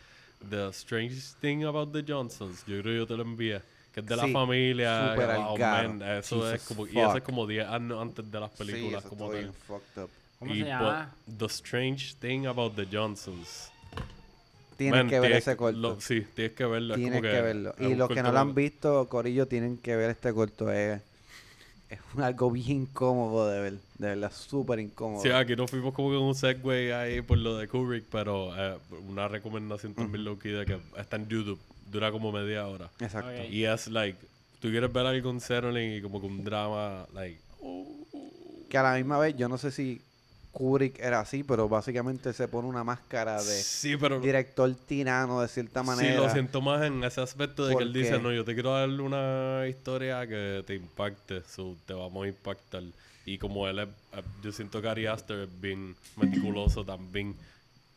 The 0.48 0.68
Strange 0.68 1.20
Thing 1.42 1.64
About 1.64 1.92
the 1.92 2.10
Johnsons, 2.10 2.64
yo 2.66 2.80
creo 2.80 2.82
que 2.84 2.96
yo 2.96 3.06
te 3.06 3.16
lo 3.18 3.22
envié. 3.24 3.60
Que 3.98 4.00
es 4.00 4.06
de 4.06 4.16
la 4.16 4.24
Sí, 4.24 4.32
familia. 4.32 5.14
caro. 5.16 5.56
man, 5.58 6.02
eso 6.02 6.52
es 6.52 6.62
como, 6.62 6.86
y 6.86 6.98
eso 6.98 7.16
es 7.16 7.22
como 7.22 7.46
10 7.46 7.66
años 7.66 8.00
antes 8.00 8.30
de 8.30 8.40
las 8.40 8.50
películas. 8.50 9.02
como 9.04 9.24
estuvo 9.26 9.30
tal. 9.32 9.40
bien 9.40 9.52
fucked 9.66 10.02
up. 10.02 10.10
¿Cómo 10.38 10.54
Y 10.54 10.60
se 10.60 10.66
llama? 10.66 11.12
po- 11.26 11.32
The 11.38 11.46
Strange 11.46 12.14
Thing 12.20 12.46
About 12.46 12.76
the 12.76 12.86
Johnsons. 12.90 13.70
Tienes 14.76 14.96
Man, 15.00 15.08
que 15.08 15.18
ver 15.18 15.30
tienes 15.30 15.48
ese 15.48 15.56
corto. 15.56 15.78
lo- 15.78 16.00
sí, 16.00 16.24
tienes 16.36 16.52
que 16.54 16.64
verlo. 16.64 16.94
es 16.94 17.00
Tienes 17.00 17.20
como 17.20 17.32
que, 17.32 17.40
verlo. 17.40 17.74
Y 17.80 17.94
los 17.96 18.08
que 18.08 18.22
no 18.22 18.30
lo 18.30 18.38
han 18.38 18.54
visto, 18.54 19.08
Corillo, 19.08 19.46
tienen 19.48 19.76
que 19.78 19.96
ver 19.96 20.10
este 20.10 20.32
corto. 20.32 20.70
Es, 20.70 21.00
es 21.90 21.98
un- 22.14 22.22
algo 22.22 22.50
bien 22.52 22.82
incómodo 22.82 23.48
de 23.48 23.60
ver. 23.60 23.72
De 23.98 24.06
verdad, 24.06 24.30
súper 24.32 24.78
incómodo. 24.78 25.20
Sí, 25.20 25.30
aquí 25.30 25.56
nos 25.56 25.68
fuimos 25.68 25.92
como 25.92 26.10
con 26.10 26.18
un 26.18 26.34
segue 26.36 26.94
ahí 26.94 27.20
por 27.22 27.38
lo 27.38 27.56
de 27.56 27.66
Kubrick, 27.66 28.04
pero 28.12 28.52
eh, 28.56 28.78
una 29.08 29.26
recomendación 29.26 29.94
también 29.94 30.22
de 30.24 30.64
que 30.64 30.78
está 30.96 31.16
en 31.16 31.26
YouTube. 31.28 31.58
Dura 31.90 32.10
como 32.10 32.32
media 32.32 32.66
hora. 32.66 32.90
Exacto. 33.00 33.42
Y 33.50 33.64
es 33.64 33.88
like, 33.88 34.18
tú 34.60 34.68
quieres 34.70 34.92
ver 34.92 35.06
algo 35.06 35.28
con 35.28 35.40
settling 35.40 35.96
y 35.96 36.02
como 36.02 36.20
que 36.20 36.26
un 36.26 36.44
drama, 36.44 37.06
like, 37.14 37.38
Que 38.68 38.78
a 38.78 38.82
la 38.82 38.94
misma 38.94 39.18
vez, 39.18 39.36
yo 39.36 39.48
no 39.48 39.58
sé 39.58 39.70
si 39.70 40.00
Kubrick 40.52 40.98
era 40.98 41.20
así, 41.20 41.44
pero 41.44 41.68
básicamente 41.68 42.32
se 42.32 42.48
pone 42.48 42.68
una 42.68 42.82
máscara 42.82 43.36
de 43.42 43.62
sí, 43.62 43.96
pero 43.96 44.18
director 44.18 44.74
tirano 44.74 45.40
de 45.40 45.48
cierta 45.48 45.82
manera. 45.82 46.10
sí 46.10 46.16
lo 46.20 46.28
siento 46.30 46.60
más 46.60 46.82
en 46.84 47.04
ese 47.04 47.20
aspecto 47.20 47.66
de 47.66 47.76
que 47.76 47.82
él 47.82 47.92
¿Por 47.92 48.02
dice, 48.02 48.18
no, 48.18 48.32
yo 48.32 48.44
te 48.44 48.54
quiero 48.54 48.72
dar 48.72 48.88
una 48.88 49.66
historia 49.68 50.26
que 50.26 50.64
te 50.66 50.74
impacte, 50.74 51.42
so 51.44 51.76
te 51.86 51.94
vamos 51.94 52.24
a 52.24 52.28
impactar. 52.28 52.82
Y 53.24 53.38
como 53.38 53.68
él 53.68 53.78
es, 53.80 53.88
eh, 53.88 54.22
yo 54.42 54.50
siento 54.52 54.80
que 54.80 54.88
Ari 54.88 55.06
Aster 55.06 55.40
es 55.40 55.60
bien 55.60 55.94
meticuloso 56.16 56.84
también, 56.84 57.36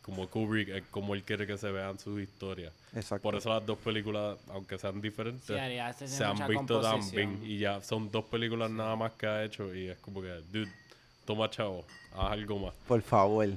como 0.02 0.26
Kubrick, 0.28 0.68
es 0.68 0.82
como 0.90 1.14
él 1.14 1.22
quiere 1.22 1.46
que 1.46 1.56
se 1.56 1.70
vean 1.70 1.98
sus 1.98 2.20
historias. 2.20 2.72
Exacto. 2.94 3.22
Por 3.22 3.36
eso 3.36 3.50
las 3.50 3.64
dos 3.64 3.78
películas, 3.78 4.36
aunque 4.50 4.76
sean 4.78 5.00
diferentes, 5.00 5.46
Sí, 5.46 6.06
se 6.08 6.24
han 6.24 6.46
visto 6.48 6.80
tan 6.80 7.10
bien. 7.12 7.40
Y 7.44 7.58
ya 7.58 7.80
son 7.82 8.10
dos 8.10 8.24
películas 8.24 8.70
nada 8.70 8.96
más 8.96 9.12
que 9.12 9.26
ha 9.26 9.44
hecho. 9.44 9.72
Y 9.74 9.88
es 9.88 9.98
como 9.98 10.20
que, 10.20 10.28
dude, 10.50 10.70
toma 11.24 11.48
chavo, 11.50 11.84
haz 12.16 12.32
algo 12.32 12.58
más. 12.58 12.74
Por 12.88 13.00
favor. 13.02 13.48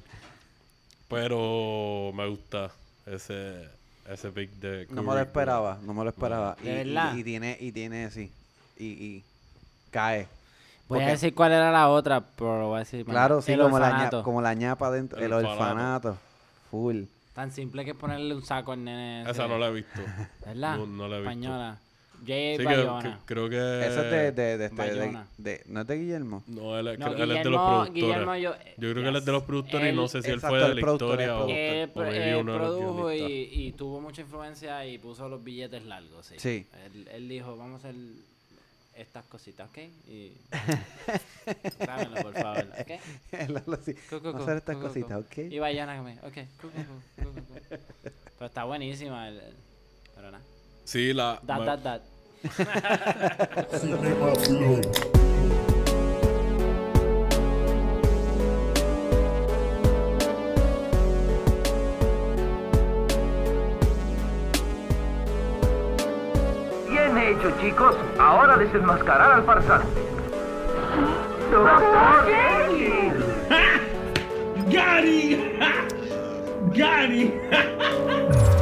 Pero 1.07 2.11
me 2.13 2.27
gusta 2.27 2.71
ese, 3.05 3.67
ese 4.09 4.29
pick 4.31 4.51
de 4.53 4.85
No 4.89 4.95
me 4.97 5.01
lo 5.01 5.11
Kubrick, 5.11 5.27
esperaba, 5.27 5.77
no 5.83 5.93
me 5.93 6.03
lo 6.03 6.09
esperaba. 6.09 6.55
¿De 6.61 6.83
y, 6.83 6.85
verdad? 6.85 7.15
y- 7.15 7.19
y 7.19 7.23
tiene, 7.23 7.57
y 7.59 7.71
tiene, 7.71 8.11
sí. 8.11 8.31
Y, 8.77 8.85
y 8.85 9.23
cae. 9.91 10.27
Voy 10.87 11.01
a 11.01 11.07
decir 11.07 11.33
cuál 11.33 11.51
era 11.51 11.71
la 11.71 11.89
otra, 11.89 12.21
pero 12.21 12.59
lo 12.59 12.67
voy 12.67 12.75
a 12.77 12.79
decir. 12.79 13.03
Claro, 13.05 13.41
sí, 13.41 13.57
como 13.57 13.79
la, 13.79 14.09
como 14.23 14.41
la 14.41 14.53
ñapa 14.53 14.91
dentro. 14.91 15.17
El 15.17 15.25
El, 15.25 15.33
orfanato. 15.33 16.09
orfanato. 16.09 16.17
Full. 16.71 17.03
Tan 17.33 17.51
simple 17.51 17.83
que 17.83 17.93
ponerle 17.93 18.33
un 18.33 18.43
saco 18.43 18.71
al 18.71 18.83
nene. 18.83 19.21
ese. 19.23 19.31
Esa 19.31 19.47
no 19.47 19.57
la 19.57 19.67
he 19.67 19.73
visto. 19.73 19.99
¿Verdad? 20.45 20.77
No, 20.77 20.85
no 20.87 21.07
la 21.07 21.15
he 21.17 21.19
visto. 21.19 21.29
Española. 21.31 21.77
J. 22.19 22.25
Sí, 22.25 22.57
que, 22.57 22.63
Bayona. 22.63 23.01
que- 23.19 23.25
creo 23.25 23.49
que... 23.49 23.57
Ese 23.85 23.87
es 23.87 23.95
de, 24.11 24.31
de, 24.31 24.57
de, 24.57 24.65
este, 24.65 24.81
de- 24.83 24.99
Bayona. 24.99 25.27
de- 25.37 25.63
¿No 25.67 25.81
es 25.81 25.87
de 25.87 25.97
Guillermo? 25.99 26.43
No, 26.47 26.79
él, 26.79 26.87
es- 26.87 26.97
No, 26.99 27.07
él 27.07 27.13
es 27.13 27.17
de 27.19 27.25
los 27.25 27.35
Guillermo- 27.37 27.65
productores. 27.67 27.93
Guillermo, 27.93 28.35
yo, 28.37 28.53
yo 28.77 28.91
creo 28.91 29.03
que 29.03 29.09
él 29.09 29.15
es 29.17 29.25
de 29.25 29.31
los 29.33 29.43
productores 29.43 29.93
y 29.93 29.95
no 29.95 30.07
sé 30.07 30.21
si 30.23 30.31
él 30.31 30.39
fue 30.39 30.57
de 30.59 30.75
la 30.75 30.79
historia 30.91 31.37
o. 31.37 31.49
Él, 31.49 31.89
o 31.89 31.93
pro- 31.93 32.03
maybe 32.03 32.29
él 32.31 32.37
de 32.37 32.43
los 32.43 32.57
produjo 32.57 33.11
y, 33.13 33.49
y 33.51 33.71
tuvo 33.73 33.99
mucha 34.01 34.21
influencia 34.21 34.85
y 34.87 34.97
puso 34.97 35.27
los 35.27 35.43
billetes 35.43 35.83
largos, 35.85 36.25
sí. 36.25 36.35
Sí. 36.37 36.65
Él, 36.85 37.07
él 37.11 37.27
dijo, 37.29 37.57
vamos 37.57 37.83
a 37.83 37.89
hacer 37.89 37.99
estas 38.95 39.25
cositas, 39.25 39.69
¿ok? 39.69 39.77
Y... 40.07 40.37
Dámelo, 41.85 42.21
por 42.21 42.33
favor, 42.33 42.67
¿ok? 42.79 42.91
Sí. 43.85 43.93
Cu, 44.09 44.19
cu, 44.19 44.31
Vamos 44.31 44.35
a 44.35 44.37
cu, 44.37 44.43
hacer 44.43 44.57
estas 44.57 44.75
cu, 44.75 44.81
cu, 44.81 44.87
cositas, 44.87 45.17
cu. 45.17 45.23
¿ok? 45.25 45.37
Y 45.51 45.59
ok. 45.59 45.65
cu, 46.59 46.61
cu, 46.61 46.67
cu, 46.67 46.71
cu, 47.23 47.23
cu, 47.23 47.29
cu. 47.69 47.75
Pero 48.37 48.45
está 48.47 48.63
buenísima. 48.65 49.27
El, 49.27 49.35
el- 49.37 49.55
Pero 50.15 50.31
nada. 50.31 50.43
Sí, 50.85 51.13
la... 51.13 51.39
Dat, 51.43 51.59
me- 51.59 51.65
dat, 51.65 51.83
chicos. 67.59 67.95
Ahora 68.19 68.57
desenmascarar 68.57 69.33
al 69.33 69.43
farsante. 69.43 69.87
¡Doctor 71.51 72.25
Jekyll! 72.25 73.23
Gary! 74.69 75.59
Gary! 76.73 77.33